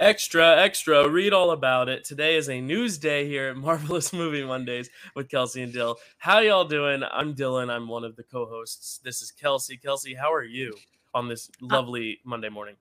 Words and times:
Extra, 0.00 0.56
extra, 0.56 1.06
read 1.06 1.34
all 1.34 1.50
about 1.50 1.90
it. 1.90 2.04
Today 2.04 2.36
is 2.36 2.48
a 2.48 2.58
news 2.58 2.96
day 2.96 3.28
here 3.28 3.50
at 3.50 3.56
Marvelous 3.58 4.14
Movie 4.14 4.42
Mondays 4.42 4.88
with 5.14 5.28
Kelsey 5.28 5.60
and 5.62 5.74
Dyl. 5.74 5.96
How 6.16 6.38
y'all 6.38 6.64
doing? 6.64 7.02
I'm 7.12 7.34
Dylan. 7.34 7.68
I'm 7.70 7.86
one 7.86 8.02
of 8.04 8.16
the 8.16 8.22
co-hosts. 8.22 8.98
This 9.04 9.20
is 9.20 9.30
Kelsey. 9.30 9.76
Kelsey, 9.76 10.14
how 10.14 10.32
are 10.32 10.42
you 10.42 10.74
on 11.12 11.28
this 11.28 11.50
Uh, 11.62 11.66
lovely 11.74 12.18
Monday 12.24 12.48
morning? 12.48 12.76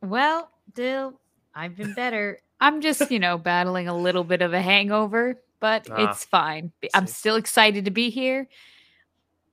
Well, 0.00 0.50
Dyl, 0.74 1.14
I've 1.54 1.76
been 1.76 1.94
better. 1.94 2.40
I'm 2.60 2.80
just, 2.80 3.08
you 3.12 3.20
know, 3.20 3.38
battling 3.38 3.86
a 3.86 3.96
little 3.96 4.24
bit 4.24 4.42
of 4.42 4.52
a 4.52 4.60
hangover, 4.60 5.40
but 5.60 5.86
Ah, 5.92 6.10
it's 6.10 6.24
fine. 6.24 6.72
I'm 6.92 7.06
see. 7.06 7.12
still 7.12 7.36
excited 7.36 7.84
to 7.84 7.92
be 7.92 8.10
here. 8.10 8.48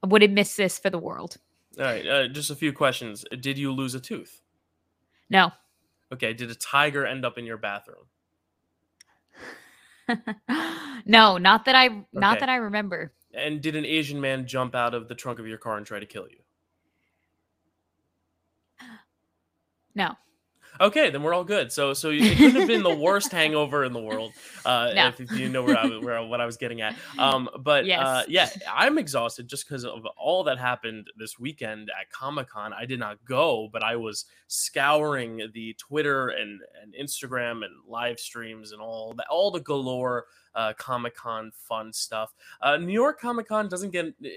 I 0.04 0.08
wouldn't 0.08 0.34
miss 0.34 0.56
this 0.56 0.80
for 0.80 0.90
the 0.90 0.98
world. 0.98 1.38
All 1.78 1.86
right, 1.86 2.08
uh, 2.08 2.28
just 2.30 2.50
a 2.50 2.56
few 2.56 2.74
questions. 2.74 3.24
Did 3.40 3.60
you 3.60 3.72
lose 3.72 3.94
a 3.94 4.00
tooth? 4.00 4.42
No. 5.30 5.52
Okay, 6.12 6.34
did 6.34 6.50
a 6.50 6.56
tiger 6.56 7.06
end 7.06 7.26
up 7.26 7.38
in 7.38 7.46
your 7.46 7.58
bathroom? 7.58 8.06
no, 11.06 11.38
not 11.38 11.66
that 11.66 11.76
I 11.76 12.06
not 12.14 12.34
Okay. 12.34 12.40
that 12.40 12.50
I 12.50 12.56
remember. 12.56 13.14
And 13.34 13.62
did 13.62 13.76
an 13.76 13.86
Asian 13.86 14.20
man 14.20 14.48
jump 14.48 14.74
out 14.74 14.96
of 14.96 15.08
the 15.08 15.16
trunk 15.16 15.40
of 15.40 15.48
your 15.48 15.60
car 15.60 15.78
and 15.78 15.86
try 15.86 16.00
to 16.00 16.06
kill 16.06 16.28
you? 16.30 16.40
No. 19.96 20.16
Okay, 20.82 21.10
then 21.10 21.24
we're 21.24 21.34
all 21.34 21.44
good. 21.44 21.72
So, 21.72 21.94
so 21.94 22.10
it 22.10 22.38
couldn't 22.38 22.56
have 22.56 22.68
been 22.68 22.84
the 22.84 22.96
worst 22.96 23.32
hangover 23.32 23.84
in 23.84 23.92
the 23.94 24.00
world, 24.02 24.32
uh, 24.66 24.92
No. 24.96 25.08
if, 25.08 25.20
if 25.20 25.32
you 25.34 25.50
know 25.50 25.64
where 25.64 25.78
I 25.78 25.86
was- 25.86 26.04
where 26.04 26.24
what 26.24 26.40
I 26.42 26.46
was 26.46 26.58
getting 26.58 26.82
at. 26.82 26.96
Um, 27.18 27.50
but 27.60 27.86
uh, 27.90 28.24
yeah, 28.28 28.50
I'm 28.74 28.98
exhausted 28.98 29.48
just 29.48 29.68
because 29.68 29.84
of 29.86 30.06
all 30.18 30.44
that 30.46 30.58
happened 30.58 31.08
this 31.18 31.38
weekend 31.40 31.90
at 31.90 32.10
Comic 32.12 32.50
Con. 32.50 32.72
I 32.74 32.86
did 32.86 33.00
not 33.00 33.24
go, 33.26 33.70
but 33.72 33.84
I 33.84 33.96
was 33.98 34.26
scouring 34.48 35.42
the 35.54 35.74
Twitter 35.78 36.30
and, 36.30 36.62
and 36.82 36.94
Instagram 37.00 37.66
and 37.66 37.74
live 37.88 38.20
streams 38.20 38.72
and 38.72 38.82
all 38.82 39.14
the 39.16 39.26
all 39.30 39.52
the 39.52 39.60
galore 39.60 40.26
uh, 40.56 40.74
Comic 40.78 41.16
Con 41.16 41.52
fun 41.54 41.92
stuff. 41.94 42.34
Uh, 42.62 42.78
New 42.78 42.94
York 42.94 43.20
Comic 43.20 43.48
Con 43.48 43.68
doesn't 43.68 43.92
get 43.92 44.06
uh, 44.06 44.28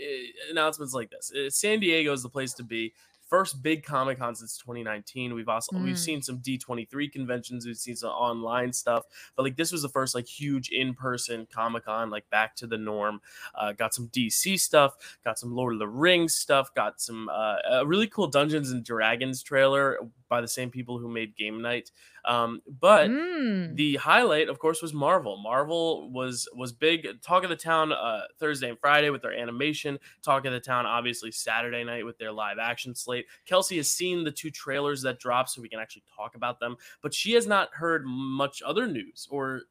announcements 0.51 0.93
like 0.95 1.11
this. 1.11 1.33
Uh, 1.33 1.49
San 1.51 1.81
Diego 1.81 2.13
is 2.13 2.23
the 2.23 2.29
place 2.29 2.53
to 2.55 2.63
be 2.65 2.93
first 3.33 3.63
big 3.63 3.83
Comic 3.83 4.19
Con 4.19 4.35
since 4.35 4.59
2019. 4.59 5.33
We've 5.33 5.49
also 5.49 5.75
we've 5.79 5.95
Mm. 5.95 5.99
seen 5.99 6.23
some 6.23 6.39
D23 6.41 7.09
conventions, 7.11 7.65
we've 7.65 7.79
seen 7.79 7.97
some 7.97 8.11
online 8.11 8.75
stuff, 8.75 9.05
but 9.35 9.43
like 9.43 9.57
this 9.57 9.73
was 9.73 9.81
the 9.81 9.89
first 9.89 10.15
like 10.15 10.27
huge 10.27 10.69
in-person 10.69 11.47
Comic 11.51 11.87
Con, 11.87 12.11
like 12.11 12.29
back 12.29 12.55
to 12.57 12.67
the 12.67 12.77
norm. 12.77 13.23
Uh, 13.55 13.73
got 13.73 13.95
some 13.95 14.09
DC 14.09 14.59
stuff, 14.61 14.97
got 15.25 15.39
some 15.39 15.55
Lord 15.55 15.73
of 15.73 15.79
the 15.79 15.89
Rings 15.89 16.35
stuff, 16.35 16.75
got 16.75 17.01
some 17.01 17.31
uh, 17.31 17.57
a 17.71 17.87
really 17.87 18.07
cool 18.07 18.27
Dungeons 18.29 18.71
and 18.71 18.85
Dragons 18.85 19.43
trailer 19.43 19.99
by 20.29 20.43
the 20.43 20.49
same 20.49 20.71
people 20.71 20.99
who 20.99 21.09
made 21.09 21.35
Game 21.35 21.63
Night. 21.63 21.91
Um, 22.25 22.63
but 22.81 23.11
Mm. 23.11 23.75
the 23.77 23.97
highlight 23.97 24.49
of 24.49 24.59
course 24.59 24.81
was 24.81 24.95
marvel 24.95 25.37
marvel 25.39 26.11
was 26.13 26.49
was 26.55 26.73
big 26.73 27.21
talk 27.23 27.43
of 27.43 27.51
the 27.51 27.57
town 27.57 27.93
uh 27.93 28.23
thursday 28.39 28.69
and 28.69 28.79
friday 28.79 29.11
with 29.11 29.23
their 29.23 29.33
animation 29.35 29.99
talk 30.23 30.45
of 30.45 30.53
the 30.53 30.61
town 30.61 30.87
obviously 30.87 31.33
saturday 31.33 31.83
night 31.83 32.05
with 32.07 32.19
their 32.19 32.31
live 32.31 32.59
action 32.59 32.95
slate 32.95 33.27
kelsey 33.47 33.77
has 33.77 33.91
seen 33.91 34.23
the 34.23 34.31
two 34.31 34.51
trailers 34.51 35.03
that 35.03 35.19
dropped 35.19 35.51
so 35.51 35.61
we 35.61 35.69
can 35.69 35.81
actually 35.81 36.05
talk 36.17 36.35
about 36.37 36.61
them 36.61 36.77
but 37.03 37.13
she 37.13 37.33
has 37.33 37.47
not 37.47 37.69
heard 37.73 38.05
much 38.07 38.63
other 38.65 38.87
news 38.87 39.27
or 39.31 39.63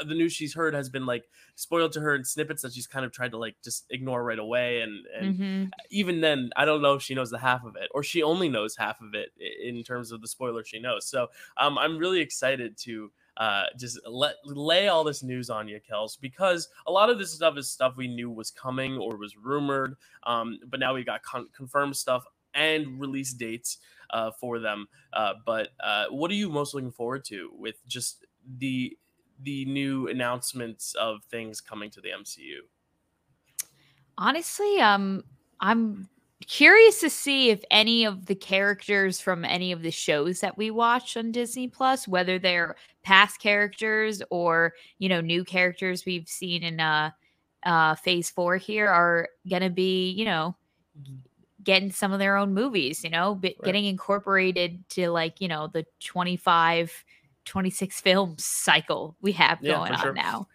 uh, 0.00 0.04
the 0.04 0.14
news 0.14 0.32
she's 0.32 0.54
heard 0.54 0.74
has 0.74 0.88
been 0.88 1.06
like 1.06 1.28
spoiled 1.60 1.92
to 1.92 2.00
her 2.00 2.14
in 2.14 2.24
snippets 2.24 2.62
that 2.62 2.72
she's 2.72 2.86
kind 2.86 3.04
of 3.04 3.12
tried 3.12 3.30
to 3.32 3.38
like 3.38 3.56
just 3.62 3.84
ignore 3.90 4.24
right 4.24 4.38
away 4.38 4.80
and 4.82 5.06
and 5.18 5.38
Mhm. 5.38 5.70
even 5.90 6.20
then, 6.20 6.50
I 6.56 6.64
don't 6.64 6.82
know 6.82 6.94
if 6.94 7.02
she 7.02 7.14
knows 7.14 7.30
the 7.30 7.38
half 7.38 7.64
of 7.64 7.76
it, 7.76 7.88
or 7.94 8.02
she 8.02 8.22
only 8.22 8.48
knows 8.48 8.76
half 8.76 9.00
of 9.00 9.14
it 9.14 9.32
in 9.62 9.82
terms 9.82 10.10
of 10.12 10.20
the 10.20 10.28
spoiler 10.28 10.64
she 10.64 10.78
knows. 10.80 11.06
So 11.06 11.28
um, 11.56 11.78
I'm 11.78 11.96
really 11.98 12.20
excited 12.20 12.76
to 12.78 13.10
uh, 13.36 13.64
just 13.78 13.98
let 14.06 14.34
lay 14.44 14.88
all 14.88 15.04
this 15.04 15.22
news 15.22 15.48
on 15.50 15.68
you, 15.68 15.80
Kels, 15.80 16.20
because 16.20 16.68
a 16.86 16.92
lot 16.92 17.08
of 17.10 17.18
this 17.18 17.32
stuff 17.32 17.56
is 17.56 17.70
stuff 17.70 17.96
we 17.96 18.08
knew 18.08 18.30
was 18.30 18.50
coming 18.50 18.98
or 18.98 19.16
was 19.16 19.36
rumored, 19.36 19.96
um, 20.24 20.58
but 20.66 20.80
now 20.80 20.92
we 20.94 21.04
got 21.04 21.22
con- 21.22 21.48
confirmed 21.56 21.96
stuff 21.96 22.24
and 22.54 23.00
release 23.00 23.32
dates 23.32 23.78
uh, 24.10 24.30
for 24.32 24.58
them. 24.58 24.88
Uh, 25.12 25.34
but 25.46 25.68
uh, 25.82 26.06
what 26.10 26.30
are 26.30 26.34
you 26.34 26.50
most 26.50 26.74
looking 26.74 26.90
forward 26.90 27.24
to 27.24 27.50
with 27.56 27.76
just 27.86 28.26
the 28.58 28.96
the 29.42 29.64
new 29.66 30.08
announcements 30.08 30.94
of 30.94 31.24
things 31.24 31.60
coming 31.60 31.90
to 31.90 32.00
the 32.00 32.12
MCU? 32.12 32.68
Honestly, 34.18 34.80
um 34.80 35.22
I'm 35.60 36.08
curious 36.46 37.00
to 37.00 37.10
see 37.10 37.50
if 37.50 37.62
any 37.70 38.04
of 38.04 38.26
the 38.26 38.34
characters 38.34 39.20
from 39.20 39.44
any 39.44 39.72
of 39.72 39.82
the 39.82 39.90
shows 39.90 40.40
that 40.40 40.56
we 40.56 40.70
watch 40.70 41.16
on 41.16 41.32
Disney 41.32 41.68
Plus, 41.68 42.08
whether 42.08 42.38
they're 42.38 42.76
past 43.02 43.40
characters 43.40 44.22
or, 44.30 44.74
you 44.98 45.08
know, 45.08 45.20
new 45.20 45.44
characters 45.44 46.04
we've 46.06 46.28
seen 46.28 46.62
in 46.62 46.80
uh 46.80 47.10
uh 47.64 47.94
phase 47.96 48.30
4 48.30 48.56
here 48.56 48.88
are 48.88 49.28
going 49.48 49.62
to 49.62 49.70
be, 49.70 50.10
you 50.10 50.24
know, 50.24 50.56
getting 51.62 51.90
some 51.92 52.12
of 52.12 52.18
their 52.18 52.36
own 52.36 52.54
movies, 52.54 53.04
you 53.04 53.10
know, 53.10 53.34
but 53.34 53.54
Right. 53.58 53.74
getting 53.74 53.84
incorporated 53.84 54.88
to 54.90 55.10
like, 55.10 55.40
you 55.40 55.48
know, 55.48 55.66
the 55.68 55.84
25 56.00 57.04
26 57.50 58.00
film 58.00 58.36
cycle 58.38 59.16
we 59.20 59.32
have 59.32 59.60
going 59.60 59.88
for 59.88 59.94
on 59.94 60.00
sure. 60.00 60.12
now. 60.14 60.46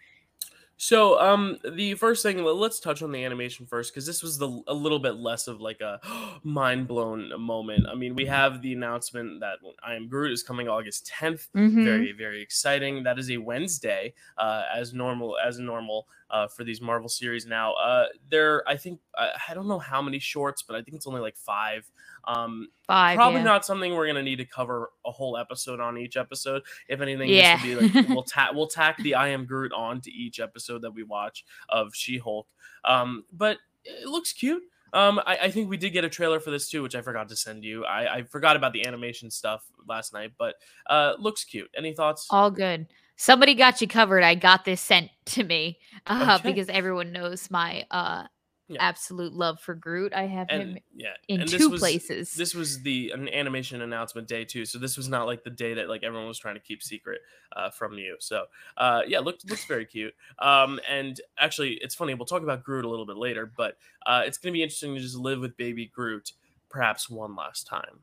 So, 0.78 1.18
um, 1.18 1.56
the 1.72 1.94
first 1.94 2.22
thing, 2.22 2.42
let's 2.44 2.80
touch 2.80 3.02
on 3.02 3.10
the 3.10 3.24
animation 3.24 3.64
first, 3.64 3.92
because 3.92 4.04
this 4.04 4.22
was 4.22 4.36
the 4.36 4.62
a 4.66 4.74
little 4.74 4.98
bit 4.98 5.16
less 5.16 5.46
of 5.46 5.60
like 5.60 5.80
a 5.80 6.00
mind 6.42 6.86
blown 6.86 7.32
moment. 7.40 7.86
I 7.90 7.94
mean, 7.94 8.14
we 8.14 8.26
have 8.26 8.60
the 8.60 8.72
announcement 8.74 9.40
that 9.40 9.58
I 9.82 9.94
Am 9.94 10.08
Groot 10.08 10.32
is 10.32 10.42
coming 10.42 10.68
August 10.68 11.10
10th. 11.18 11.48
Mhm. 11.54 11.84
Very, 11.84 12.12
very 12.12 12.42
exciting. 12.42 13.02
That 13.04 13.18
is 13.18 13.30
a 13.30 13.38
Wednesday, 13.38 14.12
uh, 14.36 14.64
as 14.74 14.92
normal 14.92 15.36
as 15.38 15.58
normal 15.58 16.08
uh, 16.30 16.48
for 16.48 16.64
these 16.64 16.80
Marvel 16.80 17.08
series 17.08 17.46
now. 17.46 17.74
Uh, 17.74 18.06
there, 18.30 18.68
I 18.68 18.76
think 18.76 19.00
I, 19.16 19.54
don't 19.54 19.68
know 19.68 19.78
how 19.78 20.02
many 20.02 20.18
shorts, 20.18 20.62
but 20.62 20.76
I 20.76 20.82
think 20.82 20.96
it's 20.96 21.06
only 21.06 21.20
like 21.20 21.36
five. 21.36 21.90
Um, 22.24 22.68
Five. 22.86 23.16
probably 23.16 23.40
yeah. 23.40 23.44
not 23.44 23.64
something 23.64 23.94
we're 23.94 24.06
gonna 24.08 24.22
need 24.22 24.36
to 24.36 24.44
cover 24.44 24.90
a 25.04 25.12
whole 25.12 25.36
episode 25.36 25.80
on 25.80 25.96
each 25.96 26.16
episode. 26.16 26.62
If 26.88 27.00
anything, 27.00 27.28
Yeah. 27.28 27.56
this 27.62 27.80
would 27.80 27.92
be 27.92 28.00
like 28.00 28.08
we'll 28.08 28.22
tack 28.28 28.52
we'll 28.52 28.66
tack 28.66 28.98
the 28.98 29.14
I 29.14 29.28
am 29.28 29.46
Groot 29.46 29.72
on 29.72 30.00
to 30.02 30.10
each 30.10 30.40
episode 30.40 30.82
that 30.82 30.90
we 30.92 31.04
watch 31.04 31.44
of 31.68 31.94
She 31.94 32.18
Hulk. 32.18 32.48
Um, 32.84 33.24
but 33.32 33.58
it 33.84 34.08
looks 34.08 34.32
cute. 34.32 34.62
Um, 34.92 35.20
I, 35.26 35.36
I 35.42 35.50
think 35.50 35.68
we 35.68 35.76
did 35.76 35.90
get 35.90 36.04
a 36.04 36.08
trailer 36.08 36.40
for 36.40 36.50
this 36.50 36.68
too, 36.70 36.82
which 36.82 36.94
I 36.94 37.02
forgot 37.02 37.28
to 37.28 37.36
send 37.36 37.64
you. 37.64 37.84
I, 37.84 38.16
I 38.16 38.22
forgot 38.22 38.56
about 38.56 38.72
the 38.72 38.86
animation 38.86 39.30
stuff 39.30 39.64
last 39.86 40.12
night, 40.12 40.32
but 40.38 40.54
uh, 40.88 41.14
looks 41.18 41.44
cute. 41.44 41.70
Any 41.76 41.92
thoughts? 41.92 42.26
All 42.30 42.50
good. 42.50 42.86
Somebody 43.16 43.54
got 43.54 43.80
you 43.80 43.88
covered. 43.88 44.22
I 44.22 44.34
got 44.34 44.64
this 44.64 44.80
sent 44.80 45.10
to 45.26 45.44
me 45.44 45.78
uh, 46.06 46.38
Okay. 46.38 46.50
because 46.52 46.68
everyone 46.68 47.12
knows 47.12 47.50
my 47.50 47.86
uh, 47.90 48.24
Yeah. 48.68 48.78
absolute 48.80 49.32
love 49.32 49.60
for 49.60 49.74
Groot. 49.74 50.12
I 50.12 50.26
have 50.26 50.50
him 50.50 50.76
yeah, 50.94 51.14
in 51.28 51.40
and 51.40 51.48
two 51.48 51.58
this 51.58 51.68
was, 51.68 51.80
places. 51.80 52.32
This 52.34 52.54
was 52.54 52.82
the 52.82 53.10
an 53.12 53.28
animation 53.28 53.80
announcement 53.80 54.28
day 54.28 54.44
too, 54.44 54.64
so 54.66 54.78
this 54.78 54.96
was 54.96 55.08
not 55.08 55.26
like 55.26 55.44
the 55.44 55.50
day 55.50 55.74
that 55.74 55.88
like 55.88 56.02
everyone 56.02 56.28
was 56.28 56.38
trying 56.38 56.54
to 56.56 56.60
keep 56.60 56.82
secret 56.82 57.20
uh, 57.54 57.70
from 57.70 57.94
you. 57.94 58.16
So 58.18 58.44
uh, 58.76 59.02
yeah, 59.06 59.20
looked 59.20 59.48
looks 59.48 59.64
very 59.64 59.86
cute. 59.86 60.14
Um, 60.38 60.78
and 60.88 61.20
actually, 61.38 61.74
it's 61.74 61.94
funny. 61.94 62.14
We'll 62.14 62.26
talk 62.26 62.42
about 62.42 62.64
Groot 62.64 62.84
a 62.84 62.88
little 62.88 63.06
bit 63.06 63.16
later, 63.16 63.50
but 63.56 63.78
uh, 64.04 64.22
it's 64.26 64.36
gonna 64.38 64.52
be 64.52 64.62
interesting 64.62 64.94
to 64.94 65.00
just 65.00 65.16
live 65.16 65.40
with 65.40 65.56
baby 65.56 65.86
Groot 65.86 66.32
perhaps 66.68 67.08
one 67.08 67.34
last 67.36 67.66
time. 67.66 68.00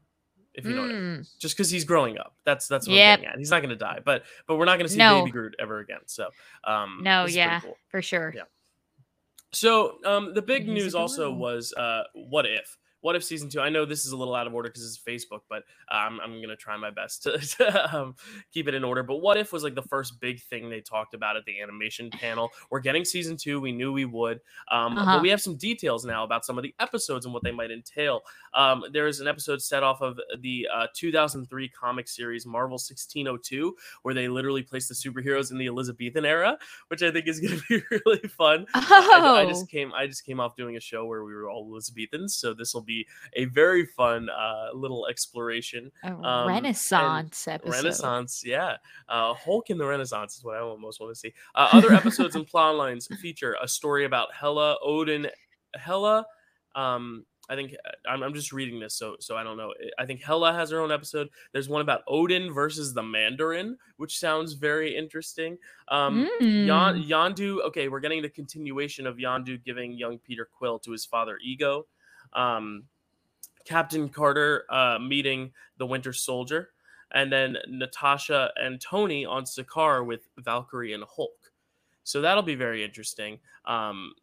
If 0.56 0.66
you 0.66 0.76
know 0.76 0.82
what 0.82 0.92
I 0.92 0.94
mean. 0.94 1.02
Mm, 1.22 1.38
Just 1.40 1.56
because 1.58 1.70
he's 1.72 1.84
growing 1.84 2.18
up, 2.20 2.36
that's 2.46 2.68
that's 2.68 2.88
what 2.88 2.96
Yep. 2.96 3.20
I'm 3.20 3.22
getting 3.24 3.34
at. 3.34 3.40
He's 3.40 3.50
not 3.52 3.62
gonna 3.62 3.76
die, 3.76 4.00
but 4.06 4.24
but 4.48 4.58
we're 4.58 4.66
not 4.66 4.78
gonna 4.78 4.90
see 4.90 4.98
No. 4.98 5.20
baby 5.22 5.32
Groot 5.32 5.56
ever 5.60 5.80
again. 5.80 6.02
So 6.06 6.30
um, 6.64 7.00
no, 7.02 7.24
this 7.24 7.32
is 7.32 7.36
pretty 7.38 7.50
yeah, 7.50 7.60
cool. 7.62 7.78
for 7.90 8.02
sure. 8.02 8.34
Yeah. 8.36 8.44
So 9.52 10.00
um, 10.06 10.34
the 10.34 10.42
big 10.42 10.64
He's 10.64 10.72
news 10.74 10.96
also 10.96 11.24
adorable. 11.24 11.40
was 11.42 11.74
uh, 11.74 12.04
what 12.14 12.46
if? 12.46 12.78
What 13.04 13.18
if 13.18 13.24
season 13.24 13.50
two? 13.50 13.60
I 13.60 13.68
know 13.68 13.84
this 13.84 14.06
is 14.06 14.14
a 14.14 14.18
little 14.18 14.34
out 14.34 14.48
of 14.48 14.54
order 14.54 14.70
because 14.70 14.86
it's 14.86 14.98
Facebook, 14.98 15.42
but 15.50 15.64
um, 15.92 16.22
I'm 16.24 16.42
gonna 16.42 16.56
try 16.56 16.78
my 16.78 16.90
best 16.90 17.22
to, 17.24 17.38
to 17.58 17.96
um, 17.98 18.16
keep 18.54 18.70
it 18.70 18.74
in 18.74 18.84
order. 18.86 19.04
But 19.04 19.18
what 19.18 19.36
if 19.36 19.52
was 19.52 19.62
like 19.62 19.76
the 19.76 19.82
first 19.82 20.22
big 20.22 20.42
thing 20.42 20.70
they 20.70 20.80
talked 20.80 21.14
about 21.14 21.36
at 21.36 21.44
the 21.44 21.60
animation 21.62 22.10
panel? 22.10 22.50
We're 22.72 22.80
getting 22.80 23.04
season 23.04 23.36
two. 23.36 23.60
We 23.60 23.74
knew 23.74 23.92
we 23.92 24.06
would, 24.06 24.40
um, 24.72 24.98
Uh-huh. 24.98 25.18
but 25.18 25.22
we 25.22 25.28
have 25.30 25.42
some 25.42 25.58
details 25.58 26.06
now 26.06 26.24
about 26.24 26.46
some 26.46 26.58
of 26.58 26.64
the 26.64 26.74
episodes 26.80 27.26
and 27.26 27.34
what 27.34 27.44
they 27.44 27.52
might 27.52 27.72
entail. 27.72 28.22
Um, 28.54 28.86
there 28.94 29.08
is 29.08 29.20
an 29.20 29.28
episode 29.28 29.62
set 29.62 29.84
off 29.84 30.02
of 30.02 30.18
the 30.40 30.66
uh, 30.74 30.88
2003 30.96 31.68
comic 31.70 32.08
series 32.08 32.46
Marvel 32.46 32.76
1602, 32.76 33.76
where 34.04 34.14
they 34.14 34.30
literally 34.30 34.64
place 34.64 34.88
the 34.88 34.94
superheroes 34.96 35.52
in 35.52 35.58
the 35.58 35.68
Elizabethan 35.68 36.24
era, 36.26 36.58
which 36.88 37.04
I 37.04 37.12
think 37.12 37.28
is 37.28 37.42
going 37.42 37.60
to 37.60 37.64
be 37.68 37.84
really 38.06 38.28
fun. 38.30 38.66
Oh, 38.74 39.36
I, 39.38 39.42
I 39.42 39.46
just 39.46 39.68
came 39.70 39.92
I 39.94 40.08
just 40.08 40.26
came 40.26 40.40
off 40.40 40.56
doing 40.56 40.78
a 40.78 40.80
show 40.80 41.06
where 41.06 41.26
we 41.26 41.34
were 41.34 41.50
all 41.50 41.68
Elizabethans, 41.70 42.38
so 42.38 42.54
this 42.54 42.74
will 42.74 42.82
be 42.82 42.93
a 43.34 43.46
very 43.46 43.86
fun 43.86 44.30
uh, 44.30 44.68
little 44.74 45.08
exploration. 45.08 45.92
um, 46.04 46.48
Renaissance 46.48 47.48
episode. 47.48 47.72
Renaissance, 47.72 48.44
yeah. 48.46 48.78
Uh, 49.10 49.34
Hulk 49.34 49.70
in 49.70 49.78
the 49.78 49.86
Renaissance 49.86 50.38
is 50.38 50.44
what 50.44 50.56
I 50.58 50.76
most 50.80 51.00
want 51.00 51.14
to 51.14 51.20
see. 51.20 51.34
Uh, 51.56 51.70
other 51.74 51.94
episodes 51.94 52.36
and 52.36 52.46
plot 52.52 52.76
lines 52.76 53.08
feature 53.22 53.56
a 53.62 53.68
story 53.68 54.06
about 54.06 54.30
Hela, 54.34 54.78
Odin, 54.84 55.28
Hela, 55.76 56.26
um, 56.76 57.26
I 57.50 57.56
think 57.56 57.74
uh, 57.86 57.92
I'm, 58.10 58.24
I'm 58.24 58.34
just 58.34 58.54
reading 58.54 58.80
this, 58.80 58.96
so 58.96 59.18
so 59.20 59.36
I 59.36 59.44
don't 59.44 59.58
know. 59.58 59.74
I 60.00 60.06
think 60.06 60.22
Hela 60.24 60.54
has 60.54 60.72
her 60.72 60.80
own 60.80 60.94
episode. 60.94 61.28
There's 61.52 61.68
one 61.68 61.82
about 61.82 62.02
Odin 62.08 62.54
versus 62.54 62.94
the 62.94 63.04
Mandarin, 63.04 63.78
which 63.98 64.18
sounds 64.18 64.54
very 64.54 64.96
interesting. 64.96 65.58
Um, 65.90 66.30
Yon, 66.40 67.04
Mm. 67.04 67.08
Yondu. 67.10 67.62
Okay, 67.68 67.90
we're 67.90 68.00
getting 68.00 68.22
the 68.22 68.30
continuation 68.30 69.06
of 69.06 69.18
Yondu 69.18 69.62
giving 69.62 69.92
young 69.92 70.20
Peter 70.20 70.48
Quill 70.58 70.80
to 70.80 70.92
his 70.92 71.06
father 71.06 71.38
Ego. 71.44 71.86
Um, 72.36 72.86
Captain 73.66 74.10
Carter 74.10 74.66
uh, 74.70 75.00
meeting 75.00 75.54
the 75.78 75.86
Winter 75.86 76.14
Soldier, 76.14 76.72
and 77.12 77.32
then 77.32 77.58
Natasha 77.68 78.52
and 78.58 78.82
Tony 78.82 79.26
on 79.26 79.46
Sakaar 79.46 80.06
with 80.06 80.28
Valkyrie 80.38 80.94
and 80.94 81.04
Hulk. 81.04 81.52
So 82.04 82.22
that'll 82.22 82.44
be 82.44 82.56
very 82.56 82.84
interesting. 82.84 83.40
Um, 83.66 84.14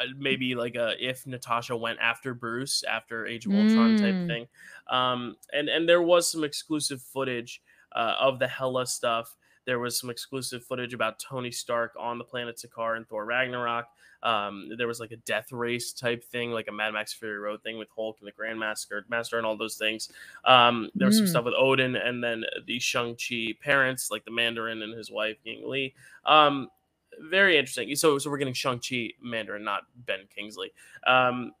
uh, 0.00 0.06
maybe 0.16 0.56
like 0.56 0.74
a 0.74 0.96
if 0.98 1.26
Natasha 1.26 1.76
went 1.76 2.00
after 2.00 2.34
Bruce 2.34 2.82
after 2.82 3.26
Age 3.26 3.46
of 3.46 3.54
Ultron 3.54 3.94
type 3.94 4.16
Mm. 4.16 4.26
thing. 4.26 4.48
Um, 4.88 5.36
and 5.52 5.68
and 5.68 5.88
there 5.88 6.02
was 6.02 6.30
some 6.30 6.42
exclusive 6.44 7.00
footage 7.00 7.62
uh, 7.92 8.16
of 8.18 8.40
the 8.40 8.48
Hela 8.48 8.86
stuff. 8.86 9.36
There 9.68 9.78
was 9.78 10.00
some 10.00 10.08
exclusive 10.08 10.64
footage 10.64 10.94
about 10.94 11.18
Tony 11.18 11.50
Stark 11.50 11.92
on 12.00 12.16
the 12.16 12.24
planet 12.24 12.56
Sakaar 12.56 12.96
and 12.96 13.06
Thor 13.06 13.26
Ragnarok. 13.26 13.84
Um, 14.22 14.70
there 14.78 14.86
was 14.88 14.98
like 14.98 15.10
a 15.10 15.16
death 15.18 15.52
race 15.52 15.92
type 15.92 16.24
thing, 16.24 16.52
like 16.52 16.68
a 16.68 16.72
Mad 16.72 16.94
Max 16.94 17.12
Fury 17.12 17.38
Road 17.38 17.62
thing 17.62 17.76
with 17.76 17.88
Hulk 17.94 18.16
and 18.20 18.26
the 18.26 18.32
Grandmaster, 18.32 19.02
Master, 19.10 19.36
and 19.36 19.46
all 19.46 19.58
those 19.58 19.76
things. 19.76 20.08
Um, 20.46 20.88
there 20.94 21.06
was 21.06 21.18
some 21.18 21.26
Mm. 21.26 21.30
stuff 21.30 21.44
with 21.44 21.52
Odin, 21.54 21.96
and 21.96 22.24
then 22.24 22.44
the 22.66 22.78
Shang 22.78 23.14
Chi 23.14 23.52
parents, 23.60 24.10
like 24.10 24.24
the 24.24 24.30
Mandarin 24.30 24.80
and 24.80 24.94
his 24.94 25.10
wife, 25.10 25.36
Ying 25.44 25.68
Li. 25.68 25.94
Um, 26.24 26.70
very 27.20 27.58
interesting. 27.58 27.94
So, 27.94 28.16
so 28.18 28.30
we're 28.30 28.38
getting 28.38 28.54
Shang 28.54 28.80
Chi 28.80 29.10
Mandarin, 29.22 29.64
not 29.64 29.82
Ben 29.94 30.20
Kingsley. 30.34 30.72
Um, 31.06 31.52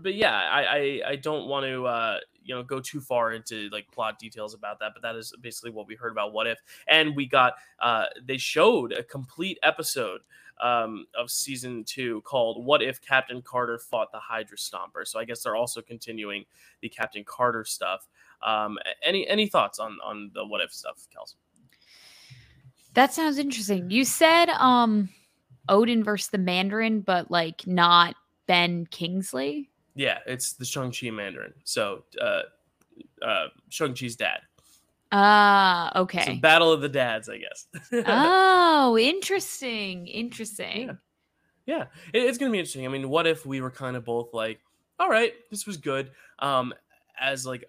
but 0.00 0.14
yeah, 0.14 0.36
I 0.36 0.62
I, 0.62 1.00
I 1.08 1.16
don't 1.16 1.48
want 1.48 1.66
to 1.66 1.84
uh, 1.84 2.18
you 2.48 2.54
know 2.54 2.62
go 2.62 2.80
too 2.80 3.00
far 3.00 3.32
into 3.32 3.68
like 3.70 3.86
plot 3.92 4.18
details 4.18 4.54
about 4.54 4.80
that. 4.80 4.92
But 4.94 5.02
that 5.02 5.14
is 5.14 5.32
basically 5.40 5.70
what 5.70 5.86
we 5.86 5.94
heard 5.94 6.10
about 6.10 6.32
What 6.32 6.46
If, 6.46 6.58
and 6.88 7.14
we 7.14 7.26
got 7.26 7.54
uh, 7.78 8.06
they 8.24 8.38
showed 8.38 8.92
a 8.92 9.04
complete 9.04 9.58
episode 9.62 10.22
um, 10.60 11.06
of 11.16 11.30
season 11.30 11.84
two 11.84 12.22
called 12.22 12.64
"What 12.64 12.82
If 12.82 13.02
Captain 13.02 13.42
Carter 13.42 13.78
Fought 13.78 14.10
the 14.12 14.18
Hydra 14.18 14.56
Stomper." 14.56 15.06
So 15.06 15.20
I 15.20 15.24
guess 15.24 15.42
they're 15.42 15.56
also 15.56 15.82
continuing 15.82 16.46
the 16.80 16.88
Captain 16.88 17.22
Carter 17.22 17.64
stuff. 17.64 18.08
Um, 18.42 18.78
any 19.04 19.28
any 19.28 19.46
thoughts 19.46 19.78
on 19.78 19.98
on 20.02 20.30
the 20.34 20.44
What 20.46 20.62
If 20.62 20.72
stuff, 20.72 21.06
Kels? 21.14 21.34
That 22.94 23.12
sounds 23.12 23.36
interesting. 23.36 23.90
You 23.90 24.06
said 24.06 24.48
um 24.48 25.10
Odin 25.68 26.02
versus 26.02 26.30
the 26.30 26.38
Mandarin, 26.38 27.02
but 27.02 27.30
like 27.30 27.66
not 27.66 28.16
Ben 28.46 28.86
Kingsley. 28.86 29.70
Yeah, 29.98 30.18
it's 30.26 30.52
the 30.52 30.64
Shang 30.64 30.92
Chi 30.92 31.10
Mandarin. 31.10 31.52
So 31.64 32.04
uh, 32.22 32.42
uh, 33.20 33.48
Shang 33.68 33.94
Chi's 33.94 34.14
dad. 34.14 34.40
Ah, 35.10 35.90
So 35.94 36.00
okay. 36.02 36.36
battle 36.36 36.70
of 36.72 36.80
the 36.80 36.88
dads, 36.88 37.28
I 37.28 37.38
guess. 37.38 37.66
oh, 38.06 38.96
interesting. 38.96 40.06
Interesting. 40.06 40.96
yeah, 41.66 41.86
it- 42.12 42.22
it's 42.22 42.38
gonna 42.38 42.52
be 42.52 42.58
interesting. 42.58 42.84
I 42.86 42.88
mean, 42.88 43.08
what 43.08 43.26
if 43.26 43.44
we 43.44 43.60
were 43.60 43.70
kind 43.72 43.96
of 43.96 44.04
both 44.04 44.32
like, 44.32 44.60
all 45.00 45.08
right, 45.10 45.32
this 45.50 45.66
was 45.66 45.76
good, 45.78 46.12
um, 46.38 46.72
as 47.20 47.44
like 47.44 47.64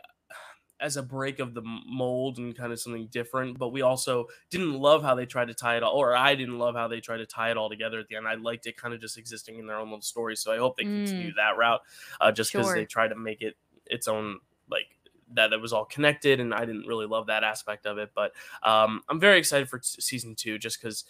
as 0.80 0.98
a 0.98 1.04
break 1.04 1.40
of 1.40 1.54
the 1.54 1.62
mold 1.64 2.38
and 2.38 2.56
kind 2.56 2.72
of 2.72 2.80
something 2.80 3.08
different, 3.08 3.58
but 3.58 3.70
we 3.70 3.82
also 3.82 4.28
didn't 4.50 4.74
love 4.74 5.04
how 5.04 5.16
they 5.16 5.26
tried 5.26 5.48
to 5.50 5.54
tie 5.54 5.78
it 5.78 5.84
all, 5.84 5.96
or 5.96 6.16
I 6.16 6.36
didn't 6.36 6.58
love 6.58 6.76
how 6.76 6.88
they 6.88 7.02
tried 7.02 7.18
to 7.18 7.26
tie 7.26 7.52
it 7.52 7.58
all 7.58 7.70
together 7.70 8.00
at 8.00 8.08
the 8.08 8.16
end. 8.16 8.28
I 8.28 8.36
liked 8.36 8.66
it 8.68 8.78
kind 8.78 8.94
of 8.94 9.02
just 9.02 9.18
existing 9.18 9.60
in 9.60 9.68
their 9.68 9.78
own 9.78 9.90
little 9.90 10.02
story, 10.02 10.36
so 10.36 10.52
I 10.54 10.58
hope 10.58 10.78
they 10.78 10.86
continue 10.86 11.34
that 11.36 11.58
route, 11.58 11.82
uh, 12.22 12.32
just 12.32 12.54
because 12.54 12.72
they 12.74 12.86
Sure. 12.86 12.86
tried 12.86 13.10
to 13.10 13.16
make 13.16 13.42
it 13.42 13.58
its 13.86 14.08
own 14.08 14.40
like 14.70 14.96
that 15.34 15.54
it 15.54 15.62
was 15.62 15.74
all 15.74 15.86
connected 15.86 16.40
and 16.40 16.54
i 16.54 16.66
didn't 16.66 16.88
really 16.88 17.06
love 17.06 17.28
that 17.28 17.44
aspect 17.44 17.86
of 17.86 17.98
it 17.98 18.12
but 18.16 18.34
um, 18.64 19.04
i'm 19.10 19.20
very 19.20 19.38
excited 19.38 19.70
for 19.70 19.78
s- 19.78 19.96
season 20.00 20.36
two 20.36 20.58
just 20.58 20.80
because 20.82 21.06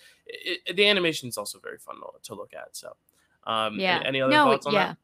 the 0.73 0.85
animation 0.87 1.29
is 1.29 1.37
also 1.37 1.59
very 1.59 1.77
fun 1.77 1.95
to, 1.95 2.07
to 2.23 2.35
look 2.35 2.53
at 2.53 2.75
so 2.75 2.95
um, 3.45 3.79
Yeah. 3.79 4.01
any 4.05 4.21
other 4.21 4.37
no, 4.37 4.43
thoughts 4.43 4.65
on 4.65 4.73
yeah. 4.73 4.85
that 4.85 4.97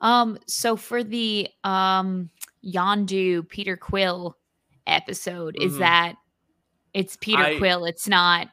Um, 0.00 0.38
so 0.46 0.76
for 0.76 1.02
the 1.04 1.48
um 1.64 2.30
Yondu 2.66 3.48
Peter 3.48 3.76
Quill 3.76 4.36
episode, 4.86 5.56
is 5.60 5.74
Mhm. 5.74 5.78
that 5.78 6.14
it's 6.94 7.16
Peter 7.16 7.42
I- 7.42 7.58
Quill, 7.58 7.84
it's 7.84 8.08
not 8.08 8.48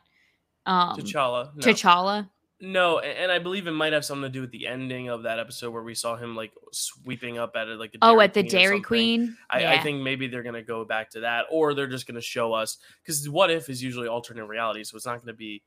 um 0.66 0.98
T'Challa 0.98 1.54
no. 1.56 1.62
T'Challa? 1.62 2.30
no 2.62 3.00
and 3.00 3.30
i 3.30 3.38
believe 3.38 3.68
it 3.68 3.72
might 3.72 3.92
have 3.92 4.06
something 4.06 4.24
to 4.24 4.30
do 4.30 4.40
with 4.40 4.52
the 4.52 4.66
ending 4.66 5.10
of 5.10 5.24
that 5.24 5.38
episode 5.38 5.72
where 5.72 5.84
we 5.84 5.94
saw 5.94 6.16
him 6.16 6.34
like 6.38 6.54
sweeping 6.72 7.38
up 7.38 7.58
at 7.58 7.68
it 7.68 7.78
like 7.78 7.94
Oh, 8.02 8.22
at 8.22 8.34
the 8.34 8.44
Dairy. 8.44 8.80
Queen. 8.80 9.36
I, 9.50 9.66
I 9.76 9.80
think 9.82 10.02
maybe 10.02 10.28
they're 10.28 10.44
gonna 10.44 10.64
go 10.64 10.86
back 10.86 11.10
to 11.12 11.20
that, 11.22 11.48
or 11.52 11.74
they're 11.74 11.88
just 11.90 12.08
gonna 12.08 12.22
show 12.22 12.54
us 12.54 12.78
because 13.02 13.30
what 13.30 13.52
if 13.52 13.70
is 13.70 13.84
usually 13.84 14.08
alternate 14.08 14.46
reality, 14.46 14.86
so 14.86 14.96
it's 14.96 15.06
not 15.06 15.20
gonna 15.20 15.34
be, 15.34 15.64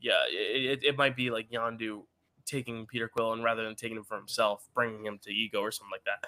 yeah, 0.00 0.22
it, 0.30 0.64
it, 0.78 0.84
it 0.84 0.96
might 0.96 1.14
be 1.16 1.30
like 1.30 1.50
Yondu 1.50 2.04
taking 2.46 2.86
Peter 2.86 3.06
Quill 3.08 3.34
and 3.34 3.44
rather 3.44 3.62
than 3.62 3.74
taking 3.76 3.98
him 3.98 4.04
for 4.04 4.16
himself, 4.16 4.66
bringing 4.74 5.04
him 5.04 5.18
to 5.24 5.30
Ego 5.30 5.60
or 5.60 5.70
something 5.70 5.92
like 5.92 6.04
that. 6.04 6.26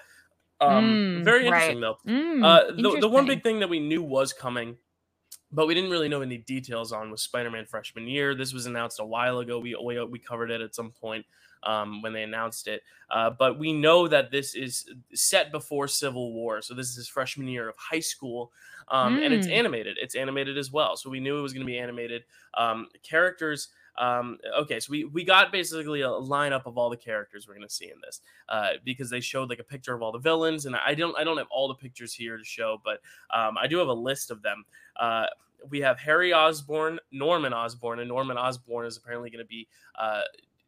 Um, 0.69 0.85
Mm, 1.21 1.23
very 1.23 1.43
right. 1.43 1.47
interesting 1.47 1.81
though. 1.81 1.97
Mm, 2.07 2.43
Uh, 2.43 2.71
the, 2.71 2.99
the 3.01 3.09
one 3.09 3.25
big 3.25 3.43
thing 3.43 3.59
that 3.59 3.69
we 3.69 3.79
knew 3.79 4.01
was 4.01 4.33
coming, 4.33 4.77
but 5.51 5.67
we 5.67 5.73
didn't 5.73 5.91
really 5.91 6.09
know 6.09 6.21
any 6.21 6.37
details 6.37 6.91
on 6.91 7.11
was 7.11 7.21
Spider-Man 7.21 7.65
freshman 7.65 8.07
year. 8.07 8.33
This 8.35 8.53
was 8.53 8.65
announced 8.65 8.99
a 8.99 9.05
while 9.05 9.39
ago. 9.39 9.59
We 9.59 9.75
we, 9.75 10.03
we 10.05 10.19
covered 10.19 10.49
it 10.51 10.61
at 10.61 10.73
some 10.75 10.91
point 10.91 11.25
um, 11.63 12.01
when 12.01 12.11
they 12.13 12.23
announced 12.23 12.67
it. 12.67 12.81
Uh, 13.09 13.29
but 13.29 13.59
we 13.59 13.71
know 13.71 14.07
that 14.07 14.31
this 14.31 14.55
is 14.55 14.89
set 15.13 15.51
before 15.51 15.87
Civil 15.87 16.33
War, 16.33 16.61
so 16.61 16.73
this 16.73 16.89
is 16.89 16.95
his 16.95 17.07
freshman 17.07 17.47
year 17.47 17.69
of 17.69 17.75
high 17.77 17.99
school, 17.99 18.51
um, 18.89 19.19
and 19.23 19.33
it's 19.33 19.47
Mm. 19.47 19.53
animated. 19.53 19.97
It's 20.01 20.15
animated 20.15 20.57
as 20.57 20.71
well, 20.71 20.97
so 20.97 21.09
we 21.09 21.19
knew 21.19 21.37
it 21.37 21.41
was 21.41 21.53
going 21.53 21.65
to 21.65 21.71
be 21.71 21.77
animated. 21.79 22.23
Um, 22.55 22.87
characters. 23.03 23.69
Um, 23.97 24.37
okay, 24.59 24.79
so 24.79 24.91
we, 24.91 25.05
we 25.05 25.23
got 25.23 25.51
basically 25.51 26.01
a 26.01 26.07
lineup 26.07 26.65
of 26.65 26.77
all 26.77 26.89
the 26.89 26.97
characters 26.97 27.47
we're 27.47 27.53
gonna 27.53 27.69
see 27.69 27.85
in 27.85 27.97
this, 28.03 28.21
uh, 28.49 28.71
because 28.83 29.09
they 29.09 29.19
showed 29.19 29.49
like 29.49 29.59
a 29.59 29.63
picture 29.63 29.93
of 29.93 30.01
all 30.01 30.11
the 30.11 30.19
villains, 30.19 30.65
and 30.65 30.75
I 30.75 30.93
don't 30.93 31.17
I 31.17 31.23
don't 31.23 31.37
have 31.37 31.47
all 31.51 31.67
the 31.67 31.75
pictures 31.75 32.13
here 32.13 32.37
to 32.37 32.43
show, 32.43 32.81
but 32.83 33.01
um, 33.31 33.57
I 33.57 33.67
do 33.67 33.77
have 33.77 33.87
a 33.87 33.93
list 33.93 34.31
of 34.31 34.41
them. 34.41 34.65
Uh, 34.99 35.25
we 35.69 35.79
have 35.81 35.99
Harry 35.99 36.33
Osborn, 36.33 36.99
Norman 37.11 37.53
Osborn, 37.53 37.99
and 37.99 38.09
Norman 38.09 38.37
Osborn 38.37 38.85
is 38.85 38.97
apparently 38.97 39.29
going 39.29 39.43
to 39.43 39.47
be 39.47 39.67
uh, 39.97 40.21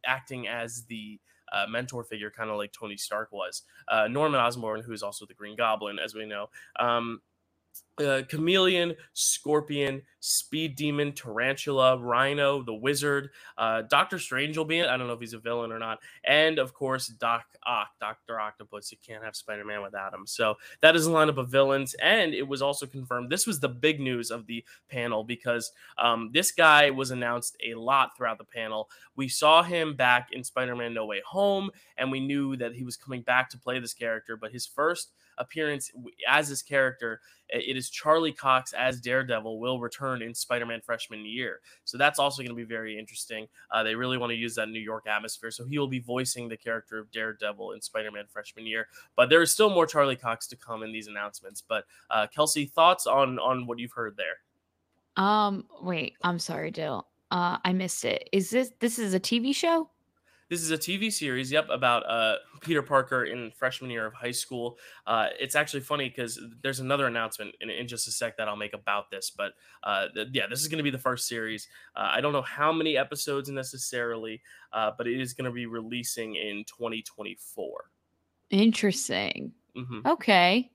acting 0.04 0.48
as 0.48 0.84
the 0.84 1.20
uh, 1.52 1.66
mentor 1.68 2.02
figure, 2.02 2.30
kind 2.30 2.50
of 2.50 2.56
like 2.56 2.72
Tony 2.72 2.96
Stark 2.96 3.30
was. 3.32 3.62
Uh, 3.88 4.08
Norman 4.08 4.40
Osborn, 4.40 4.82
who 4.82 4.92
is 4.92 5.02
also 5.02 5.26
the 5.26 5.34
Green 5.34 5.56
Goblin, 5.56 5.98
as 5.98 6.14
we 6.14 6.26
know. 6.26 6.48
Um, 6.80 7.20
uh, 7.98 8.22
Chameleon, 8.28 8.94
Scorpion, 9.14 10.02
Speed 10.20 10.76
Demon, 10.76 11.12
Tarantula, 11.12 11.98
Rhino, 11.98 12.62
the 12.62 12.74
Wizard, 12.74 13.30
uh, 13.56 13.82
Doctor 13.82 14.18
Strange 14.18 14.56
will 14.56 14.64
be 14.64 14.80
in. 14.80 14.86
I 14.86 14.96
don't 14.96 15.06
know 15.06 15.14
if 15.14 15.20
he's 15.20 15.32
a 15.32 15.38
villain 15.38 15.72
or 15.72 15.78
not, 15.78 16.00
and 16.24 16.58
of 16.58 16.74
course 16.74 17.06
Doc 17.06 17.46
Ock, 17.64 17.88
Doctor 18.00 18.38
Octopus. 18.38 18.92
You 18.92 18.98
can't 19.06 19.24
have 19.24 19.34
Spider 19.34 19.64
Man 19.64 19.82
without 19.82 20.12
him. 20.12 20.26
So 20.26 20.56
that 20.82 20.96
is 20.96 21.06
a 21.06 21.10
lineup 21.10 21.38
of 21.38 21.48
villains, 21.48 21.94
and 21.94 22.34
it 22.34 22.46
was 22.46 22.60
also 22.60 22.86
confirmed. 22.86 23.30
This 23.30 23.46
was 23.46 23.60
the 23.60 23.68
big 23.68 24.00
news 24.00 24.30
of 24.30 24.46
the 24.46 24.64
panel 24.90 25.24
because 25.24 25.72
um, 25.96 26.30
this 26.32 26.50
guy 26.52 26.90
was 26.90 27.10
announced 27.10 27.56
a 27.64 27.74
lot 27.74 28.16
throughout 28.16 28.38
the 28.38 28.44
panel. 28.44 28.90
We 29.14 29.28
saw 29.28 29.62
him 29.62 29.96
back 29.96 30.28
in 30.32 30.44
Spider 30.44 30.76
Man 30.76 30.92
No 30.92 31.06
Way 31.06 31.22
Home, 31.26 31.70
and 31.96 32.10
we 32.10 32.20
knew 32.20 32.56
that 32.56 32.74
he 32.74 32.84
was 32.84 32.96
coming 32.96 33.22
back 33.22 33.48
to 33.50 33.58
play 33.58 33.78
this 33.78 33.94
character. 33.94 34.36
But 34.36 34.52
his 34.52 34.66
first 34.66 35.12
appearance 35.38 35.90
as 36.28 36.48
this 36.48 36.62
character, 36.62 37.20
it 37.48 37.76
is 37.76 37.90
Charlie 37.90 38.32
Cox 38.32 38.72
as 38.72 39.00
Daredevil 39.00 39.60
will 39.60 39.78
return 39.78 40.22
in 40.22 40.34
Spider-Man 40.34 40.80
freshman 40.84 41.24
year. 41.24 41.60
So 41.84 41.96
that's 41.96 42.18
also 42.18 42.42
going 42.42 42.50
to 42.50 42.56
be 42.56 42.64
very 42.64 42.98
interesting. 42.98 43.46
Uh, 43.70 43.82
they 43.82 43.94
really 43.94 44.18
want 44.18 44.30
to 44.30 44.36
use 44.36 44.54
that 44.56 44.68
New 44.68 44.80
York 44.80 45.06
atmosphere. 45.06 45.50
So 45.50 45.64
he 45.64 45.78
will 45.78 45.86
be 45.88 46.00
voicing 46.00 46.48
the 46.48 46.56
character 46.56 46.98
of 46.98 47.10
Daredevil 47.12 47.72
in 47.72 47.80
Spider-Man 47.80 48.24
freshman 48.28 48.66
year. 48.66 48.88
But 49.14 49.30
there 49.30 49.42
is 49.42 49.52
still 49.52 49.70
more 49.70 49.86
Charlie 49.86 50.16
Cox 50.16 50.46
to 50.48 50.56
come 50.56 50.82
in 50.82 50.92
these 50.92 51.06
announcements. 51.06 51.62
But 51.66 51.84
uh, 52.10 52.26
Kelsey, 52.26 52.66
thoughts 52.66 53.06
on 53.06 53.38
on 53.38 53.66
what 53.66 53.78
you've 53.78 53.92
heard 53.92 54.16
there? 54.16 55.22
Um, 55.22 55.66
wait, 55.82 56.14
I'm 56.22 56.38
sorry, 56.38 56.70
Dyl. 56.70 57.06
Uh, 57.30 57.58
I 57.64 57.72
missed 57.72 58.04
it. 58.04 58.28
Is 58.32 58.50
this 58.50 58.72
this 58.80 58.98
is 58.98 59.14
a 59.14 59.20
TV 59.20 59.54
show? 59.54 59.90
This 60.48 60.62
is 60.62 60.70
a 60.70 60.78
TV 60.78 61.12
series, 61.12 61.50
yep, 61.50 61.66
about 61.70 62.08
uh, 62.08 62.36
Peter 62.60 62.80
Parker 62.80 63.24
in 63.24 63.50
freshman 63.50 63.90
year 63.90 64.06
of 64.06 64.14
high 64.14 64.30
school. 64.30 64.78
Uh, 65.04 65.28
it's 65.40 65.56
actually 65.56 65.80
funny 65.80 66.08
because 66.08 66.40
there's 66.62 66.78
another 66.78 67.08
announcement 67.08 67.56
in, 67.60 67.68
in 67.68 67.88
just 67.88 68.06
a 68.06 68.12
sec 68.12 68.36
that 68.36 68.46
I'll 68.46 68.54
make 68.54 68.72
about 68.72 69.10
this. 69.10 69.28
But 69.28 69.54
uh, 69.82 70.06
th- 70.14 70.28
yeah, 70.32 70.46
this 70.48 70.60
is 70.60 70.68
going 70.68 70.78
to 70.78 70.84
be 70.84 70.90
the 70.90 70.98
first 70.98 71.26
series. 71.26 71.66
Uh, 71.96 72.10
I 72.12 72.20
don't 72.20 72.32
know 72.32 72.42
how 72.42 72.72
many 72.72 72.96
episodes 72.96 73.50
necessarily, 73.50 74.40
uh, 74.72 74.92
but 74.96 75.08
it 75.08 75.20
is 75.20 75.32
going 75.32 75.46
to 75.46 75.50
be 75.50 75.66
releasing 75.66 76.36
in 76.36 76.64
2024. 76.66 77.90
Interesting. 78.50 79.52
hmm 79.74 80.00
Okay. 80.06 80.70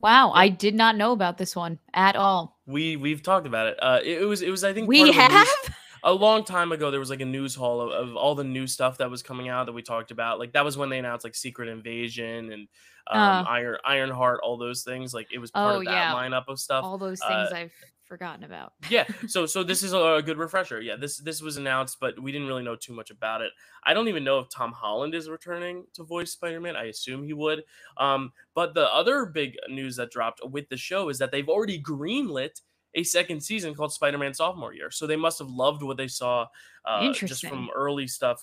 Wow, 0.00 0.30
I 0.30 0.48
did 0.48 0.74
not 0.74 0.96
know 0.96 1.12
about 1.12 1.36
this 1.36 1.54
one 1.56 1.78
at 1.92 2.14
all. 2.14 2.58
We 2.64 2.96
we've 2.96 3.22
talked 3.22 3.46
about 3.46 3.66
it. 3.66 3.76
Uh, 3.82 3.98
it, 4.02 4.22
it 4.22 4.24
was 4.24 4.40
it 4.40 4.50
was 4.50 4.62
I 4.62 4.72
think 4.72 4.88
We 4.88 4.98
part 4.98 5.08
of 5.10 5.14
the 5.16 5.20
have. 5.22 5.74
A 6.04 6.12
long 6.12 6.44
time 6.44 6.72
ago 6.72 6.90
there 6.90 7.00
was 7.00 7.10
like 7.10 7.20
a 7.20 7.26
news 7.26 7.54
haul 7.54 7.80
of, 7.80 7.90
of, 7.90 8.16
all 8.16 8.34
the 8.34 8.44
new 8.44 8.66
stuff 8.66 8.98
that 8.98 9.10
was 9.10 9.22
coming 9.22 9.48
out 9.48 9.66
that 9.66 9.72
we 9.72 9.82
talked 9.82 10.10
about. 10.10 10.38
Like 10.38 10.52
that 10.52 10.64
was 10.64 10.76
when 10.76 10.88
they 10.88 10.98
announced 10.98 11.24
like 11.24 11.34
secret 11.34 11.68
invasion 11.68 12.52
and 12.52 12.68
um, 13.06 13.18
uh, 13.20 13.44
iron 13.48 13.76
ironheart 13.84 14.40
all 14.42 14.56
those 14.56 14.82
things. 14.82 15.12
Like 15.12 15.28
it 15.32 15.38
was 15.38 15.50
part 15.50 15.76
oh, 15.76 15.78
of 15.80 15.84
that 15.86 15.92
yeah. 15.92 16.12
lineup 16.12 16.44
of 16.48 16.58
stuff. 16.58 16.84
All 16.84 16.98
those 16.98 17.20
things 17.20 17.50
uh, 17.52 17.54
i've 17.54 17.72
forgotten 18.04 18.44
about. 18.44 18.72
yeah. 18.88 19.04
So 19.28 19.46
so 19.46 19.62
this 19.62 19.82
is 19.82 19.92
a, 19.92 20.22
good 20.24 20.38
refresher. 20.38 20.80
Yeah 20.80 20.96
this 20.96 21.18
this 21.18 21.40
was 21.40 21.56
announced 21.56 21.98
but 22.00 22.20
we 22.20 22.32
didn't 22.32 22.48
really 22.48 22.64
know 22.64 22.76
too 22.76 22.92
much 22.92 23.10
about 23.10 23.40
it. 23.42 23.52
I 23.84 23.94
don't 23.94 24.08
even 24.08 24.24
know 24.24 24.38
if 24.38 24.48
tom 24.48 24.72
holland 24.72 25.14
is 25.14 25.28
returning 25.28 25.84
to 25.94 26.04
voice 26.04 26.32
spider-man. 26.32 26.76
I 26.76 26.84
assume 26.84 27.24
he 27.24 27.32
would. 27.32 27.62
Um 27.96 28.32
but 28.54 28.74
the 28.74 28.92
other 28.92 29.26
big 29.26 29.56
news 29.68 29.96
that 29.96 30.10
dropped 30.10 30.40
with 30.44 30.68
the 30.68 30.76
show 30.76 31.08
is 31.08 31.18
that 31.18 31.30
they've 31.30 31.48
already 31.48 31.80
greenlit 31.80 32.60
a 32.94 33.02
second 33.02 33.40
season 33.40 33.74
called 33.74 33.92
Spider-Man 33.92 34.34
Sophomore 34.34 34.74
Year. 34.74 34.90
So 34.90 35.06
they 35.06 35.16
must 35.16 35.38
have 35.38 35.48
loved 35.48 35.82
what 35.82 35.96
they 35.96 36.08
saw 36.08 36.46
uh, 36.84 37.12
just 37.12 37.46
from 37.46 37.68
early 37.74 38.06
stuff 38.06 38.42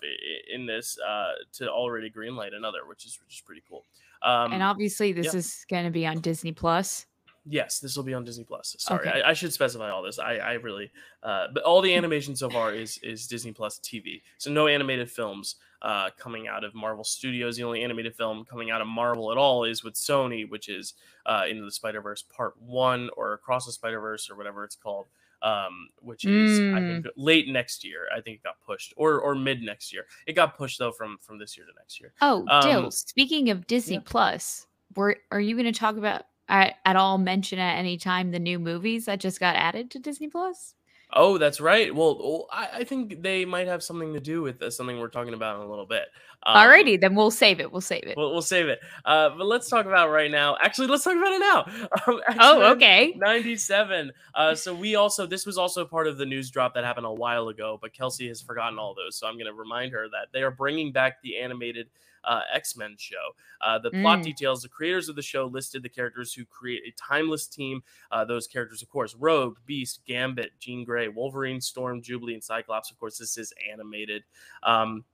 in 0.54 0.66
this 0.66 0.98
uh, 1.00 1.32
to 1.54 1.70
already 1.70 2.10
greenlight 2.10 2.56
another, 2.56 2.80
which 2.88 3.06
is 3.06 3.20
which 3.24 3.36
is 3.36 3.42
pretty 3.42 3.64
cool. 3.68 3.84
Um, 4.22 4.54
and 4.54 4.64
obviously, 4.64 5.14
this 5.14 5.34
yeah. 5.34 5.40
is 5.40 5.66
going 5.70 5.86
to 5.86 5.92
be 5.92 6.06
on 6.06 6.20
Disney 6.20 6.52
Plus. 6.52 7.06
Yes, 7.50 7.80
this 7.80 7.96
will 7.96 8.04
be 8.04 8.14
on 8.14 8.26
Disney 8.26 8.44
Plus. 8.44 8.76
Sorry, 8.78 9.08
okay. 9.08 9.22
I, 9.22 9.30
I, 9.30 9.34
should 9.34 9.54
specify 9.54 9.90
all 9.90 10.04
this. 10.04 10.20
I, 10.20 10.36
I 10.36 10.54
really, 10.54 10.92
uh, 11.24 11.48
but 11.54 11.64
all 11.64 11.82
the 11.82 11.94
animation 11.94 12.36
so 12.36 12.50
far 12.50 12.74
is 12.74 12.98
is 13.04 13.28
Disney 13.28 13.54
Plus 13.54 13.80
TV. 13.80 14.22
So 14.38 14.52
no 14.52 14.68
animated 14.68 15.10
films 15.10 15.56
uh, 15.82 16.10
coming 16.18 16.48
out 16.48 16.64
of 16.64 16.74
Marvel 16.74 17.04
Studios. 17.04 17.58
The 17.58 17.64
only 17.64 17.84
animated 17.84 18.16
film 18.16 18.46
coming 18.46 18.72
out 18.72 18.82
of 18.82 18.88
Marvel 18.88 19.32
at 19.32 19.38
all 19.38 19.64
is 19.64 19.84
with 19.84 19.94
Sony, 19.94 20.50
which 20.50 20.70
is 20.70 20.94
uh, 21.26 21.44
Into 21.50 21.64
the 21.64 21.72
Spider 21.72 22.02
Verse 22.02 22.24
Part 22.24 22.60
One 22.62 23.10
or 23.16 23.34
Across 23.34 23.66
the 23.66 23.72
Spider 23.72 24.00
Verse 24.00 24.30
or 24.30 24.36
whatever 24.36 24.64
it's 24.64 24.76
called, 24.76 25.08
um, 25.42 25.90
which 26.02 26.26
is 26.26 26.60
mm. 26.60 26.76
I 26.76 26.80
think 26.80 27.06
mm. 27.06 27.10
late 27.16 27.48
next 27.48 27.84
year. 27.84 28.08
I 28.16 28.22
think 28.22 28.38
it 28.38 28.44
got 28.44 28.56
pushed 28.66 28.94
or 28.98 29.20
or 29.20 29.36
mid 29.36 29.62
next 29.62 29.94
year. 29.94 30.06
It 30.26 30.34
got 30.34 30.58
pushed 30.58 30.80
though 30.80 30.92
from 30.92 31.18
from 31.22 31.38
this 31.38 31.58
year 31.58 31.66
to 31.66 31.74
next 31.78 32.00
year. 32.00 32.14
Oh, 32.22 32.46
um, 32.48 32.64
Dyl. 32.64 32.92
Speaking 32.92 33.50
of 33.50 33.68
Disney 33.68 33.96
yeah. 33.96 34.02
Plus, 34.06 34.68
were 34.96 35.18
are 35.32 35.40
you 35.40 35.56
going 35.56 35.72
to 35.72 35.80
talk 35.80 35.98
about 35.98 36.24
at, 36.50 36.76
at 36.86 36.96
all 36.96 37.18
mention 37.18 37.60
at 37.60 37.78
any 37.78 37.98
time 37.98 38.32
the 38.32 38.40
new 38.40 38.58
movies 38.60 39.06
that 39.06 39.20
just 39.20 39.40
got 39.40 39.56
added 39.56 39.92
to 39.92 40.00
Disney 40.00 40.28
Plus? 40.28 40.74
Oh, 41.14 41.38
that's 41.38 41.62
right. 41.62 41.94
Well, 41.94 42.48
I, 42.52 42.70
I 42.76 42.84
think 42.84 43.24
they 43.24 43.46
might 43.46 43.68
have 43.68 43.82
something 43.82 44.14
to 44.14 44.20
do 44.20 44.42
with 44.42 44.62
uh, 44.62 44.70
something 44.70 45.00
we're 45.00 45.08
talking 45.08 45.34
about 45.34 45.56
in 45.56 45.66
a 45.66 45.70
little 45.70 45.86
bit. 45.86 46.08
Um, 46.44 46.56
Alrighty, 46.58 47.00
then 47.00 47.16
we'll 47.16 47.32
save 47.32 47.62
it. 47.62 47.72
We'll 47.72 47.82
save 47.82 48.04
it. 48.04 48.18
We'll, 48.18 48.32
we'll 48.34 48.42
save 48.42 48.68
it. 48.68 48.80
Uh, 49.06 49.30
but 49.30 49.48
let's 49.48 49.70
talk 49.70 49.86
about 49.86 50.10
right 50.10 50.30
now. 50.30 50.58
Actually, 50.62 50.88
let's 50.88 51.06
talk 51.06 51.16
about 51.16 51.32
it 51.32 51.40
now. 51.40 51.88
Um, 52.08 52.22
oh, 52.40 52.72
okay. 52.74 53.14
97. 53.18 54.12
Uh, 54.36 54.56
so 54.56 54.74
we 54.74 54.96
also, 54.96 55.26
this 55.26 55.46
was 55.46 55.58
also 55.58 55.84
part 55.84 56.08
of 56.08 56.18
the 56.18 56.26
news 56.26 56.52
drop 56.52 56.74
that 56.76 56.84
happened 56.84 57.06
a 57.06 57.12
while 57.12 57.50
ago, 57.50 57.78
but 57.82 57.94
Kelsey 57.94 58.28
has 58.28 58.42
forgotten 58.42 58.78
all 58.78 58.94
those. 58.94 59.16
So 59.18 59.28
I'm 59.28 59.34
going 59.34 59.48
to 59.48 59.54
remind 59.54 59.92
her 59.94 60.08
that 60.10 60.28
they 60.32 60.42
are 60.42 60.52
bringing 60.52 60.92
back 60.92 61.22
the 61.22 61.38
animated 61.38 61.88
uh, 62.28 62.42
X 62.54 62.76
Men 62.76 62.96
show. 62.98 63.16
Uh, 63.62 63.80
the 63.80 63.90
mm. 63.90 64.02
plot 64.02 64.22
details 64.22 64.62
the 64.62 64.70
creators 64.70 65.10
of 65.10 65.16
the 65.16 65.22
show 65.22 65.46
listed 65.46 65.82
the 65.82 65.90
characters 65.90 66.34
who 66.34 66.46
create 66.46 66.84
a 66.88 66.94
timeless 67.02 67.48
team. 67.48 67.82
Uh, 68.12 68.26
those 68.26 68.48
characters, 68.48 68.82
of 68.82 68.90
course, 68.90 69.16
Rogue, 69.16 69.58
Beast, 69.66 70.02
Gambit, 70.06 70.52
Jean 70.60 70.84
Grey, 70.84 71.08
Wolverine, 71.08 71.62
Storm, 71.62 72.02
Jubilee, 72.02 72.34
and 72.34 72.44
Cyclops. 72.44 72.92
Of 72.92 73.00
course, 73.00 73.18
this 73.18 73.38
is 73.38 73.54
animated. 73.72 74.24
Um, 74.64 75.06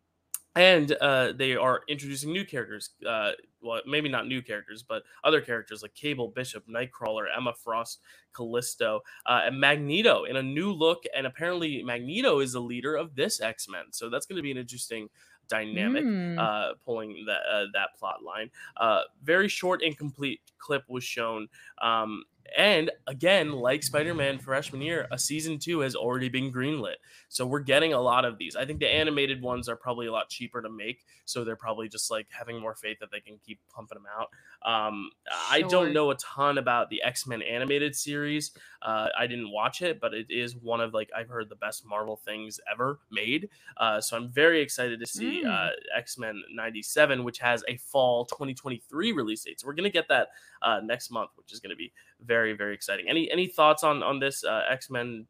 and 0.55 0.91
uh, 1.01 1.33
they 1.33 1.55
are 1.55 1.81
introducing 1.87 2.31
new 2.31 2.45
characters. 2.45 2.91
Uh, 3.07 3.31
well, 3.61 3.81
maybe 3.87 4.07
not 4.09 4.27
new 4.27 4.41
characters, 4.41 4.83
but 4.83 5.03
other 5.23 5.41
characters 5.41 5.81
like 5.81 5.95
Cable, 5.95 6.27
Bishop, 6.27 6.67
Nightcrawler, 6.67 7.25
Emma 7.35 7.53
Frost, 7.53 8.01
Callisto, 8.33 9.01
uh, 9.25 9.41
and 9.45 9.59
Magneto 9.59 10.25
in 10.25 10.35
a 10.35 10.43
new 10.43 10.71
look. 10.71 11.03
And 11.15 11.25
apparently, 11.25 11.81
Magneto 11.81 12.39
is 12.39 12.53
the 12.53 12.59
leader 12.59 12.95
of 12.95 13.15
this 13.15 13.41
X 13.41 13.67
Men. 13.67 13.85
So 13.91 14.09
that's 14.09 14.27
going 14.27 14.35
to 14.35 14.43
be 14.43 14.51
an 14.51 14.57
interesting 14.57 15.09
dynamic 15.53 16.03
mm. 16.03 16.39
uh, 16.39 16.73
pulling 16.83 17.25
that 17.27 17.41
uh, 17.51 17.65
that 17.73 17.89
plot 17.99 18.23
line. 18.23 18.49
Uh, 18.75 19.01
very 19.23 19.47
short, 19.47 19.83
incomplete 19.83 20.41
clip 20.57 20.83
was 20.87 21.03
shown. 21.03 21.47
Um, 21.79 22.23
and 22.57 22.91
again, 23.07 23.51
like 23.51 23.83
Spider 23.83 24.13
Man 24.13 24.37
freshman 24.37 24.81
year, 24.81 25.07
a 25.11 25.17
season 25.17 25.59
two 25.59 25.79
has 25.79 25.95
already 25.95 26.29
been 26.29 26.51
greenlit. 26.51 26.95
So 27.29 27.45
we're 27.45 27.59
getting 27.59 27.93
a 27.93 28.01
lot 28.01 28.25
of 28.25 28.37
these. 28.37 28.55
I 28.55 28.65
think 28.65 28.79
the 28.79 28.93
animated 28.93 29.41
ones 29.41 29.69
are 29.69 29.75
probably 29.75 30.07
a 30.07 30.11
lot 30.11 30.29
cheaper 30.29 30.61
to 30.61 30.69
make. 30.69 31.03
So 31.25 31.43
they're 31.43 31.55
probably 31.55 31.87
just 31.87 32.11
like 32.11 32.27
having 32.29 32.59
more 32.59 32.75
faith 32.75 32.97
that 32.99 33.11
they 33.11 33.21
can 33.21 33.39
keep 33.45 33.59
pumping 33.73 33.97
them 33.97 34.05
out. 34.19 34.29
Um, 34.65 35.11
sure. 35.27 35.37
I 35.49 35.61
don't 35.67 35.93
know 35.93 36.11
a 36.11 36.15
ton 36.15 36.57
about 36.57 36.89
the 36.89 37.01
X 37.03 37.27
Men 37.27 37.41
animated 37.41 37.95
series. 37.95 38.51
Uh, 38.81 39.09
I 39.17 39.27
didn't 39.27 39.51
watch 39.51 39.81
it, 39.81 39.99
but 39.99 40.13
it 40.13 40.27
is 40.29 40.55
one 40.55 40.81
of 40.81 40.93
like 40.93 41.09
I've 41.15 41.29
heard 41.29 41.49
the 41.49 41.55
best 41.55 41.85
Marvel 41.85 42.15
things 42.15 42.59
ever 42.71 42.99
made. 43.11 43.49
Uh, 43.77 43.99
so 43.99 44.15
I'm 44.15 44.29
very 44.29 44.61
excited 44.61 44.99
to 44.99 45.05
see 45.05 45.43
mm. 45.43 45.49
uh, 45.49 45.71
X 45.95 46.17
Men 46.17 46.41
'97, 46.53 47.23
which 47.23 47.39
has 47.39 47.63
a 47.67 47.77
fall 47.77 48.25
2023 48.25 49.11
release 49.11 49.43
date. 49.43 49.59
So 49.59 49.67
we're 49.67 49.73
gonna 49.73 49.89
get 49.89 50.07
that 50.09 50.29
uh, 50.61 50.79
next 50.83 51.11
month, 51.11 51.31
which 51.35 51.51
is 51.51 51.59
gonna 51.59 51.75
be 51.75 51.91
very 52.25 52.53
very 52.53 52.73
exciting. 52.73 53.09
Any 53.09 53.29
any 53.31 53.47
thoughts 53.47 53.83
on 53.83 54.01
on 54.01 54.19
this 54.19 54.43
uh, 54.43 54.63
X 54.69 54.89
Men 54.89 55.25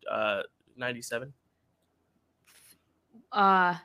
'97? 0.77 1.33
Uh, 3.31 3.75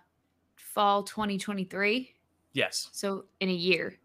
fall 0.57 1.03
2023. 1.03 2.15
Yes. 2.53 2.89
So 2.93 3.25
in 3.41 3.49
a 3.49 3.53
year. 3.53 3.99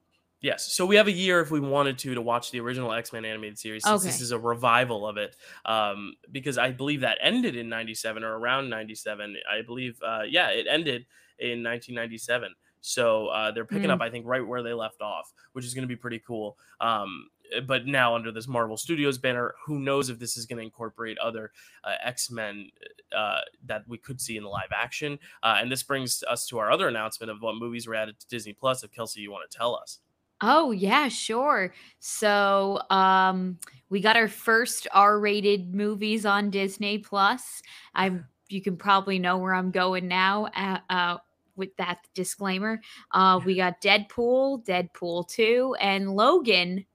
Yes. 0.43 0.73
So 0.73 0.85
we 0.85 0.97
have 0.97 1.07
a 1.07 1.11
year 1.11 1.39
if 1.39 1.51
we 1.51 1.61
wanted 1.61 1.97
to 1.99 2.13
to 2.13 2.21
watch 2.21 2.51
the 2.51 2.59
original 2.59 2.91
X 2.91 3.13
Men 3.13 3.23
animated 3.23 3.57
series. 3.57 3.85
Since 3.85 4.01
okay. 4.01 4.11
This 4.11 4.19
is 4.19 4.31
a 4.31 4.37
revival 4.37 5.07
of 5.07 5.15
it, 5.15 5.37
um, 5.65 6.15
because 6.31 6.57
I 6.57 6.71
believe 6.71 6.99
that 6.99 7.17
ended 7.21 7.55
in 7.55 7.69
'97 7.69 8.23
or 8.25 8.37
around 8.37 8.69
'97. 8.69 9.37
I 9.49 9.61
believe, 9.61 9.97
uh, 10.05 10.23
yeah, 10.27 10.49
it 10.49 10.67
ended 10.69 11.05
in 11.39 11.63
1997. 11.63 12.53
So 12.81 13.27
uh, 13.27 13.51
they're 13.51 13.63
picking 13.63 13.87
mm. 13.87 13.93
up, 13.93 14.01
I 14.01 14.09
think, 14.09 14.25
right 14.27 14.45
where 14.45 14.61
they 14.61 14.73
left 14.73 15.01
off, 15.01 15.31
which 15.53 15.63
is 15.63 15.73
going 15.73 15.83
to 15.83 15.87
be 15.87 15.95
pretty 15.95 16.19
cool. 16.19 16.57
Um, 16.81 17.29
but 17.65 17.85
now 17.85 18.13
under 18.13 18.29
this 18.29 18.45
Marvel 18.45 18.75
Studios 18.75 19.17
banner, 19.17 19.55
who 19.65 19.79
knows 19.79 20.09
if 20.09 20.19
this 20.19 20.35
is 20.35 20.45
going 20.45 20.57
to 20.57 20.63
incorporate 20.63 21.17
other 21.19 21.53
uh, 21.85 21.93
X 22.03 22.29
Men 22.29 22.69
uh, 23.15 23.39
that 23.65 23.87
we 23.87 23.97
could 23.97 24.19
see 24.19 24.35
in 24.35 24.43
the 24.43 24.49
live 24.49 24.73
action? 24.75 25.17
Uh, 25.41 25.59
and 25.59 25.71
this 25.71 25.83
brings 25.83 26.21
us 26.27 26.45
to 26.47 26.59
our 26.59 26.69
other 26.69 26.89
announcement 26.89 27.31
of 27.31 27.41
what 27.41 27.55
movies 27.55 27.87
were 27.87 27.95
added 27.95 28.19
to 28.19 28.27
Disney 28.27 28.51
Plus. 28.51 28.83
If 28.83 28.91
Kelsey, 28.91 29.21
you 29.21 29.31
want 29.31 29.49
to 29.49 29.57
tell 29.57 29.73
us. 29.73 29.99
Oh, 30.45 30.71
yeah, 30.71 31.07
sure. 31.07 31.73
So, 31.99 32.81
um, 32.89 33.57
we 33.89 34.01
got 34.01 34.17
our 34.17 34.27
first 34.27 34.87
R-rated 34.91 35.73
movies 35.73 36.25
on 36.25 36.49
Disney 36.49 36.97
Plus. 36.97 37.61
I'm 37.95 38.25
you 38.49 38.61
can 38.61 38.75
probably 38.77 39.19
know 39.19 39.37
where 39.37 39.53
I'm 39.53 39.71
going 39.71 40.07
now 40.07 40.47
uh, 40.55 40.79
uh, 40.89 41.17
with 41.55 41.75
that 41.77 41.99
disclaimer. 42.13 42.81
Uh, 43.11 43.39
we 43.43 43.55
got 43.55 43.81
Deadpool, 43.81 44.65
Deadpool 44.65 45.27
2, 45.29 45.75
and 45.79 46.15
Logan 46.15 46.85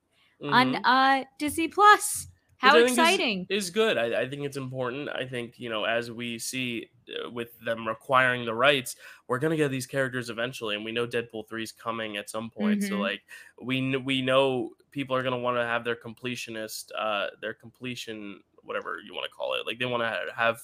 mm-hmm. 0.43 0.53
on 0.53 0.75
uh, 0.85 1.25
Disney 1.39 1.69
Plus. 1.69 2.29
How 2.59 2.77
exciting! 2.77 3.47
Is, 3.49 3.67
is, 3.67 3.71
good. 3.71 3.97
I, 3.97 4.23
I 4.23 4.29
think 4.29 4.43
it's 4.43 4.57
important. 4.57 5.09
I 5.09 5.25
think 5.25 5.59
you 5.59 5.71
know 5.71 5.85
as 5.85 6.11
we 6.11 6.41
see 6.41 6.91
uh, 7.09 7.31
with 7.31 7.59
them 7.61 7.87
requiring 7.87 8.45
the 8.45 8.55
rights, 8.55 8.97
we're 9.29 9.39
gonna 9.39 9.57
get 9.57 9.71
these 9.71 9.87
characters 9.87 10.29
eventually, 10.29 10.75
and 10.75 10.85
we 10.85 10.91
know 10.91 11.07
Deadpool 11.07 11.49
three 11.49 11.63
is 11.63 11.71
coming 11.71 12.17
at 12.17 12.29
some 12.29 12.51
point. 12.51 12.81
Mm-hmm. 12.81 12.89
So 12.89 13.01
like 13.01 13.23
we 13.63 13.97
we 13.99 14.23
know 14.23 14.71
people 14.91 15.15
are 15.15 15.23
gonna 15.23 15.39
want 15.39 15.57
to 15.57 15.65
have 15.65 15.85
their 15.85 15.95
completionist, 15.95 16.91
uh, 16.99 17.29
their 17.41 17.55
completion, 17.55 18.41
whatever 18.65 18.99
you 19.07 19.15
want 19.15 19.25
to 19.25 19.31
call 19.31 19.55
it. 19.55 19.65
Like 19.65 19.79
they 19.79 19.87
want 19.87 20.03
to 20.03 20.19
have 20.35 20.61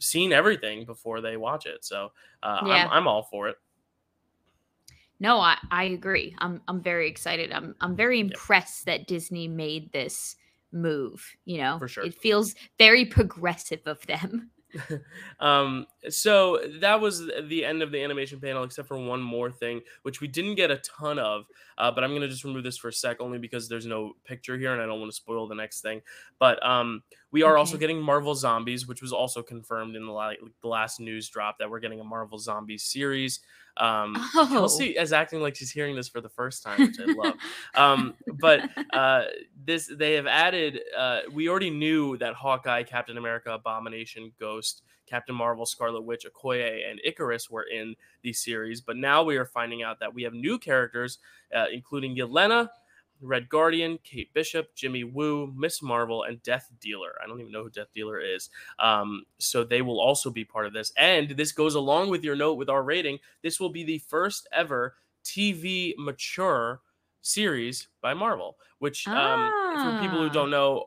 seen 0.00 0.32
everything 0.32 0.84
before 0.84 1.20
they 1.20 1.36
watch 1.36 1.64
it. 1.64 1.84
So 1.84 2.10
uh, 2.42 2.60
yeah. 2.66 2.72
I'm 2.72 2.90
I'm 2.90 3.06
all 3.06 3.22
for 3.22 3.48
it. 3.48 3.56
No, 5.20 5.38
I, 5.38 5.58
I 5.70 5.84
agree. 5.84 6.34
I'm 6.38 6.60
I'm 6.66 6.82
very 6.82 7.08
excited. 7.08 7.52
I'm 7.52 7.76
I'm 7.80 7.94
very 7.94 8.18
impressed 8.18 8.86
that 8.86 9.06
Disney 9.06 9.46
made 9.46 9.92
this 9.92 10.34
move. 10.72 11.24
You 11.44 11.58
know, 11.58 11.78
for 11.78 11.88
sure, 11.88 12.04
it 12.04 12.14
feels 12.14 12.54
very 12.78 13.04
progressive 13.04 13.80
of 13.86 14.04
them. 14.06 14.50
um, 15.40 15.86
so 16.08 16.60
that 16.80 17.00
was 17.00 17.26
the 17.48 17.64
end 17.64 17.82
of 17.82 17.90
the 17.92 18.02
animation 18.02 18.40
panel, 18.40 18.62
except 18.62 18.88
for 18.88 18.98
one 18.98 19.20
more 19.20 19.50
thing, 19.50 19.80
which 20.02 20.20
we 20.20 20.28
didn't 20.28 20.54
get 20.54 20.70
a 20.70 20.76
ton 20.78 21.18
of. 21.18 21.44
Uh, 21.78 21.90
but 21.90 22.04
I'm 22.04 22.12
gonna 22.12 22.28
just 22.28 22.44
remove 22.44 22.64
this 22.64 22.76
for 22.76 22.88
a 22.88 22.92
sec, 22.92 23.20
only 23.20 23.38
because 23.38 23.68
there's 23.68 23.86
no 23.86 24.12
picture 24.24 24.58
here, 24.58 24.72
and 24.72 24.82
I 24.82 24.86
don't 24.86 25.00
want 25.00 25.10
to 25.10 25.16
spoil 25.16 25.48
the 25.48 25.54
next 25.54 25.80
thing. 25.80 26.02
But 26.38 26.64
um, 26.64 27.02
we 27.32 27.42
are 27.42 27.52
okay. 27.52 27.58
also 27.58 27.76
getting 27.76 28.00
Marvel 28.00 28.34
Zombies, 28.34 28.86
which 28.86 29.02
was 29.02 29.12
also 29.12 29.42
confirmed 29.42 29.96
in 29.96 30.04
the, 30.04 30.12
la- 30.12 30.32
the 30.62 30.68
last 30.68 31.00
news 31.00 31.28
drop 31.28 31.58
that 31.58 31.70
we're 31.70 31.80
getting 31.80 32.00
a 32.00 32.04
Marvel 32.04 32.38
Zombies 32.38 32.82
series. 32.82 33.40
Um, 33.76 34.14
oh. 34.34 34.48
Kelsey 34.50 34.96
is 34.96 35.12
acting 35.12 35.40
like 35.40 35.54
she's 35.54 35.70
hearing 35.70 35.94
this 35.94 36.08
for 36.08 36.20
the 36.20 36.28
first 36.28 36.62
time, 36.62 36.80
which 36.80 36.98
I 36.98 37.12
love. 37.12 37.34
um, 37.74 38.14
but 38.40 38.68
uh, 38.92 39.24
this 39.64 39.90
they 39.96 40.14
have 40.14 40.26
added. 40.26 40.80
Uh, 40.96 41.20
we 41.32 41.48
already 41.48 41.70
knew 41.70 42.16
that 42.18 42.34
Hawkeye, 42.34 42.82
Captain 42.82 43.16
America, 43.16 43.52
Abomination, 43.52 44.32
Ghost, 44.40 44.82
Captain 45.06 45.34
Marvel, 45.34 45.66
Scarlet 45.66 46.02
Witch, 46.02 46.24
Okoye, 46.24 46.88
and 46.88 47.00
Icarus 47.04 47.50
were 47.50 47.64
in 47.64 47.94
the 48.22 48.32
series, 48.32 48.80
but 48.80 48.96
now 48.96 49.22
we 49.22 49.36
are 49.36 49.44
finding 49.44 49.82
out 49.82 49.98
that 50.00 50.14
we 50.14 50.22
have 50.22 50.34
new 50.34 50.58
characters, 50.58 51.18
uh, 51.54 51.66
including 51.72 52.16
Yelena, 52.16 52.68
Red 53.20 53.48
Guardian, 53.48 53.98
Kate 54.02 54.32
Bishop, 54.34 54.74
Jimmy 54.74 55.04
Woo, 55.04 55.52
Miss 55.56 55.82
Marvel, 55.82 56.24
and 56.24 56.42
Death 56.42 56.70
Dealer. 56.80 57.12
I 57.22 57.26
don't 57.26 57.40
even 57.40 57.52
know 57.52 57.62
who 57.62 57.70
Death 57.70 57.92
Dealer 57.94 58.20
is. 58.20 58.50
Um, 58.78 59.24
so 59.38 59.64
they 59.64 59.82
will 59.82 60.00
also 60.00 60.30
be 60.30 60.44
part 60.44 60.66
of 60.66 60.72
this. 60.72 60.92
And 60.96 61.30
this 61.30 61.52
goes 61.52 61.74
along 61.74 62.10
with 62.10 62.24
your 62.24 62.36
note 62.36 62.54
with 62.54 62.68
our 62.68 62.82
rating. 62.82 63.18
This 63.42 63.60
will 63.60 63.70
be 63.70 63.84
the 63.84 63.98
first 63.98 64.48
ever 64.52 64.94
TV 65.24 65.94
mature 65.98 66.80
series 67.22 67.88
by 68.00 68.14
Marvel, 68.14 68.56
which 68.78 69.06
um, 69.06 69.14
ah. 69.16 69.98
for 69.98 70.02
people 70.02 70.18
who 70.18 70.28
ah. 70.28 70.32
don't 70.32 70.50
know, 70.50 70.86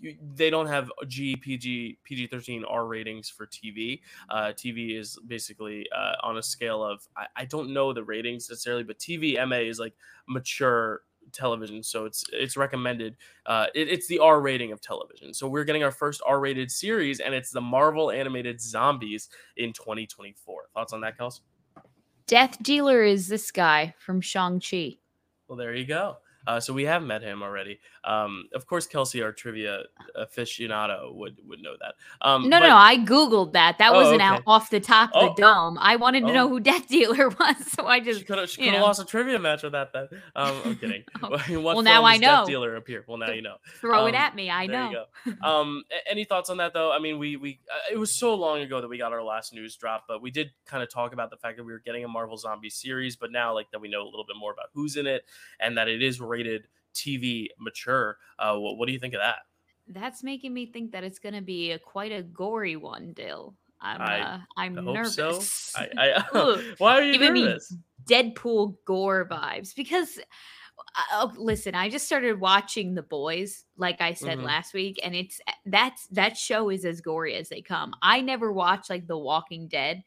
you, 0.00 0.16
they 0.34 0.50
don't 0.50 0.66
have 0.66 0.90
G, 1.06 1.36
PG, 1.36 1.98
PG 2.04 2.26
13 2.28 2.64
R 2.64 2.86
ratings 2.86 3.28
for 3.28 3.46
TV. 3.46 4.00
Uh, 4.28 4.52
TV 4.54 4.98
is 4.98 5.18
basically 5.26 5.86
uh, 5.94 6.14
on 6.22 6.38
a 6.38 6.42
scale 6.42 6.82
of, 6.82 7.06
I, 7.16 7.26
I, 7.36 7.44
don't 7.44 7.72
know 7.72 7.92
the 7.92 8.04
ratings 8.04 8.48
necessarily, 8.48 8.84
but 8.84 8.98
TV 8.98 9.36
MA 9.48 9.56
is 9.56 9.78
like 9.78 9.94
mature 10.26 11.02
television 11.32 11.82
so 11.82 12.04
it's 12.04 12.24
it's 12.32 12.56
recommended 12.56 13.16
uh 13.46 13.66
it, 13.74 13.88
it's 13.88 14.06
the 14.08 14.18
r 14.18 14.40
rating 14.40 14.72
of 14.72 14.80
television. 14.80 15.34
So 15.34 15.48
we're 15.48 15.64
getting 15.64 15.82
our 15.82 15.90
first 15.90 16.22
r 16.26 16.40
rated 16.40 16.70
series 16.70 17.20
and 17.20 17.34
it's 17.34 17.50
the 17.50 17.60
marvel 17.60 18.10
animated 18.10 18.60
zombies 18.60 19.28
in 19.56 19.72
2024 19.72 20.68
thoughts 20.74 20.92
on 20.92 21.00
that 21.02 21.18
kels? 21.18 21.40
Death 22.26 22.62
dealer 22.62 23.02
is 23.02 23.28
this 23.28 23.50
guy 23.50 23.94
from 23.98 24.20
shang-chi. 24.20 24.98
Well 25.48 25.56
there 25.56 25.74
you 25.74 25.86
go 25.86 26.16
uh, 26.46 26.60
so 26.60 26.72
we 26.72 26.84
have 26.84 27.02
met 27.02 27.22
him 27.22 27.42
already. 27.42 27.80
Um, 28.04 28.44
of 28.54 28.66
course, 28.66 28.86
Kelsey, 28.86 29.22
our 29.22 29.32
trivia 29.32 29.84
aficionado, 30.18 31.14
would 31.14 31.38
would 31.46 31.60
know 31.60 31.74
that. 31.80 31.94
Um, 32.20 32.48
no, 32.48 32.60
but... 32.60 32.68
no, 32.68 32.76
I 32.76 32.98
googled 32.98 33.52
that. 33.52 33.78
That 33.78 33.92
oh, 33.92 33.94
wasn't 33.94 34.20
okay. 34.20 34.24
out 34.24 34.42
off 34.46 34.70
the 34.70 34.80
top 34.80 35.10
of 35.14 35.22
oh. 35.22 35.34
the 35.34 35.42
dome. 35.42 35.78
I 35.80 35.96
wanted 35.96 36.20
to 36.22 36.30
oh. 36.30 36.32
know 36.32 36.48
who 36.48 36.60
Death 36.60 36.88
Dealer 36.88 37.28
was, 37.40 37.56
so 37.72 37.86
I 37.86 38.00
just 38.00 38.20
she 38.20 38.24
could 38.26 38.38
have 38.38 38.82
lost 38.82 39.00
a 39.00 39.04
trivia 39.04 39.38
match 39.38 39.62
with 39.62 39.72
that. 39.72 39.92
Then 39.92 40.08
um, 40.36 40.56
I'm 40.64 40.76
kidding. 40.76 41.04
Oh. 41.22 41.30
well, 41.60 41.82
now 41.82 42.04
I 42.04 42.16
know. 42.16 42.38
Death 42.38 42.46
Dealer 42.46 42.76
appear. 42.76 43.04
Well, 43.06 43.16
now 43.16 43.30
you 43.30 43.40
know. 43.40 43.56
Throw 43.80 44.06
it 44.06 44.14
um, 44.14 44.14
at 44.16 44.34
me. 44.34 44.50
I 44.50 44.66
know. 44.66 45.04
um, 45.42 45.84
any 46.10 46.24
thoughts 46.24 46.50
on 46.50 46.58
that 46.58 46.74
though? 46.74 46.92
I 46.92 46.98
mean, 46.98 47.18
we 47.18 47.36
we 47.36 47.60
uh, 47.72 47.94
it 47.94 47.98
was 47.98 48.10
so 48.10 48.34
long 48.34 48.60
ago 48.60 48.80
that 48.80 48.88
we 48.88 48.98
got 48.98 49.12
our 49.12 49.22
last 49.22 49.54
news 49.54 49.76
drop, 49.76 50.04
but 50.06 50.20
we 50.20 50.30
did 50.30 50.50
kind 50.66 50.82
of 50.82 50.90
talk 50.90 51.12
about 51.12 51.30
the 51.30 51.36
fact 51.36 51.56
that 51.56 51.64
we 51.64 51.72
were 51.72 51.82
getting 51.84 52.04
a 52.04 52.08
Marvel 52.08 52.36
Zombie 52.36 52.68
series, 52.70 53.16
but 53.16 53.32
now 53.32 53.54
like 53.54 53.70
that 53.70 53.80
we 53.80 53.88
know 53.88 54.02
a 54.02 54.10
little 54.10 54.26
bit 54.26 54.36
more 54.38 54.52
about 54.52 54.66
who's 54.74 54.96
in 54.96 55.06
it 55.06 55.24
and 55.60 55.78
that 55.78 55.88
it 55.88 56.02
is 56.02 56.20
rated 56.34 56.66
TV 56.94 57.48
mature. 57.58 58.18
Uh, 58.38 58.56
what, 58.56 58.78
what 58.78 58.86
do 58.86 58.92
you 58.92 58.98
think 58.98 59.14
of 59.14 59.20
that? 59.20 59.38
That's 59.88 60.22
making 60.22 60.54
me 60.54 60.66
think 60.66 60.92
that 60.92 61.04
it's 61.04 61.18
going 61.18 61.34
to 61.34 61.42
be 61.42 61.72
a, 61.72 61.78
quite 61.78 62.12
a 62.12 62.22
gory 62.22 62.76
one, 62.76 63.12
Dyl. 63.14 63.54
I'm 63.80 64.00
I 64.00 64.20
uh, 64.20 64.38
I'm 64.56 64.74
nervous. 64.74 65.48
So. 65.50 65.80
I, 65.80 65.88
I 66.32 66.64
why 66.78 66.98
are 66.98 67.02
you 67.02 67.18
Giving 67.18 67.44
nervous? 67.44 67.70
Me 67.70 67.78
Deadpool 68.06 68.76
gore 68.86 69.28
vibes 69.30 69.74
because 69.74 70.18
uh, 71.12 71.28
listen, 71.36 71.74
I 71.74 71.88
just 71.88 72.06
started 72.06 72.40
watching 72.40 72.94
The 72.94 73.02
Boys, 73.02 73.64
like 73.76 74.00
I 74.00 74.14
said 74.14 74.38
mm-hmm. 74.38 74.46
last 74.46 74.74
week, 74.74 74.98
and 75.02 75.14
it's 75.14 75.40
that's 75.66 76.06
that 76.08 76.36
show 76.36 76.70
is 76.70 76.84
as 76.84 77.00
gory 77.00 77.34
as 77.34 77.48
they 77.48 77.62
come. 77.62 77.94
I 78.02 78.20
never 78.20 78.52
watched 78.52 78.90
like 78.90 79.06
The 79.06 79.18
Walking 79.18 79.68
Dead, 79.68 80.02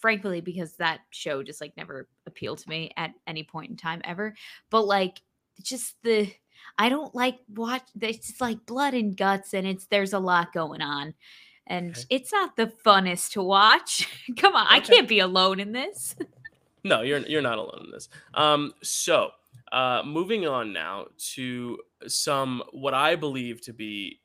frankly, 0.00 0.40
because 0.40 0.76
that 0.76 1.00
show 1.10 1.42
just 1.42 1.60
like 1.60 1.76
never 1.76 2.08
appealed 2.26 2.58
to 2.58 2.68
me 2.68 2.92
at 2.96 3.12
any 3.26 3.44
point 3.44 3.70
in 3.70 3.76
time 3.76 4.00
ever. 4.04 4.34
But 4.70 4.82
like 4.82 5.20
just 5.62 5.96
the 6.02 6.32
I 6.78 6.88
don't 6.88 7.14
like 7.14 7.38
watch 7.54 7.82
it's 8.00 8.40
like 8.40 8.66
blood 8.66 8.94
and 8.94 9.16
guts 9.16 9.54
and 9.54 9.66
it's 9.66 9.86
there's 9.86 10.12
a 10.12 10.18
lot 10.18 10.52
going 10.52 10.82
on. 10.82 11.14
And 11.66 11.92
okay. 11.92 12.04
it's 12.10 12.30
not 12.30 12.56
the 12.56 12.72
funnest 12.84 13.32
to 13.32 13.42
watch. 13.42 14.08
Come 14.36 14.54
on, 14.54 14.66
okay. 14.66 14.76
I 14.76 14.80
can't 14.80 15.08
be 15.08 15.20
alone 15.20 15.60
in 15.60 15.72
this. 15.72 16.14
no, 16.84 17.00
you're 17.02 17.20
you're 17.20 17.42
not 17.42 17.58
alone 17.58 17.84
in 17.86 17.90
this. 17.90 18.08
Um 18.34 18.72
so 18.82 19.30
uh 19.72 20.02
moving 20.04 20.46
on 20.46 20.72
now 20.72 21.06
to 21.34 21.78
some 22.06 22.62
what 22.72 22.94
I 22.94 23.16
believe 23.16 23.60
to 23.62 23.72
be 23.72 24.20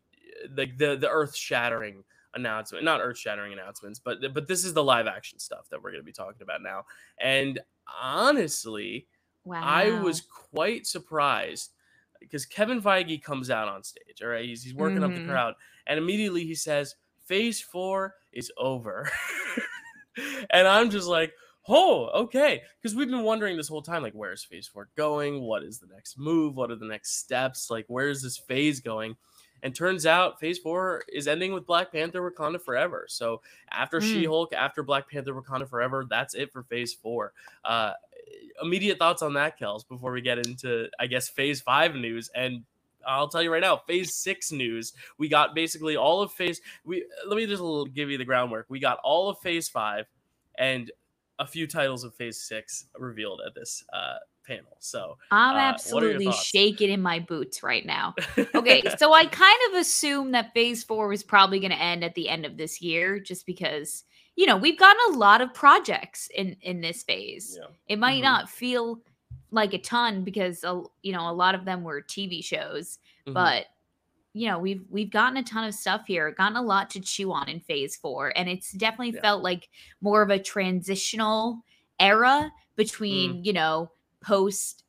like 0.56 0.78
the, 0.78 0.88
the 0.88 0.98
the 0.98 1.10
earth 1.10 1.36
shattering 1.36 2.04
announcement 2.36 2.86
not 2.86 3.02
earth 3.02 3.18
shattering 3.18 3.54
announcements 3.54 4.00
but 4.00 4.20
but 4.34 4.48
this 4.48 4.64
is 4.64 4.74
the 4.74 4.84
live 4.84 5.08
action 5.08 5.40
stuff 5.40 5.68
that 5.70 5.82
we're 5.82 5.90
going 5.90 6.02
to 6.02 6.06
be 6.06 6.12
talking 6.12 6.42
about 6.42 6.62
now 6.62 6.86
and 7.20 7.60
honestly 8.02 9.08
Wow. 9.46 9.62
I 9.64 9.92
was 10.02 10.22
quite 10.22 10.86
surprised 10.86 11.72
because 12.20 12.46
Kevin 12.46 12.82
Feige 12.82 13.22
comes 13.22 13.50
out 13.50 13.68
on 13.68 13.84
stage. 13.84 14.22
All 14.22 14.30
right, 14.30 14.46
he's, 14.46 14.64
he's 14.64 14.74
working 14.74 14.98
mm-hmm. 14.98 15.06
up 15.06 15.12
the 15.12 15.20
mm-hmm. 15.20 15.30
crowd, 15.30 15.54
and 15.88 15.98
immediately 15.98 16.44
he 16.46 16.56
says, 16.56 16.96
"Phase 17.26 17.62
four 17.62 18.16
is 18.32 18.52
over," 18.58 19.10
and 20.50 20.68
I'm 20.68 20.90
just 20.90 21.08
like, 21.08 21.34
"Oh, 21.68 22.10
okay," 22.24 22.62
because 22.82 22.96
we've 22.96 23.10
been 23.10 23.24
wondering 23.24 23.58
this 23.58 23.70
whole 23.70 23.82
time, 23.82 24.04
like, 24.04 24.14
where's 24.14 24.44
Phase 24.44 24.68
four 24.68 24.90
going? 24.96 25.42
What 25.42 25.64
is 25.64 25.80
the 25.80 25.88
next 25.94 26.18
move? 26.18 26.56
What 26.56 26.72
are 26.72 26.76
the 26.76 26.86
next 26.86 27.18
steps? 27.20 27.70
Like, 27.70 27.86
where's 27.88 28.22
this 28.22 28.38
phase 28.38 28.82
going? 28.82 29.16
And 29.62 29.76
turns 29.76 30.06
out 30.06 30.40
Phase 30.40 30.58
Four 30.58 31.04
is 31.12 31.28
ending 31.28 31.54
with 31.54 31.66
Black 31.66 31.92
Panther: 31.92 32.30
Wakanda 32.30 32.62
Forever. 32.62 33.06
So 33.10 33.42
after 33.72 34.00
mm. 34.00 34.04
She 34.04 34.26
Hulk, 34.26 34.54
after 34.54 34.84
Black 34.84 35.10
Panther: 35.10 35.34
Wakanda 35.34 35.70
Forever, 35.70 36.06
that's 36.10 36.34
it 36.34 36.52
for 36.52 36.64
Phase 36.64 36.94
Four. 36.94 37.34
Uh, 37.66 37.94
immediate 38.62 38.98
thoughts 38.98 39.22
on 39.22 39.34
that, 39.34 39.60
Kels, 39.60 39.88
before 39.88 40.12
we 40.12 40.22
get 40.22 40.38
into, 40.38 40.88
I 41.00 41.08
guess, 41.08 41.30
phase 41.30 41.62
five 41.62 41.96
news. 41.96 42.30
And 42.36 42.64
I'll 43.08 43.28
tell 43.28 43.42
you 43.42 43.52
right 43.52 43.62
now, 43.62 43.78
phase 43.78 44.16
six 44.16 44.52
news. 44.52 44.94
We 45.18 45.30
got 45.30 45.56
basically 45.56 45.96
all 45.96 46.22
of 46.22 46.32
phase. 46.32 46.62
We 46.84 47.06
let 47.28 47.38
me 47.38 47.46
just 47.46 47.64
give 47.94 48.10
you 48.10 48.18
the 48.18 48.26
groundwork. 48.26 48.66
We 48.70 48.80
got 48.80 49.00
all 49.04 49.30
of 49.30 49.40
phase 49.40 49.70
five 49.70 50.06
and 50.58 50.92
a 51.40 51.48
few 51.48 51.68
titles 51.68 52.04
of 52.04 52.14
phase 52.16 52.42
six 52.42 52.86
revealed 52.98 53.42
at 53.46 53.56
this 53.56 53.84
uh, 53.94 54.18
panel. 54.46 54.76
So 54.80 55.18
I'm 55.32 55.56
uh, 55.56 55.60
absolutely 55.60 56.32
shaking 56.34 56.90
in 56.90 57.02
my 57.02 57.20
boots 57.20 57.64
right 57.64 57.86
now. 57.86 58.16
Okay, 58.56 58.84
so 58.98 59.14
I 59.14 59.26
kind 59.26 59.60
of 59.70 59.80
assume 59.80 60.32
that 60.32 60.54
phase 60.54 60.84
four 60.84 61.08
was 61.08 61.24
probably 61.24 61.60
going 61.60 61.72
to 61.72 61.82
end 61.82 62.04
at 62.04 62.16
the 62.16 62.28
end 62.28 62.46
of 62.46 62.58
this 62.58 62.82
year, 62.82 63.20
just 63.20 63.46
because 63.46 64.04
you 64.40 64.46
know, 64.46 64.56
we've 64.56 64.80
gotten 64.80 65.14
a 65.14 65.18
lot 65.18 65.42
of 65.42 65.54
projects 65.54 66.30
in 66.34 66.56
in 66.62 66.80
this 66.80 67.04
phase. 67.04 67.58
Yeah. 67.60 67.68
It 67.90 68.00
might 68.00 68.14
mm-hmm. 68.14 68.24
not 68.24 68.50
feel 68.50 69.02
like 69.52 69.74
a 69.74 69.78
ton 69.78 70.24
because 70.24 70.64
you 71.04 71.12
know 71.12 71.30
a 71.30 71.34
lot 71.34 71.56
of 71.56 71.66
them 71.66 71.84
were 71.84 72.02
TV 72.02 72.42
shows, 72.42 73.00
mm-hmm. 73.28 73.34
but 73.34 73.66
you 74.32 74.48
know 74.48 74.58
we've 74.58 74.86
we've 74.90 75.12
gotten 75.12 75.36
a 75.36 75.44
ton 75.44 75.66
of 75.66 75.74
stuff 75.74 76.04
here, 76.08 76.32
gotten 76.32 76.56
a 76.56 76.62
lot 76.62 76.90
to 76.92 77.02
chew 77.02 77.34
on 77.34 77.50
in 77.50 77.60
Phase 77.60 77.98
Four, 77.98 78.32
and 78.38 78.48
it's 78.48 78.72
definitely 78.72 79.14
yeah. 79.14 79.22
felt 79.22 79.44
like 79.44 79.68
more 80.00 80.22
of 80.22 80.30
a 80.30 80.40
transitional 80.40 81.62
era 82.00 82.50
between 82.78 83.34
mm. 83.34 83.46
you 83.46 83.52
know 83.52 83.92
post 84.22 84.86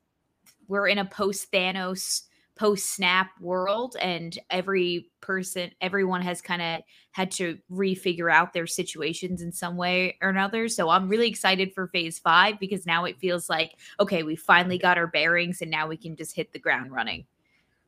we're 0.69 0.87
in 0.87 0.99
a 0.99 1.05
post 1.05 1.51
Thanos 1.51 2.23
post 2.61 2.95
snap 2.95 3.31
world 3.41 3.97
and 4.03 4.39
every 4.51 5.09
person 5.23 5.71
everyone 5.81 6.21
has 6.21 6.43
kind 6.43 6.61
of 6.61 6.83
had 7.13 7.31
to 7.31 7.57
refigure 7.73 8.31
out 8.31 8.53
their 8.53 8.67
situations 8.67 9.41
in 9.41 9.51
some 9.51 9.79
way 9.79 10.15
or 10.21 10.29
another. 10.29 10.69
So 10.69 10.91
i'm 10.91 11.09
really 11.09 11.27
excited 11.27 11.73
for 11.73 11.89
phase 11.89 12.19
five 12.19 12.61
because 12.61 12.85
now 12.85 13.07
it 13.07 13.19
feels 13.19 13.49
like 13.49 13.77
okay 13.99 14.25
we 14.25 14.37
finally 14.37 14.77
got 14.77 14.99
our 14.99 15.07
bearings 15.07 15.63
and 15.63 15.71
now 15.71 15.89
we 15.89 15.97
can 15.97 16.17
just 16.17 16.37
hit 16.37 16.53
the 16.53 16.59
ground 16.59 16.93
running 16.93 17.25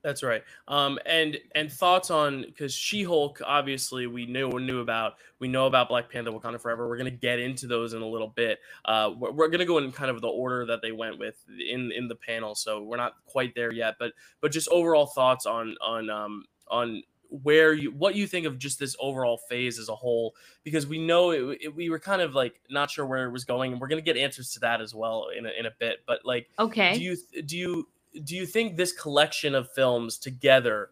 that's 0.03 0.23
right. 0.23 0.43
Um, 0.69 0.99
and 1.07 1.39
and 1.55 1.71
thoughts 1.71 2.11
on 2.11 2.43
because 2.43 2.75
She 2.75 3.03
Hulk, 3.03 3.41
obviously 3.45 4.07
we 4.07 4.27
knew 4.27 4.51
knew 4.59 4.81
about. 4.81 5.15
We 5.39 5.49
know 5.49 5.67
about 5.67 5.89
Black 5.89 6.11
Panther, 6.11 6.31
Wakanda 6.31 6.61
Forever. 6.61 6.89
We're 6.89 6.97
gonna 6.97 7.11
get 7.11 7.39
into 7.39 7.67
those 7.67 7.95
in 7.95 8.03
a 8.03 8.07
little 8.07 8.29
bit. 8.29 8.59
Uh, 8.85 9.13
we're, 9.17 9.33
we're, 9.33 9.49
gonna 9.49 9.65
go 9.65 9.79
in 9.79 9.91
kind 9.93 10.11
of 10.11 10.21
the 10.21 10.29
order 10.29 10.67
that 10.67 10.83
they 10.83 10.93
went 10.93 11.19
with 11.19 11.37
in 11.49 11.93
in 11.93 12.09
the 12.09 12.17
panel, 12.17 12.55
so 12.55 12.83
we're 12.83 12.97
not 12.97 13.15
quite 13.27 13.55
there 13.55 13.73
yet. 13.73 13.97
But 13.99 14.13
but 14.41 14.53
just 14.53 14.69
overall 14.69 15.07
thoughts 15.07 15.47
on 15.47 15.77
on 15.81 16.11
um 16.11 16.45
on 16.69 17.03
where 17.43 17.73
you 17.73 17.91
what 17.93 18.15
you 18.15 18.27
think 18.27 18.45
of 18.45 18.59
just 18.59 18.79
this 18.79 18.95
overall 19.01 19.39
phase 19.49 19.79
as 19.79 19.89
a 19.89 19.95
whole 19.95 20.35
because 20.65 20.87
we 20.87 20.99
know 20.99 21.31
it, 21.31 21.59
it, 21.63 21.75
we 21.75 21.89
were 21.89 21.99
kind 21.99 22.21
of 22.21 22.35
like 22.35 22.61
not 22.69 22.91
sure 22.91 23.07
where 23.07 23.25
it 23.27 23.31
was 23.31 23.45
going 23.45 23.73
and 23.73 23.81
we're 23.81 23.89
going 23.89 24.01
to 24.01 24.05
get 24.05 24.19
answers 24.21 24.53
to 24.53 24.61
that 24.61 24.83
as 24.83 24.95
well 24.95 25.29
in 25.37 25.47
a, 25.47 25.51
in 25.59 25.65
a 25.65 25.71
bit 25.79 26.01
but 26.07 26.21
like 26.27 26.51
okay 26.59 26.95
do 26.95 27.03
you 27.03 27.17
do 27.47 27.57
you 27.57 27.89
do 28.25 28.37
you 28.37 28.47
think 28.47 28.77
this 28.77 28.93
collection 28.93 29.55
of 29.55 29.71
films 29.73 30.19
together 30.19 30.91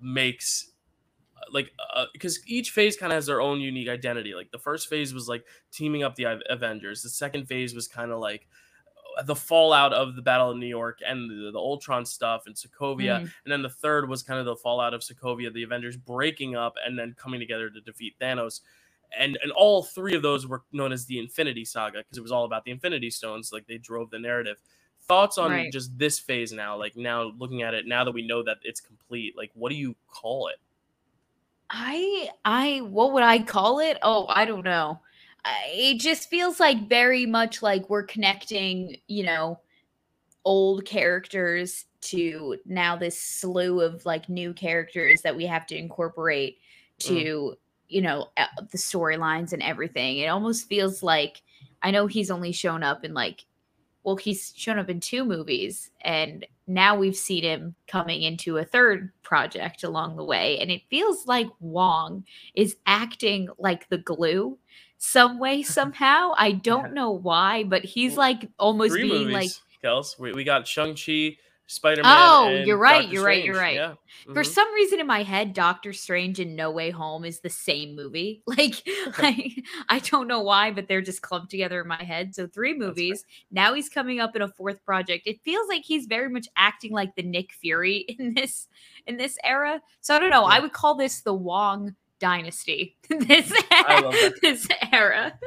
makes 0.00 0.70
like 1.52 1.70
because 2.12 2.38
uh, 2.38 2.42
each 2.46 2.70
phase 2.70 2.96
kind 2.96 3.12
of 3.12 3.16
has 3.16 3.26
their 3.26 3.40
own 3.40 3.60
unique 3.60 3.88
identity. 3.88 4.34
Like 4.34 4.50
the 4.50 4.58
first 4.58 4.88
phase 4.88 5.14
was 5.14 5.28
like 5.28 5.44
teaming 5.72 6.02
up 6.02 6.14
the 6.14 6.40
avengers. 6.48 7.02
The 7.02 7.08
second 7.08 7.46
phase 7.46 7.74
was 7.74 7.88
kind 7.88 8.10
of 8.10 8.20
like 8.20 8.46
uh, 9.18 9.22
the 9.22 9.34
fallout 9.34 9.92
of 9.92 10.16
the 10.16 10.22
battle 10.22 10.50
of 10.50 10.58
new 10.58 10.66
york 10.66 11.00
and 11.06 11.28
the, 11.28 11.50
the 11.50 11.58
ultron 11.58 12.04
stuff 12.04 12.42
and 12.46 12.54
sokovia. 12.54 13.20
Mm. 13.20 13.22
and 13.22 13.32
then 13.46 13.62
the 13.62 13.70
third 13.70 14.08
was 14.08 14.22
kind 14.22 14.38
of 14.38 14.46
the 14.46 14.56
fallout 14.56 14.94
of 14.94 15.00
sokovia 15.00 15.52
the 15.52 15.62
avengers 15.62 15.96
breaking 15.96 16.56
up 16.56 16.74
and 16.84 16.98
then 16.98 17.14
coming 17.18 17.40
together 17.40 17.70
to 17.70 17.80
defeat 17.80 18.14
thanos. 18.20 18.60
And 19.18 19.38
and 19.42 19.50
all 19.52 19.82
three 19.82 20.14
of 20.14 20.22
those 20.22 20.46
were 20.46 20.62
known 20.72 20.92
as 20.92 21.06
the 21.06 21.18
infinity 21.18 21.64
saga 21.64 21.98
because 21.98 22.18
it 22.18 22.22
was 22.22 22.32
all 22.32 22.44
about 22.44 22.64
the 22.64 22.70
infinity 22.70 23.10
stones 23.10 23.50
like 23.52 23.66
they 23.66 23.78
drove 23.78 24.10
the 24.10 24.18
narrative 24.18 24.58
thoughts 25.10 25.38
on 25.38 25.50
right. 25.50 25.72
just 25.72 25.96
this 25.98 26.18
phase 26.18 26.52
now 26.52 26.76
like 26.76 26.96
now 26.96 27.32
looking 27.38 27.62
at 27.62 27.74
it 27.74 27.86
now 27.86 28.04
that 28.04 28.12
we 28.12 28.26
know 28.26 28.42
that 28.42 28.58
it's 28.62 28.80
complete 28.80 29.36
like 29.36 29.50
what 29.54 29.70
do 29.70 29.74
you 29.74 29.94
call 30.08 30.46
it 30.48 30.56
i 31.68 32.28
i 32.44 32.80
what 32.82 33.12
would 33.12 33.22
i 33.24 33.38
call 33.38 33.80
it 33.80 33.98
oh 34.02 34.26
i 34.28 34.44
don't 34.44 34.64
know 34.64 35.00
it 35.68 35.98
just 35.98 36.28
feels 36.30 36.60
like 36.60 36.88
very 36.88 37.26
much 37.26 37.60
like 37.62 37.88
we're 37.90 38.04
connecting 38.04 38.96
you 39.08 39.24
know 39.24 39.58
old 40.44 40.84
characters 40.84 41.86
to 42.00 42.56
now 42.64 42.96
this 42.96 43.20
slew 43.20 43.80
of 43.80 44.06
like 44.06 44.28
new 44.28 44.54
characters 44.54 45.22
that 45.22 45.36
we 45.36 45.44
have 45.44 45.66
to 45.66 45.76
incorporate 45.76 46.58
Mm. 47.00 47.06
to 47.06 47.58
you 47.88 48.02
know 48.02 48.28
the 48.70 48.78
storylines 48.78 49.52
and 49.52 49.62
everything 49.62 50.18
it 50.18 50.26
almost 50.26 50.68
feels 50.68 51.02
like 51.02 51.42
i 51.82 51.90
know 51.90 52.06
he's 52.06 52.30
only 52.30 52.52
shown 52.52 52.82
up 52.82 53.04
in 53.04 53.14
like 53.14 53.44
well 54.02 54.16
he's 54.16 54.52
shown 54.56 54.78
up 54.78 54.88
in 54.88 55.00
two 55.00 55.24
movies 55.24 55.90
and 56.02 56.46
now 56.66 56.96
we've 56.96 57.16
seen 57.16 57.42
him 57.42 57.74
coming 57.86 58.22
into 58.22 58.56
a 58.56 58.64
third 58.64 59.10
project 59.22 59.82
along 59.82 60.16
the 60.16 60.24
way 60.24 60.58
and 60.60 60.70
it 60.70 60.82
feels 60.90 61.26
like 61.26 61.48
wong 61.60 62.24
is 62.54 62.76
acting 62.86 63.48
like 63.58 63.88
the 63.88 63.98
glue 63.98 64.58
some 64.98 65.38
way 65.38 65.62
somehow 65.78 66.32
i 66.36 66.52
don't 66.52 66.94
know 66.94 67.10
why 67.10 67.64
but 67.64 67.84
he's 67.84 68.16
like 68.16 68.48
almost 68.58 68.92
Three 68.92 69.02
being 69.02 69.28
movies, 69.28 69.34
like 69.34 69.50
Kels. 69.82 70.18
We, 70.18 70.32
we 70.32 70.44
got 70.44 70.66
Shang 70.66 70.94
Chi, 71.70 71.74
Spider 71.74 72.02
Man. 72.02 72.16
Oh, 72.18 72.48
you're 72.64 72.76
right, 72.76 73.08
you're 73.08 73.24
right, 73.24 73.44
you're 73.44 73.56
right. 73.56 73.76
Yeah. 73.76 73.94
For 74.26 74.42
mhm. 74.42 74.46
some 74.46 74.72
reason 74.74 74.98
in 74.98 75.06
my 75.06 75.22
head, 75.22 75.54
Doctor 75.54 75.92
Strange 75.92 76.40
and 76.40 76.56
No 76.56 76.70
Way 76.70 76.90
Home 76.90 77.24
is 77.24 77.40
the 77.40 77.50
same 77.50 77.94
movie. 77.94 78.42
Like 78.50 78.82
I, 78.86 79.54
I 79.88 80.00
don't 80.00 80.26
know 80.26 80.40
why, 80.40 80.72
but 80.72 80.88
they're 80.88 81.00
just 81.00 81.22
clumped 81.22 81.50
together 81.50 81.80
in 81.80 81.86
my 81.86 82.02
head. 82.02 82.34
So 82.34 82.48
three 82.48 82.76
movies. 82.76 83.24
Now 83.52 83.74
he's 83.74 83.88
coming 83.88 84.18
up 84.18 84.34
in 84.34 84.42
a 84.42 84.48
fourth 84.48 84.84
project. 84.84 85.26
It 85.26 85.40
feels 85.44 85.68
like 85.68 85.82
he's 85.84 86.06
very 86.06 86.28
much 86.28 86.48
acting 86.56 86.92
like 86.92 87.14
the 87.14 87.22
Nick 87.22 87.52
Fury 87.52 87.98
in 88.18 88.34
this 88.34 88.66
in 89.06 89.16
this 89.16 89.38
era. 89.44 89.80
So 90.00 90.16
I 90.16 90.18
don't 90.18 90.30
know. 90.30 90.44
I 90.44 90.58
would 90.58 90.72
call 90.72 90.96
this 90.96 91.20
the 91.20 91.32
Wong 91.32 91.94
dynasty. 92.18 92.96
this 93.08 93.52
I 93.70 94.00
love 94.00 94.12
that. 94.12 94.34
this 94.42 94.66
era. 94.92 95.38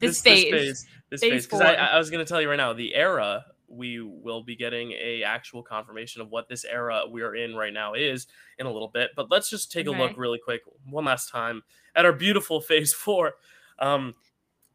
This, 0.00 0.20
this 0.20 0.22
phase. 0.22 0.86
this 1.10 1.20
Phase. 1.20 1.46
Because 1.46 1.60
I. 1.60 1.74
I 1.74 1.98
was 1.98 2.10
going 2.10 2.24
to 2.24 2.28
tell 2.28 2.40
you 2.40 2.48
right 2.48 2.56
now, 2.56 2.72
the 2.72 2.94
era 2.94 3.44
we 3.68 4.00
will 4.00 4.42
be 4.42 4.56
getting 4.56 4.92
a 4.92 5.22
actual 5.22 5.62
confirmation 5.62 6.22
of 6.22 6.30
what 6.30 6.48
this 6.48 6.64
era 6.64 7.02
we 7.10 7.22
are 7.22 7.34
in 7.34 7.54
right 7.54 7.72
now 7.72 7.94
is 7.94 8.26
in 8.58 8.66
a 8.66 8.72
little 8.72 8.88
bit. 8.88 9.10
But 9.14 9.30
let's 9.30 9.50
just 9.50 9.70
take 9.70 9.86
a 9.86 9.90
look 9.90 10.16
really 10.16 10.38
quick 10.42 10.62
one 10.88 11.04
last 11.04 11.30
time 11.30 11.62
at 11.94 12.04
our 12.04 12.12
beautiful 12.12 12.60
Phase 12.62 12.92
Four. 12.92 13.34
Um, 13.78 14.14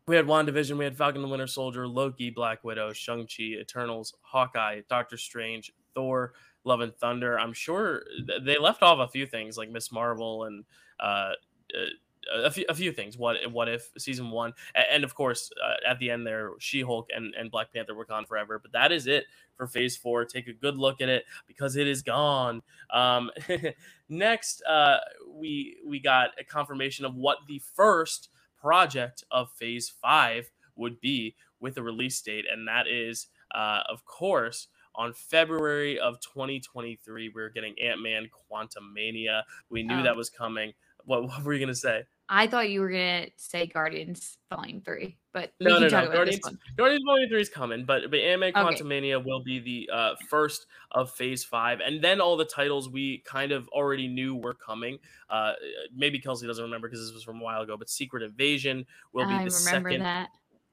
we 0.05 0.15
had 0.15 0.25
WandaVision, 0.25 0.77
we 0.77 0.83
had 0.83 0.97
Falcon 0.97 1.21
the 1.21 1.27
Winter 1.27 1.47
Soldier, 1.47 1.87
Loki, 1.87 2.29
Black 2.29 2.63
Widow, 2.63 2.91
Shang-Chi, 2.91 3.43
Eternals, 3.61 4.13
Hawkeye, 4.21 4.81
Doctor 4.89 5.15
Strange, 5.15 5.71
Thor, 5.95 6.33
Love 6.65 6.81
and 6.81 6.95
Thunder. 6.95 7.39
I'm 7.39 7.53
sure 7.53 8.03
th- 8.27 8.41
they 8.43 8.57
left 8.57 8.83
off 8.83 8.99
a 8.99 9.11
few 9.11 9.25
things 9.25 9.57
like 9.57 9.69
Miss 9.69 9.91
Marvel 9.91 10.43
and 10.43 10.65
uh, 10.99 11.31
uh, 11.73 11.89
a 12.33 12.51
few, 12.51 12.65
a 12.69 12.75
few 12.75 12.91
things. 12.91 13.17
What 13.17 13.37
what 13.51 13.69
if 13.69 13.91
season 13.97 14.31
one, 14.31 14.53
and 14.75 15.03
of 15.03 15.15
course 15.15 15.49
uh, 15.63 15.89
at 15.89 15.99
the 15.99 16.09
end 16.11 16.25
there, 16.25 16.51
She 16.59 16.81
Hulk 16.81 17.09
and, 17.15 17.33
and 17.35 17.51
Black 17.51 17.73
Panther 17.73 17.93
Wakanda 17.93 18.27
Forever. 18.27 18.59
But 18.59 18.71
that 18.73 18.91
is 18.91 19.07
it 19.07 19.25
for 19.55 19.67
Phase 19.67 19.97
Four. 19.97 20.25
Take 20.25 20.47
a 20.47 20.53
good 20.53 20.77
look 20.77 21.01
at 21.01 21.09
it 21.09 21.25
because 21.47 21.75
it 21.75 21.87
is 21.87 22.01
gone. 22.01 22.61
Um, 22.91 23.31
next, 24.09 24.61
uh, 24.63 24.97
we 25.33 25.77
we 25.85 25.99
got 25.99 26.29
a 26.39 26.43
confirmation 26.43 27.05
of 27.05 27.15
what 27.15 27.39
the 27.47 27.61
first 27.75 28.29
project 28.59 29.23
of 29.31 29.51
Phase 29.51 29.89
Five 29.89 30.51
would 30.75 30.99
be 31.01 31.35
with 31.59 31.77
a 31.77 31.83
release 31.83 32.21
date, 32.21 32.45
and 32.51 32.67
that 32.67 32.87
is, 32.87 33.27
uh, 33.53 33.81
of 33.89 34.05
course. 34.05 34.67
On 34.95 35.11
February 35.11 35.97
of 35.97 36.19
2023, 36.21 37.29
we 37.33 37.41
are 37.41 37.49
getting 37.49 37.73
Ant 37.81 37.99
Man 37.99 38.29
Quantumania. 38.29 39.41
We 39.69 39.81
knew 39.81 39.99
Oh. 39.99 40.03
that 40.03 40.15
was 40.15 40.29
coming. 40.29 40.73
What, 41.05 41.23
what 41.27 41.43
were 41.43 41.53
you 41.53 41.59
gonna 41.59 41.73
say? 41.73 42.03
I 42.29 42.47
thought 42.47 42.69
you 42.69 42.79
were 42.81 42.89
gonna 42.89 43.27
say 43.37 43.67
Guardians 43.67 44.37
Volume 44.49 44.81
Three, 44.81 45.17
but 45.33 45.51
we 45.59 45.65
No, 45.65 45.73
can 45.73 45.81
no, 45.83 45.89
talk 45.89 46.03
no. 46.05 46.05
about 46.09 46.15
Guardians. 46.15 46.49
Guardians 46.77 47.03
Volume 47.05 47.29
Three 47.29 47.41
is 47.41 47.49
coming, 47.49 47.85
but 47.85 48.09
but 48.09 48.19
Ant-Man 48.19 48.53
Okay. 48.55 48.61
Quantumania 48.83 49.23
will 49.23 49.43
be 49.43 49.59
the 49.59 49.89
uh, 49.93 50.15
first 50.29 50.65
of 50.91 51.11
Phase 51.11 51.43
Five, 51.43 51.79
and 51.81 52.01
then 52.01 52.21
all 52.21 52.37
the 52.37 52.45
titles 52.45 52.89
we 52.89 53.19
kind 53.19 53.51
of 53.51 53.67
already 53.69 54.07
knew 54.07 54.35
were 54.35 54.53
coming. 54.53 54.99
Uh, 55.29 55.53
maybe 55.93 56.17
Kelsey 56.19 56.47
doesn't 56.47 56.63
remember 56.63 56.87
because 56.87 57.05
this 57.05 57.13
was 57.13 57.23
from 57.23 57.41
a 57.41 57.43
while 57.43 57.61
ago, 57.61 57.75
but 57.77 57.89
Secret 57.89 58.23
Invasion 58.23 58.85
will 59.11 59.27
be 59.27 59.33
I 59.33 59.45
the 59.45 59.51
remember 59.65 59.89
second. 59.89 60.03
that. 60.03 60.29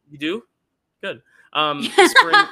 You 0.08 0.18
do? 0.18 0.42
Good. 1.02 1.20
Um, 1.52 1.82
spring 2.06 2.46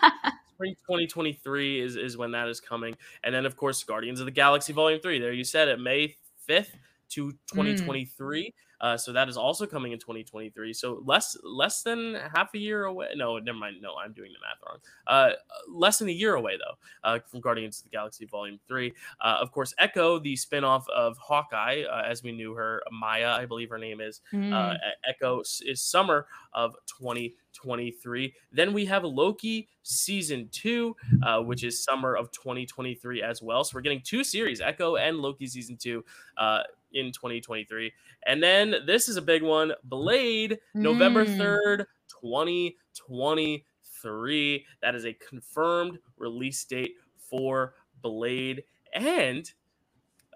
spring 0.55 0.75
2023 0.87 1.81
is 1.81 1.95
is 1.97 2.17
when 2.17 2.33
that 2.33 2.49
is 2.49 2.61
coming, 2.61 2.97
and 3.23 3.33
then 3.35 3.47
of 3.47 3.57
course 3.57 3.83
Guardians 3.85 4.19
of 4.19 4.27
the 4.27 4.33
Galaxy 4.33 4.73
Volume 4.73 5.01
Three. 5.01 5.21
There 5.21 5.33
you 5.33 5.45
said 5.45 5.69
it, 5.69 5.79
May 5.79 6.17
5th 6.49 6.71
to 7.11 7.33
2023. 7.49 8.55
Uh, 8.81 8.97
so 8.97 9.13
that 9.13 9.29
is 9.29 9.37
also 9.37 9.67
coming 9.67 9.91
in 9.91 9.99
2023. 9.99 10.73
So 10.73 11.03
less 11.05 11.37
less 11.43 11.83
than 11.83 12.15
half 12.33 12.55
a 12.55 12.59
year 12.59 12.85
away. 12.85 13.09
No, 13.17 13.37
never 13.39 13.59
mind. 13.59 13.79
No, 13.83 13.97
I'm 13.97 14.13
doing 14.13 14.31
the 14.33 14.39
math 14.39 14.63
wrong. 14.65 14.79
Uh, 15.09 15.33
less 15.69 15.99
than 15.99 16.09
a 16.09 16.13
year 16.13 16.35
away 16.35 16.57
though 16.59 16.77
uh, 17.03 17.19
from 17.27 17.41
Guardians 17.41 17.79
of 17.79 17.85
the 17.85 17.91
Galaxy 17.91 18.25
Volume 18.27 18.61
Three. 18.69 18.95
Uh, 19.21 19.39
of 19.41 19.51
course, 19.51 19.75
Echo, 19.79 20.21
the 20.21 20.35
spinoff 20.35 20.89
of 20.91 21.19
Hawkeye, 21.19 21.83
uh, 21.91 22.03
as 22.07 22.23
we 22.23 22.31
knew 22.31 22.55
her, 22.55 22.81
Maya, 22.93 23.31
I 23.31 23.47
believe 23.47 23.69
her 23.71 23.79
name 23.79 24.01
is. 24.01 24.21
Uh, 24.33 24.37
Mm. 24.37 24.79
Echo 25.09 25.41
is 25.41 25.83
summer 25.83 26.29
of 26.53 26.77
2023. 26.87 28.33
Then 28.53 28.73
we 28.73 28.85
have 28.87 29.03
Loki 29.05 29.69
season 29.83 30.49
two, 30.53 30.95
uh, 31.23 31.41
which 31.41 31.65
is 31.65 31.83
summer 31.83 32.15
of 32.15 32.31
2023 32.33 33.23
as 33.23 33.43
well. 33.43 33.65
So 33.65 33.73
we're 33.75 33.81
getting 33.81 34.03
two 34.03 34.23
series, 34.23 34.61
Echo 34.61 34.97
and 34.97 35.19
Loki 35.19 35.47
season 35.47 35.77
two, 35.77 36.05
uh, 36.37 36.63
in 36.93 37.13
2023. 37.13 37.93
And 38.27 38.43
then 38.43 38.75
this 38.87 39.09
is 39.09 39.17
a 39.17 39.23
big 39.23 39.43
one, 39.43 39.73
Blade, 39.85 40.59
November 40.75 41.25
Mm. 41.25 41.39
3rd, 41.39 41.85
2023. 42.21 44.67
That 44.83 44.95
is 44.95 45.05
a 45.05 45.13
confirmed 45.15 45.99
release 46.17 46.65
date 46.65 46.93
for 47.17 47.75
Blade. 48.03 48.65
And 48.95 49.51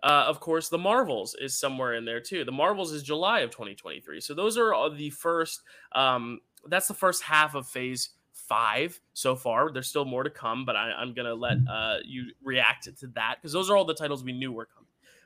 uh, 0.03 0.25
of 0.27 0.41
course, 0.41 0.69
the 0.69 0.79
Marvels 0.79 1.37
is 1.41 1.59
somewhere 1.59 1.95
in 1.95 2.05
there 2.05 2.21
too. 2.21 2.45
The 2.45 2.53
Marvels 2.53 2.93
is 2.93 3.03
July 3.03 3.41
of 3.41 3.51
2023. 3.51 4.21
So 4.21 4.35
those 4.35 4.59
are 4.59 4.91
the 4.91 5.11
first. 5.11 5.63
Um, 5.93 6.41
that's 6.67 6.89
the 6.89 6.95
first 6.95 7.23
half 7.23 7.55
of 7.55 7.69
Phase 7.69 8.11
Five 8.33 9.01
so 9.15 9.37
far. 9.37 9.71
There's 9.71 9.89
still 9.89 10.05
more 10.05 10.25
to 10.25 10.31
come, 10.31 10.65
but 10.65 10.75
I, 10.75 10.91
I'm 10.93 11.15
gonna 11.15 11.35
let 11.35 11.59
uh, 11.71 11.99
you 12.05 12.33
react 12.43 12.89
to 12.99 13.07
that 13.09 13.37
because 13.41 13.53
those 13.53 13.71
are 13.71 13.77
all 13.77 13.85
the 13.85 13.95
titles 13.95 14.25
we 14.25 14.33
knew 14.33 14.53
were 14.53 14.67
coming. 14.67 14.82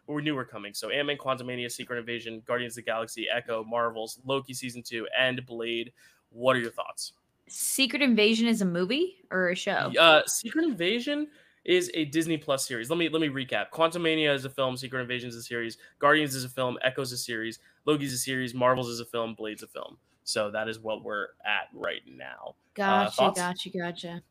We 0.09 0.23
knew 0.23 0.33
we 0.33 0.37
were 0.37 0.45
coming. 0.45 0.73
So 0.75 0.90
Ant-Man, 0.90 1.16
Quantumania, 1.19 1.71
Secret 1.71 1.99
Invasion, 1.99 2.42
Guardians 2.47 2.73
of 2.75 2.85
the 2.85 2.90
Galaxy, 2.90 3.27
Echo, 3.29 3.64
Marvels, 3.64 4.21
Loki 4.25 4.55
season 4.55 4.83
two, 4.83 5.07
and 5.19 5.45
Blade. 5.47 5.92
What 6.31 6.57
are 6.57 6.61
your 6.61 6.71
thoughts? 6.71 7.12
Secret 7.49 8.03
Invasion 8.03 8.47
is 8.49 8.62
a 8.62 8.64
movie 8.64 9.16
or 9.31 9.51
a 9.51 9.57
show? 9.57 9.92
Uh, 9.99 10.23
Secret 10.27 10.64
Invasion 10.64 11.29
is 11.64 11.90
a 11.95 12.05
Disney 12.07 12.37
Plus 12.37 12.66
series. 12.66 12.90
Let 12.90 12.99
me 12.99 13.09
let 13.09 13.21
me 13.21 13.29
recap. 13.29 13.71
Quantumania 13.73 14.35
is 14.35 14.45
a 14.45 14.51
film. 14.51 14.77
Secret 14.77 15.01
Invasion 15.01 15.29
is 15.29 15.37
a 15.37 15.42
series. 15.42 15.79
Guardians 15.99 16.35
is 16.35 16.45
a 16.45 16.49
film. 16.49 16.79
Echo's 16.83 17.12
a 17.12 17.19
series. 17.19 17.59
Loki's 17.85 18.12
a 18.12 18.19
series. 18.19 18.55
Marvels 18.55 18.88
is 18.88 19.01
a 19.01 19.05
film. 19.05 19.35
Blade's 19.35 19.62
a 19.62 19.66
film. 19.66 19.97
So 20.25 20.51
that 20.51 20.69
is 20.69 20.81
what 20.81 21.05
we're 21.05 21.29
at 21.45 21.69
right 21.73 22.03
now. 22.09 22.57
Gotcha, 22.75 23.12
thoughts? 23.12 23.40
gotcha, 23.40 23.71
gotcha. 23.71 24.23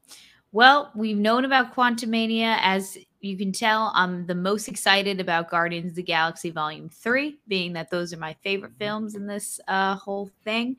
Well, 0.52 0.92
we've 0.96 1.18
known 1.18 1.46
about 1.46 1.76
Quantumania. 1.76 2.58
As 2.62 2.98
you 3.26 3.38
can 3.38 3.52
tell, 3.52 3.92
I'm 3.96 4.26
the 4.26 4.36
most 4.36 4.68
excited 4.68 5.20
about 5.20 5.50
Guardians 5.50 5.92
of 5.92 5.96
the 5.96 6.04
Galaxy 6.04 6.50
Volume 6.52 6.90
3, 6.90 7.38
being 7.48 7.74
that 7.74 7.90
those 7.90 8.14
are 8.14 8.18
my 8.18 8.34
favorite 8.44 8.74
films 8.78 9.16
in 9.16 9.28
this 9.28 9.60
uh, 9.68 9.96
whole 9.96 10.30
thing. 10.44 10.78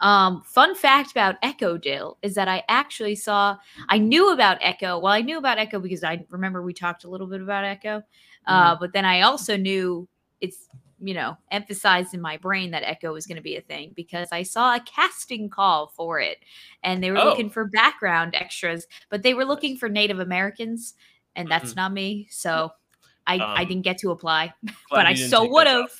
Um, 0.00 0.42
fun 0.44 0.74
fact 0.74 1.10
about 1.10 1.36
Echo 1.42 1.78
Dyl 1.78 2.18
is 2.22 2.34
that 2.34 2.48
I 2.48 2.62
actually 2.68 3.14
saw, 3.14 3.56
I 3.88 3.96
knew 3.98 4.32
about 4.32 4.58
Echo. 4.60 4.98
Well, 4.98 5.12
I 5.12 5.22
knew 5.22 5.38
about 5.38 5.58
Echo 5.58 5.78
because 5.80 6.04
I 6.04 6.24
remember 6.30 6.62
we 6.62 6.74
talked 6.74 7.04
a 7.04 7.08
little 7.08 7.26
bit 7.26 7.40
about 7.40 7.64
Echo. 7.64 8.02
Uh, 8.46 8.76
but 8.78 8.92
then 8.92 9.04
I 9.04 9.22
also 9.22 9.56
knew 9.56 10.06
it's, 10.40 10.68
you 11.00 11.14
know, 11.14 11.36
emphasized 11.50 12.14
in 12.14 12.20
my 12.20 12.36
brain 12.36 12.70
that 12.72 12.82
Echo 12.84 13.12
was 13.12 13.26
going 13.26 13.36
to 13.36 13.42
be 13.42 13.56
a 13.56 13.60
thing 13.62 13.92
because 13.96 14.28
I 14.32 14.42
saw 14.44 14.76
a 14.76 14.80
casting 14.80 15.48
call 15.48 15.88
for 15.88 16.20
it 16.20 16.38
and 16.82 17.02
they 17.02 17.10
were 17.10 17.18
Oh. 17.18 17.24
looking 17.24 17.50
for 17.50 17.64
background 17.64 18.34
extras, 18.34 18.86
but 19.08 19.22
they 19.22 19.34
were 19.34 19.44
looking 19.44 19.76
for 19.78 19.88
Native 19.88 20.20
Americans, 20.20 20.94
and 21.36 21.48
that's 21.48 21.76
not 21.76 21.92
me. 21.92 22.26
So 22.30 22.70
I, 23.26 23.36
I 23.38 23.62
Um, 23.62 23.68
didn't 23.68 23.82
get 23.82 23.98
to 23.98 24.10
apply, 24.10 24.52
but 24.90 25.06
I 25.06 25.14
so 25.14 25.48
would 25.48 25.66
have. 25.68 25.90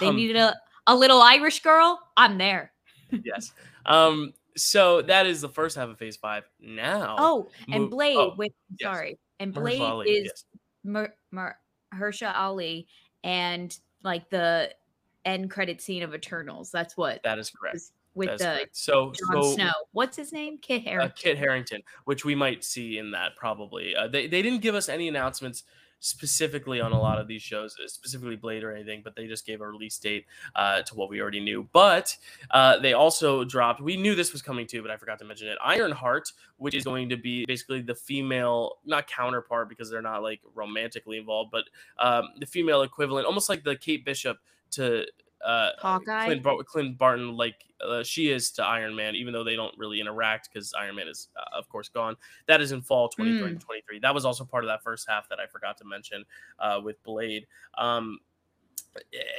They 0.00 0.08
Um, 0.08 0.16
needed 0.16 0.36
a, 0.36 0.56
a 0.86 0.94
little 0.96 1.22
Irish 1.22 1.62
girl. 1.62 2.00
I'm 2.16 2.36
there. 2.38 2.72
yes. 3.24 3.52
Um. 3.86 4.32
So 4.56 5.00
that 5.02 5.26
is 5.26 5.40
the 5.40 5.48
first 5.48 5.76
half 5.76 5.88
of 5.88 5.96
Phase 5.98 6.16
Five. 6.16 6.44
Now. 6.60 7.14
Oh, 7.18 7.48
and 7.72 7.82
move- 7.82 7.90
Blade. 7.90 8.16
oh, 8.16 8.34
wait, 8.36 8.52
yes. 8.78 8.92
sorry. 8.92 9.18
And 9.38 9.54
Blade 9.54 10.06
is 10.08 10.24
yes. 10.26 10.44
Mer, 10.84 11.14
Mer, 11.30 11.56
Hersha 11.94 12.34
Ali 12.36 12.86
and 13.24 13.74
like 14.02 14.28
the 14.30 14.74
end 15.24 15.50
credit 15.50 15.80
scene 15.80 16.02
of 16.02 16.14
Eternals. 16.14 16.70
That's 16.70 16.96
what 16.96 17.22
That 17.22 17.38
is 17.38 17.50
correct. 17.50 17.76
is 17.76 17.92
with 18.20 18.28
That 18.28 18.34
is 18.34 18.40
the 18.40 18.46
correct. 18.46 18.76
So 18.76 19.12
so 19.14 19.54
Snow. 19.54 19.72
What's 19.92 20.16
his 20.16 20.32
name? 20.32 20.58
Kit 20.58 20.86
uh, 20.86 21.08
Kit 21.16 21.36
Harington, 21.36 21.82
which 22.04 22.24
we 22.24 22.34
might 22.34 22.62
see 22.62 22.98
in 22.98 23.10
that 23.12 23.34
probably. 23.36 23.96
Uh, 23.96 24.06
they 24.06 24.28
they 24.28 24.42
didn't 24.42 24.60
give 24.60 24.74
us 24.74 24.88
any 24.88 25.08
announcements 25.08 25.64
specifically 26.00 26.80
on 26.80 26.92
a 26.92 26.98
lot 26.98 27.18
of 27.18 27.28
these 27.28 27.42
shows, 27.42 27.76
uh, 27.82 27.86
specifically 27.86 28.36
Blade 28.36 28.64
or 28.64 28.74
anything, 28.74 29.02
but 29.04 29.14
they 29.14 29.26
just 29.26 29.46
gave 29.46 29.60
a 29.60 29.68
release 29.68 29.98
date 29.98 30.24
uh, 30.56 30.82
to 30.82 30.94
what 30.94 31.10
we 31.10 31.20
already 31.20 31.40
knew. 31.40 31.68
But 31.72 32.16
uh, 32.50 32.78
they 32.78 32.94
also 32.94 33.44
dropped, 33.44 33.80
we 33.80 33.96
knew 33.96 34.14
this 34.14 34.32
was 34.32 34.42
coming 34.42 34.66
too, 34.66 34.82
but 34.82 34.90
I 34.90 34.96
forgot 34.96 35.18
to 35.18 35.24
mention 35.26 35.48
it 35.48 35.58
Ironheart, 35.62 36.32
which 36.56 36.74
is 36.74 36.84
going 36.84 37.10
to 37.10 37.16
be 37.16 37.44
basically 37.46 37.82
the 37.82 37.94
female, 37.94 38.78
not 38.84 39.06
counterpart 39.06 39.68
because 39.68 39.90
they're 39.90 40.02
not 40.02 40.22
like 40.22 40.40
romantically 40.54 41.18
involved, 41.18 41.50
but 41.52 41.64
um, 41.98 42.30
the 42.38 42.46
female 42.46 42.82
equivalent, 42.82 43.26
almost 43.26 43.50
like 43.50 43.62
the 43.62 43.76
Kate 43.76 44.04
Bishop 44.04 44.38
to 44.72 45.04
uh, 45.44 45.70
Hawkeye, 45.78 46.26
Clint, 46.26 46.42
Bar- 46.42 46.62
Clint 46.64 46.98
Barton, 46.98 47.36
like 47.36 47.64
uh, 47.80 48.02
she 48.02 48.30
is 48.30 48.50
to 48.52 48.64
Iron 48.64 48.94
Man, 48.94 49.14
even 49.14 49.32
though 49.32 49.44
they 49.44 49.56
don't 49.56 49.76
really 49.78 50.00
interact 50.00 50.50
because 50.52 50.72
Iron 50.74 50.96
Man 50.96 51.08
is, 51.08 51.28
uh, 51.36 51.58
of 51.58 51.68
course, 51.68 51.88
gone. 51.88 52.16
That 52.46 52.60
is 52.60 52.72
in 52.72 52.82
fall 52.82 53.08
2023. 53.08 53.98
Mm. 53.98 54.02
That 54.02 54.14
was 54.14 54.24
also 54.24 54.44
part 54.44 54.64
of 54.64 54.68
that 54.68 54.82
first 54.82 55.08
half 55.08 55.28
that 55.28 55.40
I 55.40 55.46
forgot 55.46 55.78
to 55.78 55.84
mention 55.84 56.24
uh, 56.58 56.80
with 56.82 57.02
Blade. 57.02 57.46
Um, 57.78 58.20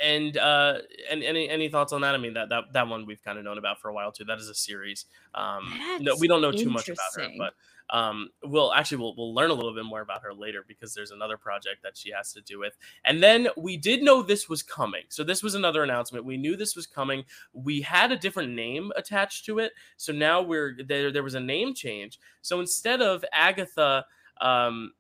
and 0.01 0.37
uh 0.37 0.77
and 1.09 1.23
any 1.23 1.49
any 1.49 1.67
thoughts 1.67 1.91
on 1.91 1.99
that 1.99 2.15
i 2.15 2.17
mean 2.17 2.33
that 2.33 2.47
that, 2.47 2.71
that 2.71 2.87
one 2.87 3.05
we've 3.05 3.21
kind 3.21 3.37
of 3.37 3.43
known 3.43 3.57
about 3.57 3.79
for 3.81 3.89
a 3.89 3.93
while 3.93 4.09
too 4.09 4.23
that 4.23 4.37
is 4.37 4.47
a 4.47 4.55
series 4.55 5.07
um 5.35 5.77
no 5.99 6.15
we 6.19 6.27
don't 6.27 6.41
know 6.41 6.53
too 6.53 6.69
much 6.69 6.87
about 6.87 7.13
her 7.17 7.27
but 7.37 7.53
um, 7.91 8.30
we'll 8.43 8.73
actually 8.73 8.97
we'll, 8.97 9.15
we'll 9.15 9.34
learn 9.34 9.51
a 9.51 9.54
little 9.54 9.73
bit 9.73 9.86
more 9.86 10.01
about 10.01 10.23
her 10.23 10.34
later 10.34 10.63
because 10.67 10.93
there's 10.93 11.12
another 11.12 11.38
project 11.38 11.84
that 11.84 11.97
she 11.97 12.12
has 12.12 12.34
to 12.34 12.41
do 12.41 12.58
with. 12.58 12.77
And 13.06 13.21
then 13.21 13.49
we 13.58 13.77
did 13.77 14.01
know 14.01 14.23
this 14.23 14.47
was 14.47 14.63
coming, 14.63 15.04
so 15.10 15.23
this 15.23 15.43
was 15.43 15.56
another 15.56 15.84
announcement. 15.84 16.25
We 16.25 16.38
knew 16.38 16.56
this 16.56 16.75
was 16.75 16.88
coming. 16.88 17.23
We 17.54 17.82
had 17.82 18.12
a 18.12 18.17
different 18.17 18.54
name 18.54 18.91
attached 18.95 19.45
to 19.45 19.60
it, 19.60 19.73
so 19.97 20.13
now 20.13 20.41
we're 20.41 20.77
there. 20.88 21.12
There 21.12 21.23
was 21.23 21.36
a 21.36 21.39
name 21.39 21.73
change. 21.73 22.19
So 22.41 22.60
instead 22.60 23.01
of 23.01 23.23
Agatha. 23.32 24.06
Um, 24.39 24.93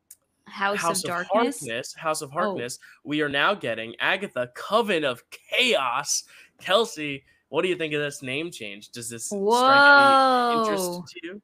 House, 0.45 0.79
House 0.79 1.03
of, 1.03 1.09
of 1.09 1.27
Darkness. 1.27 1.59
Harkness, 1.59 1.93
House 1.93 2.21
of 2.21 2.31
Harkness. 2.31 2.79
Oh. 2.81 2.85
We 3.05 3.21
are 3.21 3.29
now 3.29 3.53
getting 3.53 3.95
Agatha 3.99 4.49
Coven 4.53 5.05
of 5.05 5.23
Chaos. 5.29 6.25
Kelsey, 6.59 7.23
what 7.49 7.61
do 7.61 7.69
you 7.69 7.75
think 7.75 7.93
of 7.93 8.01
this 8.01 8.21
name 8.21 8.51
change? 8.51 8.89
Does 8.89 9.09
this 9.09 9.29
Whoa. 9.29 9.57
strike 9.57 10.51
any 10.51 10.59
interest 10.59 11.13
to 11.13 11.19
you? 11.23 11.41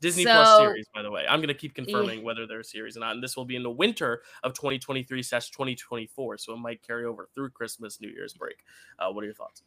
Disney 0.00 0.24
so, 0.24 0.32
Plus 0.32 0.58
series, 0.58 0.86
by 0.94 1.02
the 1.02 1.10
way. 1.10 1.26
I'm 1.28 1.40
going 1.40 1.48
to 1.48 1.54
keep 1.54 1.74
confirming 1.74 2.20
yeah. 2.20 2.24
whether 2.24 2.46
they're 2.46 2.60
a 2.60 2.64
series 2.64 2.96
or 2.96 3.00
not. 3.00 3.14
And 3.14 3.22
this 3.22 3.36
will 3.36 3.44
be 3.44 3.56
in 3.56 3.62
the 3.62 3.70
winter 3.70 4.22
of 4.42 4.54
2023 4.54 5.22
2024. 5.22 6.38
So 6.38 6.54
it 6.54 6.56
might 6.56 6.82
carry 6.82 7.04
over 7.04 7.28
through 7.34 7.50
Christmas, 7.50 8.00
New 8.00 8.08
Year's 8.08 8.32
break. 8.32 8.56
Uh, 8.98 9.10
what 9.10 9.22
are 9.22 9.26
your 9.26 9.34
thoughts? 9.34 9.62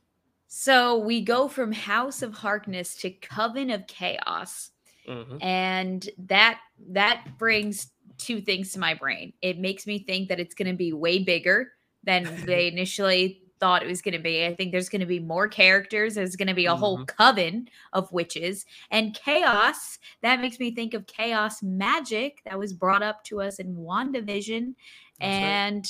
So 0.48 0.98
we 0.98 1.22
go 1.22 1.48
from 1.48 1.72
House 1.72 2.22
of 2.22 2.34
Harkness 2.34 2.96
to 2.98 3.12
Coven 3.12 3.70
of 3.70 3.86
Chaos. 3.88 4.72
Mm-hmm. 5.08 5.38
And 5.42 6.10
that 6.18 6.60
that 6.90 7.26
brings 7.38 7.88
two 8.18 8.42
things 8.42 8.72
to 8.74 8.80
my 8.80 8.94
brain. 8.94 9.34
It 9.42 9.60
makes 9.60 9.86
me 9.86 10.00
think 10.00 10.30
that 10.30 10.40
it's 10.40 10.56
going 10.56 10.72
to 10.72 10.78
be 10.78 10.94
way 10.94 11.24
bigger 11.24 11.74
than 12.04 12.28
they 12.46 12.68
initially 12.68 13.43
thought 13.60 13.84
it 13.84 13.88
was 13.88 14.02
going 14.02 14.14
to 14.14 14.20
be. 14.20 14.46
I 14.46 14.56
think 14.56 14.72
there's 14.72 14.90
going 14.90 15.02
to 15.02 15.06
be 15.06 15.20
more 15.20 15.48
characters. 15.48 16.16
There's 16.16 16.36
going 16.36 16.48
to 16.48 16.54
be 16.54 16.66
a 16.66 16.72
mm-hmm. 16.72 16.80
whole 16.80 17.06
coven 17.06 17.68
of 17.94 18.12
witches 18.12 18.66
and 18.92 19.14
chaos. 19.14 20.00
That 20.22 20.42
makes 20.42 20.60
me 20.60 20.74
think 20.74 20.94
of 20.94 21.08
chaos 21.08 21.64
magic 21.64 22.42
that 22.46 22.60
was 22.60 22.74
brought 22.74 23.04
up 23.04 23.24
to 23.26 23.42
us 23.42 23.60
in 23.60 23.76
WandaVision. 23.76 24.76
That's 25.20 25.34
and 25.36 25.86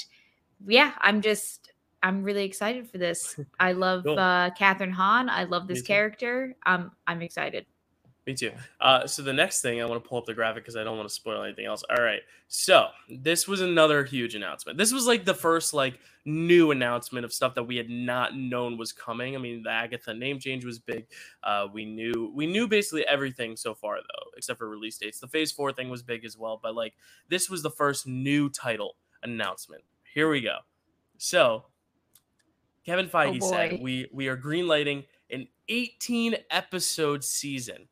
right. 0.65 0.73
yeah, 0.73 0.91
I'm 0.99 1.21
just 1.21 1.71
I'm 2.01 2.23
really 2.23 2.43
excited 2.43 2.89
for 2.89 2.97
this. 2.97 3.39
I 3.59 3.71
love 3.71 4.03
cool. 4.03 4.19
uh 4.19 4.51
Kathryn 4.51 4.91
Hahn. 4.91 5.29
I 5.29 5.45
love 5.45 5.67
this 5.67 5.81
character. 5.81 6.55
I'm 6.63 6.91
I'm 7.07 7.21
excited. 7.21 7.65
Me 8.25 8.33
too. 8.33 8.51
Uh, 8.79 9.05
so 9.05 9.21
the 9.21 9.33
next 9.33 9.61
thing 9.61 9.81
I 9.81 9.85
want 9.85 10.01
to 10.01 10.07
pull 10.07 10.17
up 10.17 10.25
the 10.25 10.33
graphic 10.33 10.63
because 10.63 10.77
I 10.77 10.83
don't 10.85 10.95
want 10.95 11.09
to 11.09 11.13
spoil 11.13 11.43
anything 11.43 11.65
else. 11.65 11.83
All 11.89 12.01
right. 12.01 12.21
So 12.47 12.87
this 13.09 13.49
was 13.49 13.59
another 13.59 14.05
huge 14.05 14.33
announcement. 14.33 14.77
This 14.77 14.93
was 14.93 15.05
like 15.05 15.25
the 15.25 15.33
first 15.33 15.73
like 15.73 15.99
new 16.23 16.71
announcement 16.71 17.25
of 17.25 17.33
stuff 17.33 17.53
that 17.55 17.63
we 17.63 17.75
had 17.75 17.89
not 17.89 18.37
known 18.37 18.77
was 18.77 18.93
coming. 18.93 19.35
I 19.35 19.39
mean, 19.39 19.63
the 19.63 19.71
Agatha 19.71 20.13
name 20.13 20.39
change 20.39 20.63
was 20.63 20.79
big. 20.79 21.05
Uh, 21.43 21.67
we 21.73 21.83
knew 21.83 22.31
we 22.33 22.47
knew 22.47 22.65
basically 22.65 23.05
everything 23.07 23.57
so 23.57 23.73
far 23.73 23.97
though, 23.97 24.29
except 24.37 24.57
for 24.57 24.69
release 24.69 24.97
dates. 24.97 25.19
The 25.19 25.27
Phase 25.27 25.51
Four 25.51 25.73
thing 25.73 25.89
was 25.89 26.01
big 26.01 26.23
as 26.23 26.37
well, 26.37 26.59
but 26.63 26.75
like 26.75 26.93
this 27.27 27.49
was 27.49 27.61
the 27.61 27.71
first 27.71 28.07
new 28.07 28.49
title 28.49 28.95
announcement. 29.21 29.83
Here 30.13 30.29
we 30.29 30.39
go. 30.39 30.59
So 31.17 31.65
Kevin 32.85 33.09
Feige 33.09 33.39
oh 33.41 33.49
said 33.49 33.79
we 33.81 34.07
we 34.13 34.29
are 34.29 34.37
greenlighting 34.37 35.03
an 35.29 35.47
18 35.67 36.35
episode 36.51 37.23
season 37.23 37.87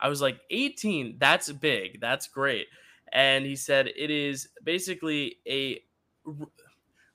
I 0.00 0.08
was 0.08 0.20
like, 0.20 0.40
18, 0.50 1.16
that's 1.18 1.50
big. 1.52 2.00
That's 2.00 2.28
great. 2.28 2.66
And 3.12 3.46
he 3.46 3.56
said 3.56 3.88
it 3.96 4.10
is 4.10 4.48
basically 4.62 5.38
a, 5.46 5.82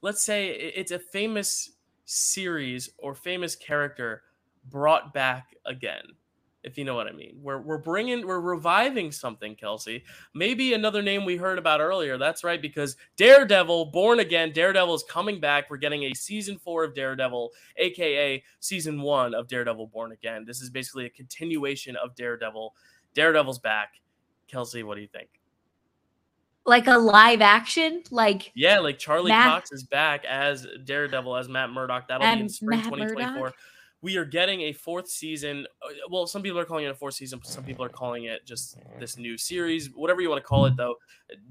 let's 0.01 0.21
say 0.21 0.49
it's 0.49 0.91
a 0.91 0.99
famous 0.99 1.71
series 2.05 2.89
or 2.97 3.13
famous 3.13 3.55
character 3.55 4.23
brought 4.69 5.13
back 5.13 5.55
again 5.65 6.03
if 6.63 6.77
you 6.77 6.85
know 6.85 6.95
what 6.95 7.07
I 7.07 7.11
mean. 7.11 7.37
We're 7.41 7.59
we're 7.59 7.77
bringing 7.77 8.25
we're 8.25 8.39
reviving 8.39 9.11
something, 9.11 9.55
Kelsey. 9.55 10.03
Maybe 10.33 10.73
another 10.73 11.01
name 11.01 11.25
we 11.25 11.37
heard 11.37 11.57
about 11.57 11.81
earlier. 11.81 12.17
That's 12.17 12.43
right, 12.43 12.61
because 12.61 12.97
Daredevil, 13.17 13.87
Born 13.87 14.19
Again, 14.19 14.51
Daredevil 14.51 14.93
is 14.93 15.03
coming 15.09 15.39
back. 15.39 15.69
We're 15.69 15.77
getting 15.77 16.03
a 16.03 16.13
season 16.13 16.57
four 16.57 16.83
of 16.83 16.93
Daredevil, 16.93 17.51
aka 17.77 18.43
season 18.59 19.01
one 19.01 19.33
of 19.33 19.47
Daredevil, 19.47 19.87
Born 19.87 20.11
Again. 20.11 20.45
This 20.45 20.61
is 20.61 20.69
basically 20.69 21.05
a 21.05 21.09
continuation 21.09 21.95
of 21.95 22.15
Daredevil. 22.15 22.73
Daredevil's 23.13 23.59
back. 23.59 23.95
Kelsey, 24.47 24.83
what 24.83 24.95
do 24.95 25.01
you 25.01 25.07
think? 25.07 25.29
Like 26.63 26.85
a 26.85 26.97
live 26.97 27.41
action, 27.41 28.03
like 28.11 28.51
yeah, 28.53 28.77
like 28.77 28.99
Charlie 28.99 29.31
Matt- 29.31 29.47
Cox 29.47 29.71
is 29.71 29.83
back 29.83 30.25
as 30.25 30.67
Daredevil 30.85 31.35
as 31.35 31.49
Matt 31.49 31.71
Murdock. 31.71 32.07
That'll 32.07 32.35
be 32.35 32.41
in 32.41 32.49
spring 32.49 32.83
2024. 32.83 33.33
Murdock? 33.33 33.55
We 34.01 34.17
are 34.17 34.25
getting 34.25 34.61
a 34.61 34.73
fourth 34.73 35.07
season. 35.07 35.67
Uh, 35.81 35.89
well, 36.09 36.25
some 36.27 36.41
people 36.41 36.59
are 36.59 36.65
calling 36.65 36.85
it 36.85 36.89
a 36.89 36.95
fourth 36.95 37.13
season, 37.13 37.39
some 37.43 37.63
people 37.63 37.85
are 37.85 37.89
calling 37.89 38.25
it 38.25 38.45
just 38.45 38.77
this 38.99 39.17
new 39.17 39.37
series, 39.37 39.89
whatever 39.95 40.21
you 40.21 40.29
want 40.29 40.41
to 40.41 40.47
call 40.47 40.65
it, 40.65 40.75
though. 40.75 40.95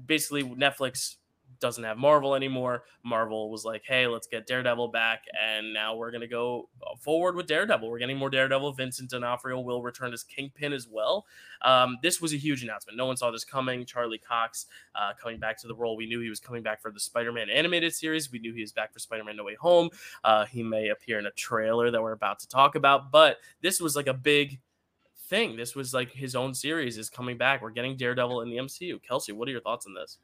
Basically, 0.05 0.43
Netflix 0.43 1.15
doesn't 1.61 1.83
have 1.83 1.97
Marvel 1.97 2.35
anymore. 2.35 2.83
Marvel 3.03 3.49
was 3.49 3.63
like, 3.63 3.83
hey, 3.85 4.07
let's 4.07 4.27
get 4.27 4.47
Daredevil 4.47 4.89
back. 4.89 5.23
And 5.39 5.73
now 5.73 5.95
we're 5.95 6.11
going 6.11 6.21
to 6.21 6.27
go 6.27 6.67
uh, 6.83 6.95
forward 6.95 7.35
with 7.35 7.47
Daredevil. 7.47 7.89
We're 7.89 7.99
getting 7.99 8.17
more 8.17 8.29
Daredevil. 8.29 8.73
Vincent 8.73 9.09
D'Onofrio 9.09 9.59
will 9.61 9.81
return 9.81 10.11
as 10.11 10.23
Kingpin 10.23 10.73
as 10.73 10.87
well. 10.89 11.25
Um, 11.61 11.97
this 12.01 12.19
was 12.19 12.33
a 12.33 12.37
huge 12.37 12.63
announcement. 12.63 12.97
No 12.97 13.05
one 13.05 13.15
saw 13.15 13.31
this 13.31 13.45
coming. 13.45 13.85
Charlie 13.85 14.17
Cox 14.17 14.65
uh, 14.95 15.13
coming 15.21 15.39
back 15.39 15.57
to 15.61 15.67
the 15.67 15.75
role. 15.75 15.95
We 15.95 16.07
knew 16.07 16.19
he 16.19 16.29
was 16.29 16.39
coming 16.39 16.63
back 16.63 16.81
for 16.81 16.91
the 16.91 16.99
Spider 16.99 17.31
Man 17.31 17.49
animated 17.49 17.93
series. 17.93 18.31
We 18.31 18.39
knew 18.39 18.53
he 18.53 18.61
was 18.61 18.71
back 18.71 18.91
for 18.91 18.99
Spider 18.99 19.23
Man 19.23 19.37
No 19.37 19.43
Way 19.43 19.55
Home. 19.55 19.89
Uh, 20.23 20.45
he 20.45 20.63
may 20.63 20.89
appear 20.89 21.19
in 21.19 21.27
a 21.27 21.31
trailer 21.31 21.91
that 21.91 22.01
we're 22.01 22.11
about 22.11 22.39
to 22.39 22.47
talk 22.47 22.75
about. 22.75 23.11
But 23.11 23.37
this 23.61 23.79
was 23.79 23.95
like 23.95 24.07
a 24.07 24.13
big 24.13 24.59
thing. 25.31 25.55
This 25.55 25.75
was 25.75 25.93
like 25.93 26.11
his 26.11 26.35
own 26.35 26.53
series 26.53 26.97
is 26.97 27.09
coming 27.09 27.37
back. 27.37 27.61
We're 27.61 27.69
getting 27.69 27.95
Daredevil 27.95 28.41
in 28.41 28.49
the 28.49 28.57
MCU. 28.57 29.01
Kelsey, 29.01 29.31
what 29.31 29.47
are 29.47 29.51
your 29.51 29.61
thoughts 29.61 29.85
on 29.87 29.93
this? 29.93 30.17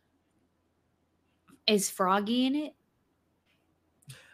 Is 1.67 1.89
Foggy 1.89 2.45
in 2.45 2.55
it? 2.55 2.73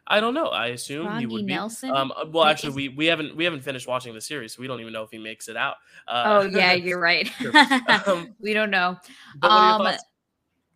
I 0.05 0.19
don't 0.19 0.33
know. 0.33 0.47
I 0.47 0.67
assume 0.67 1.05
Foggy 1.05 1.21
he 1.21 1.25
would 1.25 1.45
Nelson? 1.45 1.89
be. 1.89 1.95
Um, 1.95 2.11
uh, 2.15 2.25
well, 2.27 2.43
actually, 2.45 2.73
we 2.73 2.89
we 2.89 3.05
haven't 3.05 3.35
we 3.35 3.45
haven't 3.45 3.61
finished 3.61 3.87
watching 3.87 4.13
the 4.13 4.21
series, 4.21 4.53
so 4.53 4.61
we 4.61 4.67
don't 4.67 4.81
even 4.81 4.91
know 4.91 5.03
if 5.03 5.11
he 5.11 5.17
makes 5.17 5.47
it 5.47 5.55
out. 5.55 5.75
Uh, 6.07 6.23
oh 6.27 6.41
yeah, 6.41 6.73
you're 6.73 6.99
right. 6.99 7.31
um, 8.07 8.35
we 8.41 8.53
don't 8.53 8.69
know. 8.69 8.97
Um, 9.41 9.87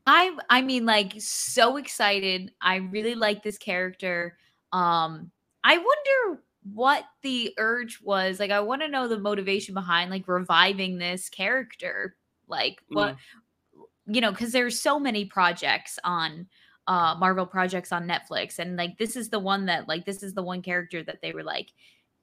I 0.05 0.37
I 0.49 0.61
mean, 0.61 0.85
like, 0.85 1.13
so 1.17 1.77
excited. 1.77 2.53
I 2.61 2.77
really 2.77 3.15
like 3.15 3.43
this 3.43 3.57
character. 3.57 4.37
Um, 4.71 5.31
I 5.63 5.77
wonder 5.77 6.41
what 6.73 7.03
the 7.21 7.53
urge 7.57 7.99
was. 8.01 8.39
Like, 8.39 8.51
I 8.51 8.61
want 8.61 8.81
to 8.81 8.87
know 8.87 9.07
the 9.07 9.19
motivation 9.19 9.73
behind 9.73 10.09
like 10.09 10.27
reviving 10.27 10.97
this 10.97 11.27
character. 11.29 12.15
Like, 12.47 12.81
what 12.87 13.15
mm 13.15 13.17
you 14.07 14.21
know, 14.21 14.31
because 14.31 14.51
there's 14.51 14.79
so 14.79 14.99
many 14.99 15.25
projects 15.25 15.99
on 16.03 16.47
uh 16.87 17.15
Marvel 17.19 17.45
projects 17.45 17.91
on 17.91 18.07
Netflix, 18.07 18.59
and 18.59 18.77
like 18.77 18.97
this 18.97 19.15
is 19.15 19.29
the 19.29 19.39
one 19.39 19.65
that 19.65 19.87
like 19.87 20.05
this 20.05 20.23
is 20.23 20.33
the 20.33 20.43
one 20.43 20.61
character 20.61 21.03
that 21.03 21.21
they 21.21 21.33
were 21.33 21.43
like, 21.43 21.71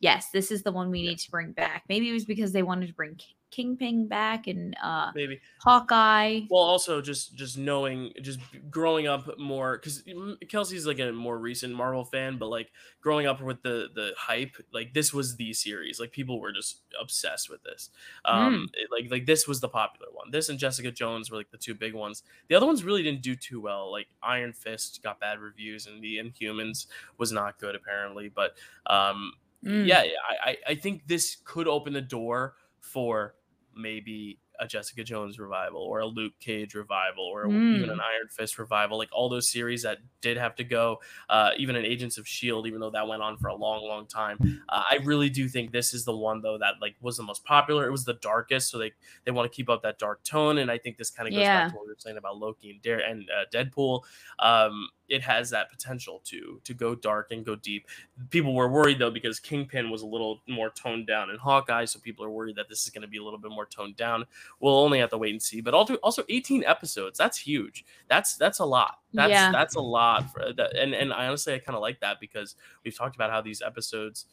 yes, 0.00 0.30
this 0.32 0.50
is 0.50 0.62
the 0.62 0.72
one 0.72 0.90
we 0.90 1.02
need 1.02 1.18
to 1.18 1.30
bring 1.30 1.52
back. 1.52 1.84
Maybe 1.88 2.08
it 2.08 2.12
was 2.12 2.24
because 2.24 2.52
they 2.52 2.62
wanted 2.62 2.88
to 2.88 2.94
bring 2.94 3.16
Kingpin 3.54 4.08
back 4.08 4.48
and 4.48 4.76
uh 4.82 5.12
maybe 5.14 5.40
Hawkeye. 5.60 6.40
Well, 6.50 6.62
also 6.62 7.00
just 7.00 7.36
just 7.36 7.56
knowing, 7.56 8.12
just 8.20 8.40
growing 8.68 9.06
up 9.06 9.38
more 9.38 9.78
because 9.78 10.02
Kelsey's 10.48 10.86
like 10.86 10.98
a 10.98 11.12
more 11.12 11.38
recent 11.38 11.72
Marvel 11.72 12.04
fan, 12.04 12.36
but 12.36 12.48
like 12.48 12.72
growing 13.00 13.26
up 13.26 13.40
with 13.40 13.62
the 13.62 13.88
the 13.94 14.10
hype, 14.18 14.56
like 14.72 14.92
this 14.92 15.14
was 15.14 15.36
the 15.36 15.52
series. 15.52 16.00
Like 16.00 16.10
people 16.10 16.40
were 16.40 16.52
just 16.52 16.80
obsessed 17.00 17.48
with 17.48 17.62
this. 17.62 17.90
Um, 18.24 18.54
mm. 18.54 18.64
it, 18.74 18.88
like 18.90 19.08
like 19.08 19.26
this 19.26 19.46
was 19.46 19.60
the 19.60 19.68
popular 19.68 20.08
one. 20.12 20.32
This 20.32 20.48
and 20.48 20.58
Jessica 20.58 20.90
Jones 20.90 21.30
were 21.30 21.36
like 21.36 21.52
the 21.52 21.58
two 21.58 21.74
big 21.74 21.94
ones. 21.94 22.24
The 22.48 22.56
other 22.56 22.66
ones 22.66 22.82
really 22.82 23.04
didn't 23.04 23.22
do 23.22 23.36
too 23.36 23.60
well. 23.60 23.92
Like 23.92 24.08
Iron 24.20 24.52
Fist 24.52 25.00
got 25.04 25.20
bad 25.20 25.38
reviews, 25.38 25.86
and 25.86 26.02
the 26.02 26.18
Inhumans 26.18 26.86
was 27.18 27.30
not 27.30 27.60
good 27.60 27.76
apparently. 27.76 28.28
But 28.28 28.56
um, 28.86 29.32
mm. 29.64 29.86
yeah, 29.86 30.02
I 30.44 30.56
I 30.66 30.74
think 30.74 31.06
this 31.06 31.36
could 31.44 31.68
open 31.68 31.92
the 31.92 32.00
door 32.00 32.54
for 32.80 33.36
maybe 33.76 34.38
a 34.60 34.68
Jessica 34.68 35.02
Jones 35.02 35.40
revival 35.40 35.80
or 35.82 35.98
a 35.98 36.06
Luke 36.06 36.34
Cage 36.38 36.74
revival 36.74 37.24
or 37.24 37.46
Mm. 37.48 37.74
even 37.74 37.90
an 37.90 37.98
Iron 38.00 38.28
Fist 38.30 38.56
revival, 38.56 38.98
like 38.98 39.08
all 39.12 39.28
those 39.28 39.50
series 39.50 39.82
that 39.82 39.98
did 40.20 40.36
have 40.36 40.54
to 40.56 40.64
go, 40.64 41.00
uh, 41.28 41.50
even 41.56 41.74
an 41.74 41.84
Agents 41.84 42.18
of 42.18 42.28
Shield, 42.28 42.66
even 42.68 42.78
though 42.78 42.90
that 42.90 43.08
went 43.08 43.20
on 43.20 43.36
for 43.36 43.48
a 43.48 43.54
long, 43.56 43.82
long 43.82 44.06
time. 44.06 44.38
Uh, 44.68 44.82
I 44.88 45.00
really 45.02 45.28
do 45.28 45.48
think 45.48 45.72
this 45.72 45.92
is 45.92 46.04
the 46.04 46.16
one 46.16 46.40
though 46.40 46.56
that 46.58 46.74
like 46.80 46.94
was 47.00 47.16
the 47.16 47.24
most 47.24 47.44
popular. 47.44 47.86
It 47.88 47.90
was 47.90 48.04
the 48.04 48.14
darkest, 48.14 48.70
so 48.70 48.78
they 48.78 48.92
they 49.24 49.32
want 49.32 49.50
to 49.50 49.54
keep 49.54 49.68
up 49.68 49.82
that 49.82 49.98
dark 49.98 50.22
tone, 50.22 50.58
and 50.58 50.70
I 50.70 50.78
think 50.78 50.98
this 50.98 51.10
kind 51.10 51.28
of 51.28 51.34
goes 51.34 51.40
Yeah. 51.40 51.52
back 51.64 51.68
to 51.70 51.74
what 51.74 51.86
we 51.86 51.92
were 51.92 51.96
saying 51.98 52.16
about 52.16 52.36
Loki 52.38 52.70
and 52.70 52.80
Dare 52.80 53.00
and 53.00 53.28
uh, 53.30 53.46
Deadpool. 53.52 54.02
Um, 54.38 54.88
it 55.08 55.22
has 55.22 55.50
that 55.50 55.70
potential 55.70 56.20
to 56.24 56.60
to 56.64 56.72
go 56.74 56.94
dark 56.94 57.30
and 57.30 57.44
go 57.44 57.54
deep. 57.54 57.86
People 58.30 58.54
were 58.54 58.68
worried 58.68 58.98
though 58.98 59.10
because 59.10 59.38
Kingpin 59.38 59.90
was 59.90 60.02
a 60.02 60.06
little 60.06 60.40
more 60.48 60.70
toned 60.70 61.06
down 61.06 61.30
in 61.30 61.36
Hawkeye, 61.36 61.84
so 61.84 61.98
people 61.98 62.24
are 62.24 62.30
worried 62.30 62.56
that 62.56 62.68
this 62.68 62.84
is 62.84 62.90
going 62.90 63.02
to 63.02 63.08
be 63.08 63.18
a 63.18 63.22
little 63.22 63.38
bit 63.38 63.50
more 63.50 63.66
toned 63.66 63.96
down. 63.96 64.24
We'll 64.60 64.78
only 64.78 64.98
have 65.00 65.10
to 65.10 65.18
wait 65.18 65.32
and 65.32 65.42
see. 65.42 65.60
But 65.60 65.74
also, 65.74 65.96
also 65.96 66.24
18 66.28 66.64
episodes. 66.64 67.18
That's 67.18 67.36
huge. 67.38 67.84
That's 68.08 68.36
that's 68.36 68.60
a 68.60 68.64
lot. 68.64 68.98
That's 69.12 69.30
Yeah. 69.30 69.52
that's 69.52 69.74
a 69.76 69.80
lot 69.80 70.32
for 70.32 70.52
that. 70.54 70.74
And 70.76 70.94
and 70.94 71.12
I 71.12 71.26
honestly 71.26 71.54
I 71.54 71.58
kind 71.58 71.76
of 71.76 71.82
like 71.82 72.00
that 72.00 72.18
because 72.20 72.56
we've 72.84 72.96
talked 72.96 73.14
about 73.14 73.30
how 73.30 73.40
these 73.40 73.60
episodes 73.62 74.26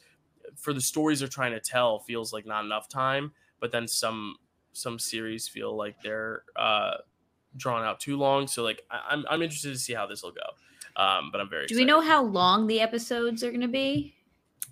for 0.56 0.72
the 0.72 0.80
stories 0.80 1.20
they're 1.20 1.28
trying 1.28 1.52
to 1.52 1.60
tell 1.60 1.98
feels 2.00 2.32
like 2.32 2.46
not 2.46 2.64
enough 2.64 2.88
time, 2.88 3.32
but 3.60 3.70
then 3.72 3.86
some 3.86 4.36
some 4.72 4.98
series 4.98 5.46
feel 5.46 5.76
like 5.76 6.00
they're 6.02 6.44
uh 6.56 6.94
drawn 7.56 7.84
out 7.84 8.00
too 8.00 8.16
long. 8.16 8.46
So 8.46 8.62
like 8.62 8.82
I, 8.90 9.00
I'm 9.10 9.24
I'm 9.30 9.42
interested 9.42 9.72
to 9.72 9.78
see 9.78 9.92
how 9.94 10.06
this 10.06 10.22
will 10.22 10.32
go. 10.32 11.02
Um, 11.02 11.30
but 11.32 11.40
I'm 11.40 11.48
very. 11.48 11.66
Do 11.66 11.76
we 11.76 11.84
know 11.84 12.00
how 12.00 12.22
long 12.22 12.66
the 12.66 12.80
episodes 12.80 13.42
are 13.42 13.50
going 13.50 13.62
to 13.62 13.68
be? 13.68 14.14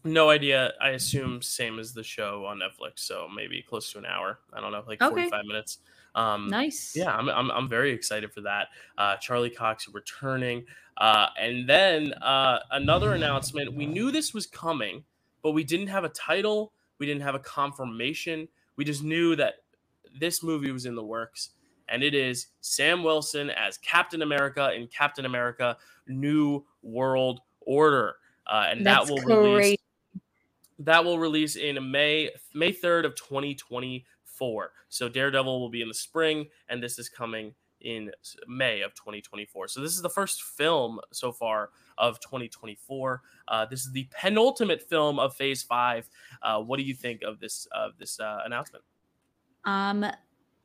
No 0.04 0.30
idea. 0.30 0.72
I 0.80 0.90
assume 0.90 1.42
same 1.42 1.78
as 1.78 1.92
the 1.92 2.02
show 2.02 2.44
on 2.46 2.58
Netflix, 2.58 3.00
so 3.00 3.28
maybe 3.34 3.62
close 3.62 3.90
to 3.92 3.98
an 3.98 4.06
hour. 4.06 4.38
I 4.52 4.60
don't 4.60 4.72
know, 4.72 4.82
like 4.86 5.02
Okay. 5.02 5.14
45 5.14 5.44
minutes. 5.44 5.78
Um, 6.14 6.48
Nice. 6.48 6.94
yeah, 6.96 7.14
I'm, 7.14 7.28
I'm, 7.28 7.50
I'm 7.50 7.68
very 7.68 7.92
excited 7.92 8.32
for 8.32 8.40
that. 8.42 8.68
Uh, 8.98 9.16
Charlie 9.16 9.50
Cox 9.50 9.88
returning. 9.92 10.64
Uh, 10.96 11.28
and 11.38 11.68
then 11.68 12.12
uh, 12.14 12.60
another 12.70 13.12
announcement. 13.14 13.74
We 13.74 13.86
knew 13.86 14.10
this 14.10 14.32
was 14.34 14.46
coming, 14.46 15.04
but 15.42 15.52
we 15.52 15.64
didn't 15.64 15.86
have 15.88 16.04
a 16.04 16.08
title. 16.08 16.72
We 16.98 17.06
didn't 17.06 17.22
have 17.22 17.34
a 17.34 17.38
confirmation. 17.38 18.48
We 18.76 18.84
just 18.84 19.02
knew 19.02 19.36
that 19.36 19.56
this 20.18 20.42
movie 20.42 20.72
was 20.72 20.86
in 20.86 20.94
the 20.94 21.04
works. 21.04 21.50
And 21.90 22.02
it 22.02 22.14
is 22.14 22.48
Sam 22.60 23.02
Wilson 23.02 23.50
as 23.50 23.78
Captain 23.78 24.22
America 24.22 24.72
in 24.72 24.86
Captain 24.86 25.26
America 25.26 25.76
New 26.06 26.64
World 26.82 27.40
Order. 27.60 28.16
Uh, 28.46 28.66
and 28.68 28.86
That's 28.86 29.08
that 29.08 29.14
will 29.14 29.22
release 29.22 29.78
that 30.78 31.04
will 31.04 31.18
release 31.18 31.56
in 31.56 31.90
May 31.90 32.30
May 32.54 32.72
3rd 32.72 33.04
of 33.04 33.14
2024. 33.16 34.72
So 34.88 35.08
Daredevil 35.08 35.60
will 35.60 35.68
be 35.68 35.82
in 35.82 35.88
the 35.88 35.94
spring 35.94 36.46
and 36.68 36.82
this 36.82 36.98
is 36.98 37.08
coming 37.08 37.54
in 37.80 38.10
May 38.46 38.82
of 38.82 38.94
2024. 38.94 39.68
So 39.68 39.80
this 39.80 39.94
is 39.94 40.02
the 40.02 40.10
first 40.10 40.42
film 40.42 41.00
so 41.12 41.32
far 41.32 41.70
of 41.98 42.20
2024. 42.20 43.22
Uh, 43.48 43.66
this 43.66 43.84
is 43.84 43.92
the 43.92 44.08
penultimate 44.10 44.82
film 44.82 45.18
of 45.18 45.34
Phase 45.34 45.62
5. 45.62 46.08
Uh, 46.42 46.60
what 46.60 46.78
do 46.78 46.82
you 46.82 46.94
think 46.94 47.22
of 47.22 47.40
this 47.40 47.66
of 47.72 47.92
this 47.98 48.20
uh, 48.20 48.38
announcement? 48.44 48.84
Um, 49.64 50.06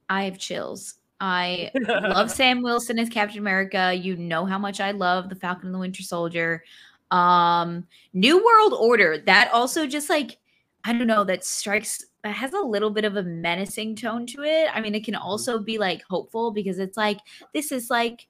I 0.10 0.24
have 0.24 0.38
chills. 0.38 0.96
I 1.20 1.72
love 1.88 2.30
Sam 2.36 2.62
Wilson 2.62 3.00
as 3.00 3.10
Captain 3.10 3.40
America. 3.40 3.94
You 3.94 4.16
know 4.16 4.46
how 4.46 4.58
much 4.58 4.80
I 4.80 4.92
love 4.92 5.30
the 5.30 5.36
Falcon 5.36 5.68
and 5.68 5.76
the 5.76 5.80
Winter 5.80 6.04
Soldier. 6.04 6.64
Um, 7.12 7.88
New 8.14 8.44
World 8.44 8.74
Order. 8.74 9.20
That 9.20 9.52
also 9.52 9.88
just 9.88 10.10
like 10.10 10.38
I 10.84 10.94
don't 10.94 11.08
know. 11.08 11.24
That 11.24 11.44
strikes. 11.44 12.06
That 12.24 12.34
has 12.34 12.54
a 12.54 12.60
little 12.60 12.92
bit 12.92 13.06
of 13.06 13.16
a 13.16 13.24
menacing 13.24 13.96
tone 13.96 14.26
to 14.28 14.44
it. 14.44 14.70
I 14.74 14.82
mean, 14.82 14.94
it 14.96 15.04
can 15.04 15.16
also 15.16 15.60
be 15.60 15.78
like 15.78 16.04
hopeful 16.10 16.52
because 16.52 16.80
it's 16.80 16.98
like 16.98 17.20
this 17.54 17.72
is 17.72 17.90
like 17.90 18.28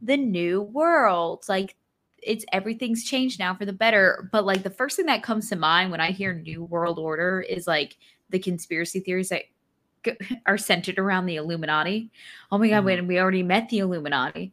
the 0.00 0.16
new 0.16 0.62
world. 0.62 1.44
Like 1.48 1.76
it's 2.22 2.44
everything's 2.52 3.04
changed 3.04 3.38
now 3.38 3.54
for 3.54 3.64
the 3.64 3.72
better. 3.72 4.28
But 4.30 4.44
like 4.44 4.62
the 4.62 4.70
first 4.70 4.96
thing 4.96 5.06
that 5.06 5.22
comes 5.22 5.48
to 5.48 5.56
mind 5.56 5.90
when 5.90 6.00
I 6.00 6.12
hear 6.12 6.32
New 6.32 6.64
World 6.64 6.98
Order 6.98 7.40
is 7.40 7.66
like 7.66 7.96
the 8.30 8.38
conspiracy 8.38 9.00
theories 9.00 9.30
that 9.30 9.44
are 10.46 10.58
centered 10.58 10.98
around 10.98 11.26
the 11.26 11.36
Illuminati. 11.36 12.10
Oh 12.50 12.58
my 12.58 12.68
god, 12.68 12.82
Mhm. 12.82 12.86
wait, 12.86 13.06
we 13.06 13.18
already 13.18 13.42
met 13.42 13.68
the 13.68 13.78
Illuminati. 13.78 14.52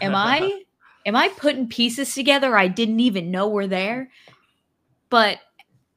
Am 0.00 0.14
I 0.14 0.62
am 1.06 1.16
I 1.16 1.28
putting 1.30 1.68
pieces 1.68 2.14
together 2.14 2.56
I 2.56 2.68
didn't 2.68 3.00
even 3.00 3.30
know 3.30 3.48
were 3.48 3.66
there? 3.66 4.10
But 5.10 5.38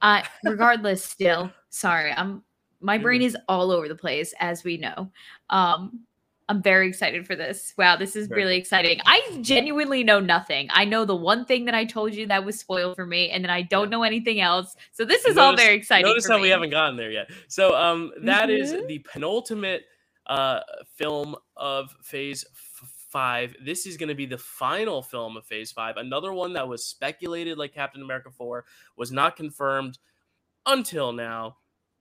uh 0.02 0.24
regardless 0.44 1.04
still, 1.04 1.52
sorry, 1.70 2.12
I'm 2.12 2.44
my 2.82 2.98
brain 2.98 3.22
is 3.22 3.38
all 3.48 3.72
over 3.72 3.88
the 3.88 3.96
place 3.96 4.34
as 4.40 4.64
we 4.64 4.78
know. 4.78 5.12
Um 5.50 6.02
I'm 6.48 6.62
very 6.62 6.88
excited 6.88 7.26
for 7.26 7.36
this. 7.36 7.74
Wow, 7.76 7.96
this 7.96 8.16
is 8.16 8.30
really 8.30 8.56
exciting. 8.56 9.00
I 9.06 9.40
genuinely 9.42 10.04
know 10.04 10.20
nothing. 10.20 10.68
I 10.72 10.86
know 10.86 11.04
the 11.04 11.16
one 11.16 11.44
thing 11.46 11.66
that 11.66 11.74
I 11.74 11.86
told 11.86 12.14
you 12.14 12.28
that 12.28 12.46
was 12.46 12.60
spoiled 12.60 12.96
for 12.96 13.06
me, 13.08 13.32
and 13.32 13.44
then 13.44 13.50
I 13.50 13.64
don't 13.64 13.90
know 13.90 14.04
anything 14.04 14.40
else. 14.42 14.76
So 14.92 15.06
this 15.06 15.26
is 15.26 15.38
all 15.38 15.56
very 15.56 15.76
exciting. 15.76 16.06
Notice 16.06 16.28
how 16.28 16.40
we 16.40 16.50
haven't 16.50 16.70
gotten 16.70 16.98
there 16.98 17.10
yet. 17.10 17.32
So 17.48 17.76
um, 17.76 18.12
that 18.24 18.52
is 18.52 18.74
Mhm. 18.74 18.88
the 18.88 19.00
penultimate 19.00 19.86
uh, 20.28 20.60
film 20.94 21.36
of 21.58 21.92
Phase 22.04 22.46
f- 22.52 22.92
Five. 23.10 23.56
This 23.64 23.86
is 23.88 23.96
going 23.98 24.10
to 24.10 24.16
be 24.16 24.26
the 24.26 24.38
final 24.38 25.02
film 25.02 25.38
of 25.38 25.46
Phase 25.46 25.72
Five. 25.72 25.98
Another 25.98 26.34
one 26.34 26.54
that 26.54 26.68
was 26.68 26.86
speculated, 26.86 27.58
like 27.58 27.74
Captain 27.74 28.02
America 28.04 28.30
Four, 28.30 28.66
was 28.98 29.12
not 29.12 29.36
confirmed 29.36 29.98
until 30.66 31.12
now. 31.12 31.58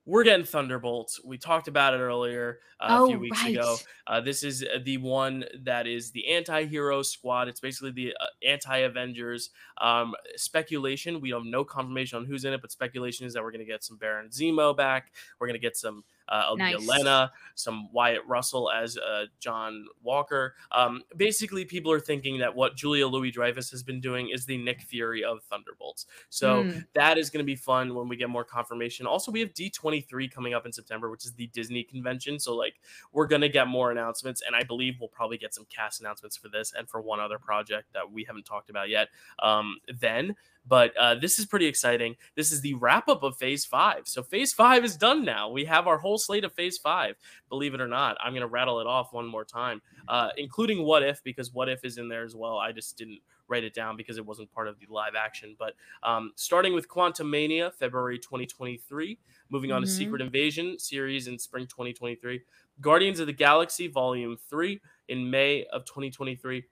We're 0.06 0.24
getting 0.24 0.44
Thunderbolts. 0.44 1.20
We 1.24 1.38
talked 1.38 1.66
about 1.66 1.94
it 1.94 1.98
earlier 1.98 2.58
uh, 2.78 3.04
a 3.04 3.06
few 3.06 3.16
Oh, 3.16 3.18
weeks 3.20 3.44
ago. 3.46 3.76
Uh, 4.06 4.20
this 4.20 4.42
is 4.42 4.62
uh, 4.62 4.78
the 4.84 4.98
one 4.98 5.46
that 5.62 5.86
is 5.86 6.10
the 6.10 6.28
anti-hero 6.32 7.02
squad. 7.02 7.48
It's 7.48 7.60
basically 7.60 7.92
the 7.92 8.14
uh, 8.20 8.26
anti-Avengers. 8.46 9.50
Um, 9.80 10.14
speculation. 10.36 11.20
We 11.22 11.30
have 11.30 11.44
no 11.44 11.64
confirmation 11.64 12.18
on 12.18 12.26
who's 12.26 12.44
in 12.44 12.52
it, 12.52 12.60
but 12.60 12.70
speculation 12.70 13.26
is 13.26 13.32
that 13.32 13.42
we're 13.42 13.52
going 13.52 13.64
to 13.64 13.70
get 13.70 13.82
some 13.82 13.96
Baron 13.96 14.28
Zemo 14.28 14.76
back. 14.76 15.12
We're 15.40 15.46
going 15.46 15.58
to 15.58 15.66
get 15.66 15.76
some 15.76 16.04
uh, 16.28 16.54
Nice. 16.56 16.76
Yelena, 16.76 17.30
some 17.54 17.90
Wyatt 17.92 18.22
Russell 18.26 18.70
as 18.70 18.96
uh, 18.96 19.26
John 19.40 19.86
Walker. 20.02 20.54
Um, 20.72 21.02
basically, 21.16 21.64
people 21.64 21.92
are 21.92 22.00
thinking 22.00 22.38
that 22.38 22.54
what 22.54 22.76
Julia 22.76 23.06
Louis 23.06 23.30
Dreyfus 23.30 23.70
has 23.70 23.82
been 23.82 24.00
doing 24.00 24.30
is 24.30 24.46
the 24.46 24.56
Nick 24.58 24.82
Fury 24.82 25.22
of 25.24 25.42
Thunderbolts. 25.44 26.06
So 26.30 26.64
Mm. 26.64 26.86
that 26.94 27.18
is 27.18 27.30
going 27.30 27.42
to 27.42 27.46
be 27.46 27.56
fun 27.56 27.94
when 27.94 28.08
we 28.08 28.16
get 28.16 28.30
more 28.30 28.44
confirmation. 28.44 29.06
Also, 29.06 29.30
we 29.30 29.40
have 29.40 29.52
D23 29.54 30.30
coming 30.30 30.54
up 30.54 30.66
in 30.66 30.72
September, 30.72 31.10
which 31.10 31.24
is 31.24 31.32
the 31.32 31.46
Disney 31.48 31.82
convention. 31.82 32.38
So, 32.38 32.54
like, 32.54 32.74
we're 33.12 33.26
going 33.26 33.42
to 33.42 33.48
get 33.48 33.68
more 33.68 33.90
announcements. 33.90 34.42
And 34.46 34.56
I 34.56 34.62
believe 34.62 34.96
we'll 35.00 35.08
probably 35.08 35.38
get 35.38 35.54
some 35.54 35.66
cast 35.66 36.00
announcements 36.00 36.36
for 36.36 36.48
this 36.48 36.72
and 36.76 36.88
for 36.88 37.00
one 37.00 37.20
other 37.20 37.38
project 37.38 37.92
that 37.92 38.10
we 38.10 38.24
haven't 38.24 38.44
talked 38.46 38.70
about 38.70 38.88
yet 38.88 39.08
um, 39.40 39.76
then. 40.00 40.34
But 40.66 40.96
uh, 40.96 41.16
this 41.16 41.38
is 41.38 41.44
pretty 41.46 41.66
exciting. 41.66 42.16
This 42.36 42.50
is 42.50 42.60
the 42.62 42.74
wrap 42.74 43.08
up 43.08 43.22
of 43.22 43.36
phase 43.36 43.64
five. 43.66 44.08
So, 44.08 44.22
phase 44.22 44.52
five 44.52 44.84
is 44.84 44.96
done 44.96 45.24
now. 45.24 45.50
We 45.50 45.64
have 45.66 45.86
our 45.86 45.98
whole 45.98 46.16
slate 46.16 46.44
of 46.44 46.52
phase 46.54 46.78
five, 46.78 47.16
believe 47.50 47.74
it 47.74 47.80
or 47.80 47.88
not. 47.88 48.16
I'm 48.18 48.32
going 48.32 48.40
to 48.40 48.46
rattle 48.46 48.80
it 48.80 48.86
off 48.86 49.12
one 49.12 49.26
more 49.26 49.44
time, 49.44 49.82
uh, 50.08 50.30
including 50.38 50.84
What 50.84 51.02
If, 51.02 51.22
because 51.22 51.52
What 51.52 51.68
If 51.68 51.84
is 51.84 51.98
in 51.98 52.08
there 52.08 52.24
as 52.24 52.34
well. 52.34 52.56
I 52.58 52.72
just 52.72 52.96
didn't 52.96 53.20
write 53.46 53.62
it 53.64 53.74
down 53.74 53.94
because 53.96 54.16
it 54.16 54.24
wasn't 54.24 54.50
part 54.52 54.68
of 54.68 54.78
the 54.78 54.86
live 54.88 55.14
action. 55.14 55.54
But 55.58 55.74
um, 56.02 56.32
starting 56.36 56.72
with 56.72 56.88
Quantumania, 56.88 57.72
February 57.74 58.18
2023, 58.18 59.18
moving 59.50 59.70
on 59.70 59.82
to 59.82 59.86
Mhm. 59.86 59.90
Secret 59.90 60.22
Invasion 60.22 60.78
series 60.78 61.26
in 61.28 61.38
spring 61.38 61.66
2023, 61.66 62.40
Guardians 62.80 63.20
of 63.20 63.26
the 63.26 63.34
Galaxy 63.34 63.86
Volume 63.86 64.38
3 64.48 64.80
in 65.08 65.30
May 65.30 65.66
of 65.66 65.84
2023. 65.84 66.64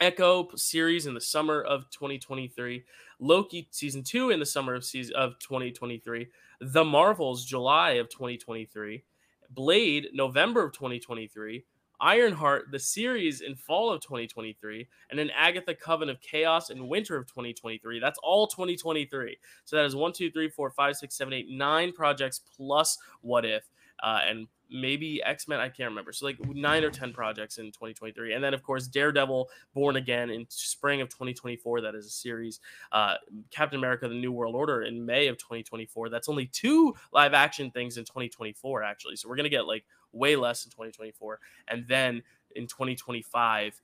Echo 0.00 0.48
series 0.54 1.06
in 1.06 1.14
the 1.14 1.20
summer 1.20 1.60
of 1.62 1.90
2023, 1.90 2.84
Loki 3.18 3.66
season 3.72 4.04
2 4.04 4.30
in 4.30 4.38
the 4.38 4.46
summer 4.46 4.74
of 4.74 4.84
season 4.84 5.16
of 5.16 5.36
2023, 5.40 6.28
The 6.60 6.84
Marvels 6.84 7.44
July 7.44 7.92
of 7.92 8.08
2023, 8.08 9.02
Blade 9.50 10.08
November 10.12 10.64
of 10.64 10.72
2023, 10.72 11.64
Ironheart 12.00 12.66
the 12.70 12.78
series 12.78 13.40
in 13.40 13.56
fall 13.56 13.92
of 13.92 14.00
2023, 14.00 14.86
and 15.10 15.18
then 15.18 15.30
Agatha 15.36 15.74
Coven 15.74 16.08
of 16.08 16.20
Chaos 16.20 16.70
in 16.70 16.86
winter 16.86 17.16
of 17.16 17.26
2023. 17.26 17.98
That's 17.98 18.20
all 18.22 18.46
2023. 18.46 19.36
So 19.64 19.74
that 19.74 19.84
is 19.84 19.96
one, 19.96 20.12
two, 20.12 20.30
three, 20.30 20.48
four, 20.48 20.70
five, 20.70 20.94
six, 20.96 21.16
seven, 21.16 21.34
eight, 21.34 21.50
nine 21.50 21.90
projects 21.90 22.40
plus 22.56 22.96
What 23.22 23.44
If, 23.44 23.64
uh, 24.02 24.20
and 24.26 24.46
maybe 24.70 25.22
X 25.22 25.48
Men. 25.48 25.60
I 25.60 25.68
can't 25.68 25.90
remember. 25.90 26.12
So 26.12 26.26
like 26.26 26.38
nine 26.54 26.84
or 26.84 26.90
ten 26.90 27.12
projects 27.12 27.58
in 27.58 27.66
2023, 27.66 28.34
and 28.34 28.42
then 28.42 28.54
of 28.54 28.62
course 28.62 28.86
Daredevil, 28.86 29.48
Born 29.74 29.96
Again 29.96 30.30
in 30.30 30.46
spring 30.48 31.00
of 31.00 31.08
2024. 31.08 31.80
That 31.82 31.94
is 31.94 32.06
a 32.06 32.10
series. 32.10 32.60
Uh, 32.92 33.14
Captain 33.50 33.78
America: 33.78 34.08
The 34.08 34.14
New 34.14 34.32
World 34.32 34.54
Order 34.54 34.82
in 34.82 35.04
May 35.04 35.28
of 35.28 35.38
2024. 35.38 36.08
That's 36.08 36.28
only 36.28 36.46
two 36.46 36.94
live 37.12 37.34
action 37.34 37.70
things 37.70 37.96
in 37.96 38.04
2024 38.04 38.82
actually. 38.82 39.16
So 39.16 39.28
we're 39.28 39.36
gonna 39.36 39.48
get 39.48 39.66
like 39.66 39.84
way 40.12 40.36
less 40.36 40.64
in 40.64 40.70
2024, 40.70 41.40
and 41.68 41.86
then 41.86 42.22
in 42.54 42.66
2025, 42.66 43.80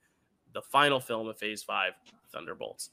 the 0.52 0.62
final 0.62 1.00
film 1.00 1.28
of 1.28 1.38
Phase 1.38 1.62
Five, 1.62 1.92
Thunderbolts. 2.32 2.90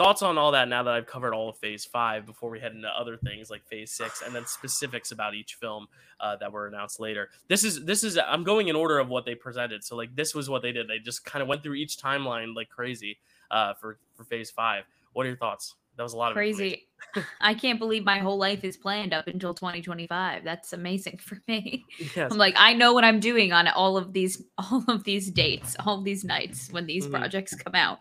Thoughts 0.00 0.22
on 0.22 0.38
all 0.38 0.50
that 0.52 0.66
now 0.66 0.82
that 0.82 0.94
I've 0.94 1.06
covered 1.06 1.34
all 1.34 1.50
of 1.50 1.58
Phase 1.58 1.84
Five 1.84 2.24
before 2.24 2.48
we 2.48 2.58
head 2.58 2.72
into 2.72 2.88
other 2.88 3.18
things 3.18 3.50
like 3.50 3.62
Phase 3.66 3.90
Six 3.90 4.22
and 4.22 4.34
then 4.34 4.46
specifics 4.46 5.12
about 5.12 5.34
each 5.34 5.56
film 5.56 5.88
uh, 6.20 6.36
that 6.36 6.50
were 6.50 6.66
announced 6.66 7.00
later. 7.00 7.28
This 7.48 7.64
is 7.64 7.84
this 7.84 8.02
is 8.02 8.18
I'm 8.18 8.42
going 8.42 8.68
in 8.68 8.76
order 8.76 8.98
of 8.98 9.08
what 9.08 9.26
they 9.26 9.34
presented. 9.34 9.84
So 9.84 9.96
like 9.96 10.16
this 10.16 10.34
was 10.34 10.48
what 10.48 10.62
they 10.62 10.72
did. 10.72 10.88
They 10.88 11.00
just 11.00 11.26
kind 11.26 11.42
of 11.42 11.48
went 11.48 11.62
through 11.62 11.74
each 11.74 11.98
timeline 11.98 12.54
like 12.56 12.70
crazy 12.70 13.18
uh, 13.50 13.74
for 13.74 13.98
for 14.14 14.24
Phase 14.24 14.50
Five. 14.50 14.84
What 15.12 15.26
are 15.26 15.28
your 15.28 15.36
thoughts? 15.36 15.74
That 15.96 16.04
was 16.04 16.14
a 16.14 16.16
lot 16.16 16.30
of 16.30 16.34
crazy. 16.34 16.86
I 17.42 17.52
can't 17.52 17.78
believe 17.78 18.04
my 18.04 18.20
whole 18.20 18.38
life 18.38 18.64
is 18.64 18.78
planned 18.78 19.12
up 19.12 19.26
until 19.26 19.52
2025. 19.52 20.44
That's 20.44 20.72
amazing 20.72 21.18
for 21.22 21.42
me. 21.46 21.84
Yes. 22.16 22.32
I'm 22.32 22.38
like, 22.38 22.54
I 22.56 22.72
know 22.72 22.94
what 22.94 23.04
I'm 23.04 23.20
doing 23.20 23.52
on 23.52 23.68
all 23.68 23.98
of 23.98 24.14
these, 24.14 24.42
all 24.56 24.82
of 24.88 25.04
these 25.04 25.30
dates, 25.30 25.76
all 25.84 25.98
of 25.98 26.04
these 26.04 26.24
nights 26.24 26.70
when 26.70 26.86
these 26.86 27.04
mm-hmm. 27.04 27.16
projects 27.16 27.54
come 27.54 27.74
out. 27.74 27.98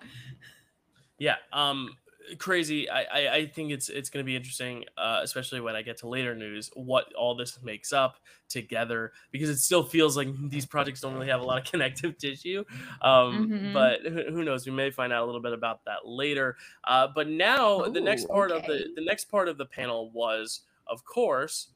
Yeah. 1.20 1.36
Um, 1.54 1.98
crazy. 2.38 2.90
I, 2.90 3.02
I, 3.04 3.36
I 3.36 3.46
think 3.48 3.72
it's 3.72 3.90
it's 3.90 4.10
going 4.10 4.24
to 4.24 4.26
be 4.26 4.36
interesting, 4.36 4.86
uh, 4.98 5.20
especially 5.24 5.62
when 5.62 5.76
I 5.76 5.82
get 5.82 5.98
to 5.98 6.08
later 6.08 6.36
news, 6.36 6.70
what 6.74 7.12
all 7.14 7.36
this 7.36 7.60
makes 7.64 7.92
up 7.92 8.18
together, 8.48 9.12
because 9.32 9.50
it 9.50 9.58
still 9.58 9.84
feels 9.84 10.16
like 10.16 10.28
these 10.50 10.66
projects 10.66 11.02
don't 11.02 11.14
really 11.14 11.28
have 11.28 11.42
a 11.42 11.44
lot 11.44 11.60
of 11.60 11.66
connective 11.72 12.18
tissue. 12.18 12.64
Um, 13.02 13.50
mm-hmm. 13.50 13.74
But 13.74 14.02
who 14.02 14.44
knows? 14.44 14.66
We 14.66 14.72
may 14.72 14.92
find 14.92 15.12
out 15.12 15.24
a 15.24 15.26
little 15.26 15.42
bit 15.42 15.54
about 15.54 15.86
that 15.86 16.06
later. 16.06 16.58
Uh, 16.84 17.08
but 17.14 17.28
now 17.28 17.86
Ooh, 17.86 17.92
the 17.92 18.02
next 18.02 18.28
part 18.28 18.52
okay. 18.52 18.60
of 18.60 18.68
the 18.68 18.94
the 18.96 19.06
next 19.06 19.26
part 19.26 19.48
of 19.48 19.58
the 19.58 19.66
panel 19.66 20.12
was, 20.12 20.62
of 20.88 21.04
course, 21.06 21.70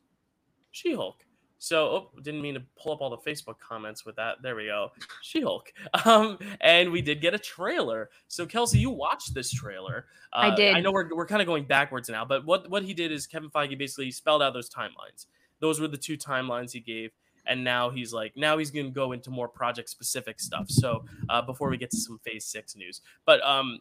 She 0.72 0.96
Hulk. 0.96 1.26
So, 1.64 1.86
oh, 1.86 2.10
didn't 2.22 2.42
mean 2.42 2.56
to 2.56 2.64
pull 2.78 2.92
up 2.92 3.00
all 3.00 3.10
the 3.10 3.18
Facebook 3.20 3.58
comments 3.58 4.06
with 4.06 4.18
that. 4.18 4.42
There 4.42 4.54
we 4.54 4.66
go. 4.66 4.92
She 5.22 5.40
Hulk. 5.40 5.72
Um, 6.06 6.38
and 6.60 6.92
we 6.92 7.02
did 7.02 7.22
get 7.22 7.34
a 7.34 7.40
trailer. 7.40 8.10
So, 8.28 8.46
Kelsey, 8.46 8.80
you 8.80 8.90
watched 8.90 9.34
this 9.34 9.50
trailer. 9.50 10.08
Uh, 10.34 10.52
I 10.52 10.56
did. 10.56 10.76
I 10.76 10.82
know 10.82 10.92
we're, 10.92 11.16
we're 11.16 11.26
kind 11.26 11.42
of 11.42 11.46
going 11.46 11.64
backwards 11.64 12.10
now, 12.10 12.26
but 12.26 12.46
what, 12.46 12.70
what 12.70 12.84
he 12.84 12.94
did 12.94 13.14
is 13.14 13.26
Kevin 13.26 13.50
Feige 13.50 13.78
basically 13.78 14.12
spelled 14.12 14.42
out 14.42 14.54
those 14.54 14.70
timelines. 14.70 15.28
Those 15.62 15.80
were 15.80 15.88
the 15.88 15.96
two 15.96 16.18
timelines 16.18 16.74
he 16.74 16.82
gave. 16.82 17.12
And 17.46 17.64
now 17.64 17.90
he's 17.90 18.12
like, 18.12 18.34
now 18.36 18.58
he's 18.58 18.70
going 18.70 18.88
to 18.88 18.92
go 18.92 19.14
into 19.14 19.30
more 19.30 19.48
project 19.48 19.88
specific 19.88 20.42
stuff. 20.42 20.70
So, 20.70 21.06
uh, 21.30 21.42
before 21.44 21.70
we 21.70 21.78
get 21.78 21.92
to 21.92 21.98
some 21.98 22.20
phase 22.26 22.44
six 22.44 22.76
news, 22.76 23.00
but 23.26 23.42
um, 23.42 23.80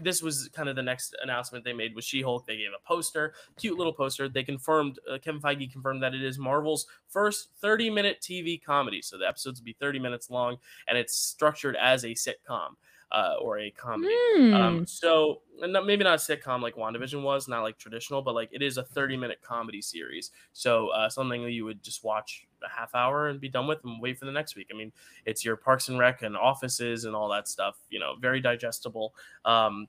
this 0.00 0.22
was 0.22 0.48
kind 0.52 0.68
of 0.68 0.76
the 0.76 0.82
next 0.82 1.16
announcement 1.22 1.64
they 1.64 1.72
made 1.72 1.94
with 1.94 2.04
She-Hulk. 2.04 2.46
They 2.46 2.56
gave 2.56 2.70
a 2.76 2.86
poster, 2.86 3.34
cute 3.56 3.76
little 3.76 3.92
poster. 3.92 4.28
They 4.28 4.42
confirmed 4.42 4.98
uh, 5.10 5.18
Kevin 5.18 5.40
Feige 5.40 5.70
confirmed 5.70 6.02
that 6.02 6.14
it 6.14 6.22
is 6.22 6.38
Marvel's 6.38 6.86
first 7.08 7.48
30-minute 7.62 8.20
TV 8.20 8.62
comedy. 8.62 9.02
So 9.02 9.18
the 9.18 9.26
episodes 9.26 9.60
will 9.60 9.66
be 9.66 9.76
30 9.78 9.98
minutes 9.98 10.30
long, 10.30 10.56
and 10.88 10.96
it's 10.96 11.16
structured 11.16 11.76
as 11.76 12.04
a 12.04 12.08
sitcom 12.08 12.76
uh, 13.12 13.34
or 13.40 13.58
a 13.58 13.70
comedy. 13.70 14.14
Mm. 14.36 14.54
Um, 14.54 14.86
so 14.86 15.42
maybe 15.60 16.02
not 16.02 16.14
a 16.14 16.16
sitcom 16.16 16.62
like 16.62 16.74
WandaVision 16.76 17.22
was, 17.22 17.46
not 17.46 17.62
like 17.62 17.78
traditional, 17.78 18.22
but 18.22 18.34
like 18.34 18.48
it 18.52 18.62
is 18.62 18.78
a 18.78 18.84
30 18.84 19.16
minute 19.16 19.40
comedy 19.42 19.82
series. 19.82 20.30
So 20.52 20.88
uh, 20.88 21.08
something 21.08 21.42
that 21.42 21.52
you 21.52 21.64
would 21.64 21.82
just 21.82 22.02
watch 22.02 22.46
a 22.64 22.68
half 22.68 22.94
hour 22.94 23.28
and 23.28 23.40
be 23.40 23.48
done 23.48 23.66
with 23.66 23.78
and 23.84 24.00
wait 24.00 24.18
for 24.18 24.26
the 24.26 24.32
next 24.32 24.56
week. 24.56 24.68
I 24.72 24.76
mean, 24.76 24.92
it's 25.26 25.44
your 25.44 25.56
Parks 25.56 25.88
and 25.88 25.98
Rec 25.98 26.22
and 26.22 26.36
offices 26.36 27.04
and 27.04 27.14
all 27.14 27.28
that 27.30 27.48
stuff, 27.48 27.76
you 27.90 27.98
know, 27.98 28.14
very 28.20 28.40
digestible. 28.40 29.14
Um, 29.44 29.86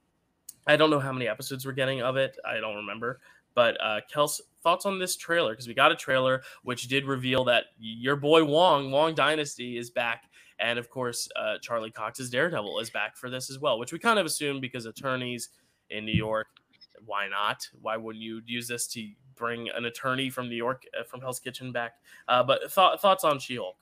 I 0.67 0.76
don't 0.76 0.89
know 0.89 0.99
how 0.99 1.11
many 1.11 1.28
episodes 1.28 1.65
we're 1.65 1.74
getting 1.74 2.01
of 2.01 2.15
it. 2.15 2.38
I 2.45 2.59
don't 2.59 2.76
remember. 2.76 3.19
But 3.55 3.78
uh, 3.82 4.01
Kels, 4.13 4.41
thoughts 4.63 4.86
on 4.86 4.97
this 4.97 5.15
trailer? 5.15 5.51
Because 5.51 5.67
we 5.67 5.74
got 5.74 5.91
a 5.91 5.95
trailer 5.95 6.41
which 6.63 6.88
did 6.88 7.05
reveal 7.05 7.43
that 7.45 7.65
your 7.78 8.15
boy 8.15 8.43
Wong, 8.43 8.89
Wong 8.89 9.13
Dynasty, 9.13 9.78
is 9.78 9.89
back 9.89 10.24
and 10.59 10.80
of 10.80 10.89
course, 10.89 11.28
uh, 11.36 11.57
Charlie 11.61 11.91
Cox's 11.91 12.30
Daredevil 12.30 12.80
is 12.80 12.89
back 12.89 13.17
for 13.17 13.30
this 13.30 13.49
as 13.49 13.59
well, 13.59 13.80
which 13.80 13.91
we 13.91 13.99
kind 13.99 14.17
of 14.19 14.26
assumed 14.26 14.61
because 14.61 14.86
attorneys 14.86 15.49
in 15.89 16.05
New 16.05 16.13
York, 16.13 16.47
why 17.05 17.28
not? 17.28 17.67
Why 17.82 17.97
wouldn't 17.97 18.24
you 18.24 18.41
use 18.45 18.67
this 18.67 18.88
to 18.88 19.01
bring 19.36 19.69
an 19.69 19.86
attorney 19.86 20.29
from 20.29 20.49
New 20.49 20.55
York 20.55 20.84
uh, 20.99 21.03
from 21.03 21.21
Hell's 21.21 21.39
Kitchen 21.39 21.71
back? 21.71 21.93
Uh, 22.27 22.43
but 22.43 22.59
th- 22.73 22.99
thoughts 22.99 23.23
on 23.23 23.39
She 23.39 23.55
Hulk? 23.55 23.77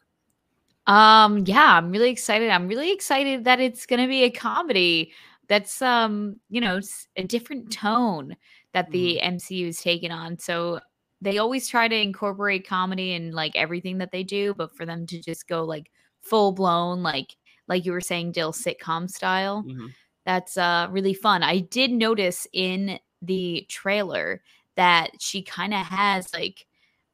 Um, 0.87 1.43
yeah, 1.45 1.77
I'm 1.77 1.91
really 1.91 2.09
excited. 2.09 2.49
I'm 2.49 2.67
really 2.67 2.91
excited 2.91 3.43
that 3.45 3.59
it's 3.59 3.85
going 3.85 4.01
to 4.01 4.07
be 4.07 4.23
a 4.23 4.31
comedy 4.31 5.13
that's 5.47 5.81
um, 5.81 6.37
you 6.49 6.61
know, 6.61 6.79
a 7.15 7.23
different 7.23 7.71
tone 7.71 8.35
that 8.73 8.89
the 8.91 9.19
mm-hmm. 9.21 9.35
MCU 9.35 9.67
is 9.67 9.81
taking 9.81 10.11
on. 10.11 10.39
So 10.39 10.79
they 11.21 11.37
always 11.37 11.67
try 11.67 11.87
to 11.87 11.95
incorporate 11.95 12.67
comedy 12.67 13.13
in 13.13 13.31
like 13.31 13.55
everything 13.55 13.99
that 13.99 14.11
they 14.11 14.23
do, 14.23 14.53
but 14.53 14.75
for 14.75 14.85
them 14.85 15.05
to 15.07 15.21
just 15.21 15.47
go 15.47 15.63
like 15.63 15.91
full 16.21 16.51
blown 16.51 17.03
like 17.03 17.35
like 17.67 17.85
you 17.85 17.91
were 17.91 18.01
saying 18.01 18.31
Dyl 18.31 18.51
sitcom 18.51 19.09
style 19.09 19.63
mm-hmm. 19.67 19.87
that's 20.25 20.57
uh 20.57 20.87
really 20.91 21.13
fun 21.13 21.43
i 21.43 21.59
did 21.59 21.91
notice 21.91 22.47
in 22.53 22.99
the 23.21 23.65
trailer 23.69 24.41
that 24.81 25.11
she 25.19 25.43
kind 25.43 25.75
of 25.75 25.85
has 25.85 26.33
like 26.33 26.65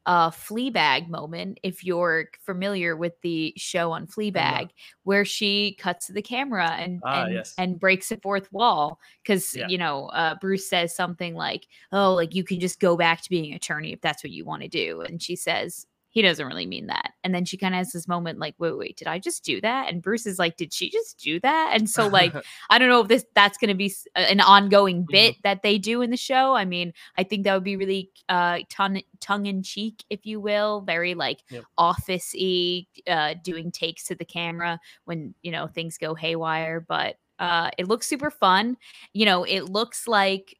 a 0.06 0.32
Fleabag 0.32 1.10
moment, 1.10 1.60
if 1.64 1.84
you're 1.84 2.30
familiar 2.46 2.96
with 2.96 3.12
the 3.24 3.54
show 3.58 3.92
on 3.92 4.08
Fleabag, 4.08 4.70
where 5.04 5.26
she 5.26 5.76
cuts 5.78 6.08
to 6.08 6.14
the 6.14 6.22
camera 6.22 6.70
and 6.80 7.02
ah, 7.04 7.26
and, 7.26 7.34
yes. 7.34 7.54
and 7.58 7.78
breaks 7.78 8.10
a 8.10 8.18
fourth 8.18 8.50
wall 8.54 9.02
because 9.22 9.54
yeah. 9.54 9.68
you 9.68 9.78
know 9.78 10.06
uh, 10.08 10.36
Bruce 10.40 10.70
says 10.70 10.96
something 10.96 11.36
like, 11.36 11.68
"Oh, 11.92 12.14
like 12.14 12.34
you 12.34 12.46
can 12.46 12.62
just 12.62 12.80
go 12.80 12.96
back 12.96 13.22
to 13.22 13.30
being 13.30 13.54
attorney 13.54 13.92
if 13.92 14.00
that's 14.00 14.24
what 14.24 14.32
you 14.32 14.46
want 14.46 14.62
to 14.62 14.70
do," 14.70 15.02
and 15.02 15.22
she 15.22 15.36
says, 15.36 15.86
he 16.10 16.22
doesn't 16.22 16.48
really 16.48 16.66
mean 16.66 16.88
that. 16.88 17.12
And 17.24 17.36
then 17.36 17.46
she 17.46 17.58
kind 17.58 17.74
of 17.74 17.80
has 17.80 17.92
this 17.92 18.08
moment 18.08 18.40
like, 18.40 18.56
wait, 18.58 18.78
wait, 18.78 18.98
did 18.98 19.08
I 19.08 19.20
just 19.20 19.44
do 19.44 19.60
that? 19.62 19.90
And 19.90 20.02
Bruce 20.02 20.26
is 20.26 20.40
like, 20.40 20.58
did 20.58 20.74
she 20.74 20.90
just 20.90 21.20
do 21.20 21.40
that? 21.42 21.72
And 21.74 21.90
so 21.90 22.08
like, 22.08 22.34
I 22.70 22.80
don't 22.80 22.90
know 22.90 23.02
if 23.02 23.08
this 23.08 23.26
that's 23.36 23.58
going 23.58 23.70
to 23.70 23.76
be 23.76 23.94
an 24.16 24.40
ongoing 24.40 25.06
bit 25.08 25.34
mm-hmm. 25.34 25.42
that 25.44 25.64
they 25.64 25.78
do 25.78 26.02
in 26.02 26.10
the 26.10 26.18
show. 26.18 26.54
I 26.54 26.66
mean, 26.66 26.94
I 27.18 27.24
think 27.24 27.44
that 27.44 27.54
would 27.54 27.64
be 27.64 27.76
really 27.76 28.10
uh 28.30 28.60
ton- 28.70 29.02
tongue 29.20 29.46
in 29.46 29.64
cheek, 29.64 30.04
if 30.10 30.26
you 30.26 30.40
will, 30.40 30.82
very 30.82 31.14
like 31.14 31.44
yep. 31.50 31.64
office-y, 31.78 32.86
uh, 33.08 33.36
doing 33.44 33.72
takes 33.72 34.06
to 34.06 34.16
the 34.16 34.26
camera 34.26 34.80
when 35.06 35.34
you 35.42 35.52
know 35.52 35.68
things 35.68 35.98
go 35.98 36.16
haywire. 36.16 36.80
But 36.80 37.18
uh, 37.40 37.70
it 37.78 37.88
looks 37.88 38.08
super 38.08 38.32
fun. 38.32 38.78
You 39.14 39.26
know, 39.26 39.44
it 39.44 39.66
looks 39.66 40.08
like 40.08 40.58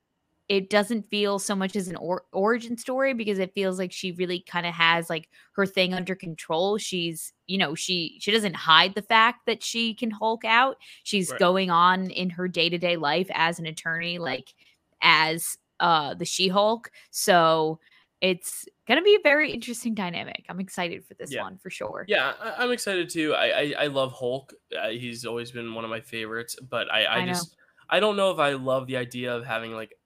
it 0.50 0.70
doesn't 0.70 1.10
feel 1.10 1.40
so 1.40 1.56
much 1.56 1.76
as 1.76 1.88
an 1.88 1.98
or- 1.98 2.24
origin 2.32 2.78
story 2.78 3.14
because 3.14 3.38
it 3.38 3.54
feels 3.54 3.78
like 3.78 3.92
she 3.92 4.14
really 4.14 4.40
kind 4.40 4.66
of 4.66 4.74
has 4.74 5.10
like 5.10 5.30
her 5.54 5.66
thing 5.66 5.94
under 5.94 6.16
control. 6.16 6.78
She's 6.78 7.34
you 7.48 7.58
know 7.58 7.76
she 7.76 8.18
she 8.20 8.32
doesn't 8.32 8.56
hide 8.56 8.96
the 8.96 9.02
fact 9.02 9.46
that 9.46 9.64
she 9.64 9.94
can 9.94 10.10
hulk 10.10 10.46
out. 10.46 10.78
She's 11.04 11.32
right. 11.32 11.40
going 11.40 11.70
on 11.70 12.10
in 12.10 12.30
her 12.30 12.48
day-to-day 12.48 12.96
life 12.98 13.28
as 13.34 13.60
an 13.60 13.66
attorney 13.66 14.20
like 14.20 14.54
as 15.02 15.58
uh 15.80 16.14
the 16.14 16.26
she-hulk. 16.26 16.92
So 17.12 17.80
it's 18.22 18.66
gonna 18.88 19.02
be 19.02 19.16
a 19.16 19.22
very 19.22 19.52
interesting 19.52 19.94
dynamic. 19.94 20.46
I'm 20.50 20.62
excited 20.62 21.06
for 21.06 21.14
this 21.16 21.32
yeah. 21.32 21.44
one 21.44 21.58
for 21.58 21.70
sure. 21.70 22.06
Yeah 22.08 22.34
I- 22.40 22.64
am 22.64 22.72
excited 22.72 23.10
too. 23.10 23.34
I-, 23.34 23.50
I 23.50 23.74
i 23.80 23.88
love 23.88 24.14
hulk. 24.14 24.54
Uh, 24.78 24.90
he's 24.90 25.26
always 25.26 25.52
been 25.52 25.74
one 25.74 25.84
of 25.84 25.90
my 25.90 26.02
favorites 26.02 26.58
but 26.70 26.90
i 26.92 27.04
i, 27.04 27.22
I 27.22 27.26
just 27.26 27.58
I 27.90 28.00
don't 28.00 28.18
know 28.18 28.32
if 28.32 28.40
I 28.40 28.54
love 28.54 28.88
the 28.88 28.98
idea 28.98 29.34
of 29.34 29.46
having 29.46 29.72
like 29.72 29.97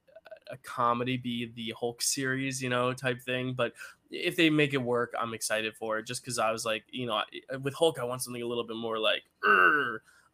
a 0.52 0.58
comedy 0.58 1.18
be 1.18 1.52
the 1.56 1.74
Hulk 1.80 2.02
series, 2.02 2.62
you 2.62 2.70
know, 2.70 2.93
type 2.93 3.22
thing. 3.22 3.54
But 3.54 3.74
if 4.12 4.36
they 4.36 4.49
make 4.49 4.74
it 4.74 4.82
work, 4.82 5.14
I'm 5.20 5.34
excited 5.34 5.76
for 5.76 5.97
it. 5.97 6.06
Just 6.06 6.22
because 6.22 6.38
I 6.38 6.52
was 6.52 6.66
like, 6.66 6.84
you 6.91 7.08
know, 7.08 7.22
with 7.62 7.74
Hulk, 7.74 7.99
I 7.99 8.04
want 8.04 8.22
something 8.22 8.41
a 8.41 8.47
little 8.47 8.66
bit 8.66 8.76
more 8.76 8.99
like, 8.99 9.24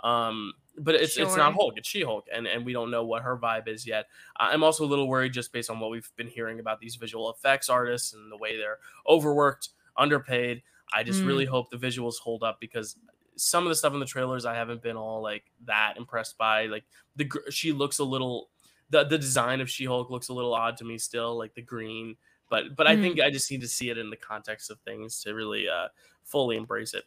um, 0.03 0.53
but 0.77 0.95
it's 0.95 1.13
sure. 1.13 1.25
it's 1.25 1.35
not 1.35 1.53
Hulk, 1.53 1.75
it's 1.77 1.87
She 1.87 2.01
Hulk, 2.01 2.25
and 2.33 2.47
and 2.47 2.65
we 2.65 2.73
don't 2.73 2.91
know 2.91 3.05
what 3.05 3.23
her 3.23 3.37
vibe 3.37 3.67
is 3.67 3.87
yet. 3.87 4.07
I'm 4.37 4.63
also 4.63 4.83
a 4.83 4.87
little 4.87 5.07
worried 5.07 5.33
just 5.33 5.53
based 5.53 5.69
on 5.69 5.79
what 5.79 5.91
we've 5.91 6.09
been 6.15 6.27
hearing 6.27 6.59
about 6.59 6.79
these 6.79 6.95
visual 6.95 7.31
effects 7.31 7.69
artists 7.69 8.13
and 8.13 8.31
the 8.31 8.37
way 8.37 8.57
they're 8.57 8.79
overworked, 9.07 9.69
underpaid. 9.95 10.63
I 10.93 11.03
just 11.03 11.21
mm. 11.21 11.27
really 11.27 11.45
hope 11.45 11.69
the 11.69 11.77
visuals 11.77 12.15
hold 12.23 12.43
up 12.43 12.59
because 12.61 12.95
some 13.35 13.63
of 13.63 13.69
the 13.69 13.75
stuff 13.75 13.93
in 13.93 13.99
the 13.99 14.05
trailers 14.05 14.45
I 14.45 14.55
haven't 14.55 14.81
been 14.81 14.97
all 14.97 15.21
like 15.21 15.43
that 15.65 15.95
impressed 15.97 16.37
by. 16.37 16.65
Like 16.65 16.85
the 17.15 17.29
she 17.49 17.71
looks 17.71 17.99
a 17.99 18.03
little 18.03 18.49
the 18.89 19.03
the 19.03 19.17
design 19.17 19.61
of 19.61 19.69
She-Hulk 19.69 20.09
looks 20.09 20.29
a 20.29 20.33
little 20.33 20.53
odd 20.53 20.77
to 20.77 20.85
me 20.85 20.97
still, 20.97 21.37
like 21.37 21.53
the 21.53 21.61
green. 21.61 22.15
But 22.49 22.75
but 22.75 22.87
mm-hmm. 22.87 22.99
I 22.99 23.01
think 23.01 23.19
I 23.19 23.29
just 23.29 23.51
need 23.51 23.61
to 23.61 23.67
see 23.67 23.89
it 23.89 23.97
in 23.97 24.09
the 24.09 24.17
context 24.17 24.71
of 24.71 24.79
things 24.81 25.21
to 25.23 25.33
really 25.33 25.67
uh, 25.67 25.87
fully 26.23 26.57
embrace 26.57 26.93
it. 26.93 27.03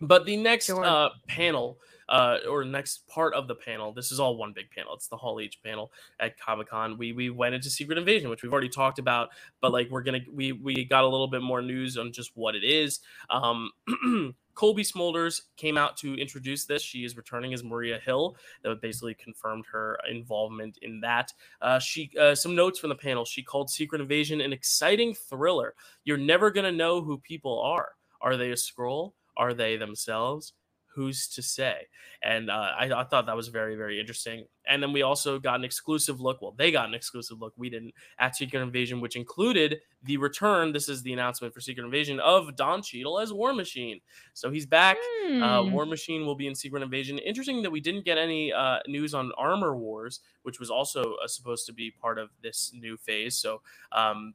But 0.00 0.24
the 0.24 0.36
next 0.36 0.66
sure. 0.66 0.82
uh, 0.82 1.10
panel, 1.28 1.78
uh, 2.08 2.38
or 2.48 2.64
next 2.64 3.06
part 3.06 3.34
of 3.34 3.48
the 3.48 3.54
panel, 3.54 3.92
this 3.92 4.10
is 4.10 4.18
all 4.18 4.36
one 4.36 4.52
big 4.54 4.70
panel. 4.70 4.94
It's 4.94 5.08
the 5.08 5.16
Hall 5.16 5.40
H 5.40 5.62
panel 5.62 5.92
at 6.18 6.38
Comic 6.40 6.70
Con. 6.70 6.96
We 6.96 7.12
we 7.12 7.28
went 7.28 7.54
into 7.54 7.68
Secret 7.68 7.98
Invasion, 7.98 8.30
which 8.30 8.42
we've 8.42 8.52
already 8.52 8.70
talked 8.70 8.98
about, 8.98 9.28
but 9.60 9.72
like 9.72 9.90
we're 9.90 10.02
gonna 10.02 10.20
we 10.32 10.52
we 10.52 10.84
got 10.84 11.04
a 11.04 11.08
little 11.08 11.28
bit 11.28 11.42
more 11.42 11.60
news 11.60 11.98
on 11.98 12.12
just 12.12 12.30
what 12.34 12.54
it 12.54 12.64
is. 12.64 13.00
Um, 13.28 13.70
Cobie 14.60 14.82
Smulders 14.82 15.40
came 15.56 15.78
out 15.78 15.96
to 15.96 16.14
introduce 16.16 16.66
this. 16.66 16.82
She 16.82 17.02
is 17.02 17.16
returning 17.16 17.54
as 17.54 17.64
Maria 17.64 17.98
Hill. 17.98 18.36
That 18.62 18.82
basically 18.82 19.14
confirmed 19.14 19.64
her 19.72 19.98
involvement 20.10 20.76
in 20.82 21.00
that. 21.00 21.32
Uh, 21.62 21.78
she 21.78 22.10
uh, 22.20 22.34
some 22.34 22.54
notes 22.54 22.78
from 22.78 22.90
the 22.90 22.94
panel. 22.94 23.24
She 23.24 23.42
called 23.42 23.70
Secret 23.70 24.02
Invasion 24.02 24.42
an 24.42 24.52
exciting 24.52 25.14
thriller. 25.14 25.72
You're 26.04 26.18
never 26.18 26.50
gonna 26.50 26.72
know 26.72 27.00
who 27.00 27.16
people 27.16 27.58
are. 27.62 27.92
Are 28.20 28.36
they 28.36 28.50
a 28.50 28.54
Skrull? 28.54 29.14
Are 29.34 29.54
they 29.54 29.78
themselves? 29.78 30.52
Who's 30.94 31.28
to 31.28 31.42
say? 31.42 31.86
And 32.22 32.50
uh, 32.50 32.68
I, 32.78 32.90
I, 32.92 33.04
thought 33.04 33.26
that 33.26 33.36
was 33.36 33.48
very, 33.48 33.76
very 33.76 33.98
interesting. 33.98 34.44
And 34.68 34.82
then 34.82 34.92
we 34.92 35.02
also 35.02 35.38
got 35.38 35.58
an 35.58 35.64
exclusive 35.64 36.20
look. 36.20 36.42
Well, 36.42 36.54
they 36.56 36.70
got 36.70 36.88
an 36.88 36.94
exclusive 36.94 37.40
look. 37.40 37.54
We 37.56 37.70
didn't 37.70 37.94
at 38.18 38.36
Secret 38.36 38.60
Invasion, 38.60 39.00
which 39.00 39.16
included 39.16 39.80
the 40.02 40.16
return. 40.16 40.72
This 40.72 40.88
is 40.88 41.02
the 41.02 41.12
announcement 41.12 41.54
for 41.54 41.60
Secret 41.60 41.84
Invasion 41.84 42.20
of 42.20 42.56
Don 42.56 42.82
Cheadle 42.82 43.18
as 43.18 43.32
War 43.32 43.54
Machine. 43.54 44.00
So 44.34 44.50
he's 44.50 44.66
back. 44.66 44.98
Hmm. 45.00 45.42
Uh, 45.42 45.62
War 45.64 45.86
Machine 45.86 46.26
will 46.26 46.34
be 46.34 46.46
in 46.46 46.54
Secret 46.54 46.82
Invasion. 46.82 47.18
Interesting 47.18 47.62
that 47.62 47.70
we 47.70 47.80
didn't 47.80 48.04
get 48.04 48.18
any 48.18 48.52
uh, 48.52 48.80
news 48.86 49.14
on 49.14 49.32
Armor 49.38 49.76
Wars, 49.76 50.20
which 50.42 50.60
was 50.60 50.70
also 50.70 51.14
uh, 51.22 51.26
supposed 51.26 51.66
to 51.66 51.72
be 51.72 51.90
part 51.90 52.18
of 52.18 52.30
this 52.42 52.72
new 52.74 52.96
phase. 52.96 53.36
So 53.36 53.62
um, 53.92 54.34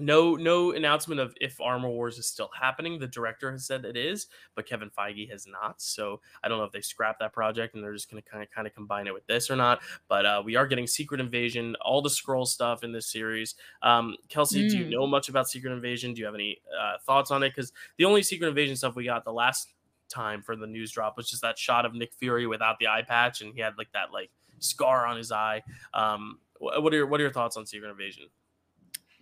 no 0.00 0.34
no 0.36 0.72
announcement 0.72 1.20
of 1.20 1.34
if 1.40 1.60
armor 1.60 1.88
wars 1.88 2.18
is 2.18 2.26
still 2.26 2.50
happening. 2.58 2.98
The 2.98 3.06
director 3.06 3.50
has 3.52 3.66
said 3.66 3.84
it 3.84 3.96
is 3.96 4.26
but 4.54 4.66
kevin 4.66 4.90
feige 4.90 5.30
has 5.30 5.46
not. 5.46 5.80
So 5.80 6.20
i 6.42 6.48
don't 6.48 6.58
know 6.58 6.64
if 6.64 6.72
they 6.72 6.80
scrapped 6.80 7.20
that 7.20 7.32
project 7.32 7.74
and 7.74 7.84
they're 7.84 7.92
just 7.92 8.10
going 8.10 8.22
to 8.22 8.28
kind 8.28 8.42
of 8.42 8.50
kind 8.50 8.66
of 8.66 8.74
combine 8.74 9.06
it 9.06 9.14
with 9.14 9.26
this 9.26 9.50
or 9.50 9.56
not 9.56 9.80
but 10.08 10.26
uh, 10.26 10.42
we 10.44 10.56
are 10.56 10.66
getting 10.66 10.86
secret 10.86 11.20
invasion 11.20 11.76
all 11.80 12.02
the 12.02 12.08
Skrull 12.08 12.46
stuff 12.46 12.84
in 12.84 12.92
this 12.92 13.06
series. 13.06 13.54
Um, 13.82 14.16
kelsey 14.28 14.66
mm. 14.66 14.70
do 14.70 14.78
you 14.78 14.84
mm. 14.86 14.90
know 14.90 15.06
much 15.06 15.28
about 15.28 15.48
secret 15.48 15.72
invasion? 15.72 16.14
Do 16.14 16.20
you 16.20 16.26
have 16.26 16.34
any 16.34 16.60
uh, 16.78 16.98
thoughts 17.04 17.30
on 17.30 17.42
it? 17.42 17.50
Because 17.50 17.72
the 17.96 18.04
only 18.04 18.22
secret 18.22 18.48
invasion 18.48 18.76
stuff 18.76 18.96
we 18.96 19.04
got 19.04 19.24
the 19.24 19.32
last 19.32 19.68
time 20.08 20.42
for 20.42 20.56
the 20.56 20.66
news 20.66 20.90
drop 20.90 21.16
was 21.16 21.30
just 21.30 21.42
that 21.42 21.56
shot 21.56 21.86
of 21.86 21.94
nick 21.94 22.12
fury 22.14 22.46
without 22.46 22.78
the 22.80 22.88
eye 22.88 23.02
patch 23.02 23.42
and 23.42 23.54
he 23.54 23.60
had 23.60 23.78
like 23.78 23.92
that 23.92 24.12
like 24.12 24.30
scar 24.58 25.06
on 25.06 25.16
his 25.16 25.32
eye. 25.32 25.62
Um, 25.94 26.38
what 26.58 26.92
are 26.92 26.96
your 26.96 27.06
what 27.06 27.20
are 27.20 27.22
your 27.22 27.32
thoughts 27.32 27.56
on 27.56 27.66
secret 27.66 27.90
invasion 27.90 28.26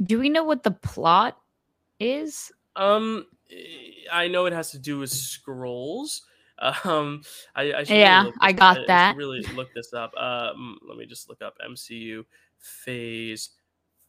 do 0.03 0.19
we 0.19 0.29
know 0.29 0.45
what 0.45 0.63
the 0.63 0.71
plot 0.71 1.39
is? 1.99 2.53
Um, 2.77 3.27
I 4.13 4.29
know 4.29 4.47
it 4.47 4.53
has 4.53 4.71
to 4.73 4.79
do 4.79 4.99
with 4.99 5.11
Skrulls. 5.11 6.23
Um, 6.85 7.23
I, 7.55 7.71
I 7.73 7.81
yeah, 7.83 8.23
really 8.23 8.35
I 8.41 8.53
got 8.53 8.79
I, 8.79 8.85
that. 8.87 9.15
I 9.15 9.17
really 9.17 9.43
look 9.55 9.73
this 9.75 9.93
up. 9.93 10.17
Um, 10.17 10.79
let 10.87 10.99
me 10.99 11.07
just 11.07 11.29
look 11.29 11.41
up 11.43 11.57
MCU 11.65 12.25
Phase 12.59 13.51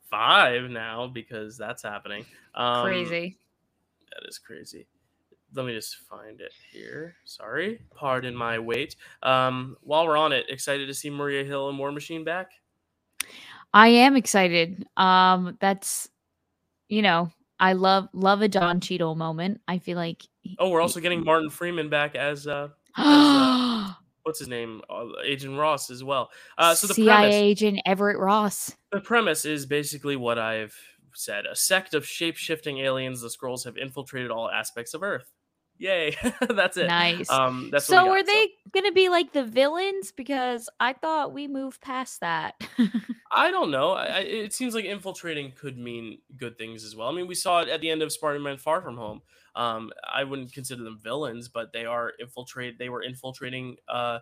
Five 0.10 0.72
now 0.72 1.08
because 1.08 1.58
that's 1.58 1.84
happening. 1.84 2.26
Um, 2.56 2.86
crazy. 2.86 3.38
That 4.12 4.28
is 4.28 4.40
crazy. 4.40 4.88
Let 5.54 5.66
me 5.66 5.74
just 5.74 5.98
find 5.98 6.42
it 6.42 6.52
here. 6.72 7.16
Sorry, 7.26 7.82
pardon 7.96 8.36
my 8.36 8.58
wait. 8.60 8.96
Um, 9.22 9.78
while 9.82 10.06
we're 10.08 10.18
on 10.18 10.32
it, 10.32 10.46
excited 10.50 10.88
to 10.88 10.94
see 10.94 11.10
Maria 11.10 11.44
Hill 11.44 11.70
and 11.70 11.78
War 11.78 11.92
Machine 11.92 12.24
back. 12.24 12.52
I 13.74 13.90
am 13.90 14.16
excited. 14.16 14.86
Um, 14.98 15.58
that's 15.60 16.10
you 16.88 17.02
know, 17.02 17.32
I 17.60 17.74
love 17.74 18.10
love 18.14 18.42
a 18.42 18.48
Don 18.48 18.80
Cheadle 18.80 19.16
moment. 19.16 19.62
I 19.68 19.78
feel 19.80 19.98
like. 19.98 20.24
Oh, 20.58 20.70
we're 20.70 20.82
also 20.82 21.00
getting 21.00 21.24
Martin 21.24 21.50
Freeman 21.50 21.90
back 21.90 22.16
as 22.16 22.48
uh, 22.48 22.70
as, 22.98 23.06
uh 23.06 23.94
what's 24.24 24.40
his 24.40 24.48
name, 24.48 24.82
uh, 24.90 25.06
Agent 25.24 25.58
Ross 25.58 25.90
as 25.90 26.04
well. 26.04 26.30
Uh, 26.58 26.74
so 26.76 26.88
the 26.88 26.94
CIA 26.94 27.16
premise, 27.16 27.36
agent 27.36 27.82
Everett 27.86 28.18
Ross. 28.18 28.76
The 28.92 29.02
premise 29.02 29.46
is 29.46 29.66
basically 29.66 30.16
what 30.16 30.40
I've 30.40 30.76
said: 31.14 31.46
a 31.46 31.56
sect 31.56 31.94
of 31.94 32.06
shape 32.06 32.38
shifting 32.38 32.80
aliens, 32.80 33.22
the 33.22 33.30
Skrulls, 33.30 33.66
have 33.66 33.78
infiltrated 33.78 34.32
all 34.32 34.50
aspects 34.50 34.94
of 34.94 35.04
Earth. 35.04 35.32
Yay. 35.80 36.16
that's 36.50 36.78
it. 36.78 36.88
Nice. 36.88 37.30
Um, 37.30 37.70
that's 37.72 37.86
so 37.86 38.06
got, 38.06 38.10
are 38.10 38.24
they 38.24 38.48
so. 38.48 38.70
going 38.74 38.86
to 38.86 38.92
be 38.92 39.10
like 39.10 39.32
the 39.32 39.46
villains? 39.46 40.12
Because 40.12 40.70
I 40.80 40.94
thought 40.94 41.34
we 41.34 41.48
moved 41.48 41.82
past 41.82 42.20
that. 42.20 42.56
I 43.32 43.50
don't 43.50 43.72
know. 43.72 43.94
I, 43.94 44.20
it 44.20 44.54
seems 44.54 44.76
like 44.76 44.86
infiltrating 44.86 45.54
could 45.54 45.78
mean 45.78 46.20
good 46.38 46.58
things 46.58 46.84
as 46.84 46.96
well. 46.96 47.08
I 47.08 47.14
mean, 47.14 47.28
we 47.28 47.36
saw 47.36 47.62
it 47.62 47.70
at 47.70 47.80
the 47.80 47.90
end 47.90 48.02
of 48.02 48.12
Spider-Man 48.12 48.58
Far 48.58 48.82
From 48.82 48.98
Home. 48.98 49.22
Um, 49.56 49.92
I 50.04 50.26
wouldn't 50.26 50.54
consider 50.54 50.84
them 50.84 51.00
villains, 51.02 51.48
but 51.48 51.72
they 51.72 51.86
are 51.86 52.14
infiltrate. 52.20 52.78
They 52.78 52.90
were 52.90 53.02
infiltrating 53.02 53.78
uh, 53.88 54.20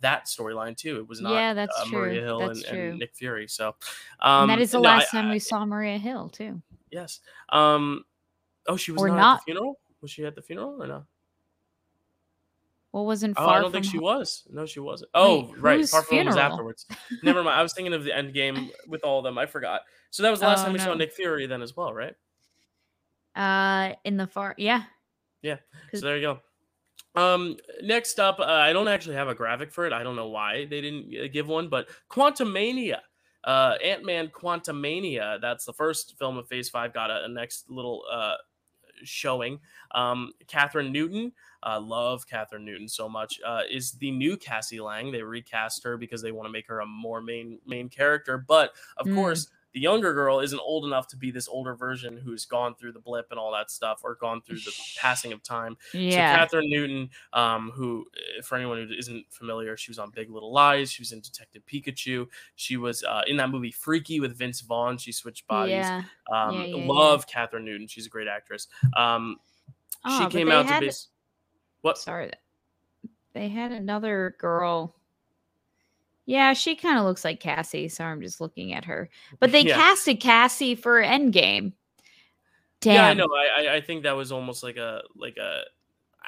that 0.00 0.26
storyline 0.26 0.76
too. 0.76 0.96
It 0.98 1.08
was 1.08 1.20
not 1.20 1.32
yeah, 1.32 1.54
that's 1.54 1.80
uh, 1.80 1.86
Maria 1.86 2.20
Hill 2.20 2.50
and, 2.50 2.64
and, 2.64 2.98
Nick 2.98 3.14
Fury. 3.14 3.48
So 3.48 3.76
um, 4.20 4.48
that 4.48 4.58
is 4.58 4.72
the 4.72 4.78
no, 4.78 4.82
last 4.82 5.14
I, 5.14 5.20
time 5.20 5.30
we 5.30 5.38
saw 5.38 5.64
Maria 5.64 5.98
Hill 5.98 6.28
too. 6.28 6.60
Yes. 6.90 7.20
Um, 7.48 8.04
oh, 8.68 8.76
she 8.76 8.92
was 8.92 9.02
or 9.02 9.08
not, 9.08 9.16
not. 9.16 9.34
at 9.34 9.40
the 9.40 9.44
funeral. 9.44 9.78
Was 10.06 10.12
she 10.12 10.24
at 10.24 10.36
the 10.36 10.40
funeral 10.40 10.80
or 10.80 10.86
no? 10.86 11.04
What 12.92 13.06
wasn't 13.06 13.36
far? 13.36 13.48
Oh, 13.48 13.50
I 13.50 13.60
don't 13.60 13.72
think 13.72 13.86
she 13.86 13.98
was. 13.98 14.44
No, 14.52 14.66
she 14.66 14.78
wasn't. 14.78 15.10
Oh, 15.14 15.46
Wait, 15.46 15.60
right. 15.60 15.88
Far 15.88 16.02
from 16.02 16.26
was 16.26 16.36
afterwards. 16.36 16.86
Never 17.24 17.42
mind. 17.42 17.58
I 17.58 17.62
was 17.64 17.74
thinking 17.74 17.92
of 17.92 18.04
the 18.04 18.16
end 18.16 18.32
game 18.32 18.70
with 18.86 19.02
all 19.02 19.18
of 19.18 19.24
them. 19.24 19.36
I 19.36 19.46
forgot. 19.46 19.80
So 20.10 20.22
that 20.22 20.30
was 20.30 20.38
the 20.38 20.46
last 20.46 20.60
oh, 20.60 20.62
time 20.66 20.74
we 20.74 20.78
no. 20.78 20.84
saw 20.84 20.94
Nick 20.94 21.12
Fury 21.12 21.48
then 21.48 21.60
as 21.60 21.76
well, 21.76 21.92
right? 21.92 22.14
Uh, 23.34 23.96
in 24.04 24.16
the 24.16 24.28
far, 24.28 24.54
yeah. 24.58 24.84
Yeah. 25.42 25.56
So 25.92 26.02
there 26.02 26.18
you 26.18 26.22
go. 26.22 27.20
Um, 27.20 27.56
next 27.82 28.20
up, 28.20 28.38
uh, 28.38 28.44
I 28.44 28.72
don't 28.72 28.86
actually 28.86 29.16
have 29.16 29.26
a 29.26 29.34
graphic 29.34 29.72
for 29.72 29.86
it. 29.86 29.92
I 29.92 30.04
don't 30.04 30.14
know 30.14 30.28
why 30.28 30.66
they 30.66 30.80
didn't 30.80 31.12
uh, 31.20 31.26
give 31.32 31.48
one, 31.48 31.68
but 31.68 31.88
Quantumania, 32.08 33.00
Uh, 33.42 33.74
Ant 33.82 34.04
Man 34.04 34.28
Quantumania. 34.28 35.40
That's 35.40 35.64
the 35.64 35.72
first 35.72 36.16
film 36.16 36.38
of 36.38 36.46
Phase 36.46 36.70
Five. 36.70 36.94
Got 36.94 37.10
a, 37.10 37.24
a 37.24 37.28
next 37.28 37.68
little 37.68 38.04
uh 38.08 38.36
showing. 39.02 39.60
Um, 39.92 40.32
Kathryn 40.46 40.90
Newton, 40.90 41.32
uh, 41.62 41.80
love 41.80 42.26
Kathryn 42.26 42.62
Newton 42.62 42.88
so 42.88 43.08
much, 43.08 43.40
uh, 43.44 43.62
is 43.70 43.92
the 43.92 44.10
new 44.10 44.36
Cassie 44.36 44.80
Lang. 44.80 45.12
They 45.12 45.22
recast 45.22 45.84
her 45.84 45.96
because 45.96 46.22
they 46.22 46.32
want 46.32 46.46
to 46.46 46.52
make 46.52 46.66
her 46.68 46.80
a 46.80 46.86
more 46.86 47.20
main 47.20 47.58
main 47.66 47.88
character. 47.88 48.38
But 48.38 48.72
of 48.96 49.06
mm. 49.06 49.14
course, 49.14 49.48
the 49.76 49.82
younger 49.82 50.14
girl 50.14 50.40
isn't 50.40 50.58
old 50.60 50.86
enough 50.86 51.06
to 51.06 51.18
be 51.18 51.30
this 51.30 51.48
older 51.48 51.74
version 51.74 52.16
who's 52.16 52.46
gone 52.46 52.74
through 52.74 52.92
the 52.92 52.98
blip 52.98 53.26
and 53.28 53.38
all 53.38 53.52
that 53.52 53.70
stuff 53.70 54.00
or 54.02 54.14
gone 54.14 54.40
through 54.40 54.56
the 54.56 54.72
passing 54.98 55.34
of 55.34 55.42
time. 55.42 55.76
Yeah. 55.92 56.46
So 56.46 56.56
Kathryn 56.56 56.70
Newton, 56.70 57.10
um, 57.34 57.70
who 57.74 58.06
eh, 58.16 58.40
for 58.40 58.56
anyone 58.56 58.78
who 58.78 58.94
isn't 58.94 59.26
familiar, 59.28 59.76
she 59.76 59.90
was 59.90 59.98
on 59.98 60.12
Big 60.12 60.30
Little 60.30 60.50
Lies. 60.50 60.90
She 60.90 61.02
was 61.02 61.12
in 61.12 61.20
Detective 61.20 61.60
Pikachu. 61.70 62.26
She 62.54 62.78
was 62.78 63.04
uh, 63.04 63.20
in 63.26 63.36
that 63.36 63.50
movie 63.50 63.70
Freaky 63.70 64.18
with 64.18 64.38
Vince 64.38 64.62
Vaughn. 64.62 64.96
She 64.96 65.12
switched 65.12 65.46
bodies. 65.46 65.72
Yeah. 65.72 66.04
Um, 66.32 66.54
yeah, 66.54 66.64
yeah 66.64 66.86
love. 66.86 67.26
Kathryn 67.26 67.64
Newton. 67.64 67.86
She's 67.86 68.06
a 68.06 68.10
great 68.10 68.28
actress. 68.28 68.68
Um, 68.96 69.36
oh, 70.06 70.22
she 70.22 70.30
came 70.30 70.50
out 70.50 70.64
had, 70.64 70.80
to 70.80 70.86
base. 70.86 71.08
What? 71.82 71.98
Sorry, 71.98 72.30
they 73.34 73.50
had 73.50 73.72
another 73.72 74.36
girl 74.38 74.96
yeah, 76.26 76.52
she 76.52 76.74
kind 76.74 76.98
of 76.98 77.04
looks 77.04 77.24
like 77.24 77.40
Cassie, 77.40 77.88
so 77.88 78.04
I'm 78.04 78.20
just 78.20 78.40
looking 78.40 78.74
at 78.74 78.84
her. 78.84 79.08
But 79.38 79.52
they 79.52 79.62
yeah. 79.62 79.76
casted 79.76 80.20
Cassie 80.20 80.74
for 80.74 81.00
Endgame. 81.00 81.72
Damn. 82.80 82.94
Yeah, 82.94 83.06
I 83.06 83.14
know. 83.14 83.28
I 83.34 83.76
I 83.76 83.80
think 83.80 84.02
that 84.02 84.16
was 84.16 84.32
almost 84.32 84.62
like 84.62 84.76
a 84.76 85.02
like 85.16 85.36
a 85.38 85.62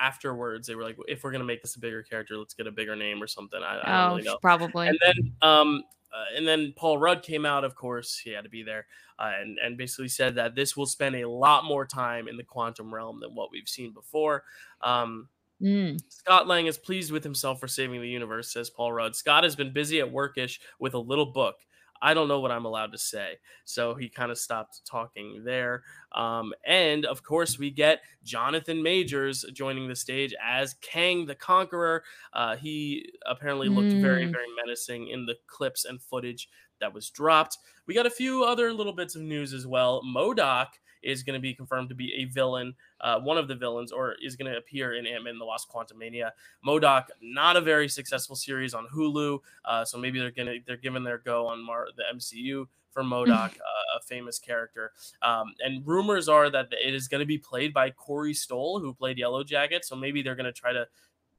afterwards 0.01 0.69
they 0.69 0.77
were 0.77 0.85
like, 0.85 0.97
if 1.09 1.25
we're 1.25 1.33
gonna 1.33 1.45
make 1.45 1.63
this 1.63 1.77
a 1.77 1.81
bigger 1.81 2.03
character, 2.03 2.37
let's 2.37 2.55
get 2.55 2.67
a 2.67 2.73
bigger 2.73 2.97
name 2.97 3.23
or 3.23 3.27
something. 3.27 3.61
I, 3.63 3.79
I 3.79 4.07
oh, 4.07 4.17
really 4.17 4.37
probably. 4.41 4.89
And 4.89 4.99
then 5.05 5.33
um 5.43 5.83
uh, 6.11 6.25
and 6.37 6.49
then 6.49 6.73
Paul 6.75 6.97
Rudd 6.97 7.23
came 7.23 7.45
out. 7.45 7.65
Of 7.65 7.75
course, 7.75 8.17
he 8.17 8.31
had 8.31 8.45
to 8.45 8.51
be 8.51 8.63
there, 8.63 8.87
uh, 9.19 9.33
and 9.41 9.59
and 9.63 9.77
basically 9.77 10.09
said 10.09 10.37
that 10.37 10.55
this 10.55 10.75
will 10.75 10.87
spend 10.87 11.17
a 11.17 11.29
lot 11.29 11.65
more 11.65 11.85
time 11.85 12.29
in 12.29 12.39
the 12.39 12.43
quantum 12.43 12.95
realm 12.95 13.21
than 13.21 13.35
what 13.35 13.51
we've 13.51 13.69
seen 13.69 13.93
before. 13.93 14.45
Um, 14.81 15.29
Mm. 15.63 16.01
Scott 16.09 16.47
Lang 16.47 16.67
is 16.67 16.79
pleased 16.79 17.11
with 17.11 17.25
himself 17.25 17.61
for 17.61 17.69
saving 17.69 18.01
the 18.01 18.09
universe, 18.09 18.53
says 18.53 18.71
Paul 18.71 18.93
Rudd. 18.93 19.17
Scott 19.17 19.45
has 19.45 19.57
been 19.57 19.73
busy 19.73 20.01
at 20.01 20.13
workish 20.13 20.61
with 20.79 20.95
a 20.95 20.99
little 20.99 21.27
book. 21.27 21.57
I 22.01 22.15
don't 22.15 22.29
know 22.29 22.41
what 22.41 22.53
I'm 22.53 22.65
allowed 22.65 22.93
to 22.93 22.99
say. 22.99 23.39
So 23.65 23.95
he 23.95 24.09
kind 24.09 24.31
of 24.31 24.39
stopped 24.39 24.83
talking 24.87 25.43
there. 25.45 25.83
Um, 26.15 26.53
and 26.65 27.05
of 27.05 27.23
course, 27.23 27.59
we 27.59 27.71
get 27.71 28.03
Jonathan 28.23 28.83
Majors 28.83 29.45
joining 29.53 29.89
the 29.89 29.97
stage 29.97 30.35
as 30.43 30.75
Kang 30.75 31.27
the 31.27 31.35
Conqueror. 31.35 32.05
Uh, 32.33 32.57
he 32.57 33.11
apparently 33.27 33.69
looked 33.69 33.95
mm. 33.95 34.01
very, 34.01 34.27
very 34.27 34.47
menacing 34.65 35.09
in 35.09 35.27
the 35.27 35.35
clips 35.47 35.85
and 35.85 36.01
footage 36.01 36.49
that 36.81 36.95
was 36.95 37.11
dropped. 37.11 37.59
We 37.87 37.95
got 37.95 38.07
a 38.07 38.11
few 38.11 38.45
other 38.45 38.73
little 38.73 38.93
bits 38.93 39.17
of 39.17 39.23
news 39.23 39.53
as 39.53 39.67
well. 39.67 40.03
MODOK 40.05 40.69
is 41.03 41.23
going 41.23 41.35
to 41.35 41.41
be 41.41 41.55
confirmed 41.55 41.89
to 41.89 41.95
be 41.95 42.13
a 42.15 42.25
villain, 42.27 42.75
uh, 43.01 43.21
one 43.21 43.39
of 43.39 43.49
the 43.49 43.55
villains, 43.55 43.93
or 43.93 44.15
is 44.23 44.37
going 44.37 44.51
to 44.51 44.59
appear 44.59 44.95
in 44.95 45.07
Ant 45.07 45.25
Man 45.25 45.33
and 45.33 45.41
the 45.41 45.47
Wasp 45.47 45.71
Quantumania. 45.71 46.31
MODOK, 46.67 47.07
not 47.23 47.57
a 47.57 47.61
very 47.61 47.89
successful 47.89 48.37
series 48.37 48.75
on 48.75 48.87
Hulu, 48.95 49.39
uh, 49.65 49.85
so 49.85 49.99
maybe 49.99 50.19
they're 50.19 50.31
gonna 50.31 50.57
they're 50.67 50.77
giving 50.77 51.05
their 51.05 51.19
go 51.19 51.47
on 51.47 51.65
Mar- 51.65 51.89
the 51.97 52.05
MCU 52.15 52.67
for 52.91 53.03
MODOK, 53.03 53.31
uh, 53.31 53.99
a 53.99 54.03
famous 54.03 54.39
character. 54.39 54.93
Um, 55.23 55.55
and 55.61 55.87
rumors 55.87 56.29
are 56.29 56.51
that 56.51 56.69
it 56.73 56.95
is 56.95 57.09
going 57.09 57.21
to 57.21 57.27
be 57.27 57.39
played 57.39 57.73
by 57.73 57.91
Corey 57.91 58.35
Stoll, 58.35 58.81
who 58.81 58.93
played 58.93 59.19
Yellow 59.19 59.45
Jacket. 59.45 59.85
So 59.85 59.95
maybe 59.95 60.23
they're 60.23 60.35
going 60.35 60.47
to 60.47 60.53
try 60.53 60.73
to 60.73 60.87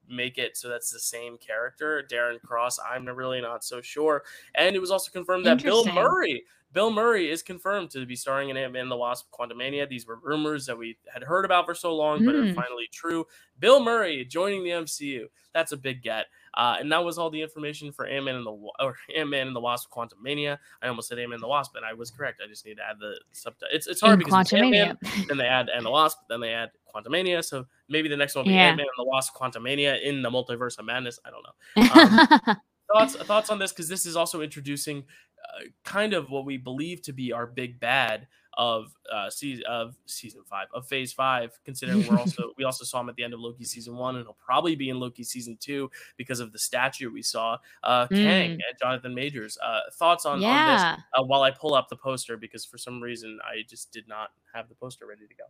make 0.10 0.38
it 0.38 0.58
so 0.58 0.70
that's 0.70 0.92
the 0.92 1.00
same 1.00 1.38
character. 1.38 2.04
Darren 2.12 2.42
Cross, 2.42 2.80
I'm 2.80 3.06
really 3.06 3.42
not 3.42 3.64
so 3.64 3.82
sure. 3.82 4.24
And 4.56 4.76
it 4.76 4.80
was 4.80 4.92
also 4.92 5.12
confirmed 5.12 5.46
that 5.46 5.64
Bill 5.64 5.86
Murray 5.86 6.44
Bill 6.72 6.92
Murray 6.92 7.32
is 7.32 7.42
confirmed 7.42 7.90
to 7.92 8.06
be 8.06 8.16
starring 8.16 8.50
in 8.50 8.58
Ant-Man 8.58 8.90
the 8.90 8.98
Wasp 8.98 9.28
Quantumania. 9.32 9.90
These 9.90 10.06
were 10.06 10.20
rumors 10.22 10.68
that 10.68 10.78
we 10.78 10.98
had 11.12 11.24
heard 11.24 11.44
about 11.44 11.66
for 11.66 11.74
so 11.74 11.96
long, 11.96 12.24
but 12.24 12.36
mm. 12.36 12.52
are 12.52 12.54
finally 12.54 12.88
true. 12.92 13.26
Bill 13.58 13.84
Murray 13.84 14.24
joining 14.24 14.64
the 14.64 14.70
MCU. 14.72 15.26
That's 15.54 15.72
a 15.72 15.78
big 15.78 16.04
get. 16.04 16.28
Uh, 16.54 16.78
and 16.80 16.92
that 16.92 17.04
was 17.04 17.18
all 17.18 17.32
the 17.32 17.42
information 17.42 17.92
for 17.92 18.06
Ant-Man 18.06 18.36
and 18.36 18.46
the 18.46 18.52
or 18.80 18.96
Ant-Man 19.16 19.48
and 19.48 19.56
the 19.56 19.60
Wasp 19.60 19.90
Quantumania. 19.92 20.60
I 20.82 20.88
almost 20.88 21.10
said 21.10 21.18
Ant-Man 21.18 21.36
and 21.36 21.44
the 21.44 21.48
Wasp, 21.48 21.76
and 21.76 21.86
I 21.86 21.94
was 21.94 22.12
correct. 22.12 22.42
I 22.44 22.48
just 22.48 22.66
need 22.66 22.78
to 22.78 22.84
add 22.84 22.98
the 23.00 23.16
subtitle. 23.32 23.70
It's 23.74 23.88
it's 23.88 24.02
hard 24.02 24.14
in 24.14 24.20
because 24.20 24.42
it's 24.42 24.54
Ant-Man, 24.54 24.98
then 25.28 25.38
they 25.38 25.48
add 25.48 25.70
and 25.70 25.86
the 25.86 25.92
Wasp, 25.92 26.20
then 26.30 26.40
they 26.40 26.54
add 26.54 26.70
Quantumania. 26.94 27.44
So 27.44 27.66
maybe 27.88 28.10
the 28.10 28.18
next 28.18 28.36
one 28.36 28.44
will 28.46 28.50
be 28.50 28.56
Yeah. 28.56 28.68
Ant 28.70 28.78
Man 28.78 28.86
and 28.86 29.06
the 29.06 29.10
Wasp 29.10 29.36
Quantumania 29.36 30.02
in 30.02 30.22
the 30.22 30.30
Multiverse 30.30 30.78
of 30.80 30.86
Madness. 30.86 31.20
I 31.26 31.30
don't 31.30 31.44
know. 31.44 32.50
Um, 32.52 32.58
thoughts 32.94 33.16
thoughts 33.16 33.50
on 33.50 33.60
this 33.60 33.72
because 33.72 33.88
this 33.88 34.06
is 34.06 34.16
also 34.16 34.42
introducing 34.42 35.04
uh, 35.44 35.64
kind 35.84 36.14
of 36.14 36.30
what 36.30 36.46
we 36.46 36.58
believe 36.58 37.02
to 37.04 37.14
be 37.14 37.32
our 37.32 37.46
big 37.46 37.80
bad 37.80 38.28
of 38.58 38.92
uh 39.14 39.30
season 39.30 39.64
of 39.70 39.96
season 40.08 40.42
five 40.50 40.66
of 40.74 40.86
phase 40.88 41.14
five 41.14 41.52
considering 41.64 42.06
we're 42.08 42.18
also 42.18 42.52
we 42.58 42.64
also 42.64 42.84
saw 42.84 43.00
him 43.00 43.08
at 43.08 43.16
the 43.16 43.24
end 43.24 43.32
of 43.34 43.40
loki 43.40 43.64
season 43.64 43.96
one 43.96 44.16
and 44.16 44.26
he'll 44.26 44.36
probably 44.44 44.76
be 44.76 44.90
in 44.90 45.00
loki 45.00 45.24
season 45.24 45.56
two 45.62 45.90
because 46.18 46.40
of 46.40 46.52
the 46.52 46.58
statue 46.60 47.12
we 47.12 47.22
saw 47.22 47.56
uh 47.84 48.08
kang 48.08 48.50
Mm. 48.50 48.54
and 48.54 48.62
jonathan 48.82 49.14
majors 49.14 49.56
uh 49.64 49.82
thoughts 49.94 50.26
on, 50.26 50.42
on 50.44 50.74
this 50.74 50.82
uh, 51.14 51.24
while 51.24 51.44
i 51.44 51.52
pull 51.52 51.76
up 51.76 51.88
the 51.90 51.96
poster 51.96 52.36
because 52.38 52.66
for 52.66 52.80
some 52.80 53.00
reason 53.00 53.40
i 53.46 53.62
just 53.70 53.94
did 53.94 54.08
not 54.08 54.32
have 54.52 54.68
the 54.68 54.76
poster 54.76 55.06
ready 55.06 55.28
to 55.28 55.36
go 55.36 55.44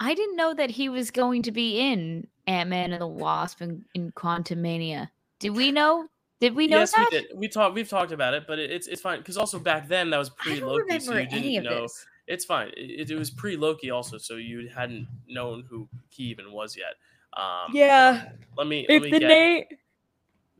I 0.00 0.14
didn't 0.14 0.36
know 0.36 0.54
that 0.54 0.70
he 0.70 0.88
was 0.88 1.10
going 1.10 1.42
to 1.42 1.52
be 1.52 1.78
in 1.80 2.26
Ant 2.46 2.70
Man 2.70 2.92
and 2.92 3.00
the 3.02 3.06
Wasp 3.06 3.60
and 3.60 3.84
in 3.94 4.12
Quantumania. 4.12 5.10
Did 5.40 5.50
we 5.50 5.72
know? 5.72 6.06
Did 6.40 6.54
we 6.54 6.68
know 6.68 6.78
yes 6.78 6.92
that? 6.92 7.08
we 7.10 7.18
did 7.18 7.26
we 7.34 7.48
talked 7.48 7.74
we've 7.74 7.88
talked 7.88 8.12
about 8.12 8.32
it 8.32 8.44
but 8.46 8.60
it, 8.60 8.70
it's 8.70 8.86
it's 8.86 9.00
fine 9.02 9.18
because 9.18 9.36
also 9.36 9.58
back 9.58 9.88
then 9.88 10.08
that 10.10 10.18
was 10.18 10.30
pre 10.30 10.60
don't 10.60 10.68
loki 10.68 11.00
so 11.00 11.16
you 11.16 11.26
didn't 11.28 11.64
know 11.64 11.82
this. 11.82 12.06
it's 12.28 12.44
fine. 12.44 12.70
It, 12.76 13.10
it 13.10 13.18
was 13.18 13.28
pre 13.30 13.56
Loki 13.56 13.90
also, 13.90 14.18
so 14.18 14.36
you 14.36 14.68
hadn't 14.68 15.08
known 15.28 15.64
who 15.68 15.88
he 16.10 16.24
even 16.24 16.52
was 16.52 16.76
yet. 16.76 16.94
Um, 17.32 17.72
Yeah. 17.74 18.28
Let 18.56 18.68
me 18.68 18.86
let 18.88 18.96
If 18.96 19.02
me 19.02 19.10
the 19.10 19.18
get 19.18 19.26
name. 19.28 19.64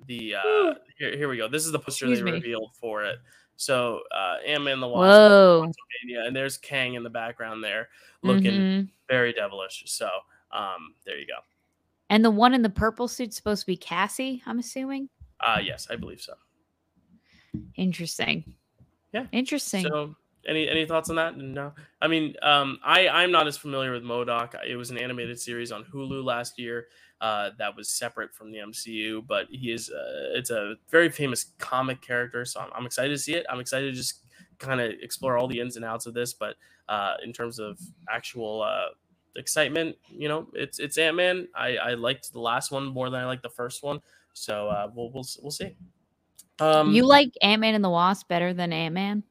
the 0.07 0.34
uh, 0.34 0.74
here. 0.99 1.16
Here 1.16 1.28
we 1.28 1.36
go. 1.36 1.47
This 1.49 1.64
is 1.64 1.70
the 1.72 1.78
poster 1.78 2.07
Excuse 2.07 2.18
they 2.18 2.24
me. 2.24 2.32
revealed 2.32 2.72
for 2.74 3.05
it. 3.05 3.18
So 3.59 4.02
uh, 4.14 4.36
Ant 4.46 4.62
Man 4.62 4.78
the 4.80 4.86
Wasp, 4.88 5.18
Whoa. 5.18 5.70
And 6.24 6.34
there's 6.34 6.56
Kang 6.56 6.94
in 6.94 7.02
the 7.02 7.11
background 7.11 7.62
there, 7.62 7.88
looking 8.22 8.52
Mhm. 8.52 8.88
very 9.09 9.32
devilish. 9.32 9.82
So 9.86 10.09
um, 10.52 10.94
there 11.04 11.18
you 11.18 11.26
go. 11.26 11.38
And 12.09 12.24
the 12.24 12.30
one 12.30 12.54
in 12.54 12.62
the 12.62 12.70
purple 12.70 13.09
suit's 13.09 13.36
supposed 13.36 13.62
to 13.62 13.66
be 13.66 13.76
Cassie, 13.76 14.42
I'm 14.46 14.61
assuming. 14.61 15.11
Uh, 15.40 15.61
yes, 15.62 15.88
I 15.90 15.96
believe 15.96 16.22
so. 16.22 16.34
Interesting. 17.74 18.44
Yeah. 19.12 19.26
Interesting. 19.32 19.82
So 19.82 20.14
any 20.47 20.68
any 20.68 20.86
thoughts 20.86 21.11
on 21.11 21.16
that? 21.16 21.36
No. 21.36 21.72
I 22.01 22.09
mean, 22.09 22.34
um, 22.43 22.78
I 22.84 23.09
I'm 23.09 23.30
not 23.30 23.47
as 23.47 23.57
familiar 23.57 23.93
with 23.93 24.03
MODOK. 24.03 24.55
It 24.66 24.76
was 24.76 24.91
an 24.91 24.99
animated 24.99 25.39
series 25.41 25.72
on 25.72 25.84
Hulu 25.84 26.24
last 26.24 26.59
year. 26.59 26.86
Uh, 27.20 27.51
that 27.59 27.74
was 27.76 27.89
separate 27.89 28.32
from 28.32 28.53
the 28.53 28.59
MCU, 28.59 29.26
but 29.26 29.47
he 29.51 29.72
is 29.72 29.91
uh, 29.91 30.36
it's 30.36 30.51
a 30.51 30.74
very 30.89 31.11
famous 31.11 31.47
comic 31.59 32.01
character. 32.01 32.45
So 32.45 32.61
I'm, 32.61 32.70
I'm 32.74 32.86
excited 32.86 33.11
to 33.11 33.18
see 33.18 33.34
it. 33.34 33.45
I'm 33.51 33.61
excited 33.61 33.91
to 33.91 33.97
just 33.97 34.22
kind 34.59 34.80
of 34.80 34.93
explore 35.03 35.36
all 35.36 35.49
the 35.49 35.61
ins 35.61 35.76
and 35.76 35.84
outs 35.84 36.07
of 36.07 36.14
this. 36.14 36.32
But 36.32 36.55
uh, 36.89 37.14
in 37.24 37.32
terms 37.32 37.59
of 37.59 37.78
actual 38.09 38.62
uh, 38.62 38.95
excitement, 39.36 39.97
you 40.09 40.28
know, 40.28 40.49
it's 40.55 40.78
it's 40.78 40.97
Ant 40.97 41.16
Man. 41.16 41.49
I 41.57 41.76
I 41.76 41.95
liked 41.95 42.32
the 42.32 42.41
last 42.41 42.70
one 42.70 42.86
more 42.86 43.11
than 43.11 43.20
I 43.20 43.26
liked 43.26 43.43
the 43.43 43.51
first 43.51 43.82
one. 43.82 44.01
So 44.32 44.68
uh, 44.68 44.89
we'll 44.95 45.11
we'll 45.11 45.26
we'll 45.43 45.51
see. 45.51 45.76
Um, 46.61 46.93
you 46.93 47.05
like 47.05 47.32
Ant 47.43 47.61
Man 47.61 47.74
and 47.74 47.84
the 47.84 47.91
Wasp 47.91 48.28
better 48.28 48.53
than 48.53 48.72
Ant 48.72 48.95
Man? 48.95 49.22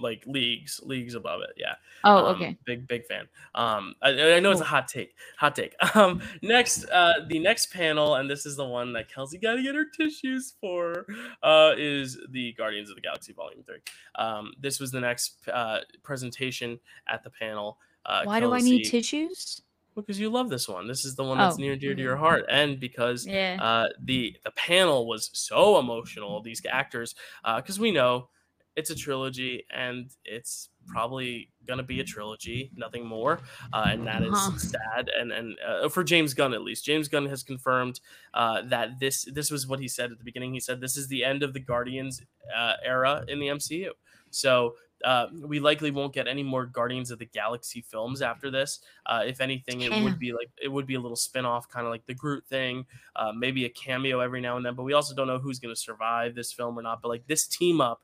Like 0.00 0.22
leagues 0.26 0.80
leagues 0.84 1.14
above 1.14 1.40
it 1.42 1.50
yeah 1.56 1.74
Oh, 2.04 2.26
Um, 2.26 2.34
okay. 2.36 2.56
big 2.64 2.86
big 2.86 3.04
fan 3.06 3.28
um 3.54 3.94
i, 4.02 4.10
I 4.10 4.40
know 4.40 4.50
it's 4.52 4.60
a 4.60 4.64
hot 4.64 4.88
take 4.88 5.14
hot 5.36 5.54
take 5.56 5.74
um 5.96 6.20
next 6.42 6.84
uh 6.90 7.14
the 7.28 7.38
next 7.38 7.72
panel 7.72 8.14
and 8.16 8.28
this 8.30 8.46
is 8.46 8.56
the 8.56 8.64
one 8.64 8.92
that 8.94 9.08
kelsey 9.12 9.38
got 9.38 9.54
to 9.56 9.62
get 9.62 9.74
her 9.74 9.84
tissues 9.84 10.54
for 10.60 11.06
uh 11.42 11.72
is 11.76 12.18
the 12.30 12.52
guardians 12.54 12.88
of 12.90 12.96
the 12.96 13.02
galaxy 13.02 13.32
volume 13.32 13.62
3 13.64 13.76
um 14.16 14.52
this 14.60 14.78
was 14.80 14.90
the 14.90 15.00
next 15.00 15.36
uh 15.52 15.80
presentation 16.02 16.78
at 17.08 17.22
the 17.24 17.30
panel 17.30 17.78
uh 18.06 18.22
Why 18.24 18.40
do 18.40 18.52
I 18.52 18.60
need 18.60 18.84
Kelsey- 18.84 18.90
tissues? 18.90 19.62
because 19.96 20.20
you 20.20 20.30
love 20.30 20.48
this 20.48 20.68
one 20.68 20.86
this 20.86 21.04
is 21.04 21.16
the 21.16 21.24
one 21.24 21.38
that's 21.38 21.56
Oh, 21.56 21.60
near 21.60 21.72
and 21.72 21.80
dear 21.80 21.94
to 21.94 22.00
your 22.00 22.16
heart 22.16 22.44
and 22.48 22.78
because 22.78 23.26
Yeah. 23.26 23.56
uh, 23.60 23.88
the 24.04 24.36
the 24.44 24.52
panel 24.52 25.06
was 25.08 25.30
so 25.32 25.78
emotional. 25.80 26.40
These 26.40 26.62
actors, 26.70 27.16
uh, 27.44 27.56
because 27.60 27.80
we 27.80 27.90
know 27.90 28.28
it's 28.78 28.90
a 28.90 28.94
trilogy 28.94 29.66
and 29.70 30.10
it's 30.24 30.70
probably 30.86 31.52
gonna 31.66 31.82
be 31.82 32.00
a 32.00 32.04
trilogy, 32.04 32.70
nothing 32.74 33.04
more, 33.06 33.42
uh, 33.72 33.88
and 33.92 34.06
that 34.06 34.22
is 34.22 34.38
Uh-huh. 34.38 34.56
sad. 34.56 35.08
And 35.10 35.32
and 35.32 35.58
uh, 35.60 35.88
for 35.90 36.02
James 36.04 36.34
Gunn 36.34 36.54
at 36.54 36.62
least, 36.62 36.84
James 36.84 37.08
Gunn 37.08 37.26
has 37.26 37.42
confirmed 37.42 38.00
uh, 38.34 38.62
that 38.62 38.98
this 39.00 39.24
this 39.32 39.50
was 39.50 39.66
what 39.66 39.80
he 39.80 39.88
said 39.88 40.12
at 40.12 40.18
the 40.18 40.24
beginning. 40.24 40.54
He 40.54 40.60
said 40.60 40.80
this 40.80 40.96
is 40.96 41.08
the 41.08 41.24
end 41.24 41.42
of 41.42 41.52
the 41.52 41.60
Guardians 41.60 42.22
uh, 42.54 42.74
era 42.82 43.24
in 43.28 43.40
the 43.40 43.48
MCU. 43.48 43.92
So. 44.30 44.76
Uh, 45.04 45.28
we 45.46 45.60
likely 45.60 45.92
won't 45.92 46.12
get 46.12 46.26
any 46.26 46.42
more 46.42 46.66
Guardians 46.66 47.12
of 47.12 47.20
the 47.20 47.24
Galaxy 47.24 47.80
films 47.82 48.20
after 48.20 48.50
this. 48.50 48.80
Uh, 49.06 49.22
if 49.24 49.40
anything, 49.40 49.82
it 49.82 49.94
Yeah. 49.94 50.00
would 50.00 50.18
be 50.18 50.32
like 50.32 50.50
it 50.60 50.66
would 50.66 50.86
be 50.88 50.96
a 50.96 51.00
little 51.00 51.14
spin-off, 51.16 51.68
kind 51.68 51.86
of 51.86 51.92
like 51.92 52.04
the 52.06 52.14
Groot 52.14 52.44
thing, 52.48 52.84
uh, 53.14 53.30
maybe 53.32 53.64
a 53.64 53.68
cameo 53.68 54.18
every 54.18 54.40
now 54.40 54.56
and 54.56 54.66
then. 54.66 54.74
But 54.74 54.82
we 54.82 54.94
also 54.94 55.14
don't 55.14 55.28
know 55.28 55.38
who's 55.38 55.60
going 55.60 55.72
to 55.72 55.80
survive 55.80 56.34
this 56.34 56.52
film 56.52 56.76
or 56.76 56.82
not. 56.82 57.00
But 57.00 57.10
like 57.10 57.28
this 57.28 57.46
team 57.46 57.80
up 57.80 58.02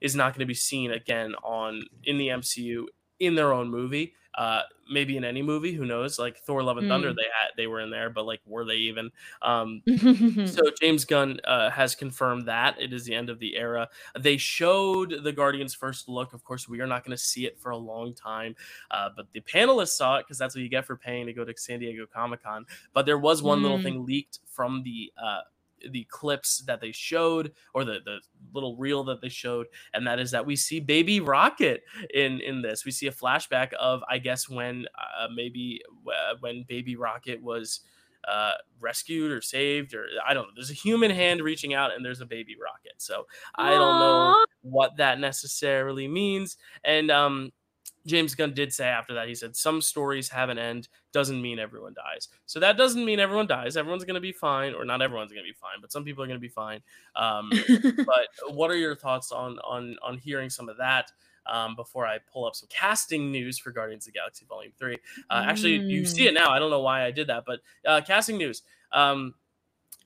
is 0.00 0.14
not 0.14 0.32
going 0.34 0.40
to 0.40 0.46
be 0.46 0.54
seen 0.54 0.92
again 0.92 1.34
on 1.42 1.84
in 2.04 2.18
the 2.18 2.28
MCU 2.28 2.86
in 3.18 3.34
their 3.34 3.52
own 3.52 3.68
movie. 3.70 4.14
Uh, 4.34 4.60
maybe 4.90 5.16
in 5.16 5.24
any 5.24 5.40
movie, 5.40 5.72
who 5.72 5.86
knows? 5.86 6.18
Like 6.18 6.36
Thor: 6.38 6.62
Love 6.62 6.76
and 6.76 6.86
Thunder, 6.88 7.10
Mm. 7.10 7.16
they 7.16 7.22
had 7.22 7.50
they 7.56 7.66
were 7.66 7.80
in 7.80 7.90
there, 7.90 8.10
but 8.10 8.26
like 8.26 8.40
were 8.44 8.66
they 8.66 8.76
even? 8.76 9.10
Um, 9.40 9.82
Hmm. 9.86 10.44
so 10.44 10.62
James 10.80 11.04
Gunn 11.06 11.40
uh, 11.44 11.70
has 11.70 11.94
confirmed 11.94 12.46
that 12.46 12.80
it 12.80 12.92
is 12.92 13.04
the 13.06 13.14
end 13.14 13.30
of 13.30 13.38
the 13.38 13.56
era. 13.56 13.88
They 14.18 14.36
showed 14.36 15.22
the 15.24 15.32
Guardians' 15.32 15.74
first 15.74 16.08
look. 16.08 16.34
Of 16.34 16.44
course, 16.44 16.68
we 16.68 16.80
are 16.80 16.86
not 16.86 17.04
going 17.04 17.16
to 17.16 17.22
see 17.22 17.46
it 17.46 17.58
for 17.58 17.70
a 17.70 17.76
long 17.78 18.14
time, 18.14 18.54
uh, 18.90 19.08
but 19.16 19.26
the 19.32 19.40
panelists 19.40 19.96
saw 19.96 20.16
it 20.16 20.24
because 20.26 20.38
that's 20.38 20.54
what 20.54 20.62
you 20.62 20.68
get 20.68 20.84
for 20.84 20.96
paying 20.96 21.26
to 21.26 21.32
go 21.32 21.44
to 21.44 21.54
San 21.56 21.80
Diego 21.80 22.06
Comic 22.06 22.42
Con. 22.42 22.66
But 22.92 23.06
there 23.06 23.18
was 23.18 23.42
one 23.42 23.62
little 23.62 23.78
Mm. 23.78 23.82
thing 23.82 24.04
leaked 24.06 24.40
from 24.46 24.82
the 24.82 25.12
uh, 25.16 25.40
the 25.90 26.06
clips 26.10 26.62
that 26.66 26.80
they 26.80 26.92
showed, 26.92 27.52
or 27.74 27.84
the 27.84 27.98
the 28.04 28.20
little 28.52 28.76
reel 28.76 29.04
that 29.04 29.20
they 29.20 29.28
showed, 29.28 29.66
and 29.94 30.06
that 30.06 30.18
is 30.18 30.30
that 30.30 30.46
we 30.46 30.56
see 30.56 30.80
Baby 30.80 31.20
Rocket 31.20 31.82
in 32.12 32.40
in 32.40 32.62
this. 32.62 32.84
We 32.84 32.90
see 32.90 33.06
a 33.06 33.12
flashback 33.12 33.72
of 33.74 34.02
I 34.08 34.18
guess 34.18 34.48
when 34.48 34.86
uh, 34.96 35.28
maybe 35.34 35.82
uh, 36.06 36.34
when 36.40 36.64
Baby 36.68 36.96
Rocket 36.96 37.42
was 37.42 37.80
uh, 38.26 38.52
rescued 38.80 39.30
or 39.30 39.40
saved 39.40 39.94
or 39.94 40.06
I 40.26 40.34
don't 40.34 40.44
know. 40.44 40.52
There's 40.56 40.70
a 40.70 40.74
human 40.74 41.10
hand 41.10 41.40
reaching 41.40 41.74
out 41.74 41.94
and 41.94 42.04
there's 42.04 42.20
a 42.20 42.26
baby 42.26 42.56
rocket. 42.60 42.94
So 42.98 43.26
I 43.54 43.70
don't 43.70 44.00
know 44.00 44.44
what 44.62 44.96
that 44.96 45.20
necessarily 45.20 46.08
means. 46.08 46.56
And 46.84 47.10
um, 47.10 47.52
James 48.06 48.34
Gunn 48.34 48.54
did 48.54 48.72
say 48.72 48.86
after 48.86 49.12
that, 49.14 49.28
he 49.28 49.34
said 49.34 49.54
some 49.56 49.82
stories 49.82 50.28
have 50.30 50.48
an 50.48 50.58
end, 50.58 50.88
doesn't 51.12 51.42
mean 51.42 51.58
everyone 51.58 51.92
dies. 51.94 52.28
So 52.46 52.60
that 52.60 52.76
doesn't 52.76 53.04
mean 53.04 53.20
everyone 53.20 53.46
dies. 53.46 53.76
Everyone's 53.76 54.04
gonna 54.04 54.20
be 54.20 54.32
fine, 54.32 54.74
or 54.74 54.84
not 54.84 55.02
everyone's 55.02 55.32
gonna 55.32 55.42
be 55.42 55.52
fine, 55.52 55.80
but 55.80 55.92
some 55.92 56.04
people 56.04 56.22
are 56.24 56.26
gonna 56.26 56.38
be 56.38 56.48
fine. 56.48 56.80
Um, 57.16 57.50
but 58.06 58.28
what 58.54 58.70
are 58.70 58.76
your 58.76 58.94
thoughts 58.96 59.32
on 59.32 59.58
on 59.58 59.96
on 60.02 60.16
hearing 60.18 60.48
some 60.48 60.68
of 60.68 60.76
that? 60.78 61.10
Um, 61.48 61.76
before 61.76 62.06
I 62.06 62.18
pull 62.32 62.44
up 62.44 62.56
some 62.56 62.68
casting 62.68 63.30
news 63.30 63.56
for 63.56 63.70
Guardians 63.70 64.04
of 64.04 64.12
the 64.12 64.18
Galaxy 64.18 64.44
Volume 64.48 64.72
Three. 64.78 64.98
Uh, 65.30 65.44
Actually, 65.46 65.74
you 65.88 66.02
Mm. 66.02 66.06
see 66.08 66.26
it 66.26 66.34
now. 66.34 66.50
I 66.50 66.58
don't 66.58 66.70
know 66.70 66.80
why 66.80 67.04
I 67.04 67.12
did 67.12 67.28
that, 67.28 67.44
but 67.46 67.60
uh, 67.84 68.00
casting 68.04 68.36
news. 68.36 68.62
Um, 68.90 69.34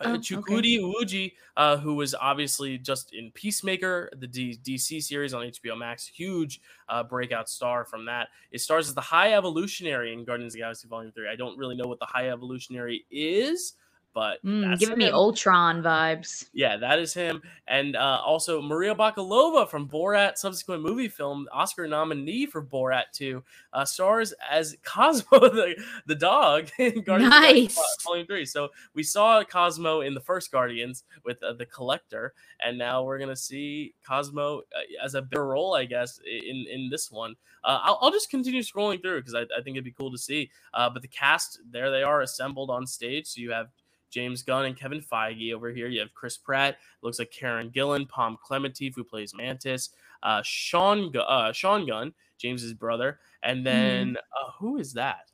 Oh, 0.02 0.14
okay. 0.14 0.66
Uji, 1.00 1.34
uh, 1.56 1.76
who 1.76 1.94
was 1.94 2.14
obviously 2.14 2.78
just 2.78 3.12
in 3.12 3.30
Peacemaker, 3.32 4.10
the 4.16 4.26
D- 4.26 4.58
DC 4.62 5.02
series 5.02 5.34
on 5.34 5.42
HBO 5.46 5.76
Max, 5.76 6.06
huge 6.06 6.60
uh, 6.88 7.02
breakout 7.02 7.48
star 7.48 7.84
from 7.84 8.06
that. 8.06 8.28
It 8.50 8.60
stars 8.60 8.88
as 8.88 8.94
the 8.94 9.00
High 9.00 9.34
Evolutionary 9.34 10.12
in 10.12 10.24
Guardians 10.24 10.54
of 10.54 10.58
the 10.58 10.60
Galaxy 10.60 10.88
Volume 10.88 11.12
Three. 11.12 11.28
I 11.28 11.36
don't 11.36 11.58
really 11.58 11.76
know 11.76 11.86
what 11.86 11.98
the 11.98 12.06
High 12.06 12.30
Evolutionary 12.30 13.04
is, 13.10 13.74
but 14.12 14.44
Mm, 14.44 14.78
giving 14.78 14.98
me. 14.98 15.10
Ultron 15.10 15.82
vibes. 15.82 16.48
Yeah, 16.52 16.76
that 16.78 16.98
is 16.98 17.14
him. 17.14 17.42
And 17.68 17.96
uh, 17.96 18.20
also 18.24 18.60
Maria 18.60 18.94
Bakalova 18.94 19.68
from 19.68 19.88
Borat, 19.88 20.36
subsequent 20.38 20.82
movie 20.82 21.08
film, 21.08 21.46
Oscar 21.52 21.86
nominee 21.86 22.46
for 22.46 22.62
Borat 22.62 23.04
2, 23.12 23.42
uh, 23.72 23.84
stars 23.84 24.34
as 24.50 24.76
Cosmo, 24.84 25.38
the, 25.40 25.74
the 26.06 26.14
dog, 26.14 26.68
in 26.78 27.02
Guardians 27.02 27.34
of 27.34 27.40
the 27.42 27.48
Galaxy 27.52 27.62
Nice. 27.76 27.96
Volume 28.04 28.26
3. 28.26 28.44
So 28.46 28.68
we 28.94 29.02
saw 29.02 29.42
Cosmo 29.44 30.00
in 30.00 30.14
the 30.14 30.20
first 30.20 30.50
Guardians 30.50 31.04
with 31.24 31.42
uh, 31.42 31.52
the 31.52 31.66
Collector, 31.66 32.34
and 32.60 32.76
now 32.78 33.04
we're 33.04 33.18
going 33.18 33.30
to 33.30 33.36
see 33.36 33.94
Cosmo 34.06 34.58
uh, 34.60 35.04
as 35.04 35.14
a 35.14 35.22
bigger 35.22 35.46
role, 35.46 35.74
I 35.74 35.84
guess, 35.84 36.20
in, 36.26 36.66
in 36.70 36.88
this 36.90 37.10
one. 37.10 37.34
Uh, 37.62 37.78
I'll, 37.82 37.98
I'll 38.00 38.10
just 38.10 38.30
continue 38.30 38.62
scrolling 38.62 39.02
through 39.02 39.20
because 39.20 39.34
I, 39.34 39.42
I 39.42 39.62
think 39.62 39.76
it'd 39.76 39.84
be 39.84 39.92
cool 39.92 40.10
to 40.12 40.18
see. 40.18 40.50
Uh, 40.72 40.88
but 40.90 41.02
the 41.02 41.08
cast, 41.08 41.60
there 41.70 41.90
they 41.90 42.02
are 42.02 42.22
assembled 42.22 42.70
on 42.70 42.86
stage. 42.86 43.26
So 43.26 43.40
you 43.40 43.50
have 43.52 43.68
James 44.10 44.42
Gunn 44.42 44.64
and 44.66 44.76
Kevin 44.76 45.00
Feige 45.00 45.54
over 45.54 45.70
here. 45.70 45.88
You 45.88 46.00
have 46.00 46.12
Chris 46.14 46.36
Pratt. 46.36 46.78
Looks 47.02 47.18
like 47.18 47.30
Karen 47.30 47.70
Gillan, 47.70 48.08
Pom 48.08 48.36
Klementieff, 48.44 48.94
who 48.94 49.04
plays 49.04 49.32
Mantis, 49.34 49.90
uh, 50.22 50.42
Sean 50.44 51.12
uh, 51.16 51.52
Sean 51.52 51.86
Gunn, 51.86 52.12
James's 52.38 52.74
brother, 52.74 53.18
and 53.42 53.64
then 53.64 54.16
uh, 54.18 54.50
who 54.58 54.78
is 54.78 54.92
that? 54.94 55.30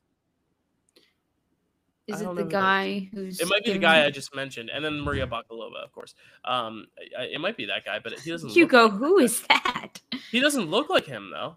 Is 2.07 2.20
it 2.20 2.35
the 2.37 2.45
who 2.45 2.49
guy 2.49 3.09
who's? 3.12 3.41
It 3.41 3.49
might 3.49 3.64
be 3.64 3.72
the 3.72 3.79
guy 3.81 4.05
I 4.05 4.11
just 4.11 4.33
mentioned, 4.33 4.70
and 4.72 4.85
then 4.85 5.01
Maria 5.01 5.27
Bakalova, 5.27 5.83
of 5.83 5.91
course. 5.93 6.14
Um, 6.45 6.87
I- 7.18 7.22
I- 7.22 7.27
it 7.27 7.41
might 7.41 7.57
be 7.57 7.66
that 7.66 7.85
guy, 7.85 7.99
but 7.99 8.16
he 8.20 8.31
doesn't. 8.31 8.51
Hugo, 8.51 8.85
Look, 8.85 8.93
who 8.93 9.18
is 9.18 9.41
that? 9.49 10.01
he 10.31 10.39
doesn't 10.39 10.70
look 10.70 10.89
like 10.89 11.05
him 11.07 11.31
though. 11.33 11.57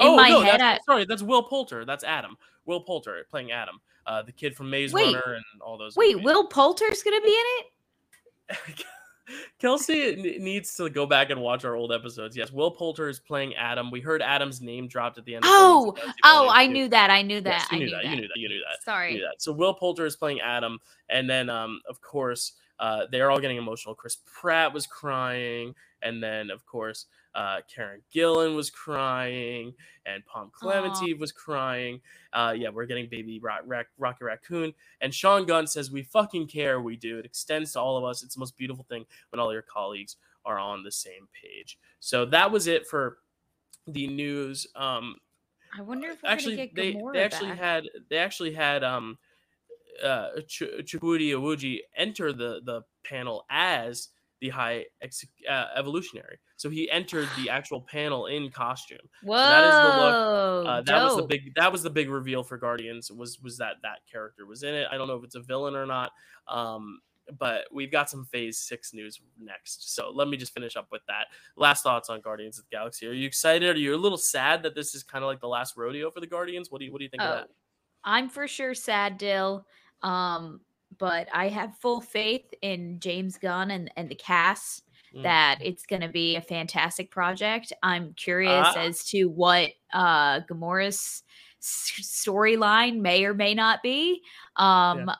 Oh 0.00 0.16
my 0.16 0.28
no, 0.28 0.42
that's, 0.42 0.62
I, 0.62 0.78
sorry, 0.84 1.04
that's 1.04 1.22
Will 1.22 1.42
Poulter. 1.42 1.84
That's 1.84 2.04
Adam. 2.04 2.36
Will 2.66 2.80
Poulter 2.80 3.26
playing 3.30 3.52
Adam, 3.52 3.80
uh, 4.06 4.22
the 4.22 4.32
kid 4.32 4.56
from 4.56 4.70
Maze 4.70 4.92
Wait. 4.92 5.14
Runner 5.14 5.34
and 5.34 5.44
all 5.60 5.78
those. 5.78 5.96
wait, 5.96 6.16
movies. 6.16 6.24
Will 6.24 6.46
Poulter's 6.46 7.02
gonna 7.02 7.20
be 7.20 7.28
in 7.28 8.56
it? 8.56 8.84
Kelsey 9.58 10.16
needs 10.40 10.74
to 10.76 10.90
go 10.90 11.06
back 11.06 11.30
and 11.30 11.40
watch 11.40 11.64
our 11.64 11.76
old 11.76 11.92
episodes. 11.92 12.36
Yes, 12.36 12.50
Will 12.52 12.70
Poulter 12.70 13.08
is 13.08 13.18
playing 13.18 13.54
Adam. 13.54 13.90
We 13.90 14.00
heard 14.00 14.22
Adam's 14.22 14.60
name 14.60 14.88
dropped 14.88 15.18
at 15.18 15.24
the 15.24 15.34
end. 15.34 15.44
Oh, 15.46 15.96
of 15.96 16.14
oh, 16.24 16.48
I 16.50 16.66
knew 16.66 16.88
that. 16.88 17.10
I 17.10 17.22
knew 17.22 17.40
that. 17.42 17.50
Yes, 17.50 17.72
you 17.72 17.76
I 17.76 17.78
knew 17.78 17.84
knew 17.86 17.92
that. 17.92 18.04
You 18.04 18.16
knew 18.16 18.28
that. 18.28 18.38
You 18.38 18.48
knew 18.48 18.60
that. 18.68 18.82
Sorry. 18.82 19.14
knew 19.14 19.20
that. 19.20 19.40
So 19.40 19.52
Will 19.52 19.74
Poulter 19.74 20.06
is 20.06 20.16
playing 20.16 20.40
Adam, 20.40 20.78
and 21.08 21.28
then 21.28 21.48
um, 21.48 21.80
of 21.88 22.00
course, 22.00 22.52
uh, 22.78 23.06
they're 23.10 23.30
all 23.30 23.40
getting 23.40 23.58
emotional. 23.58 23.94
Chris 23.94 24.18
Pratt 24.24 24.72
was 24.72 24.86
crying, 24.86 25.74
and 26.02 26.22
then 26.22 26.50
of 26.50 26.64
course, 26.66 27.06
uh, 27.34 27.60
Karen 27.72 28.02
Gillan 28.14 28.56
was 28.56 28.70
crying, 28.70 29.72
and 30.06 30.24
Palm 30.26 30.50
Clemente 30.52 31.14
was 31.14 31.32
crying. 31.32 32.00
Uh, 32.32 32.54
yeah, 32.56 32.68
we're 32.70 32.86
getting 32.86 33.08
baby 33.08 33.38
Rock, 33.40 33.62
Rock, 33.66 33.86
Rocky 33.98 34.24
Raccoon, 34.24 34.72
and 35.00 35.14
Sean 35.14 35.46
Gunn 35.46 35.66
says, 35.66 35.90
"We 35.90 36.02
fucking 36.02 36.48
care. 36.48 36.80
We 36.80 36.96
do. 36.96 37.18
It 37.18 37.24
extends 37.24 37.72
to 37.72 37.80
all 37.80 37.96
of 37.96 38.04
us. 38.04 38.22
It's 38.22 38.34
the 38.34 38.40
most 38.40 38.56
beautiful 38.56 38.84
thing 38.88 39.04
when 39.30 39.40
all 39.40 39.52
your 39.52 39.62
colleagues 39.62 40.16
are 40.44 40.58
on 40.58 40.82
the 40.82 40.92
same 40.92 41.28
page." 41.40 41.78
So 42.00 42.24
that 42.26 42.50
was 42.50 42.66
it 42.66 42.86
for 42.86 43.18
the 43.86 44.06
news. 44.08 44.66
Um, 44.74 45.16
I 45.76 45.82
wonder 45.82 46.08
if 46.08 46.22
we're 46.22 46.30
actually 46.30 46.56
get 46.56 46.74
they 46.74 47.00
they 47.12 47.22
actually 47.22 47.50
back. 47.50 47.58
had 47.58 47.84
they 48.08 48.18
actually 48.18 48.54
had 48.54 48.82
um 48.82 49.18
uh 50.02 50.40
Ch- 50.46 50.62
Chukwudi 50.82 51.30
Iwuji 51.30 51.78
enter 51.96 52.32
the 52.32 52.60
the 52.64 52.82
panel 53.04 53.44
as 53.50 54.08
the 54.40 54.48
high 54.48 54.86
ex- 55.00 55.24
uh, 55.48 55.66
evolutionary 55.76 56.38
so 56.60 56.68
he 56.68 56.90
entered 56.90 57.26
the 57.38 57.48
actual 57.48 57.80
panel 57.80 58.26
in 58.26 58.50
costume. 58.50 58.98
Whoa, 59.22 59.34
that 59.36 59.64
is 59.64 59.74
the 59.74 60.00
look. 60.04 60.66
uh, 60.66 60.80
that 60.82 61.02
was 61.02 61.16
the 61.16 61.22
big 61.22 61.54
that 61.56 61.72
was 61.72 61.82
the 61.82 61.88
big 61.88 62.10
reveal 62.10 62.42
for 62.42 62.58
guardians 62.58 63.10
was 63.10 63.40
was 63.40 63.56
that 63.56 63.76
that 63.82 64.00
character 64.12 64.44
was 64.44 64.62
in 64.62 64.74
it. 64.74 64.86
I 64.92 64.98
don't 64.98 65.08
know 65.08 65.16
if 65.16 65.24
it's 65.24 65.36
a 65.36 65.40
villain 65.40 65.74
or 65.74 65.86
not 65.86 66.12
um 66.48 67.00
but 67.38 67.64
we've 67.72 67.90
got 67.92 68.10
some 68.10 68.24
phase 68.24 68.58
six 68.58 68.92
news 68.92 69.20
next. 69.40 69.94
So 69.94 70.10
let 70.12 70.28
me 70.28 70.36
just 70.36 70.52
finish 70.52 70.74
up 70.76 70.88
with 70.90 71.02
that. 71.06 71.28
Last 71.56 71.82
thoughts 71.82 72.10
on 72.10 72.20
guardians 72.20 72.58
of 72.58 72.64
the 72.68 72.76
galaxy. 72.76 73.06
Are 73.06 73.12
you 73.12 73.26
excited? 73.26 73.76
Are 73.76 73.78
you 73.78 73.94
a 73.94 73.96
little 73.96 74.18
sad 74.18 74.62
that 74.64 74.74
this 74.74 74.94
is 74.94 75.02
kind 75.02 75.22
of 75.24 75.28
like 75.28 75.40
the 75.40 75.46
last 75.48 75.76
rodeo 75.76 76.10
for 76.10 76.20
the 76.20 76.26
guardians? 76.26 76.70
What 76.70 76.80
do 76.80 76.84
you 76.86 76.92
what 76.92 76.98
do 76.98 77.04
you 77.04 77.10
think 77.10 77.22
of 77.22 77.30
Oh, 77.30 77.34
that? 77.36 77.48
I'm 78.04 78.28
for 78.28 78.46
sure 78.48 78.74
sad, 78.74 79.16
Dyl. 79.16 79.64
Um, 80.02 80.60
but 80.98 81.28
I 81.32 81.48
have 81.48 81.78
full 81.78 82.00
faith 82.00 82.52
in 82.62 82.98
James 82.98 83.38
Gunn 83.38 83.70
and, 83.70 83.90
and 83.96 84.08
the 84.08 84.16
cast 84.16 84.82
Mm. 85.14 85.22
that 85.24 85.58
it's 85.60 85.86
going 85.86 86.02
to 86.02 86.08
be 86.08 86.36
a 86.36 86.40
fantastic 86.40 87.10
project. 87.10 87.72
I'm 87.82 88.14
curious 88.14 88.66
Ah. 88.68 88.78
as 88.78 89.04
to 89.06 89.24
what 89.24 89.70
uh 89.92 90.40
Gamora's 90.48 91.22
storyline 91.60 93.00
may 93.00 93.24
or 93.24 93.34
may 93.34 93.54
not 93.54 93.82
be. 93.82 94.22
Um 94.56 95.10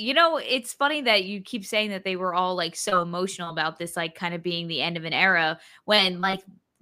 you 0.00 0.14
know, 0.14 0.36
it's 0.36 0.72
funny 0.72 1.02
that 1.02 1.24
you 1.24 1.40
keep 1.40 1.64
saying 1.66 1.90
that 1.90 2.04
they 2.04 2.14
were 2.14 2.32
all 2.32 2.54
like 2.54 2.76
so 2.76 3.02
emotional 3.02 3.50
about 3.50 3.78
this 3.80 3.96
like 3.96 4.14
kind 4.14 4.32
of 4.32 4.44
being 4.44 4.68
the 4.68 4.80
end 4.80 4.96
of 4.96 5.04
an 5.04 5.12
era 5.12 5.58
when 5.86 6.20
like 6.20 6.40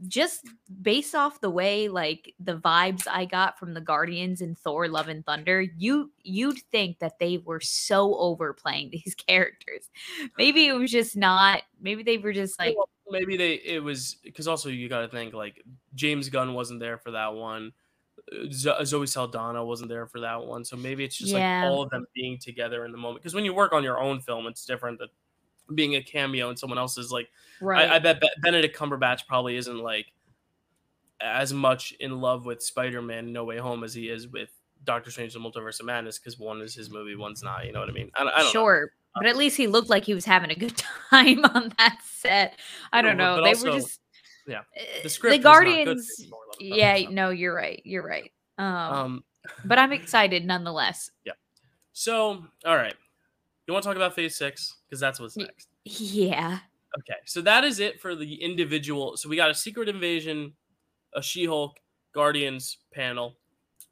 just 0.09 0.47
based 0.83 1.15
off 1.15 1.41
the 1.41 1.49
way 1.51 1.89
like 1.89 2.35
the 2.39 2.57
vibes 2.59 3.07
I 3.11 3.25
got 3.25 3.59
from 3.59 3.73
the 3.75 3.81
Guardians 3.81 4.41
and 4.43 4.57
Thor 4.59 4.89
Love 4.89 5.09
and 5.09 5.25
Thunder, 5.25 5.63
you 5.63 6.13
you'd 6.23 6.59
think 6.71 6.99
that 6.99 7.19
they 7.19 7.39
were 7.39 7.61
so 7.61 8.15
overplaying 8.17 8.91
these 8.93 9.15
characters. 9.15 9.89
Maybe 10.37 10.67
it 10.67 10.75
was 10.75 10.91
just 10.91 11.17
not 11.17 11.63
maybe 11.81 12.03
they 12.03 12.19
were 12.19 12.33
just 12.35 12.59
like 12.59 12.77
Well, 12.77 12.89
maybe 13.09 13.37
they 13.37 13.55
it 13.55 13.83
was 13.83 14.17
because 14.23 14.47
also 14.49 14.69
you 14.69 14.89
got 14.89 15.01
to 15.01 15.09
think 15.09 15.33
like 15.33 15.63
James 15.95 16.29
Gunn 16.29 16.53
wasn't 16.55 16.81
there 16.81 16.99
for 16.99 17.13
that 17.13 17.33
one. 17.35 17.73
uh, 18.33 18.47
Zo- 18.53 18.83
Zoe 18.85 19.07
Saldana 19.07 19.65
wasn't 19.65 19.89
there 19.89 20.07
for 20.07 20.21
that 20.21 20.45
one, 20.45 20.65
so 20.65 20.77
maybe 20.77 21.05
it's 21.05 21.17
just 21.17 21.33
Yeah. 21.33 21.63
like 21.65 21.71
all 21.73 21.83
of 21.83 21.91
them 21.91 22.05
being 22.15 22.39
together 22.39 22.85
in 22.85 22.93
the 22.93 22.99
moment. 22.99 23.23
Because 23.23 23.35
when 23.35 23.45
you 23.45 23.55
work 23.55 23.73
on 23.73 23.83
your 23.83 23.99
own 24.01 24.21
film, 24.21 24.47
it's 24.47 24.65
different 24.67 24.99
than 24.99 25.09
being 25.75 25.97
a 25.97 26.03
cameo 26.03 26.49
and 26.49 26.59
someone 26.59 26.79
else's. 26.79 27.11
Like 27.11 27.29
right. 27.61 27.91
I, 27.91 27.97
I 27.97 27.99
bet 27.99 28.23
Benedict 28.43 28.77
Cumberbatch 28.77 29.27
probably 29.27 29.57
isn't 29.57 29.79
like 29.79 30.07
as 31.21 31.53
much 31.53 31.93
in 32.01 32.21
love 32.21 32.47
with 32.47 32.63
Spider-Man 32.63 33.33
No 33.33 33.45
Way 33.45 33.59
Home 33.59 33.85
as 33.85 33.95
he 33.95 34.09
is 34.09 34.29
with 34.29 34.51
Doctor 34.85 35.11
Strange: 35.11 35.33
The 35.33 35.41
Multiverse 35.41 35.81
of 35.81 35.87
Madness 35.87 36.19
because 36.19 36.39
one 36.39 36.61
is 36.61 36.75
his 36.75 36.91
movie, 36.91 37.17
one's 37.17 37.43
not. 37.43 37.67
You 37.67 37.73
know 37.73 37.81
what 37.81 37.89
I 37.89 37.93
mean? 37.93 38.11
I, 38.17 38.23
I 38.23 38.25
don't 38.25 38.39
know. 38.39 38.51
sure. 38.51 38.91
But 39.15 39.27
at 39.27 39.37
least 39.37 39.57
he 39.57 39.67
looked 39.67 39.89
like 39.89 40.05
he 40.05 40.13
was 40.13 40.27
having 40.27 40.51
a 40.51 40.55
good 40.55 40.77
time 41.11 41.45
on 41.47 41.73
that 41.79 41.99
set. 42.05 42.59
I 42.93 43.01
don't 43.01 43.17
know. 43.17 43.37
but 43.37 43.45
they 43.45 43.51
also, 43.51 43.73
were 43.73 43.79
just 43.79 44.01
yeah, 44.47 44.61
uh, 44.61 44.83
The 45.03 45.09
script 45.09 45.33
the 45.33 45.39
was 45.39 45.45
not 45.45 45.65
good 45.65 45.67
Guardians. 45.75 46.27
Yeah, 46.61 46.97
so. 46.99 47.11
no, 47.11 47.31
you're 47.31 47.55
right. 47.55 47.81
You're 47.85 48.07
right. 48.07 48.31
Um, 48.59 48.67
Um, 48.67 49.25
but 49.65 49.79
I'm 49.79 49.93
excited 49.93 50.45
nonetheless. 50.45 51.11
Yeah 51.25 51.33
so, 51.99 52.45
all 52.67 52.77
right. 52.77 52.95
You 53.67 53.73
want 53.73 53.83
to 53.83 53.89
talk 53.89 53.97
about 53.97 54.15
phase 54.15 54.37
six? 54.37 54.77
Because 54.89 55.01
that's 55.01 55.19
what's 55.19 55.37
next. 55.37 55.69
Yeah. 55.85 56.59
Okay. 56.99 57.19
So 57.25 57.41
that 57.43 57.65
is 57.65 57.81
it 57.81 58.01
for 58.01 58.15
the 58.15 58.35
individual. 58.35 59.17
So 59.17 59.29
we 59.29 59.37
got 59.37 59.51
a 59.51 59.55
Secret 59.55 59.89
Invasion, 59.89 60.53
a 61.15 61.23
She 61.23 61.45
Hulk, 61.45 61.77
Guardians 62.13 62.79
panel. 62.93 63.37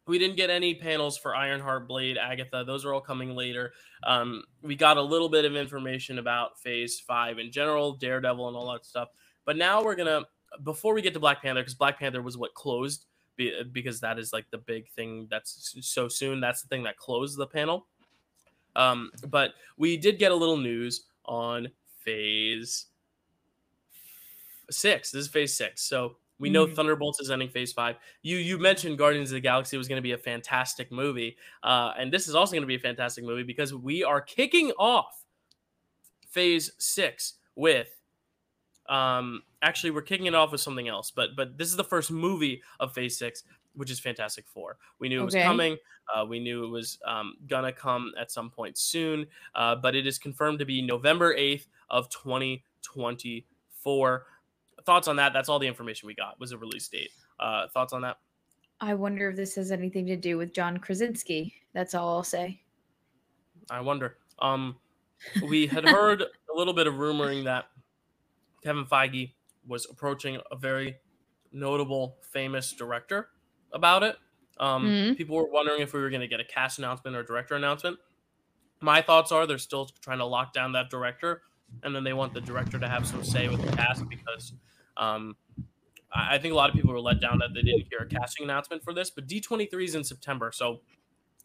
We 0.06 0.18
didn't 0.18 0.36
get 0.36 0.50
any 0.50 0.74
panels 0.74 1.16
for 1.16 1.34
Ironheart, 1.34 1.88
Blade, 1.88 2.18
Agatha. 2.18 2.62
Those 2.66 2.84
are 2.84 2.92
all 2.92 3.00
coming 3.00 3.34
later. 3.34 3.72
Um, 4.04 4.44
we 4.62 4.76
got 4.76 4.96
a 4.96 5.02
little 5.02 5.30
bit 5.30 5.44
of 5.44 5.56
information 5.56 6.18
about 6.18 6.58
phase 6.60 7.00
five 7.00 7.38
in 7.38 7.50
general, 7.50 7.96
Daredevil, 7.96 8.48
and 8.48 8.56
all 8.56 8.70
that 8.72 8.84
stuff. 8.84 9.08
But 9.46 9.56
now 9.56 9.82
we're 9.82 9.94
going 9.94 10.08
to, 10.08 10.26
before 10.62 10.94
we 10.94 11.02
get 11.02 11.14
to 11.14 11.20
Black 11.20 11.42
Panther, 11.42 11.62
because 11.62 11.74
Black 11.74 11.98
Panther 11.98 12.22
was 12.22 12.36
what 12.36 12.54
closed, 12.54 13.06
be- 13.36 13.62
because 13.72 14.00
that 14.00 14.18
is 14.18 14.32
like 14.32 14.44
the 14.50 14.58
big 14.58 14.88
thing 14.90 15.26
that's 15.30 15.74
so 15.80 16.06
soon. 16.06 16.38
That's 16.38 16.62
the 16.62 16.68
thing 16.68 16.82
that 16.84 16.98
closed 16.98 17.38
the 17.38 17.46
panel. 17.46 17.86
Um, 18.76 19.10
but 19.28 19.54
we 19.76 19.96
did 19.96 20.18
get 20.18 20.32
a 20.32 20.34
little 20.34 20.56
news 20.56 21.04
on 21.24 21.68
phase 22.00 22.86
six. 24.70 25.10
This 25.10 25.22
is 25.22 25.28
phase 25.28 25.54
six. 25.54 25.82
So 25.82 26.16
we 26.38 26.50
know 26.50 26.66
Mhm. 26.66 26.74
Thunderbolts 26.74 27.20
is 27.20 27.30
ending 27.30 27.48
phase 27.48 27.72
five. 27.72 27.96
You 28.22 28.36
you 28.38 28.58
mentioned 28.58 28.98
Guardians 28.98 29.30
of 29.30 29.34
the 29.34 29.40
Galaxy 29.40 29.76
was 29.76 29.88
going 29.88 29.98
to 29.98 30.02
be 30.02 30.12
a 30.12 30.18
fantastic 30.18 30.90
movie, 30.90 31.36
uh, 31.62 31.92
and 31.96 32.12
this 32.12 32.28
is 32.28 32.34
also 32.34 32.52
going 32.52 32.62
to 32.62 32.66
be 32.66 32.74
a 32.74 32.80
fantastic 32.80 33.24
movie 33.24 33.44
because 33.44 33.72
we 33.72 34.02
are 34.02 34.20
kicking 34.20 34.72
off 34.72 35.24
phase 36.28 36.72
six 36.78 37.34
with. 37.54 37.88
Um, 38.86 39.44
actually, 39.62 39.92
we're 39.92 40.02
kicking 40.02 40.26
it 40.26 40.34
off 40.34 40.52
with 40.52 40.60
something 40.60 40.88
else, 40.88 41.10
but 41.10 41.36
but 41.36 41.56
this 41.56 41.68
is 41.68 41.76
the 41.76 41.84
first 41.84 42.10
movie 42.10 42.62
of 42.80 42.92
Phase 42.92 43.16
Six, 43.16 43.44
which 43.74 43.90
is 43.90 44.00
Fantastic 44.00 44.46
Four. 44.48 44.78
We 44.98 45.08
knew 45.08 45.22
it 45.22 45.24
was 45.24 45.34
Okay. 45.34 45.44
coming. 45.44 45.76
Uh, 46.14 46.24
we 46.24 46.38
knew 46.38 46.64
it 46.64 46.68
was 46.68 46.98
um, 47.06 47.34
gonna 47.48 47.72
come 47.72 48.12
at 48.18 48.30
some 48.30 48.50
point 48.50 48.76
soon, 48.78 49.26
uh, 49.54 49.74
but 49.76 49.94
it 49.94 50.06
is 50.06 50.18
confirmed 50.18 50.58
to 50.58 50.64
be 50.64 50.82
November 50.82 51.34
eighth 51.34 51.66
of 51.90 52.08
twenty 52.10 52.64
twenty 52.82 53.46
four. 53.70 54.26
Thoughts 54.84 55.08
on 55.08 55.16
that? 55.16 55.32
That's 55.32 55.48
all 55.48 55.58
the 55.58 55.66
information 55.66 56.06
we 56.06 56.14
got. 56.14 56.38
Was 56.38 56.52
a 56.52 56.58
release 56.58 56.88
date. 56.88 57.10
Uh, 57.40 57.68
thoughts 57.68 57.92
on 57.92 58.02
that? 58.02 58.18
I 58.80 58.94
wonder 58.94 59.30
if 59.30 59.36
this 59.36 59.54
has 59.54 59.70
anything 59.72 60.06
to 60.06 60.16
do 60.16 60.36
with 60.36 60.52
John 60.52 60.76
Krasinski. 60.78 61.54
That's 61.72 61.94
all 61.94 62.16
I'll 62.16 62.22
say. 62.22 62.60
I 63.70 63.80
wonder. 63.80 64.18
Um, 64.40 64.76
we 65.48 65.66
had 65.66 65.84
heard 65.88 66.20
a 66.22 66.54
little 66.54 66.74
bit 66.74 66.86
of 66.86 66.94
rumoring 66.94 67.44
that 67.44 67.66
Kevin 68.62 68.84
Feige 68.84 69.32
was 69.66 69.86
approaching 69.90 70.38
a 70.50 70.56
very 70.56 70.96
notable, 71.52 72.18
famous 72.30 72.72
director 72.72 73.30
about 73.74 74.02
it. 74.02 74.16
Um, 74.58 74.86
Mhm. 74.86 75.16
People 75.16 75.36
were 75.36 75.50
wondering 75.50 75.80
if 75.82 75.92
we 75.92 76.00
were 76.00 76.08
going 76.10 76.20
to 76.22 76.28
get 76.28 76.40
a 76.40 76.44
cast 76.44 76.78
announcement 76.78 77.16
or 77.16 77.22
director 77.22 77.54
announcement. 77.56 77.98
My 78.80 79.02
thoughts 79.02 79.32
are 79.32 79.46
they're 79.46 79.58
still 79.58 79.86
trying 80.00 80.18
to 80.18 80.24
lock 80.24 80.52
down 80.52 80.72
that 80.72 80.90
director, 80.90 81.42
and 81.82 81.94
then 81.94 82.04
they 82.04 82.12
want 82.12 82.32
the 82.34 82.40
director 82.40 82.78
to 82.78 82.88
have 82.88 83.06
some 83.06 83.24
say 83.24 83.48
with 83.48 83.62
the 83.62 83.76
cast 83.76 84.08
because 84.08 84.52
um, 84.96 85.36
I 86.12 86.36
I 86.36 86.38
think 86.38 86.52
a 86.52 86.56
lot 86.56 86.70
of 86.70 86.76
people 86.76 86.92
were 86.92 87.00
let 87.00 87.20
down 87.20 87.38
that 87.38 87.52
they 87.54 87.62
didn't 87.62 87.88
hear 87.90 87.98
a 88.00 88.06
casting 88.06 88.44
announcement 88.44 88.84
for 88.84 88.94
this. 88.94 89.10
But 89.10 89.26
D23 89.26 89.84
is 89.84 89.94
in 89.96 90.04
September, 90.04 90.52
so 90.52 90.82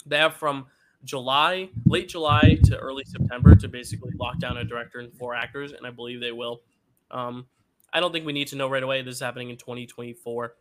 they 0.06 0.18
have 0.18 0.36
from 0.36 0.68
July, 1.04 1.70
late 1.86 2.10
July 2.10 2.60
to 2.66 2.78
early 2.78 3.04
September 3.06 3.56
to 3.56 3.68
basically 3.68 4.12
lock 4.16 4.38
down 4.40 4.58
a 4.58 4.64
director 4.64 5.00
and 5.00 5.12
four 5.14 5.34
actors, 5.34 5.72
and 5.72 5.88
I 5.88 5.90
believe 5.92 6.20
they 6.20 6.32
will. 6.34 6.62
Um, 7.10 7.48
I 7.92 8.00
don't 8.00 8.12
think 8.12 8.26
we 8.26 8.34
need 8.34 8.50
to 8.50 8.56
know 8.56 8.68
right 8.70 8.84
away. 8.84 9.02
This 9.02 9.16
is 9.16 9.22
happening 9.22 9.50
in 9.50 9.58
2024. 9.58 10.56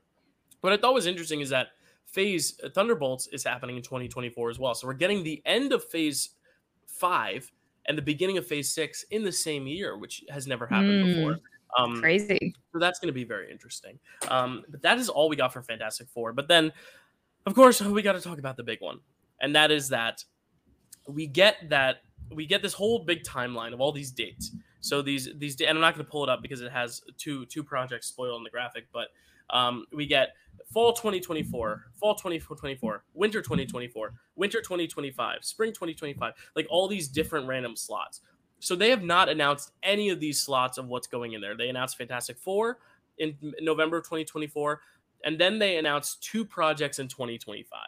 What 0.61 0.73
I 0.73 0.77
thought 0.77 0.95
was 0.95 1.07
interesting 1.07 1.41
is 1.41 1.51
that 1.51 1.69
Phase 2.07 2.59
uh, 2.65 2.69
Thunderbolts 2.71 3.29
is 3.29 3.45
happening 3.45 3.77
in 3.77 3.83
2024 3.83 4.51
as 4.51 4.59
well. 4.59 4.75
So 4.75 4.87
we're 4.87 4.95
getting 4.95 5.23
the 5.23 5.43
end 5.47 5.73
of 5.73 5.85
Phase 5.85 6.31
Five 6.87 7.51
and 7.87 7.97
the 7.97 8.03
beginning 8.03 8.39
of 8.39 8.47
Phase 8.47 8.73
Six 8.73 9.05
in 9.11 9.23
the 9.25 9.33
same 9.33 9.67
year, 9.67 9.97
which 9.97 10.25
has 10.31 10.47
never 10.47 10.67
happened 10.67 11.05
Mm. 11.05 11.15
before. 11.15 11.39
Um, 11.79 12.01
Crazy. 12.01 12.55
so 12.73 12.79
that's 12.79 12.99
going 12.99 13.09
to 13.09 13.13
be 13.15 13.25
very 13.25 13.51
interesting. 13.53 13.99
Um, 14.29 14.65
but 14.69 14.81
that 14.83 14.99
is 14.99 15.09
all 15.11 15.29
we 15.29 15.37
got 15.37 15.53
for 15.53 15.63
Fantastic 15.63 16.09
Four. 16.09 16.33
But 16.33 16.49
then, 16.49 16.73
of 17.45 17.55
course, 17.55 17.81
we 17.83 18.01
got 18.03 18.15
to 18.15 18.21
talk 18.23 18.39
about 18.39 18.57
the 18.57 18.63
big 18.65 18.81
one, 18.81 19.01
and 19.41 19.55
that 19.55 19.71
is 19.71 19.89
that 19.91 20.25
we 21.07 21.27
get 21.27 21.57
that 21.69 22.03
we 22.31 22.47
get 22.47 22.63
this 22.63 22.73
whole 22.75 23.05
big 23.05 23.23
timeline 23.23 23.73
of 23.75 23.81
all 23.81 23.93
these 23.93 24.11
dates. 24.11 24.51
So 24.81 25.03
these 25.03 25.29
these 25.37 25.61
and 25.61 25.71
I'm 25.71 25.81
not 25.81 25.95
going 25.95 26.05
to 26.05 26.11
pull 26.11 26.25
it 26.25 26.31
up 26.31 26.41
because 26.43 26.63
it 26.63 26.73
has 26.73 27.03
two 27.19 27.45
two 27.47 27.63
projects 27.63 28.07
spoiled 28.07 28.39
in 28.39 28.45
the 28.45 28.51
graphic, 28.51 28.87
but 28.93 29.09
um, 29.51 29.87
we 29.93 30.07
get 30.07 30.31
fall 30.73 30.93
2024, 30.93 31.87
fall 31.95 32.15
2024, 32.15 33.05
winter 33.15 33.41
2024, 33.41 34.13
winter 34.37 34.61
2025, 34.61 35.45
spring 35.45 35.71
2025, 35.71 36.35
like 36.55 36.67
all 36.71 36.89
these 36.89 37.09
different 37.09 37.47
random 37.47 37.77
slots. 37.77 38.21
So 38.61 38.75
they 38.75 38.91
have 38.91 39.03
not 39.03 39.29
announced 39.29 39.73
any 39.83 40.11
of 40.11 40.21
these 40.21 40.41
slots 40.41 40.79
of 40.79 40.89
what's 40.89 41.07
going 41.07 41.33
in 41.33 41.41
there. 41.41 41.57
They 41.57 41.69
announced 41.69 41.97
Fantastic 41.97 42.39
Four 42.39 42.79
in 43.19 43.37
November 43.61 44.01
2024, 44.01 44.81
and 45.25 45.39
then 45.39 45.59
they 45.59 45.77
announced 45.77 46.23
two 46.23 46.45
projects 46.45 46.99
in 46.99 47.09
2025. 47.09 47.81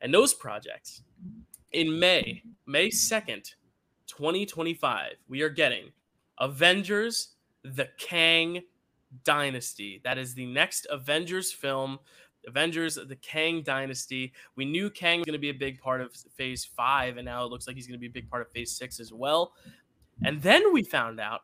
And 0.00 0.12
those 0.12 0.34
projects 0.34 1.02
in 1.72 1.98
May, 1.98 2.42
May 2.66 2.88
2nd, 2.88 3.54
2025, 4.06 5.12
we 5.28 5.42
are 5.42 5.48
getting 5.48 5.90
Avengers 6.38 7.34
The 7.64 7.88
Kang 7.98 8.62
Dynasty. 9.24 10.00
That 10.04 10.18
is 10.18 10.34
the 10.34 10.46
next 10.46 10.86
Avengers 10.90 11.52
film. 11.52 11.98
Avengers, 12.46 12.94
the 12.94 13.16
Kang 13.16 13.62
Dynasty. 13.62 14.32
We 14.54 14.64
knew 14.64 14.88
Kang 14.88 15.20
was 15.20 15.26
going 15.26 15.32
to 15.32 15.38
be 15.38 15.50
a 15.50 15.54
big 15.54 15.80
part 15.80 16.00
of 16.00 16.14
Phase 16.36 16.64
Five, 16.64 17.16
and 17.16 17.24
now 17.24 17.44
it 17.44 17.50
looks 17.50 17.66
like 17.66 17.76
he's 17.76 17.86
going 17.86 17.98
to 17.98 18.00
be 18.00 18.06
a 18.06 18.10
big 18.10 18.30
part 18.30 18.42
of 18.42 18.50
Phase 18.52 18.76
Six 18.76 19.00
as 19.00 19.12
well. 19.12 19.52
And 20.24 20.40
then 20.40 20.72
we 20.72 20.82
found 20.82 21.20
out 21.20 21.42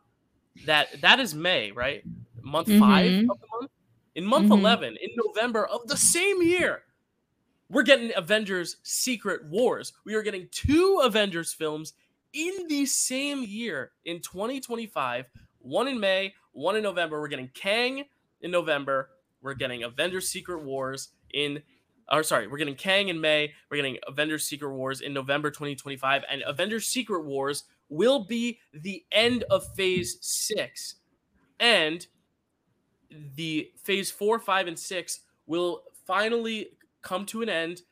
that 0.66 1.00
that 1.00 1.18
is 1.18 1.34
May, 1.34 1.72
right? 1.72 2.02
Month 2.40 2.68
mm-hmm. 2.68 2.80
five 2.80 3.06
of 3.06 3.40
the 3.40 3.46
month. 3.58 3.70
In 4.14 4.24
month 4.24 4.44
mm-hmm. 4.44 4.64
11, 4.64 4.96
in 5.00 5.08
November 5.16 5.66
of 5.66 5.86
the 5.88 5.96
same 5.96 6.42
year, 6.42 6.82
we're 7.70 7.82
getting 7.82 8.12
Avengers 8.14 8.76
Secret 8.82 9.46
Wars. 9.46 9.94
We 10.04 10.14
are 10.14 10.22
getting 10.22 10.48
two 10.50 11.00
Avengers 11.02 11.52
films 11.54 11.94
in 12.34 12.66
the 12.68 12.84
same 12.86 13.42
year 13.42 13.92
in 14.04 14.20
2025, 14.20 15.26
one 15.62 15.88
in 15.88 15.98
May, 15.98 16.34
one 16.52 16.76
in 16.76 16.82
November. 16.82 17.20
We're 17.20 17.28
getting 17.28 17.50
Kang 17.54 18.04
in 18.40 18.50
November. 18.50 19.10
We're 19.40 19.54
getting 19.54 19.82
Avengers 19.82 20.28
Secret 20.28 20.62
Wars 20.62 21.08
in 21.32 21.62
or 22.10 22.22
sorry, 22.22 22.46
we're 22.46 22.58
getting 22.58 22.74
Kang 22.74 23.08
in 23.08 23.20
May. 23.20 23.52
We're 23.70 23.78
getting 23.78 23.98
Avengers 24.06 24.44
Secret 24.44 24.72
Wars 24.72 25.00
in 25.00 25.14
November 25.14 25.50
2025 25.50 26.24
and 26.30 26.42
Avengers 26.46 26.86
Secret 26.86 27.24
Wars 27.24 27.64
will 27.88 28.24
be 28.24 28.58
the 28.72 29.04
end 29.12 29.44
of 29.50 29.66
phase 29.74 30.18
6 30.20 30.96
and 31.60 32.06
the 33.36 33.70
phase 33.82 34.10
4, 34.10 34.38
5 34.38 34.66
and 34.66 34.78
6 34.78 35.20
will 35.46 35.82
finally 36.06 36.68
come 37.02 37.24
to 37.26 37.42
an 37.42 37.48
end 37.48 37.82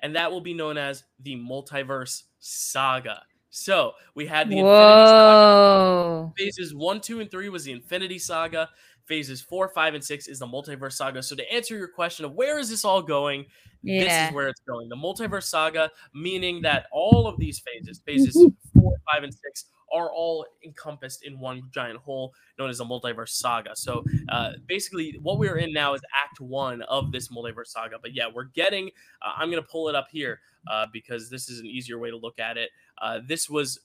and 0.00 0.16
that 0.16 0.30
will 0.30 0.40
be 0.40 0.54
known 0.54 0.78
as 0.78 1.04
the 1.20 1.36
multiverse 1.36 2.24
saga. 2.38 3.22
So 3.50 3.92
we 4.14 4.26
had 4.26 4.48
the 4.48 4.62
Whoa. 4.62 6.32
phases 6.38 6.74
one, 6.74 7.00
two, 7.00 7.20
and 7.20 7.30
three 7.30 7.48
was 7.48 7.64
the 7.64 7.72
Infinity 7.72 8.18
Saga. 8.18 8.70
Phases 9.06 9.40
four, 9.40 9.68
five, 9.68 9.94
and 9.94 10.04
six 10.04 10.28
is 10.28 10.38
the 10.38 10.46
Multiverse 10.46 10.92
Saga. 10.92 11.20
So 11.22 11.34
to 11.34 11.52
answer 11.52 11.76
your 11.76 11.88
question 11.88 12.24
of 12.24 12.32
where 12.34 12.60
is 12.60 12.70
this 12.70 12.84
all 12.84 13.02
going, 13.02 13.46
yeah. 13.82 14.04
this 14.04 14.28
is 14.28 14.34
where 14.34 14.48
it's 14.48 14.60
going. 14.60 14.88
The 14.88 14.96
Multiverse 14.96 15.44
Saga, 15.44 15.90
meaning 16.14 16.62
that 16.62 16.86
all 16.92 17.26
of 17.26 17.38
these 17.38 17.58
phases, 17.60 18.00
phases 18.06 18.34
four, 18.78 18.96
five, 19.12 19.24
and 19.24 19.34
six, 19.34 19.64
are 19.92 20.10
all 20.10 20.46
encompassed 20.64 21.24
in 21.24 21.38
one 21.38 21.62
giant 21.72 21.98
whole 21.98 22.32
known 22.58 22.70
as 22.70 22.80
a 22.80 22.84
multiverse 22.84 23.30
saga. 23.30 23.70
So 23.74 24.04
uh, 24.28 24.52
basically, 24.66 25.18
what 25.22 25.38
we're 25.38 25.56
in 25.56 25.72
now 25.72 25.94
is 25.94 26.00
Act 26.14 26.40
One 26.40 26.82
of 26.82 27.12
this 27.12 27.28
multiverse 27.28 27.68
saga. 27.68 27.96
But 28.00 28.14
yeah, 28.14 28.26
we're 28.32 28.44
getting. 28.44 28.90
Uh, 29.22 29.32
I'm 29.36 29.50
gonna 29.50 29.62
pull 29.62 29.88
it 29.88 29.94
up 29.94 30.08
here 30.10 30.40
uh, 30.70 30.86
because 30.92 31.30
this 31.30 31.48
is 31.48 31.60
an 31.60 31.66
easier 31.66 31.98
way 31.98 32.10
to 32.10 32.16
look 32.16 32.38
at 32.38 32.56
it. 32.56 32.70
Uh, 33.00 33.20
this 33.26 33.48
was. 33.48 33.80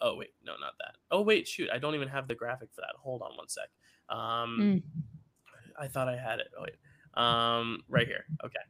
Oh 0.00 0.16
wait, 0.16 0.30
no, 0.44 0.52
not 0.60 0.74
that. 0.78 0.94
Oh 1.10 1.22
wait, 1.22 1.48
shoot, 1.48 1.68
I 1.72 1.78
don't 1.78 1.94
even 1.96 2.08
have 2.08 2.28
the 2.28 2.34
graphic 2.34 2.68
for 2.72 2.82
that. 2.82 2.94
Hold 3.02 3.22
on 3.22 3.36
one 3.36 3.48
sec. 3.48 3.68
Um, 4.08 4.58
mm. 4.60 4.82
I 5.78 5.88
thought 5.88 6.08
I 6.08 6.16
had 6.16 6.38
it. 6.38 6.48
Oh 6.56 6.62
wait, 6.62 7.20
um, 7.20 7.82
right 7.88 8.06
here. 8.06 8.24
Okay, 8.44 8.60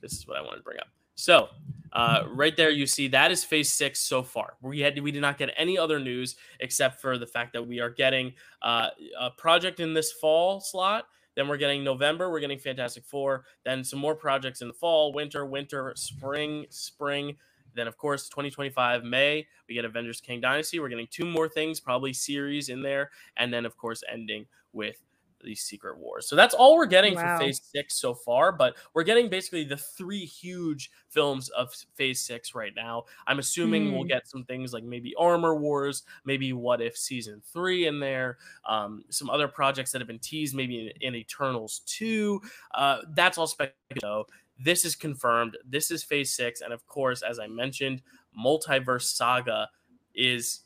this 0.00 0.12
is 0.12 0.26
what 0.26 0.38
I 0.38 0.40
wanted 0.40 0.58
to 0.58 0.62
bring 0.62 0.78
up. 0.78 0.88
So 1.18 1.48
uh, 1.92 2.22
right 2.30 2.56
there, 2.56 2.70
you 2.70 2.86
see 2.86 3.08
that 3.08 3.32
is 3.32 3.42
phase 3.42 3.72
six 3.72 3.98
so 3.98 4.22
far. 4.22 4.54
We 4.62 4.78
had 4.78 4.96
we 5.00 5.10
did 5.10 5.20
not 5.20 5.36
get 5.36 5.50
any 5.56 5.76
other 5.76 5.98
news 5.98 6.36
except 6.60 7.00
for 7.00 7.18
the 7.18 7.26
fact 7.26 7.52
that 7.54 7.66
we 7.66 7.80
are 7.80 7.90
getting 7.90 8.34
uh, 8.62 8.90
a 9.18 9.30
project 9.32 9.80
in 9.80 9.94
this 9.94 10.12
fall 10.12 10.60
slot. 10.60 11.06
Then 11.34 11.48
we're 11.48 11.56
getting 11.56 11.82
November. 11.82 12.30
We're 12.30 12.38
getting 12.38 12.60
Fantastic 12.60 13.04
Four. 13.04 13.46
Then 13.64 13.82
some 13.82 13.98
more 13.98 14.14
projects 14.14 14.62
in 14.62 14.68
the 14.68 14.74
fall, 14.74 15.12
winter, 15.12 15.44
winter, 15.44 15.92
spring, 15.96 16.66
spring. 16.70 17.36
Then 17.74 17.88
of 17.88 17.96
course, 17.96 18.28
2025 18.28 19.02
May 19.02 19.44
we 19.68 19.74
get 19.74 19.84
Avengers 19.84 20.20
King 20.20 20.40
Dynasty. 20.40 20.78
We're 20.78 20.88
getting 20.88 21.08
two 21.10 21.26
more 21.26 21.48
things, 21.48 21.80
probably 21.80 22.12
series 22.12 22.68
in 22.68 22.80
there, 22.80 23.10
and 23.36 23.52
then 23.52 23.66
of 23.66 23.76
course 23.76 24.04
ending 24.08 24.46
with 24.72 25.02
these 25.42 25.62
secret 25.62 25.98
wars. 25.98 26.28
So 26.28 26.36
that's 26.36 26.54
all 26.54 26.76
we're 26.76 26.86
getting 26.86 27.14
wow. 27.14 27.38
for 27.38 27.44
phase 27.44 27.60
six 27.62 27.94
so 27.94 28.14
far, 28.14 28.52
but 28.52 28.76
we're 28.94 29.04
getting 29.04 29.28
basically 29.28 29.64
the 29.64 29.76
three 29.76 30.24
huge 30.24 30.90
films 31.08 31.48
of 31.50 31.72
phase 31.94 32.20
six 32.20 32.54
right 32.54 32.72
now. 32.74 33.04
I'm 33.26 33.38
assuming 33.38 33.86
mm. 33.86 33.92
we'll 33.92 34.02
hmm. 34.02 34.08
get 34.08 34.28
some 34.28 34.44
things 34.44 34.72
like 34.72 34.84
maybe 34.84 35.14
Armor 35.18 35.54
Wars, 35.54 36.02
maybe 36.24 36.52
What 36.52 36.80
If 36.80 36.96
season 36.96 37.42
three 37.52 37.86
in 37.86 38.00
there, 38.00 38.38
um, 38.68 39.04
some 39.10 39.30
other 39.30 39.48
projects 39.48 39.92
that 39.92 40.00
have 40.00 40.08
been 40.08 40.18
teased, 40.18 40.54
maybe 40.54 40.92
in, 41.00 41.08
in 41.08 41.14
Eternals 41.14 41.82
2. 41.86 42.40
Uh, 42.74 42.98
that's 43.10 43.38
all 43.38 43.46
speculative. 43.46 44.26
This 44.58 44.84
is 44.84 44.96
confirmed. 44.96 45.56
This 45.64 45.90
is 45.90 46.02
phase 46.02 46.34
six. 46.34 46.60
And 46.60 46.72
of 46.72 46.86
course, 46.86 47.22
as 47.22 47.38
I 47.38 47.46
mentioned, 47.46 48.02
Multiverse 48.36 49.02
Saga 49.02 49.68
is 50.14 50.60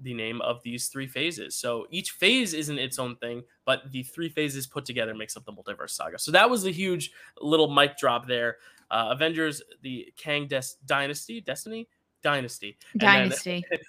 the 0.00 0.14
name 0.14 0.40
of 0.42 0.62
these 0.62 0.88
three 0.88 1.06
phases. 1.06 1.54
So 1.54 1.86
each 1.90 2.12
phase 2.12 2.54
isn't 2.54 2.78
its 2.78 2.98
own 2.98 3.16
thing, 3.16 3.42
but 3.64 3.90
the 3.90 4.02
three 4.02 4.28
phases 4.28 4.66
put 4.66 4.84
together 4.84 5.14
makes 5.14 5.36
up 5.36 5.44
the 5.44 5.52
multiverse 5.52 5.90
saga. 5.90 6.18
So 6.18 6.30
that 6.32 6.50
was 6.50 6.66
a 6.66 6.70
huge 6.70 7.12
little 7.40 7.68
mic 7.68 7.96
drop 7.96 8.26
there. 8.26 8.56
Uh, 8.90 9.08
Avengers, 9.10 9.62
the 9.82 10.12
Kang 10.16 10.46
Des- 10.46 10.76
Dynasty, 10.84 11.40
Destiny, 11.40 11.88
Dynasty, 12.22 12.76
Dynasty. 12.96 13.64
Then, 13.70 13.80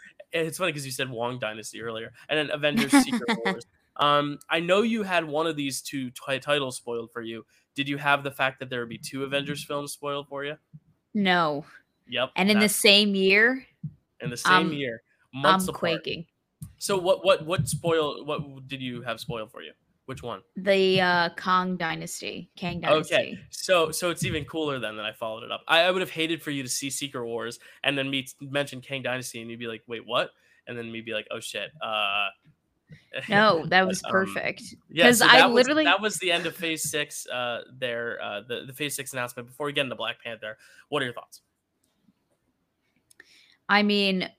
it's 0.46 0.58
funny 0.58 0.72
because 0.72 0.86
you 0.86 0.92
said 0.92 1.10
Wong 1.10 1.40
Dynasty 1.40 1.82
earlier, 1.82 2.12
and 2.28 2.38
then 2.38 2.52
Avengers 2.54 2.92
Secret 3.04 3.38
Wars. 3.46 3.66
Um, 3.96 4.40
I 4.50 4.60
know 4.60 4.82
you 4.82 5.04
had 5.04 5.26
one 5.26 5.48
of 5.48 5.56
these 5.56 5.82
two 5.82 6.12
t- 6.12 6.40
titles 6.40 6.76
spoiled 6.76 7.12
for 7.12 7.22
you. 7.22 7.46
Did 7.76 7.88
you 7.88 7.98
have 7.98 8.24
the 8.24 8.32
fact 8.32 8.60
that 8.60 8.70
there 8.70 8.82
would 8.82 8.90
be 8.90 8.98
two 8.98 9.24
Avengers 9.24 9.64
films 9.64 9.94
spoiled 9.94 10.28
for 10.28 10.44
you? 10.44 10.58
No. 11.14 11.66
Yep. 12.08 12.32
And 12.36 12.52
in 12.52 12.60
the 12.60 12.70
same 12.70 13.16
year. 13.16 13.66
In 14.20 14.30
the 14.30 14.38
same 14.38 14.54
um, 14.54 14.74
year 14.74 15.02
months 15.42 15.66
I'm 15.66 15.70
apart. 15.70 15.80
quaking. 15.80 16.26
So 16.78 16.98
what 16.98 17.24
what 17.24 17.46
what 17.46 17.68
spoil 17.68 18.26
what 18.26 18.68
did 18.68 18.82
you 18.82 19.02
have 19.02 19.20
spoiled 19.20 19.52
for 19.52 19.62
you? 19.62 19.72
Which 20.06 20.24
one? 20.24 20.42
The 20.56 21.02
uh 21.02 21.30
Kong 21.38 21.76
Dynasty, 21.76 22.50
Kang 22.56 22.80
Dynasty. 22.80 23.16
Okay, 23.16 23.40
so 23.50 23.92
so 23.92 24.10
it's 24.10 24.24
even 24.24 24.46
cooler 24.46 24.80
then 24.80 24.96
that 24.96 25.06
I 25.06 25.12
followed 25.12 25.44
it 25.44 25.52
up. 25.52 25.64
I, 25.68 25.82
I 25.82 25.92
would 25.92 26.02
have 26.02 26.12
hated 26.12 26.42
for 26.42 26.52
you 26.52 26.64
to 26.64 26.70
see 26.70 26.90
Secret 26.90 27.26
Wars 27.26 27.60
and 27.84 27.98
then 27.98 28.10
me 28.10 28.26
mention 28.42 28.82
Kang 28.82 29.04
Dynasty 29.04 29.42
and 29.42 29.52
you'd 29.52 29.60
be 29.60 29.68
like, 29.68 29.84
wait, 29.88 30.06
what? 30.06 30.32
And 30.66 30.78
then 30.78 30.92
me 30.92 31.02
be 31.02 31.14
like, 31.14 31.28
oh 31.32 31.40
shit. 31.40 31.72
Uh, 31.82 32.28
no, 33.30 33.66
that 33.66 33.86
was 33.86 34.02
um, 34.06 34.12
perfect. 34.12 34.64
Yeah, 34.90 35.12
so 35.12 35.26
I 35.28 35.46
literally 35.48 35.84
that 35.84 36.02
was 36.02 36.18
the 36.18 36.32
end 36.32 36.46
of 36.46 36.56
Phase 36.56 36.90
Six. 36.90 37.28
Uh, 37.28 37.62
there, 37.78 38.18
uh, 38.24 38.42
the 38.48 38.64
the 38.66 38.74
Phase 38.74 38.96
Six 38.96 39.14
announcement. 39.14 39.48
Before 39.48 39.66
we 39.66 39.74
get 39.74 39.84
into 39.84 39.96
Black 39.96 40.24
Panther, 40.24 40.58
what 40.90 41.02
are 41.02 41.06
your 41.06 41.14
thoughts? 41.14 41.42
I 43.70 43.84
mean, 43.84 44.30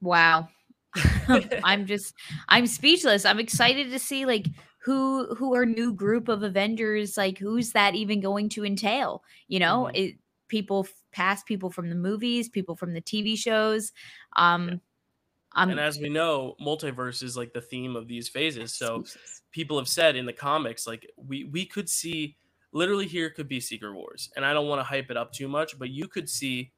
Wow. 0.00 0.48
I'm 1.64 1.86
just 1.86 2.14
I'm 2.48 2.66
speechless. 2.66 3.24
I'm 3.24 3.38
excited 3.38 3.90
to 3.90 3.98
see 3.98 4.24
like 4.24 4.46
who 4.78 5.34
who 5.34 5.54
our 5.54 5.66
new 5.66 5.92
group 5.92 6.28
of 6.28 6.42
Avengers 6.42 7.16
like 7.16 7.38
who's 7.38 7.72
that 7.72 7.94
even 7.94 8.20
going 8.20 8.48
to 8.50 8.64
entail? 8.64 9.22
You 9.48 9.60
know, 9.60 9.84
mm-hmm. 9.84 9.96
it 9.96 10.14
people 10.48 10.86
past 11.12 11.46
people 11.46 11.70
from 11.70 11.88
the 11.88 11.96
movies, 11.96 12.48
people 12.48 12.76
from 12.76 12.92
the 12.92 13.02
TV 13.02 13.36
shows. 13.36 13.92
Um 14.36 14.68
yeah. 14.68 14.76
Um, 15.56 15.70
and 15.70 15.80
as 15.80 15.98
we 15.98 16.10
know, 16.10 16.54
multiverse 16.60 17.22
is 17.22 17.34
like 17.34 17.54
the 17.54 17.62
theme 17.62 17.96
of 17.96 18.06
these 18.06 18.28
phases. 18.28 18.74
So 18.74 19.04
people 19.52 19.78
have 19.78 19.88
said 19.88 20.14
in 20.14 20.26
the 20.26 20.32
comics, 20.32 20.86
like 20.86 21.10
we 21.16 21.44
we 21.44 21.64
could 21.64 21.88
see 21.88 22.36
literally 22.72 23.06
here 23.06 23.30
could 23.30 23.48
be 23.48 23.58
Secret 23.58 23.94
Wars, 23.94 24.30
and 24.36 24.44
I 24.44 24.52
don't 24.52 24.68
want 24.68 24.80
to 24.80 24.84
hype 24.84 25.10
it 25.10 25.16
up 25.16 25.32
too 25.32 25.48
much, 25.48 25.78
but 25.78 25.88
you 25.88 26.08
could 26.08 26.28
see 26.28 26.72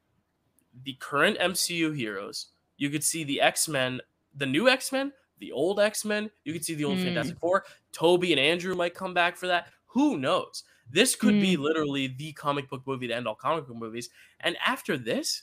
the 0.84 0.94
current 1.00 1.38
MCU 1.38 1.94
heroes 1.94 2.52
you 2.78 2.88
could 2.88 3.04
see 3.04 3.24
the 3.24 3.40
X 3.40 3.68
Men, 3.68 4.00
the 4.34 4.46
new 4.46 4.68
X 4.68 4.90
Men, 4.90 5.12
the 5.38 5.52
old 5.52 5.78
X 5.78 6.04
Men. 6.04 6.30
You 6.44 6.52
could 6.52 6.64
see 6.64 6.74
the 6.74 6.84
old 6.84 6.98
mm. 6.98 7.04
Fantastic 7.04 7.38
Four. 7.38 7.64
Tobey 7.92 8.32
and 8.32 8.40
Andrew 8.40 8.74
might 8.74 8.94
come 8.94 9.12
back 9.12 9.36
for 9.36 9.46
that. 9.48 9.68
Who 9.86 10.16
knows? 10.16 10.64
This 10.90 11.14
could 11.14 11.34
mm. 11.34 11.40
be 11.40 11.56
literally 11.56 12.06
the 12.06 12.32
comic 12.32 12.70
book 12.70 12.82
movie 12.86 13.08
to 13.08 13.14
end 13.14 13.28
all 13.28 13.34
comic 13.34 13.66
book 13.66 13.76
movies. 13.76 14.08
And 14.40 14.56
after 14.64 14.96
this, 14.96 15.42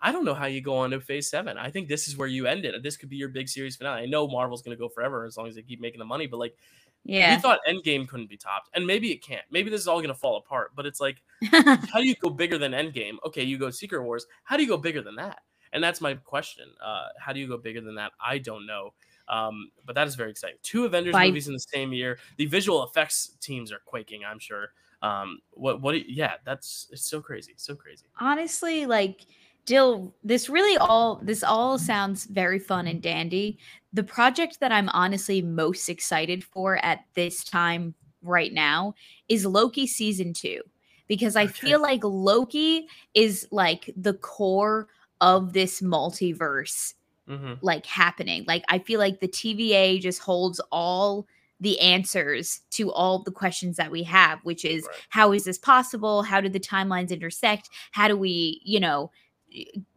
I 0.00 0.10
don't 0.10 0.24
know 0.24 0.34
how 0.34 0.46
you 0.46 0.60
go 0.60 0.76
on 0.78 0.90
to 0.90 1.00
phase 1.00 1.30
seven. 1.30 1.56
I 1.56 1.70
think 1.70 1.88
this 1.88 2.08
is 2.08 2.16
where 2.16 2.26
you 2.26 2.46
end 2.46 2.64
it. 2.64 2.82
This 2.82 2.96
could 2.96 3.08
be 3.08 3.16
your 3.16 3.28
big 3.28 3.48
series 3.48 3.76
finale. 3.76 4.02
I 4.02 4.06
know 4.06 4.26
Marvel's 4.26 4.60
going 4.60 4.76
to 4.76 4.80
go 4.80 4.88
forever 4.88 5.24
as 5.24 5.36
long 5.36 5.46
as 5.46 5.54
they 5.54 5.62
keep 5.62 5.80
making 5.80 6.00
the 6.00 6.04
money, 6.04 6.26
but 6.26 6.38
like, 6.38 6.56
yeah, 7.04 7.34
we 7.34 7.40
thought 7.40 7.60
Endgame 7.68 8.06
couldn't 8.06 8.28
be 8.28 8.36
topped, 8.36 8.70
and 8.74 8.86
maybe 8.86 9.10
it 9.10 9.24
can't. 9.24 9.42
Maybe 9.50 9.70
this 9.70 9.80
is 9.80 9.88
all 9.88 9.98
going 9.98 10.08
to 10.08 10.14
fall 10.14 10.36
apart. 10.36 10.70
But 10.76 10.86
it's 10.86 11.00
like, 11.00 11.20
how 11.50 12.00
do 12.00 12.06
you 12.06 12.14
go 12.16 12.30
bigger 12.30 12.58
than 12.58 12.72
Endgame? 12.72 13.16
Okay, 13.26 13.42
you 13.42 13.58
go 13.58 13.70
Secret 13.70 14.02
Wars. 14.02 14.26
How 14.44 14.56
do 14.56 14.62
you 14.62 14.68
go 14.68 14.76
bigger 14.76 15.02
than 15.02 15.16
that? 15.16 15.40
And 15.72 15.82
that's 15.82 16.00
my 16.00 16.14
question. 16.14 16.66
Uh, 16.84 17.08
how 17.18 17.32
do 17.32 17.40
you 17.40 17.48
go 17.48 17.56
bigger 17.56 17.80
than 17.80 17.94
that? 17.96 18.12
I 18.24 18.38
don't 18.38 18.66
know. 18.66 18.92
Um, 19.28 19.70
but 19.86 19.94
that 19.94 20.06
is 20.06 20.14
very 20.14 20.30
exciting. 20.30 20.58
Two 20.62 20.84
Avengers 20.84 21.12
By- 21.12 21.26
movies 21.28 21.46
in 21.46 21.54
the 21.54 21.60
same 21.60 21.92
year. 21.92 22.18
The 22.36 22.46
visual 22.46 22.84
effects 22.84 23.36
teams 23.40 23.72
are 23.72 23.80
quaking, 23.84 24.22
I'm 24.24 24.38
sure. 24.38 24.72
Um, 25.00 25.40
what, 25.52 25.80
what, 25.80 26.08
yeah, 26.08 26.34
that's, 26.44 26.88
it's 26.92 27.08
so 27.08 27.20
crazy. 27.20 27.54
So 27.56 27.74
crazy. 27.74 28.04
Honestly, 28.20 28.86
like, 28.86 29.26
Dyl, 29.64 30.12
this 30.24 30.48
really 30.48 30.76
all 30.76 31.20
this 31.22 31.44
all 31.44 31.78
sounds 31.78 32.24
very 32.26 32.58
fun 32.58 32.88
and 32.88 33.00
dandy. 33.00 33.58
The 33.92 34.02
project 34.02 34.58
that 34.58 34.72
I'm 34.72 34.88
honestly 34.88 35.40
most 35.40 35.88
excited 35.88 36.42
for 36.42 36.84
at 36.84 37.04
this 37.14 37.44
time 37.44 37.94
right 38.22 38.52
now 38.52 38.94
is 39.28 39.46
Loki 39.46 39.86
season 39.86 40.32
2 40.32 40.60
because 41.06 41.36
I 41.36 41.44
okay. 41.44 41.52
feel 41.52 41.80
like 41.80 42.02
Loki 42.02 42.88
is 43.14 43.46
like 43.52 43.90
the 43.96 44.14
core 44.14 44.88
of 45.22 45.54
this 45.54 45.80
multiverse 45.80 46.92
mm-hmm. 47.26 47.54
like 47.62 47.86
happening. 47.86 48.44
Like 48.46 48.64
I 48.68 48.78
feel 48.78 48.98
like 49.00 49.20
the 49.20 49.28
TVA 49.28 50.00
just 50.00 50.20
holds 50.20 50.60
all 50.70 51.26
the 51.60 51.80
answers 51.80 52.60
to 52.72 52.92
all 52.92 53.20
the 53.20 53.30
questions 53.30 53.76
that 53.76 53.90
we 53.90 54.02
have, 54.02 54.40
which 54.42 54.64
is 54.64 54.84
right. 54.84 54.96
how 55.08 55.32
is 55.32 55.44
this 55.44 55.58
possible? 55.58 56.22
How 56.22 56.40
do 56.40 56.48
the 56.48 56.60
timelines 56.60 57.10
intersect? 57.10 57.70
How 57.92 58.08
do 58.08 58.16
we, 58.16 58.60
you 58.64 58.80
know, 58.80 59.12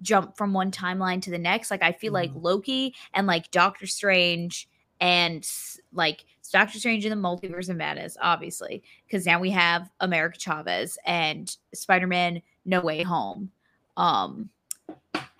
jump 0.01 0.37
from 0.37 0.53
one 0.53 0.71
timeline 0.71 1.21
to 1.23 1.31
the 1.31 1.37
next. 1.37 1.71
Like 1.71 1.83
I 1.83 1.91
feel 1.91 2.13
mm-hmm. 2.13 2.35
like 2.35 2.43
Loki 2.43 2.93
and 3.13 3.27
like 3.27 3.51
Doctor 3.51 3.87
Strange 3.87 4.69
and 4.99 5.49
like 5.91 6.25
Doctor 6.51 6.77
Strange 6.77 7.05
in 7.05 7.09
the 7.09 7.27
Multiverse 7.27 7.69
of 7.69 7.77
Madness, 7.77 8.17
obviously, 8.21 8.83
because 9.05 9.25
now 9.25 9.39
we 9.39 9.51
have 9.51 9.89
America 9.99 10.37
Chavez 10.37 10.97
and 11.05 11.55
Spider 11.73 12.07
Man 12.07 12.41
No 12.65 12.81
Way 12.81 13.03
Home. 13.03 13.51
Um, 13.97 14.49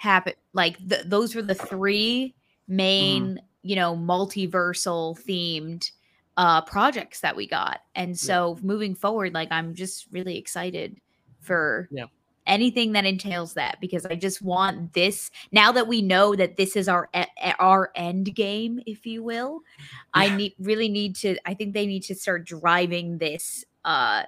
happen 0.05 0.33
like 0.53 0.77
th- 0.87 1.03
those 1.05 1.35
were 1.35 1.41
the 1.41 1.55
three 1.55 2.33
main, 2.67 3.35
mm. 3.35 3.37
you 3.61 3.75
know, 3.75 3.95
multiversal 3.95 5.19
themed 5.19 5.91
uh 6.37 6.61
projects 6.61 7.21
that 7.21 7.35
we 7.35 7.47
got, 7.47 7.81
and 7.95 8.17
so 8.17 8.55
yeah. 8.55 8.65
moving 8.65 8.95
forward, 8.95 9.33
like 9.33 9.51
I'm 9.51 9.73
just 9.73 10.07
really 10.11 10.37
excited 10.37 10.99
for 11.41 11.87
yeah 11.91 12.05
anything 12.47 12.91
that 12.91 13.05
entails 13.05 13.53
that 13.55 13.79
because 13.81 14.05
I 14.05 14.15
just 14.15 14.41
want 14.41 14.93
this 14.93 15.31
now 15.51 15.71
that 15.71 15.87
we 15.87 16.01
know 16.01 16.35
that 16.35 16.57
this 16.57 16.75
is 16.75 16.87
our 16.87 17.09
our 17.59 17.91
end 17.95 18.35
game 18.35 18.81
if 18.85 19.05
you 19.05 19.23
will 19.23 19.61
yeah. 19.79 19.85
I 20.13 20.35
need 20.35 20.53
really 20.59 20.89
need 20.89 21.15
to 21.17 21.37
I 21.45 21.53
think 21.53 21.73
they 21.73 21.85
need 21.85 22.03
to 22.03 22.15
start 22.15 22.45
driving 22.45 23.17
this 23.17 23.65
uh 23.83 24.23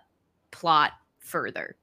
plot 0.52 0.94
further 1.20 1.76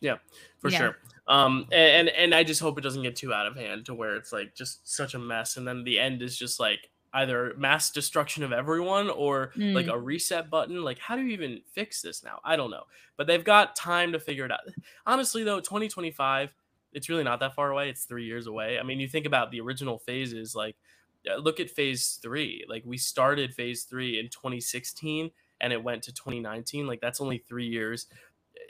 yeah 0.00 0.16
for 0.58 0.70
sure 0.70 0.96
um 1.28 1.66
and 1.70 2.08
and 2.08 2.34
I 2.34 2.42
just 2.42 2.60
hope 2.60 2.78
it 2.78 2.82
doesn't 2.82 3.02
get 3.02 3.16
too 3.16 3.32
out 3.32 3.46
of 3.46 3.56
hand 3.56 3.86
to 3.86 3.94
where 3.94 4.16
it's 4.16 4.32
like 4.32 4.54
just 4.54 4.88
such 4.88 5.14
a 5.14 5.18
mess 5.18 5.56
and 5.56 5.68
then 5.68 5.84
the 5.84 5.98
end 5.98 6.22
is 6.22 6.36
just 6.36 6.58
like 6.58 6.90
either 7.14 7.54
mass 7.56 7.90
destruction 7.90 8.42
of 8.42 8.52
everyone 8.52 9.10
or 9.10 9.52
mm. 9.56 9.72
like 9.74 9.86
a 9.86 9.98
reset 9.98 10.50
button. 10.50 10.82
Like, 10.82 10.98
how 10.98 11.16
do 11.16 11.22
you 11.22 11.30
even 11.30 11.60
fix 11.72 12.02
this 12.02 12.22
now? 12.22 12.40
I 12.44 12.56
don't 12.56 12.70
know. 12.70 12.84
But 13.16 13.26
they've 13.26 13.44
got 13.44 13.76
time 13.76 14.12
to 14.12 14.20
figure 14.20 14.44
it 14.44 14.52
out. 14.52 14.60
Honestly, 15.06 15.42
though, 15.42 15.60
2025, 15.60 16.50
it's 16.92 17.08
really 17.08 17.24
not 17.24 17.40
that 17.40 17.54
far 17.54 17.70
away. 17.70 17.88
It's 17.88 18.04
three 18.04 18.24
years 18.24 18.46
away. 18.46 18.78
I 18.78 18.82
mean, 18.82 19.00
you 19.00 19.08
think 19.08 19.26
about 19.26 19.50
the 19.50 19.60
original 19.60 19.98
phases, 19.98 20.54
like, 20.54 20.76
look 21.38 21.60
at 21.60 21.70
phase 21.70 22.18
three. 22.22 22.64
Like, 22.68 22.82
we 22.86 22.98
started 22.98 23.54
phase 23.54 23.84
three 23.84 24.18
in 24.18 24.28
2016 24.28 25.30
and 25.60 25.72
it 25.72 25.82
went 25.82 26.02
to 26.04 26.12
2019. 26.12 26.86
Like, 26.86 27.00
that's 27.00 27.20
only 27.20 27.38
three 27.38 27.66
years. 27.66 28.06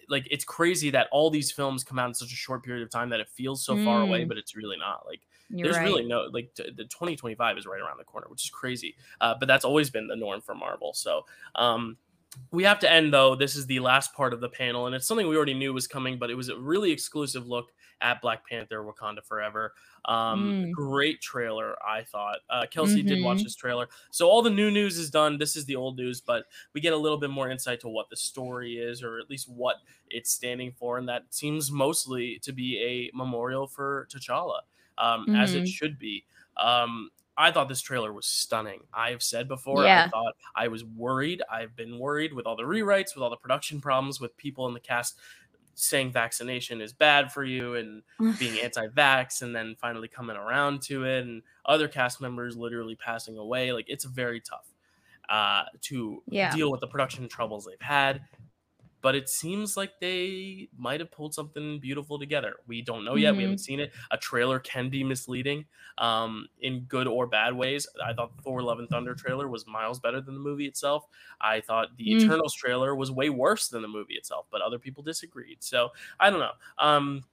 Like, 0.09 0.27
it's 0.31 0.45
crazy 0.45 0.91
that 0.91 1.09
all 1.13 1.31
these 1.31 1.53
films 1.53 1.85
come 1.85 1.99
out 1.99 2.09
in 2.09 2.15
such 2.15 2.33
a 2.33 2.37
short 2.37 2.65
period 2.65 2.83
of 2.83 2.91
time 2.91 3.11
that 3.11 3.21
it 3.21 3.29
feels 3.29 3.65
so 3.65 3.75
mm. 3.75 3.85
far 3.85 4.03
away, 4.03 4.25
mm. 4.25 4.29
but 4.29 4.39
it's 4.39 4.57
really 4.57 4.77
not. 4.77 5.05
Like, 5.07 5.21
you're 5.51 5.67
There's 5.67 5.77
right. 5.79 5.85
really 5.85 6.05
no 6.05 6.29
like 6.31 6.53
t- 6.55 6.71
the 6.77 6.85
2025 6.85 7.57
is 7.57 7.67
right 7.67 7.81
around 7.81 7.99
the 7.99 8.05
corner, 8.05 8.27
which 8.29 8.45
is 8.45 8.51
crazy. 8.51 8.97
Uh, 9.21 9.35
but 9.39 9.47
that's 9.47 9.65
always 9.65 9.89
been 9.89 10.07
the 10.07 10.17
norm 10.17 10.41
for 10.41 10.55
Marvel. 10.55 10.93
So 10.93 11.25
um, 11.55 11.97
we 12.51 12.65
have 12.65 12.79
to 12.81 12.91
end 12.91 13.13
though. 13.13 13.35
This 13.35 13.57
is 13.57 13.67
the 13.67 13.81
last 13.81 14.13
part 14.13 14.35
of 14.35 14.41
the 14.41 14.49
panel, 14.49 14.87
and 14.87 14.95
it's 14.95 15.07
something 15.07 15.27
we 15.27 15.37
already 15.37 15.55
knew 15.55 15.73
was 15.73 15.87
coming, 15.87 16.19
but 16.19 16.31
it 16.31 16.35
was 16.35 16.51
a 16.51 16.59
really 16.59 16.91
exclusive 16.91 17.49
look 17.49 17.73
at 18.01 18.21
Black 18.21 18.49
Panther: 18.49 18.83
Wakanda 18.85 19.25
Forever. 19.25 19.75
Um, 20.05 20.67
mm. 20.69 20.73
Great 20.73 21.21
trailer, 21.21 21.77
I 21.87 22.03
thought. 22.03 22.39
Uh, 22.49 22.67
Kelsey 22.71 23.01
mm-hmm. 23.01 23.09
did 23.09 23.23
watch 23.23 23.39
mm-hmm. 23.39 23.45
this 23.45 23.57
trailer, 23.57 23.89
so 24.11 24.29
all 24.29 24.43
the 24.43 24.51
new 24.51 24.71
news 24.71 24.99
is 24.99 25.11
done. 25.11 25.39
This 25.39 25.57
is 25.57 25.65
the 25.65 25.77
old 25.77 25.97
news, 25.97 26.21
but 26.21 26.45
we 26.75 26.81
get 26.81 26.93
a 26.93 26.97
little 26.97 27.19
bit 27.19 27.31
more 27.31 27.51
insight 27.51 27.81
to 27.81 27.89
what 27.89 28.11
the 28.11 28.17
story 28.17 28.79
is, 28.79 29.03
or 29.03 29.19
at 29.19 29.31
least 29.31 29.49
what 29.49 29.77
it's 30.09 30.31
standing 30.31 30.73
for, 30.73 30.99
and 30.99 31.09
that 31.09 31.25
seems 31.31 31.71
mostly 31.71 32.39
to 32.43 32.53
be 32.53 32.79
a 32.83 33.17
memorial 33.17 33.67
for 33.67 34.09
T'Challa 34.11 34.61
um, 34.99 35.23
mm-hmm. 35.23 35.37
as 35.37 35.55
it 35.55 35.59
mm-hmm. 35.59 35.67
should 35.67 35.99
be. 35.99 36.25
Um, 36.57 37.11
I 37.37 37.53
thought 37.53 37.69
this 37.69 37.81
trailer 37.81 38.13
was 38.13 38.27
stunning. 38.27 38.81
I've 38.93 39.23
said 39.23 39.47
before, 39.47 39.85
yeah. 39.85 40.07
I 40.07 40.09
thought 40.09 40.35
I 40.57 40.67
was 40.67 40.85
worried. 40.85 41.41
I've 41.51 41.77
been 41.77 41.97
worried 41.97 42.33
with 42.33 42.47
all 42.47 42.57
the 42.57 42.65
rewrites, 42.65 43.15
with 43.15 43.23
all 43.23 43.31
the 43.31 43.37
production 43.37 43.81
problems, 43.81 44.21
with 44.21 44.37
people 44.37 44.67
in 44.67 44.75
the 44.75 44.81
cast 44.81 45.17
saying 45.79 46.13
vaccination 46.13 46.81
is 46.81 46.93
bad 46.93 47.33
for 47.33 47.45
you 47.45 47.75
and 47.75 48.03
being 48.39 48.59
anti-vax 48.61 49.43
and 49.43 49.55
then 49.55 49.77
finally 49.81 50.09
coming 50.09 50.37
around 50.37 50.83
to 50.83 51.05
it 51.05 51.25
and 51.25 51.43
other 51.65 51.89
cast 51.89 52.21
members 52.21 52.57
literally 52.57 52.97
passing 52.97 53.39
away 53.39 53.73
like 53.73 53.87
it's 53.89 54.05
very 54.05 54.41
tough 54.41 54.73
uh, 55.29 55.65
to 55.81 56.23
yeah. 56.29 56.55
deal 56.55 56.71
with 56.71 56.81
the 56.81 56.87
production 56.87 57.29
troubles 57.29 57.67
they've 57.67 57.81
had 57.81 58.23
but 59.01 59.15
it 59.15 59.29
seems 59.29 59.77
like 59.77 60.01
they 60.01 60.69
might 60.77 61.01
have 61.01 61.11
pulled 61.11 61.35
something 61.35 61.79
beautiful 61.79 62.19
together. 62.19 62.57
We 62.67 62.83
don't 62.83 63.05
know 63.05 63.15
yet. 63.15 63.31
Mm-hmm. 63.31 63.37
We 63.37 63.43
haven't 63.45 63.57
mm-hmm. 63.57 63.63
seen 63.63 63.81
it. 63.81 63.93
A 64.11 64.17
trailer 64.17 64.59
can 64.59 64.89
be 64.89 65.05
misleading 65.05 65.67
um, 65.99 66.49
in 66.61 66.81
good 66.81 67.07
or 67.07 67.27
bad 67.27 67.55
ways. 67.55 67.87
I 68.05 68.13
thought 68.13 68.37
the 68.37 68.43
Thor 68.43 68.63
Love 68.63 68.79
and 68.79 68.89
Thunder 68.89 69.15
trailer 69.15 69.49
was 69.49 69.67
miles 69.67 70.01
better 70.01 70.21
than 70.21 70.35
the 70.35 70.41
movie 70.41 70.67
itself. 70.67 71.07
I 71.41 71.61
thought 71.61 71.97
the 71.97 72.07
mm. 72.07 72.21
Eternals 72.21 72.55
trailer 72.55 72.95
was 72.95 73.11
way 73.11 73.31
worse 73.31 73.69
than 73.69 73.83
the 73.83 73.89
movie 73.89 74.15
itself, 74.15 74.47
but 74.51 74.61
other 74.61 74.79
people 74.79 75.03
disagreed. 75.03 75.59
So 75.61 75.91
I 76.19 76.31
don't 76.31 76.41
know. 76.41 76.53
Um, 76.79 77.25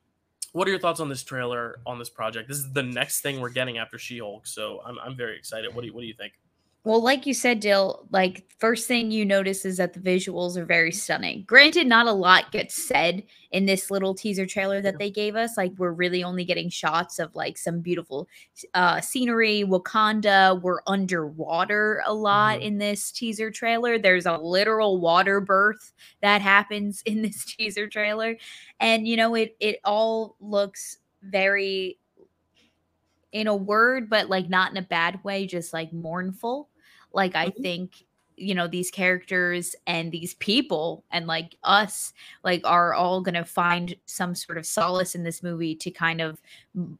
what 0.52 0.68
are 0.70 0.72
your 0.72 0.80
thoughts 0.80 1.02
on 1.02 1.10
this 1.10 1.22
trailer 1.22 1.80
on 1.86 2.00
this 2.00 2.10
project? 2.10 2.48
This 2.48 2.60
is 2.60 2.72
the 2.72 2.84
next 2.84 3.20
thing 3.20 3.42
we're 3.42 3.50
getting 3.50 3.78
after 3.78 3.98
She-Hulk, 3.98 4.48
so 4.48 4.82
I'm, 4.86 4.98
I'm 5.00 5.18
very 5.18 5.38
excited. 5.38 5.76
What 5.76 5.82
do 5.82 5.88
you, 5.88 5.94
what 5.94 6.00
do 6.00 6.08
you 6.08 6.14
think? 6.14 6.34
Well, 6.86 7.02
like 7.02 7.26
you 7.26 7.34
said, 7.34 7.62
Dyl, 7.62 8.06
like 8.12 8.46
first 8.60 8.88
thing 8.88 9.10
you 9.10 9.26
notice 9.26 9.66
is 9.66 9.78
that 9.78 9.94
the 9.94 10.00
visuals 10.00 10.56
are 10.56 10.66
very 10.66 10.92
stunning. 10.92 11.44
Granted, 11.48 11.88
not 11.88 12.06
a 12.06 12.12
lot 12.12 12.52
gets 12.52 12.76
said 12.76 13.24
in 13.50 13.66
this 13.66 13.90
little 13.90 14.14
teaser 14.14 14.46
trailer 14.46 14.84
that 14.84 15.00
they 15.00 15.10
gave 15.10 15.36
us. 15.36 15.58
Like 15.58 15.72
we're 15.80 15.94
really 15.94 16.24
only 16.24 16.46
getting 16.46 16.70
shots 16.70 17.18
of 17.18 17.34
like 17.34 17.58
some 17.58 17.82
beautiful 17.82 18.30
uh 18.76 19.02
scenery, 19.02 19.64
Wakanda. 19.68 20.62
We're 20.62 20.82
underwater 20.86 22.04
a 22.06 22.14
lot 22.14 22.60
mm-hmm. 22.60 22.68
in 22.68 22.78
this 22.78 23.12
teaser 23.12 23.50
trailer. 23.50 23.98
There's 23.98 24.28
a 24.28 24.38
literal 24.38 25.00
water 25.00 25.42
birth 25.42 25.92
that 26.22 26.44
happens 26.44 27.02
in 27.08 27.24
this 27.24 27.46
teaser 27.58 27.88
trailer. 27.88 28.38
And 28.80 29.08
you 29.08 29.18
know, 29.18 29.34
it 29.34 29.58
it 29.60 29.80
all 29.84 30.36
looks 30.40 31.00
very 31.24 31.98
in 33.32 33.48
a 33.48 33.56
word, 33.56 34.08
but 34.08 34.30
like 34.30 34.50
not 34.50 34.70
in 34.70 34.78
a 34.78 34.84
bad 34.84 35.24
way, 35.24 35.48
just 35.48 35.74
like 35.74 35.92
mournful. 35.92 36.70
Like 37.16 37.36
I 37.36 37.48
mm-hmm. 37.48 37.62
think 37.62 38.06
you 38.38 38.54
know 38.54 38.68
these 38.68 38.92
characters 38.92 39.76
and 39.88 40.12
these 40.12 40.34
people 40.36 41.04
and 41.12 41.26
like 41.28 41.56
us 41.64 42.14
like 42.44 42.62
are 42.66 42.94
all 42.94 43.22
going 43.22 43.36
to 43.36 43.46
find 43.46 43.96
some 44.06 44.36
sort 44.36 44.58
of 44.58 44.66
solace 44.66 45.16
in 45.16 45.24
this 45.24 45.42
movie 45.42 45.76
to 45.76 45.90
kind 45.90 46.22
of 46.22 46.42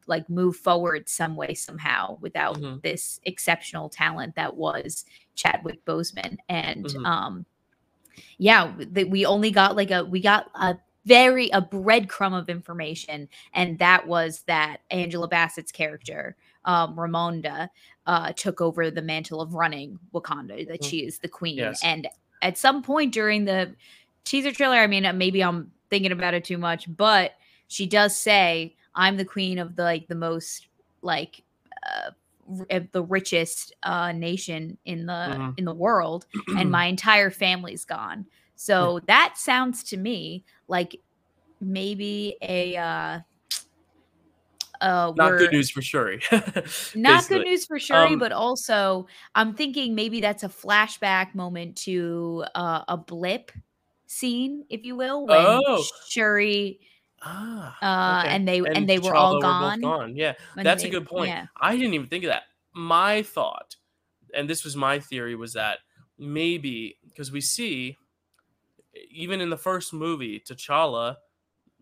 like 0.06 0.28
move 0.30 0.56
forward 0.56 1.08
some 1.08 1.36
way 1.36 1.54
somehow 1.54 2.16
without 2.20 2.58
mm-hmm. 2.58 2.78
this 2.82 3.20
exceptional 3.24 3.88
talent 3.88 4.34
that 4.34 4.56
was 4.56 5.04
Chadwick 5.34 5.84
Boseman 5.84 6.38
and 6.48 6.86
mm-hmm. 6.86 7.04
um 7.04 7.46
yeah 8.38 8.72
that 8.78 9.10
we 9.10 9.26
only 9.26 9.50
got 9.50 9.76
like 9.76 9.90
a 9.90 10.04
we 10.04 10.20
got 10.20 10.50
a 10.54 10.78
very 11.04 11.50
a 11.50 11.62
breadcrumb 11.62 12.36
of 12.36 12.48
information 12.48 13.28
and 13.52 13.78
that 13.78 14.06
was 14.06 14.42
that 14.46 14.78
Angela 14.90 15.28
Bassett's 15.28 15.72
character 15.72 16.36
um, 16.66 16.96
Ramonda 16.96 17.68
uh, 18.06 18.32
took 18.32 18.60
over 18.60 18.90
the 18.90 19.02
mantle 19.02 19.40
of 19.40 19.54
running 19.54 19.98
Wakanda, 20.12 20.66
that 20.68 20.82
mm. 20.82 20.84
she 20.84 20.98
is 20.98 21.18
the 21.18 21.28
queen. 21.28 21.56
Yes. 21.56 21.80
And 21.82 22.08
at 22.42 22.58
some 22.58 22.82
point 22.82 23.12
during 23.12 23.44
the 23.44 23.74
teaser 24.24 24.52
trailer, 24.52 24.76
I 24.76 24.86
mean, 24.86 25.06
uh, 25.06 25.12
maybe 25.12 25.42
I'm 25.42 25.70
thinking 25.90 26.12
about 26.12 26.34
it 26.34 26.44
too 26.44 26.58
much, 26.58 26.86
but 26.94 27.32
she 27.68 27.86
does 27.86 28.16
say, 28.16 28.76
"I'm 28.94 29.16
the 29.16 29.24
queen 29.24 29.58
of 29.58 29.76
the 29.76 29.82
like 29.82 30.08
the 30.08 30.14
most 30.14 30.68
like." 31.02 31.42
Uh, 31.86 32.10
the 32.92 33.02
richest 33.02 33.74
uh, 33.82 34.12
nation 34.12 34.78
in 34.84 35.06
the 35.06 35.12
mm-hmm. 35.12 35.50
in 35.56 35.64
the 35.64 35.74
world, 35.74 36.26
and 36.56 36.70
my 36.70 36.84
entire 36.94 37.28
family's 37.28 37.84
gone. 37.84 38.24
So 38.54 39.00
that 39.08 39.34
sounds 39.36 39.82
to 39.84 39.96
me 39.96 40.44
like 40.68 41.00
maybe 41.60 42.36
a 42.42 42.76
uh, 42.76 43.20
uh 44.80 45.12
not 45.16 45.38
good 45.38 45.52
news 45.52 45.70
for 45.70 45.82
Shuri. 45.82 46.20
not 46.94 47.28
good 47.28 47.44
news 47.44 47.66
for 47.66 47.78
Shuri, 47.78 48.14
um, 48.14 48.18
but 48.18 48.32
also 48.32 49.06
I'm 49.34 49.54
thinking 49.54 49.94
maybe 49.94 50.20
that's 50.20 50.42
a 50.42 50.48
flashback 50.48 51.34
moment 51.34 51.76
to 51.78 52.44
uh, 52.54 52.82
a 52.88 52.96
blip 52.96 53.52
scene, 54.06 54.64
if 54.70 54.84
you 54.84 54.96
will, 54.96 55.26
when 55.26 55.38
oh. 55.40 55.84
Shuri 56.08 56.80
Ah, 57.22 57.76
Uh, 57.82 58.20
okay. 58.20 58.34
and 58.34 58.46
they 58.46 58.58
and, 58.58 58.88
they 58.88 58.98
were 58.98 59.14
all 59.14 59.40
gone. 59.40 59.80
both 59.80 59.90
gone. 59.90 60.16
Yeah, 60.16 60.34
that's 60.54 60.82
they- 60.82 60.88
a 60.88 60.92
good 60.92 61.06
point. 61.06 61.30
Yeah. 61.30 61.46
I 61.60 61.76
didn't 61.76 61.94
even 61.94 62.06
think 62.06 62.24
of 62.24 62.28
that. 62.28 62.44
My 62.72 63.22
thought, 63.22 63.76
and 64.34 64.48
this 64.48 64.64
was 64.64 64.76
my 64.76 65.00
theory, 65.00 65.34
was 65.34 65.54
that 65.54 65.78
maybe 66.18 66.98
because 67.08 67.32
we 67.32 67.40
see, 67.40 67.96
even 69.10 69.40
in 69.40 69.50
the 69.50 69.56
first 69.56 69.92
movie, 69.94 70.40
T'Challa 70.40 71.16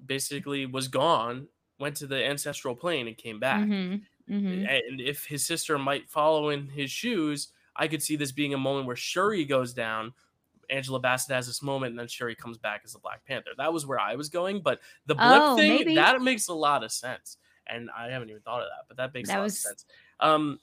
basically 0.05 0.66
was 0.66 0.88
gone, 0.88 1.49
went 1.85 1.97
to 1.99 2.07
the 2.07 2.24
ancestral 2.24 2.74
plane, 2.74 3.07
and 3.09 3.16
came 3.18 3.39
back. 3.39 3.61
Mhm, 3.61 4.03
mhm. 4.30 4.66
And 4.68 5.01
if 5.01 5.26
his 5.26 5.45
sister 5.45 5.78
might 5.78 6.09
follow 6.09 6.49
in 6.49 6.66
his 6.68 6.91
shoes, 6.91 7.49
I 7.76 7.89
could 7.89 8.03
see 8.03 8.16
this 8.16 8.32
being 8.32 8.55
a 8.55 8.59
moment 8.59 8.87
where 8.87 8.97
Shuri 8.97 9.45
goes 9.45 9.74
down. 9.74 10.14
Angela 10.70 10.99
Bassett 10.99 11.35
has 11.35 11.47
this 11.47 11.61
moment, 11.62 11.91
and 11.91 11.99
then 11.99 12.09
Shuri 12.09 12.35
comes 12.35 12.57
back 12.57 12.80
as 12.87 12.95
the 12.95 12.99
Black 13.01 13.22
Panther. 13.26 13.51
That 13.59 13.70
was 13.70 13.85
where 13.85 14.01
I 14.01 14.14
was 14.14 14.30
going, 14.30 14.62
but 14.62 14.80
the 15.05 15.14
blip 15.14 15.43
Oh, 15.43 15.57
thing 15.59 15.76
maybe. 15.76 15.95
that 15.97 16.22
makes 16.22 16.49
a 16.49 16.55
lot 16.55 16.82
of 16.82 16.91
sense, 16.91 17.37
and 17.66 17.91
I 17.95 18.09
haven't 18.09 18.30
even 18.30 18.41
thought 18.41 18.62
of 18.62 18.68
that, 18.70 18.87
but 18.89 18.97
that 18.97 19.12
makes 19.12 19.28
That 19.28 19.37
a 19.37 19.39
lot 19.41 19.45
was- 19.45 19.57
of 19.57 19.61
sense. 19.61 19.85
Um, 20.20 20.59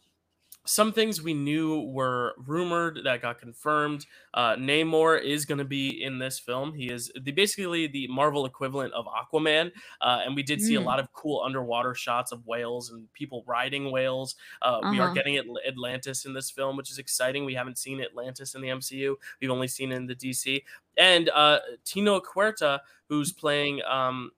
some 0.65 0.93
things 0.93 1.21
we 1.21 1.33
knew 1.33 1.81
were 1.89 2.35
rumored 2.37 2.99
that 3.05 3.21
got 3.21 3.39
confirmed. 3.39 4.05
Uh, 4.33 4.55
Namor 4.55 5.19
is 5.21 5.43
going 5.45 5.57
to 5.57 5.65
be 5.65 6.03
in 6.03 6.19
this 6.19 6.37
film. 6.37 6.73
He 6.73 6.89
is 6.91 7.11
the, 7.19 7.31
basically 7.31 7.87
the 7.87 8.07
Marvel 8.07 8.45
equivalent 8.45 8.93
of 8.93 9.05
Aquaman, 9.07 9.71
uh, 10.01 10.21
and 10.23 10.35
we 10.35 10.43
did 10.43 10.61
see 10.61 10.75
a 10.75 10.79
Mm. 10.79 10.85
lot 10.85 10.99
of 10.99 11.11
cool 11.13 11.41
underwater 11.43 11.95
shots 11.95 12.31
of 12.31 12.45
whales 12.45 12.91
and 12.91 13.11
people 13.13 13.43
riding 13.47 13.91
whales. 13.91 14.35
Uh, 14.61 14.81
We 14.91 14.99
are 14.99 15.05
Uh-huh. 15.05 15.13
getting 15.13 15.35
Atl- 15.35 15.65
Atlantis 15.67 16.25
in 16.25 16.33
this 16.33 16.51
film, 16.51 16.77
which 16.77 16.91
is 16.91 16.99
exciting. 16.99 17.43
We 17.45 17.55
haven't 17.55 17.77
seen 17.79 17.99
Atlantis 18.01 18.53
in 18.55 18.61
the 18.61 18.69
MCU. 18.69 19.17
We've 19.39 19.49
only 19.51 19.67
seen 19.67 19.91
it 19.91 19.95
in 19.95 20.05
the 20.05 20.15
DC. 20.15 20.63
And 20.97 21.29
uh, 21.29 21.59
Tenoch 21.85 22.25
Huerta, 22.35 22.81
who's 23.09 23.31
playing 23.31 23.81
um, 23.83 24.31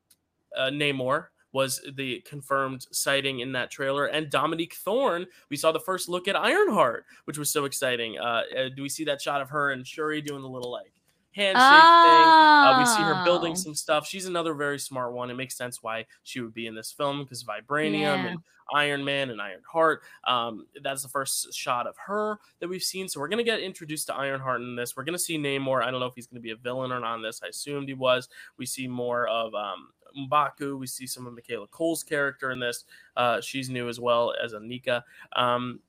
uh, 0.56 0.70
Namor, 0.70 1.28
was 1.54 1.80
the 1.96 2.20
confirmed 2.22 2.86
sighting 2.92 3.40
in 3.40 3.52
that 3.54 3.72
trailer. 3.72 4.08
And 4.08 4.30
Dominique 4.30 4.74
Thorne, 4.74 5.26
we 5.50 5.56
saw 5.56 5.72
the 5.72 5.80
first 5.80 6.10
look 6.10 6.28
at 6.28 6.36
Ironheart, 6.36 7.06
which 7.26 7.38
was 7.38 7.50
so 7.52 7.66
exciting. 7.66 8.18
Uh, 8.20 8.42
uh, 8.58 8.70
do 8.76 8.82
we 8.82 8.90
see 8.90 9.06
that 9.06 9.22
shot 9.22 9.42
of 9.42 9.50
her 9.50 9.72
and 9.72 9.88
Shuri 9.88 10.20
doing 10.22 10.42
the 10.42 10.50
little 10.50 10.72
like 10.72 10.92
handshake 11.32 11.56
thing? 11.56 11.64
Uh, 11.64 12.76
we 12.80 12.86
see 12.86 13.02
her 13.02 13.24
building 13.24 13.54
Oh. 13.54 13.56
some 13.56 13.76
stuff. 13.76 14.08
She's 14.08 14.26
another 14.26 14.54
very 14.54 14.80
smart 14.80 15.14
one. 15.14 15.30
It 15.30 15.36
makes 15.36 15.56
sense 15.56 15.82
why 15.82 16.06
she 16.24 16.42
would 16.42 16.54
be 16.54 16.68
in 16.68 16.76
this 16.76 16.92
film 16.92 17.24
because 17.24 17.44
Vibranium 17.44 18.00
Yeah. 18.02 18.26
and 18.28 18.40
Iron 18.74 19.04
Man 19.04 19.30
and 19.30 19.42
Ironheart. 19.42 20.02
Um, 20.26 20.66
that's 20.82 21.04
the 21.04 21.10
first 21.10 21.54
shot 21.54 21.86
of 21.86 21.96
her 21.98 22.40
that 22.60 22.68
we've 22.68 22.82
seen. 22.82 23.08
So 23.10 23.20
we're 23.20 23.28
gonna 23.28 23.44
get 23.44 23.60
introduced 23.60 24.08
to 24.08 24.16
Ironheart 24.16 24.62
in 24.62 24.76
this. 24.76 24.96
We're 24.96 25.04
gonna 25.04 25.20
see 25.20 25.38
Namor. 25.38 25.84
I 25.84 25.92
don't 25.92 26.00
know 26.00 26.06
if 26.08 26.16
he's 26.16 26.28
gonna 26.28 26.40
be 26.40 26.52
a 26.52 26.56
villain 26.56 26.92
or 26.92 27.00
not 27.00 27.16
in 27.16 27.22
this. 27.22 27.42
I 27.44 27.48
assumed 27.48 27.90
he 27.90 27.94
was. 27.94 28.30
We 28.58 28.66
see 28.66 28.88
more 28.88 29.28
of 29.28 29.54
um, 29.54 29.90
M'Baku. 30.18 30.78
We 30.78 30.88
see 30.88 31.08
some 31.08 31.26
of 31.28 31.34
Michaela 31.34 31.68
Coel's 31.68 32.04
character 32.04 32.52
in 32.52 32.60
this. 32.60 32.86
Uh, 33.18 33.42
she's 33.42 33.70
new 33.70 33.90
as 33.90 34.00
well 34.00 34.34
as 34.44 34.54
Aneka. 34.54 35.04
Um, 35.36 35.80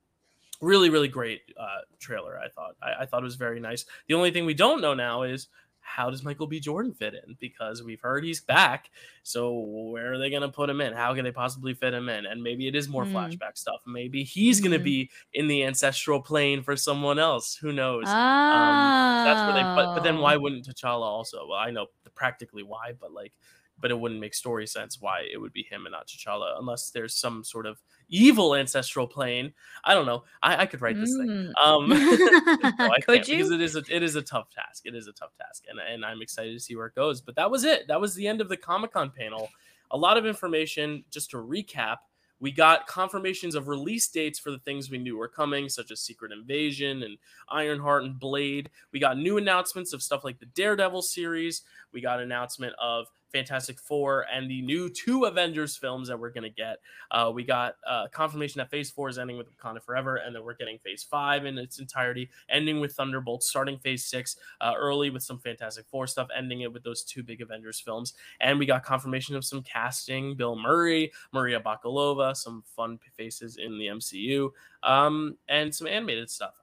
really, 0.61 0.91
really 0.91 1.09
great 1.09 1.43
uh, 1.59 1.81
trailer. 1.99 2.39
I 2.39 2.49
thought. 2.49 2.77
I, 2.83 3.03
I 3.03 3.07
thought 3.07 3.23
it 3.23 3.25
was 3.25 3.37
very 3.37 3.61
nice. 3.61 3.85
The 4.09 4.15
only 4.15 4.31
thing 4.31 4.47
we 4.47 4.55
don't 4.55 4.81
know 4.81 4.95
now 4.95 5.23
is 5.23 5.49
how 5.87 6.09
does 6.09 6.23
Michael 6.25 6.47
B. 6.47 6.61
Jordan 6.61 6.95
fit 6.95 7.13
in? 7.13 7.37
Because 7.39 7.83
we've 7.83 8.01
heard 8.01 8.25
he's 8.25 8.41
back. 8.41 8.91
So 9.23 9.53
where 9.53 10.15
are 10.15 10.19
they 10.19 10.31
going 10.31 10.41
to 10.41 10.49
put 10.49 10.71
him 10.71 10.81
in? 10.81 10.95
How 10.95 11.15
can 11.15 11.25
they 11.25 11.31
possibly 11.31 11.75
fit 11.75 11.93
him 11.93 12.09
in? 12.09 12.25
And 12.25 12.43
maybe 12.43 12.67
it 12.67 12.75
is 12.75 12.89
more 12.89 13.05
Mm. 13.05 13.13
flashback 13.13 13.59
stuff. 13.59 13.83
Maybe 13.87 14.25
he's 14.25 14.61
going 14.61 14.73
to 14.73 14.79
be 14.79 15.11
in 15.35 15.47
the 15.47 15.63
ancestral 15.65 16.23
plane 16.23 16.63
for 16.63 16.75
someone 16.75 17.19
else. 17.19 17.55
Who 17.57 17.71
knows? 17.71 18.05
Oh. 18.07 18.11
That's 18.11 19.41
where 19.45 19.53
they. 19.53 19.63
But, 19.63 19.95
but 19.95 20.03
then 20.03 20.19
why 20.21 20.37
Oh. 20.37 20.39
wouldn't 20.41 20.67
T'Challa 20.67 21.03
also? 21.03 21.49
Well, 21.49 21.59
I 21.59 21.71
know 21.71 21.89
practically 22.15 22.63
why, 22.63 22.93
but 22.99 23.13
like, 23.13 23.33
but 23.81 23.91
it 23.91 23.99
wouldn't 23.99 24.21
make 24.21 24.35
story 24.35 24.67
sense 24.67 25.01
why 25.01 25.27
it 25.31 25.39
would 25.39 25.53
be 25.53 25.63
him 25.63 25.87
and 25.87 25.93
not 25.93 26.07
T'Challa 26.07 26.59
unless 26.59 26.91
there's 26.91 27.15
some 27.15 27.43
sort 27.45 27.67
of 27.67 27.81
evil 28.09 28.55
ancestral 28.55 29.07
plane. 29.07 29.53
I 29.85 29.95
don't 29.95 30.07
know. 30.07 30.25
I, 30.43 30.63
I 30.63 30.67
could 30.67 30.81
write 30.81 30.97
this 30.97 31.17
thing. 31.17 31.29
Mm. 31.29 31.53
Um, 31.63 31.89
no, 31.89 31.97
I 32.89 33.01
Could 33.01 33.25
can't 33.25 33.27
because 33.27 33.51
it 33.51 33.61
is 33.61 33.77
a, 33.77 33.83
it 33.91 34.03
is 34.03 34.17
a 34.17 34.23
tough 34.23 34.51
task. 34.51 34.87
It 34.87 34.95
is 34.95 35.07
a 35.07 35.13
tough 35.13 35.37
task, 35.41 35.65
and 35.69 35.79
and 35.79 36.05
I'm 36.05 36.23
excited 36.23 36.53
to 36.53 36.61
see 36.61 36.77
where 36.77 36.87
it 36.87 36.95
goes. 36.95 37.21
But 37.21 37.37
that 37.37 37.51
was 37.51 37.65
it. 37.65 37.89
That 37.89 38.01
was 38.01 38.15
the 38.15 38.27
end 38.27 38.41
of 38.41 38.49
the 38.49 38.57
Comic 38.57 38.93
Con 38.93 39.11
panel. 39.17 39.49
A 39.91 39.97
lot 39.97 40.17
of 40.17 40.27
information. 40.27 41.05
Just 41.11 41.31
to 41.31 41.37
recap, 41.39 41.99
we 42.41 42.53
got 42.53 42.87
confirmations 42.87 43.55
of 43.55 43.69
release 43.69 44.09
dates 44.09 44.39
for 44.39 44.51
the 44.51 44.59
things 44.59 44.91
we 44.91 44.99
knew 44.99 45.17
were 45.17 45.29
coming, 45.29 45.69
such 45.69 45.91
as 45.91 46.01
Secret 46.01 46.33
Invasion 46.33 47.03
and 47.03 47.17
Ironheart 47.49 48.05
and 48.05 48.19
Blade. 48.19 48.71
We 48.93 49.01
got 49.01 49.19
new 49.19 49.39
announcements 49.39 49.93
of 49.93 50.03
stuff 50.03 50.25
like 50.25 50.41
the 50.41 50.47
Daredevil 50.47 51.03
series. 51.03 51.63
We 51.93 52.01
got 52.01 52.21
announcement 52.21 52.75
of 52.81 53.07
Fantastic 53.35 53.81
Four 53.81 54.27
and 54.33 54.49
the 54.49 54.63
new 54.63 54.89
two 54.89 55.25
Avengers 55.25 55.77
films 55.77 56.07
that 56.07 56.19
we're 56.19 56.31
gonna 56.31 56.49
get. 56.49 56.79
Uh, 57.11 57.33
we 57.35 57.43
got 57.43 57.75
uh, 57.85 58.07
confirmation 58.13 58.61
that 58.61 58.71
Phase 58.71 58.93
Four 58.93 59.09
is 59.09 59.19
ending 59.19 59.37
with 59.37 59.49
Wakanda 59.51 59.83
Forever, 59.83 60.17
and 60.17 60.35
that 60.35 60.43
we're 60.43 60.55
getting 60.55 60.79
Phase 60.79 61.03
Five 61.03 61.45
in 61.45 61.59
its 61.59 61.81
entirety, 61.81 62.31
ending 62.49 62.79
with 62.79 62.95
Thunderbolts, 62.95 63.49
starting 63.49 63.77
Phase 63.79 64.05
Six 64.05 64.37
uh, 64.61 64.75
early 64.79 65.11
with 65.11 65.25
some 65.25 65.41
Fantastic 65.41 65.85
Four 65.89 66.07
stuff, 66.07 66.29
ending 66.37 66.61
it 66.61 66.73
with 66.73 66.85
those 66.85 67.03
two 67.03 67.25
big 67.25 67.43
Avengers 67.43 67.81
films. 67.81 68.15
And 68.41 68.57
we 68.57 68.67
got 68.67 68.85
confirmation 68.85 69.35
of 69.35 69.45
some 69.45 69.63
casting: 69.63 70.37
Bill 70.37 70.55
Murray, 70.55 71.11
Maria 71.33 71.59
Bakalova, 71.59 72.37
some 72.37 72.63
fun 72.77 73.01
faces 73.17 73.57
in 73.57 73.79
the 73.79 73.87
MCU, 73.87 74.51
um, 74.85 75.37
and 75.49 75.75
some 75.75 75.89
animated 75.89 76.31
stuff. 76.31 76.55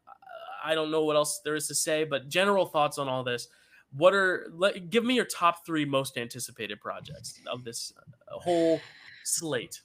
I 0.64 0.74
don't 0.76 0.92
know 0.92 1.04
what 1.04 1.16
else 1.16 1.42
there 1.44 1.56
is 1.56 1.68
to 1.68 1.76
say, 1.76 2.04
but 2.04 2.30
general 2.30 2.66
thoughts 2.66 2.98
on 2.98 3.10
all 3.10 3.24
this. 3.24 3.48
What 3.96 4.14
are 4.14 4.48
let, 4.56 4.90
give 4.90 5.04
me 5.04 5.16
your 5.16 5.26
top 5.26 5.66
three 5.66 5.86
most 5.86 6.18
anticipated 6.18 6.80
projects 6.80 7.40
of 7.52 7.64
this 7.64 7.94
uh, 7.98 8.40
whole 8.40 8.80
slate? 9.24 9.82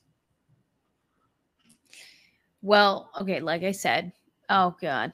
Well, 2.62 3.10
okay, 3.20 3.40
like 3.40 3.62
I 3.62 3.72
said. 3.72 4.12
Oh 4.48 4.76
god. 4.80 5.12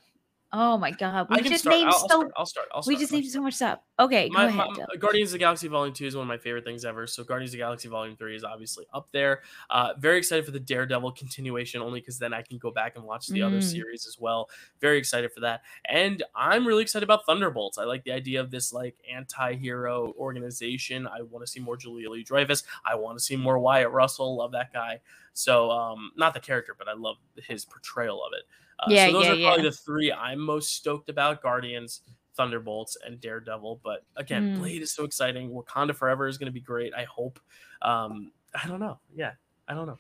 Oh 0.52 0.76
my 0.76 0.90
god. 0.90 1.28
We 1.30 1.40
just 1.40 1.60
start. 1.60 1.76
named 1.76 1.88
I'll, 1.88 1.94
I'll 1.94 2.00
so 2.00 2.06
start. 2.06 2.32
I'll 2.36 2.46
start. 2.46 2.68
I'll 2.74 2.84
we 2.86 2.94
start. 2.94 3.00
just 3.00 3.12
named 3.12 3.26
so 3.26 3.42
much 3.42 3.54
stuff. 3.54 3.78
Okay, 3.98 4.28
My, 4.30 4.44
go 4.50 4.62
ahead. 4.62 4.86
my- 4.88 4.96
Guardians 4.96 5.28
of 5.28 5.32
the 5.34 5.38
Galaxy 5.38 5.68
Volume 5.68 5.94
2 5.94 6.06
is 6.06 6.16
one 6.16 6.22
of 6.22 6.28
my 6.28 6.38
favorite 6.38 6.64
things 6.64 6.84
ever. 6.84 7.06
So 7.06 7.22
Guardians 7.24 7.50
of 7.50 7.52
the 7.52 7.58
Galaxy 7.58 7.88
Volume 7.88 8.16
3 8.16 8.34
is 8.34 8.42
obviously 8.42 8.86
up 8.94 9.08
there. 9.12 9.42
Uh, 9.68 9.92
very 9.98 10.16
excited 10.18 10.44
for 10.46 10.50
the 10.50 10.58
Daredevil 10.58 11.12
continuation 11.12 11.82
only 11.82 12.00
because 12.00 12.18
then 12.18 12.32
I 12.32 12.40
can 12.42 12.56
go 12.58 12.70
back 12.70 12.96
and 12.96 13.04
watch 13.04 13.26
the 13.28 13.42
other 13.42 13.58
Mm. 13.58 13.62
series 13.62 14.06
as 14.06 14.18
well. 14.18 14.48
Very 14.80 14.96
excited 14.98 15.30
for 15.32 15.40
that. 15.40 15.62
And 15.84 16.22
I'm 16.34 16.66
really 16.66 16.82
excited 16.82 17.04
about 17.04 17.26
Thunderbolts. 17.26 17.76
I 17.76 17.84
like 17.84 18.02
the 18.04 18.12
idea 18.12 18.40
of 18.40 18.50
this 18.50 18.72
like 18.72 18.96
anti-hero 19.08 20.14
organization. 20.18 21.06
I 21.06 21.20
want 21.22 21.44
to 21.44 21.50
see 21.50 21.60
more 21.60 21.76
Julia 21.76 22.08
Louis-Dreyfus. 22.08 22.64
I 22.84 22.94
want 22.94 23.18
to 23.18 23.22
see 23.22 23.36
more 23.36 23.58
Wyatt 23.58 23.90
Russell. 23.90 24.36
Love 24.36 24.52
that 24.52 24.72
guy. 24.72 25.00
So 25.34 25.70
um, 25.70 26.12
not 26.16 26.32
the 26.34 26.40
character, 26.40 26.74
but 26.76 26.88
I 26.88 26.94
love 26.94 27.16
his 27.36 27.64
portrayal 27.66 28.24
of 28.24 28.32
it. 28.32 28.44
Uh, 28.80 28.86
Yeah, 28.88 29.06
so 29.08 29.12
those 29.12 29.24
yeah, 29.24 29.32
are 29.32 29.36
probably 29.48 29.64
yeah. 29.64 29.70
the 29.70 29.76
three 29.76 30.12
I'm 30.12 30.40
most 30.40 30.74
stoked 30.74 31.08
about: 31.08 31.40
Guardians, 31.42 32.00
Thunderbolts, 32.36 32.96
and 33.04 33.20
Daredevil. 33.20 33.80
But 33.84 34.04
again, 34.16 34.56
Mm. 34.56 34.58
Blade 34.58 34.82
is 34.82 34.92
so 34.92 35.04
exciting. 35.04 35.50
Wakanda 35.50 35.94
Forever 35.94 36.26
is 36.28 36.38
going 36.38 36.46
to 36.46 36.52
be 36.52 36.60
great. 36.60 36.92
I 36.94 37.04
hope. 37.04 37.38
Um, 37.82 38.32
I 38.54 38.66
don't 38.68 38.80
know. 38.80 38.98
Yeah, 39.14 39.32
I 39.68 39.74
don't 39.74 39.86
know. 39.86 39.98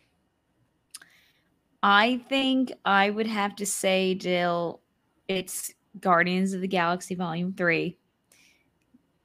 I 1.82 2.22
think 2.28 2.72
I 2.84 3.10
would 3.10 3.26
have 3.26 3.56
to 3.56 3.66
say, 3.66 4.14
Dyl, 4.14 4.80
it's 5.28 5.72
Guardians 6.00 6.52
of 6.52 6.60
the 6.60 6.68
Galaxy 6.68 7.14
Volume 7.14 7.52
3, 7.54 7.96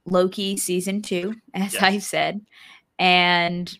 Loki 0.06 0.56
Season 0.56 1.00
2, 1.02 1.34
as 1.54 1.74
Yes. 1.74 1.82
I 1.82 1.98
said. 1.98 2.40
And 2.98 3.78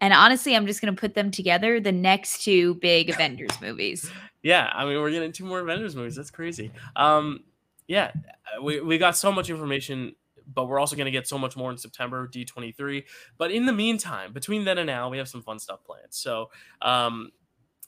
and 0.00 0.12
honestly, 0.12 0.56
I'm 0.56 0.66
just 0.66 0.80
gonna 0.80 0.92
put 0.94 1.14
them 1.14 1.30
together, 1.30 1.78
the 1.78 1.92
next 1.92 2.42
two 2.42 2.74
big 2.76 3.08
Avengers 3.10 3.60
movies. 3.60 4.10
Yeah, 4.44 4.68
I 4.74 4.84
mean, 4.84 5.00
we're 5.00 5.12
getting 5.12 5.30
two 5.30 5.44
more 5.44 5.60
Avengers 5.60 5.94
movies. 5.94 6.16
That's 6.16 6.32
crazy. 6.32 6.72
Um, 6.96 7.44
yeah, 7.86 8.12
uh, 8.56 8.62
we, 8.62 8.80
we 8.80 8.98
got 8.98 9.16
so 9.16 9.32
much 9.32 9.50
information, 9.50 10.14
but 10.52 10.66
we're 10.66 10.78
also 10.78 10.96
going 10.96 11.06
to 11.06 11.12
get 11.12 11.26
so 11.26 11.38
much 11.38 11.56
more 11.56 11.70
in 11.70 11.78
September, 11.78 12.28
D23. 12.28 13.04
But 13.38 13.50
in 13.50 13.66
the 13.66 13.72
meantime, 13.72 14.32
between 14.32 14.64
then 14.64 14.78
and 14.78 14.86
now, 14.86 15.08
we 15.08 15.18
have 15.18 15.28
some 15.28 15.42
fun 15.42 15.58
stuff 15.58 15.84
planned. 15.84 16.06
So, 16.10 16.50
um, 16.80 17.30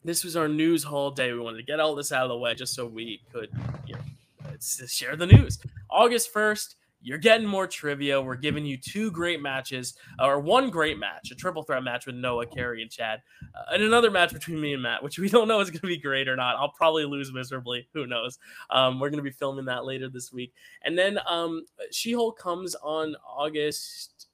this 0.04 0.22
was 0.22 0.36
our 0.36 0.48
news 0.48 0.84
haul 0.84 1.10
day. 1.10 1.32
We 1.32 1.40
wanted 1.40 1.58
to 1.58 1.62
get 1.62 1.80
all 1.80 1.94
this 1.94 2.12
out 2.12 2.24
of 2.24 2.28
the 2.28 2.36
way 2.36 2.54
just 2.54 2.74
so 2.74 2.86
we 2.86 3.22
could, 3.32 3.48
you 3.86 3.94
know, 3.94 4.56
share 4.60 5.16
the 5.16 5.26
news. 5.26 5.58
August 5.90 6.32
1st, 6.32 6.74
you're 7.04 7.18
getting 7.18 7.46
more 7.46 7.66
trivia. 7.66 8.20
We're 8.20 8.34
giving 8.34 8.64
you 8.64 8.78
two 8.78 9.10
great 9.10 9.42
matches, 9.42 9.94
or 10.18 10.40
one 10.40 10.70
great 10.70 10.98
match, 10.98 11.30
a 11.30 11.34
triple 11.34 11.62
threat 11.62 11.84
match 11.84 12.06
with 12.06 12.16
Noah, 12.16 12.46
Carey, 12.46 12.82
and 12.82 12.90
Chad, 12.90 13.20
uh, 13.54 13.74
and 13.74 13.82
another 13.82 14.10
match 14.10 14.32
between 14.32 14.60
me 14.60 14.72
and 14.72 14.82
Matt, 14.82 15.02
which 15.02 15.18
we 15.18 15.28
don't 15.34 15.46
know 15.46 15.60
is 15.60 15.70
going 15.70 15.82
to 15.82 15.86
be 15.86 15.98
great 15.98 16.28
or 16.28 16.34
not. 16.34 16.56
I'll 16.56 16.72
probably 16.72 17.04
lose 17.04 17.32
miserably. 17.32 17.86
Who 17.92 18.06
knows? 18.06 18.38
Um, 18.70 18.98
we're 18.98 19.10
going 19.10 19.18
to 19.18 19.30
be 19.30 19.30
filming 19.30 19.66
that 19.66 19.84
later 19.84 20.08
this 20.08 20.32
week. 20.32 20.54
And 20.82 20.98
then 20.98 21.18
um, 21.28 21.66
She 21.90 22.12
Hulk 22.12 22.38
comes 22.38 22.74
on 22.76 23.14
August 23.28 24.28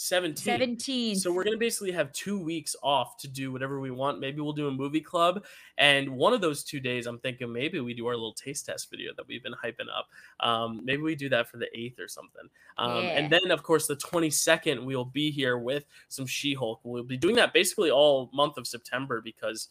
17. 0.00 0.44
17. 0.44 1.16
So 1.16 1.32
we're 1.32 1.42
going 1.42 1.56
to 1.56 1.58
basically 1.58 1.90
have 1.90 2.12
two 2.12 2.38
weeks 2.38 2.76
off 2.84 3.16
to 3.16 3.26
do 3.26 3.50
whatever 3.50 3.80
we 3.80 3.90
want. 3.90 4.20
Maybe 4.20 4.40
we'll 4.40 4.52
do 4.52 4.68
a 4.68 4.70
movie 4.70 5.00
club. 5.00 5.44
And 5.76 6.08
one 6.10 6.32
of 6.32 6.40
those 6.40 6.62
two 6.62 6.78
days, 6.78 7.06
I'm 7.06 7.18
thinking 7.18 7.52
maybe 7.52 7.80
we 7.80 7.94
do 7.94 8.06
our 8.06 8.12
little 8.12 8.32
taste 8.32 8.66
test 8.66 8.90
video 8.92 9.10
that 9.16 9.26
we've 9.26 9.42
been 9.42 9.54
hyping 9.54 9.88
up. 9.92 10.06
Um, 10.38 10.82
maybe 10.84 11.02
we 11.02 11.16
do 11.16 11.28
that 11.30 11.48
for 11.48 11.56
the 11.56 11.66
8th 11.76 11.98
or 11.98 12.06
something. 12.06 12.48
Um, 12.76 13.02
Yeah. 13.02 13.10
And 13.18 13.28
then, 13.28 13.50
of 13.50 13.64
course, 13.64 13.88
the 13.88 13.96
22nd, 13.96 14.84
we'll 14.84 15.04
be 15.04 15.32
here 15.32 15.58
with 15.58 15.84
some 16.06 16.26
She 16.26 16.54
Hulk. 16.54 16.78
We'll 16.84 17.02
be 17.02 17.16
doing 17.16 17.34
that 17.34 17.52
basically 17.52 17.90
all 17.90 18.30
month 18.32 18.56
of 18.56 18.68
September 18.68 19.20
because 19.20 19.70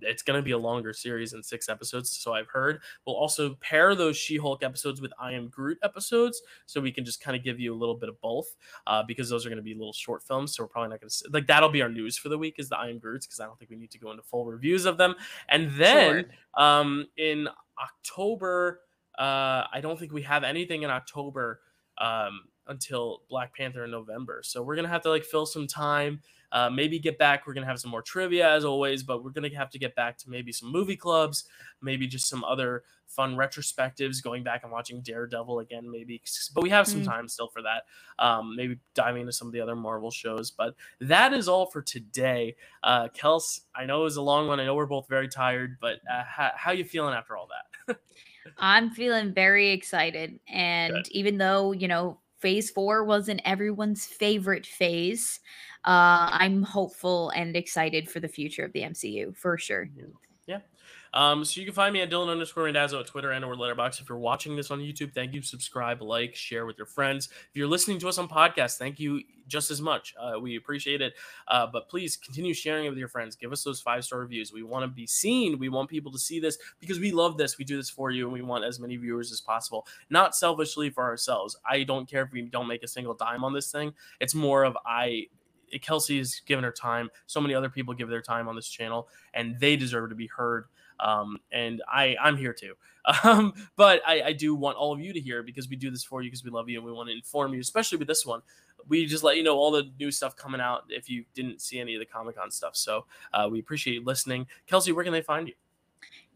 it's 0.00 0.22
going 0.22 0.38
to 0.38 0.42
be 0.42 0.50
a 0.50 0.58
longer 0.58 0.92
series 0.92 1.32
in 1.32 1.42
six 1.42 1.68
episodes, 1.68 2.10
so 2.10 2.32
I've 2.32 2.48
heard. 2.48 2.80
We'll 3.06 3.16
also 3.16 3.54
pair 3.60 3.94
those 3.94 4.16
She 4.16 4.36
Hulk 4.36 4.62
episodes 4.62 5.00
with 5.00 5.12
I 5.18 5.32
Am 5.32 5.48
Groot 5.48 5.78
episodes, 5.82 6.42
so 6.66 6.80
we 6.80 6.92
can 6.92 7.04
just 7.04 7.20
kind 7.20 7.36
of 7.36 7.44
give 7.44 7.60
you 7.60 7.74
a 7.74 7.78
little 7.78 7.94
bit 7.94 8.08
of 8.08 8.20
both, 8.20 8.54
uh, 8.86 9.02
because 9.02 9.28
those 9.28 9.46
are 9.46 9.48
going 9.48 9.56
to 9.56 9.62
be 9.62 9.74
little 9.74 9.92
short 9.92 10.22
films. 10.22 10.54
So 10.54 10.62
we're 10.64 10.68
probably 10.68 10.90
not 10.90 11.00
going 11.00 11.10
to 11.10 11.30
like 11.32 11.46
that'll 11.46 11.68
be 11.68 11.82
our 11.82 11.88
news 11.88 12.18
for 12.18 12.28
the 12.28 12.38
week 12.38 12.56
is 12.58 12.68
the 12.68 12.76
I 12.76 12.88
Am 12.88 12.98
Groots, 12.98 13.26
because 13.26 13.40
I 13.40 13.46
don't 13.46 13.58
think 13.58 13.70
we 13.70 13.76
need 13.76 13.90
to 13.92 13.98
go 13.98 14.10
into 14.10 14.22
full 14.22 14.46
reviews 14.46 14.84
of 14.84 14.98
them. 14.98 15.14
And 15.48 15.70
then 15.72 16.26
um, 16.54 17.06
in 17.16 17.48
October, 17.82 18.80
uh, 19.18 19.64
I 19.72 19.80
don't 19.80 19.98
think 19.98 20.12
we 20.12 20.22
have 20.22 20.44
anything 20.44 20.82
in 20.82 20.90
October 20.90 21.60
um, 21.98 22.42
until 22.66 23.22
Black 23.28 23.54
Panther 23.56 23.84
in 23.84 23.90
November. 23.90 24.40
So 24.44 24.62
we're 24.62 24.76
gonna 24.76 24.88
have 24.88 25.02
to 25.02 25.10
like 25.10 25.24
fill 25.24 25.46
some 25.46 25.66
time. 25.66 26.20
Uh, 26.52 26.70
maybe 26.70 27.00
get 27.00 27.18
back. 27.18 27.46
We're 27.46 27.54
gonna 27.54 27.66
have 27.66 27.80
some 27.80 27.90
more 27.90 28.02
trivia 28.02 28.48
as 28.48 28.64
always, 28.64 29.02
but 29.02 29.24
we're 29.24 29.30
gonna 29.30 29.54
have 29.56 29.70
to 29.70 29.78
get 29.78 29.94
back 29.96 30.16
to 30.18 30.30
maybe 30.30 30.52
some 30.52 30.70
movie 30.70 30.96
clubs, 30.96 31.44
maybe 31.82 32.06
just 32.06 32.28
some 32.28 32.44
other 32.44 32.84
fun 33.06 33.34
retrospectives, 33.36 34.22
going 34.22 34.42
back 34.44 34.62
and 34.62 34.72
watching 34.72 35.00
Daredevil 35.00 35.58
again, 35.58 35.90
maybe. 35.90 36.22
But 36.54 36.62
we 36.62 36.70
have 36.70 36.86
some 36.86 37.02
Mm. 37.02 37.06
time 37.06 37.28
still 37.28 37.48
for 37.48 37.60
that. 37.62 37.84
Um, 38.18 38.54
maybe 38.56 38.78
diving 38.94 39.22
into 39.22 39.32
some 39.32 39.46
of 39.48 39.52
the 39.52 39.60
other 39.60 39.76
Marvel 39.76 40.10
shows. 40.10 40.50
But 40.50 40.74
that 41.00 41.32
is 41.32 41.48
all 41.48 41.66
for 41.66 41.82
today. 41.82 42.56
Uh, 42.82 43.08
Kels, 43.08 43.60
I 43.74 43.84
know 43.84 44.00
it 44.00 44.04
was 44.04 44.16
a 44.16 44.22
long 44.22 44.46
one. 44.48 44.58
I 44.60 44.64
know 44.64 44.74
we're 44.74 44.86
both 44.86 45.08
very 45.08 45.28
tired, 45.28 45.76
but 45.80 46.00
uh, 46.10 46.22
how, 46.24 46.52
how 46.54 46.72
you 46.72 46.84
feeling 46.84 47.14
after 47.14 47.36
all 47.36 47.48
that? 47.48 47.98
I'm 48.58 48.90
feeling 48.90 49.32
very 49.34 49.70
excited. 49.70 50.38
And 50.48 50.94
Good. 50.94 51.08
even 51.08 51.38
though, 51.38 51.72
you 51.72 51.88
know, 51.88 52.20
phase 52.44 52.70
four 52.70 53.04
wasn't 53.04 53.40
everyone's 53.46 54.04
favorite 54.04 54.66
phase, 54.66 55.40
uh, 55.86 56.28
I'm 56.30 56.62
hopeful 56.62 57.30
and 57.30 57.56
excited 57.56 58.10
for 58.10 58.20
the 58.20 58.28
future 58.28 58.64
of 58.66 58.72
the 58.74 58.82
MCU 58.82 59.32
for 59.34 59.56
sure. 59.56 59.88
Yeah. 59.96 60.04
Um, 61.14 61.44
so 61.44 61.60
you 61.60 61.66
can 61.66 61.74
find 61.74 61.92
me 61.92 62.02
at 62.02 62.10
Dylan 62.10 62.28
underscore 62.28 62.64
Randazzo 62.64 62.98
at 62.98 63.06
Twitter 63.06 63.30
and 63.30 63.44
or 63.44 63.54
Letterboxd. 63.54 64.00
If 64.00 64.08
you're 64.08 64.18
watching 64.18 64.56
this 64.56 64.72
on 64.72 64.80
YouTube, 64.80 65.14
thank 65.14 65.32
you. 65.32 65.42
Subscribe, 65.42 66.02
like, 66.02 66.34
share 66.34 66.66
with 66.66 66.76
your 66.76 66.88
friends. 66.88 67.28
If 67.48 67.56
you're 67.56 67.68
listening 67.68 68.00
to 68.00 68.08
us 68.08 68.18
on 68.18 68.28
podcast, 68.28 68.78
thank 68.78 68.98
you 68.98 69.22
just 69.46 69.70
as 69.70 69.80
much. 69.80 70.12
Uh, 70.20 70.40
we 70.40 70.56
appreciate 70.56 71.00
it. 71.00 71.14
Uh, 71.46 71.68
but 71.72 71.88
please 71.88 72.16
continue 72.16 72.52
sharing 72.52 72.86
it 72.86 72.88
with 72.88 72.98
your 72.98 73.08
friends. 73.08 73.36
Give 73.36 73.52
us 73.52 73.62
those 73.62 73.80
five 73.80 74.04
star 74.04 74.18
reviews. 74.18 74.52
We 74.52 74.64
want 74.64 74.82
to 74.82 74.88
be 74.88 75.06
seen. 75.06 75.56
We 75.60 75.68
want 75.68 75.88
people 75.88 76.10
to 76.10 76.18
see 76.18 76.40
this 76.40 76.58
because 76.80 76.98
we 76.98 77.12
love 77.12 77.38
this. 77.38 77.58
We 77.58 77.64
do 77.64 77.76
this 77.76 77.90
for 77.90 78.10
you, 78.10 78.24
and 78.24 78.32
we 78.32 78.42
want 78.42 78.64
as 78.64 78.80
many 78.80 78.96
viewers 78.96 79.30
as 79.30 79.40
possible. 79.40 79.86
Not 80.10 80.34
selfishly 80.34 80.90
for 80.90 81.04
ourselves. 81.04 81.56
I 81.68 81.84
don't 81.84 82.08
care 82.08 82.24
if 82.24 82.32
we 82.32 82.42
don't 82.42 82.66
make 82.66 82.82
a 82.82 82.88
single 82.88 83.14
dime 83.14 83.44
on 83.44 83.52
this 83.52 83.70
thing. 83.70 83.94
It's 84.18 84.34
more 84.34 84.64
of 84.64 84.76
I. 84.84 85.28
Kelsey 85.80 86.18
has 86.18 86.40
given 86.46 86.64
her 86.64 86.72
time. 86.72 87.08
So 87.26 87.40
many 87.40 87.54
other 87.54 87.68
people 87.68 87.94
give 87.94 88.08
their 88.08 88.22
time 88.22 88.48
on 88.48 88.56
this 88.56 88.68
channel, 88.68 89.08
and 89.32 89.58
they 89.60 89.76
deserve 89.76 90.10
to 90.10 90.16
be 90.16 90.26
heard. 90.26 90.66
Um, 91.00 91.38
and 91.52 91.82
I, 91.88 92.16
I'm 92.22 92.36
here 92.36 92.52
too. 92.52 92.74
Um, 93.22 93.52
but 93.76 94.00
I, 94.06 94.22
I 94.22 94.32
do 94.32 94.54
want 94.54 94.78
all 94.78 94.90
of 94.90 94.98
you 94.98 95.12
to 95.12 95.20
hear 95.20 95.42
because 95.42 95.68
we 95.68 95.76
do 95.76 95.90
this 95.90 96.02
for 96.02 96.22
you 96.22 96.30
because 96.30 96.42
we 96.42 96.50
love 96.50 96.70
you 96.70 96.78
and 96.78 96.86
we 96.86 96.90
want 96.90 97.10
to 97.10 97.14
inform 97.14 97.52
you, 97.52 97.60
especially 97.60 97.98
with 97.98 98.08
this 98.08 98.24
one. 98.24 98.40
We 98.88 99.04
just 99.04 99.22
let 99.22 99.36
you 99.36 99.42
know 99.42 99.58
all 99.58 99.70
the 99.70 99.90
new 100.00 100.10
stuff 100.10 100.36
coming 100.36 100.58
out 100.58 100.84
if 100.88 101.10
you 101.10 101.26
didn't 101.34 101.60
see 101.60 101.78
any 101.78 101.94
of 101.94 102.00
the 102.00 102.06
Comic 102.06 102.36
Con 102.36 102.50
stuff. 102.50 102.76
So 102.76 103.04
uh, 103.34 103.46
we 103.52 103.60
appreciate 103.60 103.92
you 103.92 104.04
listening. 104.04 104.46
Kelsey, 104.66 104.92
where 104.92 105.04
can 105.04 105.12
they 105.12 105.20
find 105.20 105.48
you? 105.48 105.54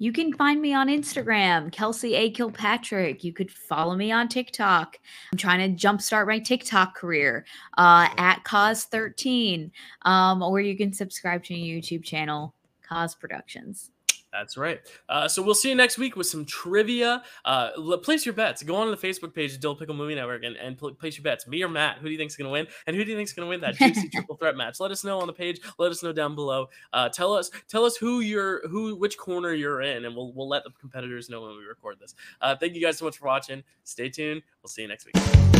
You 0.00 0.12
can 0.12 0.32
find 0.32 0.62
me 0.62 0.72
on 0.72 0.86
Instagram, 0.88 1.72
Kelsey 1.72 2.14
A. 2.14 2.30
Kilpatrick. 2.30 3.24
You 3.24 3.32
could 3.32 3.50
follow 3.50 3.96
me 3.96 4.12
on 4.12 4.28
TikTok. 4.28 4.96
I'm 5.32 5.38
trying 5.38 5.76
to 5.76 5.86
jumpstart 5.86 6.28
my 6.28 6.38
TikTok 6.38 6.94
career 6.94 7.44
uh, 7.76 8.08
at 8.16 8.44
Koz13, 8.44 9.72
um, 10.02 10.42
or 10.42 10.60
you 10.60 10.76
can 10.76 10.92
subscribe 10.92 11.42
to 11.44 11.54
my 11.54 11.60
YouTube 11.60 12.04
channel, 12.04 12.54
Koz 12.88 13.18
Productions. 13.18 13.90
That's 14.32 14.56
right. 14.56 14.80
Uh, 15.08 15.26
so 15.26 15.42
we'll 15.42 15.54
see 15.54 15.70
you 15.70 15.74
next 15.74 15.96
week 15.98 16.16
with 16.16 16.26
some 16.26 16.44
trivia. 16.44 17.22
Uh, 17.44 17.70
place 18.02 18.26
your 18.26 18.34
bets. 18.34 18.62
Go 18.62 18.76
on 18.76 18.86
to 18.88 18.94
the 18.94 19.06
Facebook 19.06 19.34
page, 19.34 19.58
Dyl 19.58 19.74
Pickle 19.74 19.94
Movie 19.94 20.14
Network, 20.14 20.44
and, 20.44 20.56
and 20.56 20.76
pl- 20.76 20.94
place 20.94 21.16
your 21.16 21.22
bets. 21.22 21.46
Me 21.46 21.62
or 21.62 21.68
Matt? 21.68 21.98
Who 21.98 22.06
do 22.06 22.12
you 22.12 22.18
think's 22.18 22.36
going 22.36 22.46
to 22.46 22.52
win? 22.52 22.66
And 22.86 22.94
who 22.94 23.04
do 23.04 23.10
you 23.10 23.16
think's 23.16 23.32
going 23.32 23.46
to 23.46 23.48
win 23.48 23.60
that 23.62 23.76
juicy 23.76 24.08
triple 24.12 24.36
threat 24.36 24.56
match? 24.56 24.80
Let 24.80 24.90
us 24.90 25.02
know 25.02 25.20
on 25.20 25.26
the 25.26 25.32
page. 25.32 25.60
Let 25.78 25.90
us 25.90 26.02
know 26.02 26.12
down 26.12 26.34
below. 26.34 26.68
Uh, 26.92 27.08
tell 27.08 27.32
us 27.32 27.50
tell 27.68 27.84
us 27.84 27.96
who 27.96 28.20
you're 28.20 28.66
who 28.68 28.96
which 28.96 29.16
corner 29.16 29.54
you're 29.54 29.80
in, 29.80 30.04
and 30.04 30.14
we'll 30.14 30.32
we'll 30.32 30.48
let 30.48 30.64
the 30.64 30.70
competitors 30.78 31.30
know 31.30 31.42
when 31.42 31.56
we 31.56 31.64
record 31.64 31.98
this. 31.98 32.14
Uh, 32.40 32.54
thank 32.54 32.74
you 32.74 32.82
guys 32.82 32.98
so 32.98 33.04
much 33.04 33.18
for 33.18 33.26
watching. 33.26 33.62
Stay 33.84 34.08
tuned. 34.08 34.42
We'll 34.62 34.68
see 34.68 34.82
you 34.82 34.88
next 34.88 35.06
week. 35.06 35.57